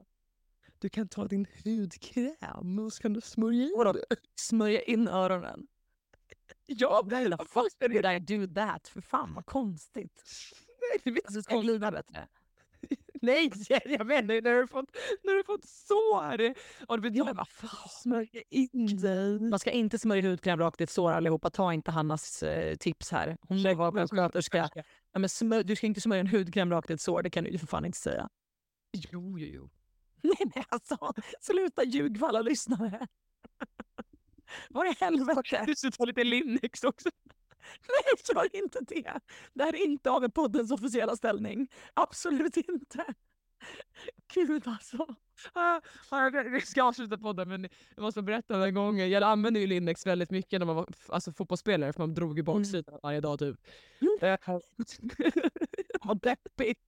Du 0.78 0.88
kan 0.88 1.08
ta 1.08 1.26
din 1.28 1.46
hudkräm 1.64 2.78
och 2.78 2.92
så 2.92 3.02
kan 3.02 3.12
du 3.12 3.20
smörja 3.20 3.64
in 3.64 3.74
Vadå? 3.76 3.92
det. 3.92 4.16
Smörja 4.34 4.82
in 4.82 5.08
öronen. 5.08 5.66
Ja, 6.70 7.02
the 7.10 7.44
fuck 7.44 7.78
did 7.80 8.06
I 8.06 8.18
do 8.46 8.54
that? 8.54 8.88
För 8.88 9.00
fan 9.00 9.34
vad 9.34 9.46
konstigt. 9.46 10.22
Nej, 10.80 11.00
det 11.04 11.10
vet 11.10 11.26
Alltså, 11.26 11.42
ska 11.42 11.54
jag 11.54 11.62
glida 11.62 11.90
bättre? 11.90 12.28
Nej, 13.22 13.50
jag 13.84 14.06
menar 14.06 14.42
när 14.42 14.60
du 14.60 14.66
fått, 14.66 14.96
när 15.24 15.34
du 15.34 15.44
fått 15.44 15.64
sår. 15.64 16.54
Och 16.88 17.00
du 17.00 17.08
Ja, 17.08 17.24
vet, 17.24 17.26
men 17.26 17.36
vad 17.36 17.48
fan. 17.48 17.88
smörja 17.88 18.42
in 18.50 18.96
dig. 18.96 19.40
Man 19.40 19.58
ska 19.58 19.70
inte 19.70 19.98
smörja 19.98 20.30
hudkräm 20.30 20.58
rakt 20.58 20.80
i 20.80 20.84
ett 20.84 20.90
sår 20.90 21.12
allihopa. 21.12 21.50
Ta 21.50 21.72
inte 21.72 21.90
Hannas 21.90 22.42
eh, 22.42 22.76
tips 22.76 23.10
här. 23.10 23.36
Hon 23.40 23.62
lär 23.62 23.74
vara 23.74 24.08
sköterska. 24.08 24.68
Ja, 25.12 25.18
men 25.18 25.28
smör, 25.28 25.62
du 25.62 25.76
ska 25.76 25.86
inte 25.86 26.00
smörja 26.00 26.20
en 26.20 26.26
hudkräm 26.26 26.70
rakt 26.70 26.90
i 26.90 26.92
ett 26.92 27.00
sår, 27.00 27.22
det 27.22 27.30
kan 27.30 27.44
du 27.44 27.50
ju 27.50 27.58
för 27.58 27.66
fan 27.66 27.84
inte 27.84 27.98
säga. 27.98 28.28
Jo, 28.92 29.38
jo, 29.38 29.46
jo. 29.54 29.70
Nej 30.22 30.50
men 30.54 30.64
alltså, 30.68 31.12
sluta 31.40 31.84
ljug 31.84 32.18
för 32.18 32.26
alla 32.26 32.42
lyssnare. 32.42 33.06
Vad 34.70 34.86
i 34.86 34.94
helvete? 35.00 35.64
Du 35.66 35.74
ska 35.76 35.90
ta 35.90 36.04
lite 36.04 36.24
Linux 36.24 36.84
också. 36.84 37.08
Nej, 37.88 38.14
jag 38.34 38.44
gör 38.54 38.62
inte 38.64 38.78
det. 38.80 39.20
Det 39.54 39.64
här 39.64 39.74
är 39.74 39.84
inte 39.84 40.10
AV-poddens 40.10 40.72
officiella 40.72 41.16
ställning. 41.16 41.68
Absolut 41.94 42.56
inte. 42.56 43.14
Gud 44.34 44.68
alltså. 44.68 45.06
Ah, 45.52 45.80
Vi 46.44 46.60
ska 46.60 46.82
avsluta 46.82 47.18
podden 47.18 47.48
men 47.48 47.68
jag 47.94 48.02
måste 48.02 48.22
berätta 48.22 48.66
en 48.66 48.74
gång. 48.74 48.98
Jag 48.98 49.22
använde 49.22 49.60
ju 49.60 49.66
Linux 49.66 50.06
väldigt 50.06 50.30
mycket 50.30 50.58
när 50.60 50.66
man 50.66 50.76
var 50.76 50.86
alltså, 51.08 51.32
fotbollsspelare 51.32 51.92
för 51.92 52.00
man 52.00 52.14
drog 52.14 52.38
i 52.38 52.42
baksidan 52.42 52.98
varje 53.02 53.20
dag 53.20 53.38
typ. 53.38 53.56
Mm. 54.00 54.38
Eh, 54.44 54.58
Vad 56.02 56.20
deppigt. 56.20 56.80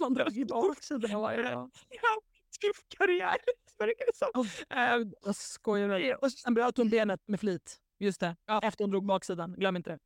Man 0.00 0.14
drar 0.14 0.30
ju 0.30 0.44
baksidan 0.44 1.20
varje 1.20 1.42
dag. 1.42 1.70
Ja, 1.88 2.20
tuff 2.60 2.84
karriär. 2.88 3.36
verkar 3.78 4.06
det 4.06 4.16
som. 4.16 4.46
Eh, 4.70 5.12
Jag 5.22 5.36
skojar 5.36 6.16
Och 6.24 6.32
sen 6.32 6.54
bröt 6.54 6.76
hon 6.76 6.90
benet 6.90 7.20
med 7.28 7.40
flit. 7.40 7.80
Just 8.00 8.20
det. 8.20 8.36
Ja, 8.46 8.60
efter 8.62 8.84
hon 8.84 8.90
drog 8.90 9.06
baksidan. 9.06 9.54
Glöm 9.58 9.76
inte 9.76 9.90
det. 9.90 9.98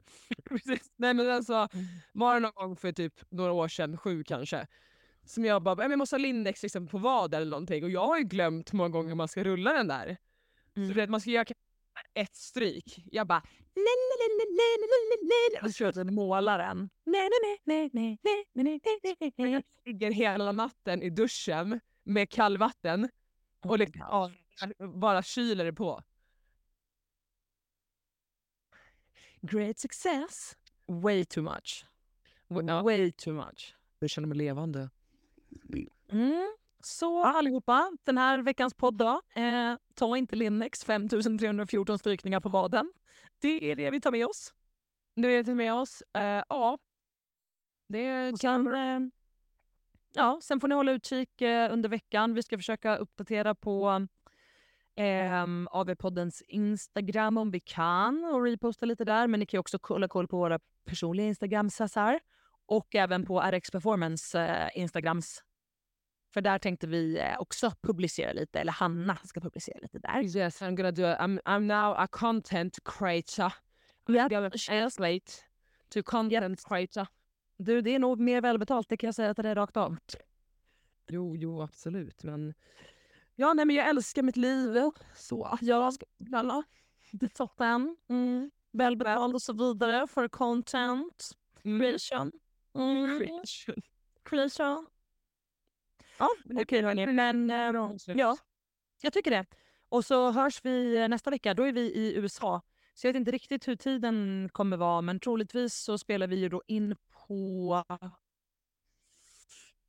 Precis. 0.45 0.93
Nej 0.97 1.15
men 1.15 1.31
alltså, 1.31 1.55
mm. 1.55 1.85
var 2.13 2.35
det 2.35 2.41
någon 2.41 2.55
gång 2.55 2.77
för 2.77 2.93
typ 2.93 3.21
några 3.29 3.53
år 3.53 3.69
sedan, 3.69 3.99
sju 3.99 4.25
kanske, 4.25 4.67
som 5.25 5.45
jag 5.45 5.63
bara, 5.63 5.83
jag 5.83 5.99
måste 5.99 6.17
ha 6.17 6.19
Lindex 6.19 6.63
liksom, 6.63 6.87
på 6.87 6.99
vad 6.99 7.35
eller 7.35 7.51
någonting 7.51 7.85
och 7.85 7.91
jag 7.91 8.07
har 8.07 8.19
ju 8.19 8.25
glömt 8.25 8.73
många 8.73 8.89
gånger 8.89 9.15
man 9.15 9.29
ska 9.29 9.45
rulla 9.45 9.73
den 9.73 9.89
där. 9.89 10.17
Mm. 10.77 10.89
Så 10.89 10.95
vet, 10.95 11.11
man 11.11 11.21
ska 11.21 11.31
göra 11.31 11.45
ett 12.15 12.37
stryk. 12.37 13.05
Jag 13.13 13.27
bara 13.27 13.43
och 15.63 15.71
så 15.71 15.73
kör 15.73 15.93
jag 15.97 16.13
målaren. 16.13 16.91
Ligger 19.85 20.11
hela 20.11 20.53
natten 20.53 21.03
i 21.03 21.11
duschen 21.11 21.81
med 22.05 22.31
kallvatten 22.31 23.09
och 23.65 23.71
oh 23.71 23.79
liksom, 23.79 24.01
ja, 24.01 24.31
bara 24.87 25.23
kyler 25.23 25.65
det 25.65 25.73
på. 25.73 26.03
Great 29.51 29.79
success. 29.79 30.57
Way 30.87 31.25
too 31.25 31.43
much. 31.43 31.87
Ja. 32.49 32.83
Way 32.83 33.13
too 33.13 33.35
much. 33.35 33.75
Jag 33.99 34.11
känner 34.11 34.29
mig 34.29 34.39
levande. 34.39 34.91
Mm. 36.09 36.57
Så 36.81 37.25
allihopa, 37.25 37.93
den 38.05 38.19
här 38.19 38.39
veckans 38.39 38.75
podd 38.75 38.95
då. 38.95 39.21
Eh, 39.35 39.75
ta 39.95 40.17
inte 40.17 40.37
Linnex 40.37 40.85
5314 40.85 41.99
strykningar 41.99 42.41
på 42.41 42.49
vaden. 42.49 42.93
Det 43.39 43.71
är 43.71 43.77
det 43.77 43.91
vi 43.91 44.01
tar 44.01 44.11
med 44.11 44.27
oss. 44.27 44.55
Nu 45.15 45.33
är 45.33 45.43
det 45.43 45.55
med 45.55 45.75
oss. 45.75 46.03
Eh, 46.13 46.43
ja. 46.49 46.79
Det 47.89 48.39
Sen, 48.41 48.75
eh, 48.75 49.01
ja, 50.13 50.41
sen 50.43 50.61
får 50.61 50.69
ni 50.69 50.75
hålla 50.75 50.93
utkik 50.93 51.41
eh, 51.41 51.73
under 51.73 51.89
veckan. 51.89 52.35
Vi 52.35 52.43
ska 52.43 52.59
försöka 52.59 52.97
uppdatera 52.97 53.55
på 53.55 54.07
eh, 54.97 55.45
AV-poddens 55.71 56.43
Instagram 56.49 57.39
om 57.39 57.51
vi 57.51 57.61
kan 57.61 58.25
och 58.25 58.43
reposta 58.43 58.87
lite 58.87 59.05
där. 59.05 59.27
Men 59.27 59.41
ni 59.41 59.47
kan 59.47 59.61
också 59.61 59.79
kolla 59.79 60.09
koll 60.09 60.29
på 60.29 60.37
våra 60.37 60.59
personliga 60.85 61.27
Instagrams 61.27 61.81
här. 61.95 62.21
Och 62.67 62.95
även 62.95 63.27
på 63.27 63.41
RX 63.41 63.71
Performance 63.71 64.41
eh, 64.41 64.81
Instagrams. 64.81 65.43
För 66.35 66.41
där 66.41 66.59
tänkte 66.59 66.87
vi 66.87 67.19
eh, 67.19 67.39
också 67.39 67.73
publicera 67.83 68.33
lite, 68.33 68.61
eller 68.61 68.73
Hanna 68.73 69.17
ska 69.17 69.41
publicera 69.41 69.79
lite 69.83 69.99
där. 69.99 70.37
Yes, 70.37 70.63
I'm 70.63 70.77
gonna 70.77 70.91
do 70.91 71.03
it. 71.03 71.19
I'm, 71.19 71.41
I'm 71.45 71.61
now 71.61 71.95
a 71.99 72.07
content 72.11 72.79
creator. 72.85 73.53
I'm 74.07 74.29
gonna 74.29 74.51
translate 74.51 75.33
to 75.89 76.03
content 76.03 76.65
creator. 76.65 77.07
Du, 77.57 77.81
det 77.81 77.95
är 77.95 77.99
nog 77.99 78.21
mer 78.21 78.41
välbetalt, 78.41 78.89
det 78.89 78.97
kan 78.97 79.09
jag 79.09 79.15
säga 79.15 79.35
till 79.35 79.45
dig 79.45 79.55
rakt 79.55 79.77
av. 79.77 79.97
Jo, 81.09 81.37
jo, 81.37 81.63
absolut. 81.63 82.23
Men 82.23 82.55
Ja, 83.37 83.55
nej, 83.55 83.65
men 83.65 83.77
jag 83.77 83.89
älskar 83.89 84.23
mitt 84.23 84.37
liv. 84.37 84.91
Så 85.17 85.59
jag 85.61 85.95
ska 85.95 86.07
knalla. 86.27 86.63
Det 87.11 87.29
toppen. 87.29 87.97
Mm. 88.09 88.51
Välbetald 88.73 89.35
och 89.35 89.43
så 89.43 89.53
vidare 89.53 90.07
för 90.07 90.29
content 90.29 91.31
creation. 91.63 92.33
Mm. 92.75 93.19
creation. 93.19 93.83
Creation. 94.23 94.87
Ja, 96.19 96.29
okej 96.61 96.83
hörni. 96.83 97.07
Men 97.07 97.51
eh, 97.51 98.17
ja, 98.17 98.37
jag 99.03 99.13
tycker 99.13 99.31
det. 99.31 99.47
Och 99.89 100.05
så 100.05 100.31
hörs 100.31 100.65
vi 100.65 100.97
eh, 100.97 101.09
nästa 101.09 101.31
vecka. 101.31 101.55
Då 101.55 101.63
är 101.63 101.73
vi 101.73 101.81
i 101.81 102.15
USA. 102.15 102.63
Så 102.95 103.07
jag 103.07 103.13
vet 103.13 103.21
inte 103.21 103.31
riktigt 103.31 103.69
hur 103.69 103.77
tiden 103.77 104.49
kommer 104.53 104.77
vara, 104.77 105.01
men 105.01 105.21
troligtvis 105.21 105.75
så 105.75 105.99
spelar 105.99 106.27
vi 106.27 106.37
ju 106.37 106.49
då 106.49 106.63
in 106.67 106.97
på... 107.11 107.85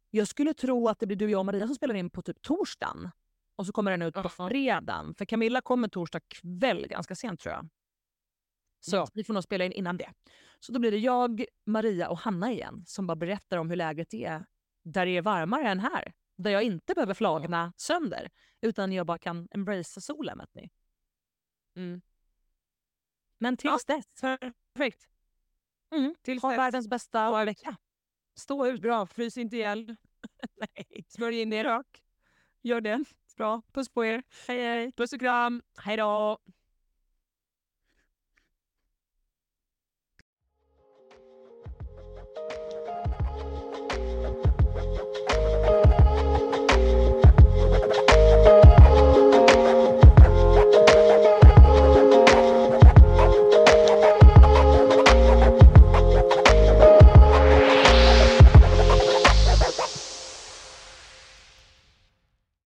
Jag 0.10 0.28
skulle 0.28 0.54
tro 0.54 0.88
att 0.88 1.00
det 1.00 1.06
blir 1.06 1.18
du, 1.18 1.30
jag 1.30 1.40
och 1.40 1.46
Maria 1.46 1.68
som 1.68 1.76
spelar 1.76 1.96
in 1.96 2.10
på 2.10 2.22
typ 2.22 2.42
torsdagen. 2.42 3.10
Och 3.56 3.66
så 3.66 3.72
kommer 3.72 3.92
den 3.92 4.02
ut 4.02 4.14
på 4.14 4.30
fredagen. 4.30 5.16
För 5.16 5.26
Camilla 5.26 5.62
kommer 5.62 5.88
torsdag 5.88 6.20
kväll 6.20 6.88
ganska 6.88 7.16
sent 7.16 7.40
tror 7.40 7.54
jag. 7.54 7.70
Så 8.80 8.96
Ja. 8.96 9.08
vi 9.14 9.24
får 9.24 9.34
nog 9.34 9.44
spela 9.44 9.66
in 9.66 9.72
innan 9.72 9.98
det. 9.98 10.14
Så 10.60 10.72
då 10.72 10.80
blir 10.80 10.92
det 10.92 10.98
jag, 10.98 11.46
Maria 11.66 12.10
och 12.10 12.18
Hanna 12.20 12.52
igen 12.52 12.84
som 12.88 13.08
bara 13.08 13.16
berättar 13.16 13.58
om 13.58 13.70
hur 13.70 13.76
läget 13.78 14.14
är 14.14 14.46
där 14.84 15.06
det 15.06 15.18
är 15.18 15.22
varmare 15.22 15.68
än 15.70 15.80
här. 15.80 16.14
Där 16.38 16.52
jag 16.52 16.64
inte 16.64 16.94
behöver 16.94 17.14
flagna 17.14 17.74
sönder 17.78 18.30
utan 18.62 18.92
jag 18.94 19.06
bara 19.06 19.18
kan 19.18 19.48
embracea 19.52 20.02
solen. 20.02 20.38
Vet 20.38 20.54
ni. 20.56 20.70
Mm. 21.76 22.02
Men 23.40 23.58
tills 23.58 23.86
dess, 23.86 24.06
Perfekt. 24.74 25.08
mm, 25.96 26.16
Tills 26.22 26.42
ha 26.44 26.50
dess. 26.50 26.58
världens 26.60 26.88
bästa 26.88 27.46
vecka. 27.46 27.78
Stå 28.36 28.68
ut. 28.68 28.82
Bra, 28.82 29.06
frys 29.06 29.38
inte 29.38 29.56
ihjäl. 29.56 29.96
Nej, 30.56 31.06
Smörj 31.08 31.42
in 31.42 31.54
er. 31.54 31.84
gör 32.62 32.82
det. 32.82 33.04
Bra. 33.38 33.62
Puss 33.74 33.90
på 33.90 34.06
er. 34.06 34.22
Hej 34.48 34.60
hej. 34.60 34.92
Puss 34.92 35.14
och 35.14 35.20
kram. 35.20 35.62
Hej 35.78 35.98
då. 35.98 36.38